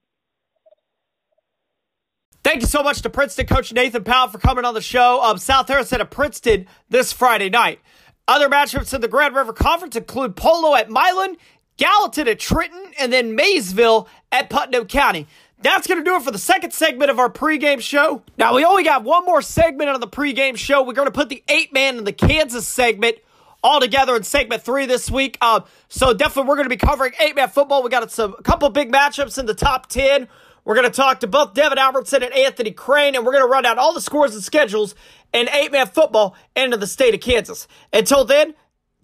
Thank 2.51 2.63
you 2.63 2.67
so 2.67 2.83
much 2.83 3.01
to 3.03 3.09
Princeton 3.09 3.45
coach 3.45 3.71
Nathan 3.71 4.03
Powell 4.03 4.27
for 4.27 4.37
coming 4.37 4.65
on 4.65 4.73
the 4.73 4.81
show. 4.81 5.23
Um, 5.23 5.37
South 5.37 5.69
Harrison 5.69 6.01
at 6.01 6.11
Princeton 6.11 6.67
this 6.89 7.13
Friday 7.13 7.49
night. 7.49 7.79
Other 8.27 8.49
matchups 8.49 8.93
in 8.93 8.99
the 8.99 9.07
Grand 9.07 9.33
River 9.33 9.53
Conference 9.53 9.95
include 9.95 10.35
Polo 10.35 10.75
at 10.75 10.89
Milan 10.89 11.37
Gallatin 11.77 12.27
at 12.27 12.39
Trenton, 12.39 12.91
and 12.99 13.13
then 13.13 13.35
Maysville 13.35 14.09
at 14.33 14.49
Putnam 14.49 14.87
County. 14.87 15.27
That's 15.61 15.87
going 15.87 15.99
to 15.99 16.03
do 16.03 16.17
it 16.17 16.23
for 16.23 16.31
the 16.31 16.37
second 16.37 16.73
segment 16.73 17.09
of 17.09 17.19
our 17.19 17.29
pregame 17.29 17.79
show. 17.79 18.21
Now, 18.37 18.53
we 18.53 18.65
only 18.65 18.83
got 18.83 19.05
one 19.05 19.23
more 19.23 19.41
segment 19.41 19.89
on 19.89 20.01
the 20.01 20.07
pregame 20.09 20.57
show. 20.57 20.83
We're 20.83 20.91
going 20.91 21.07
to 21.07 21.13
put 21.13 21.29
the 21.29 21.41
eight 21.47 21.71
man 21.71 21.99
in 21.99 22.03
the 22.03 22.11
Kansas 22.11 22.67
segment 22.67 23.15
all 23.63 23.79
together 23.79 24.13
in 24.13 24.23
segment 24.23 24.61
three 24.61 24.87
this 24.87 25.09
week. 25.09 25.37
Uh, 25.39 25.61
so 25.87 26.13
definitely 26.13 26.49
we're 26.49 26.57
going 26.57 26.69
to 26.69 26.75
be 26.75 26.75
covering 26.75 27.13
eight 27.21 27.37
man 27.37 27.47
football. 27.47 27.81
We 27.81 27.89
got 27.89 28.11
some 28.11 28.35
a 28.37 28.43
couple 28.43 28.69
big 28.71 28.91
matchups 28.91 29.37
in 29.37 29.45
the 29.45 29.53
top 29.53 29.87
ten. 29.87 30.27
We're 30.63 30.75
going 30.75 30.89
to 30.89 30.95
talk 30.95 31.21
to 31.21 31.27
both 31.27 31.53
Devin 31.53 31.77
Albertson 31.77 32.23
and 32.23 32.33
Anthony 32.33 32.71
Crane, 32.71 33.15
and 33.15 33.25
we're 33.25 33.31
going 33.31 33.43
to 33.43 33.49
run 33.51 33.65
out 33.65 33.77
all 33.77 33.93
the 33.93 34.01
scores 34.01 34.33
and 34.33 34.43
schedules 34.43 34.93
in 35.33 35.49
eight 35.49 35.71
man 35.71 35.87
football 35.87 36.35
into 36.55 36.77
the 36.77 36.87
state 36.87 37.13
of 37.13 37.19
Kansas. 37.19 37.67
Until 37.91 38.25
then, 38.25 38.53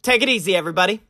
take 0.01 0.21
it 0.21 0.29
easy, 0.29 0.55
everybody. 0.55 1.01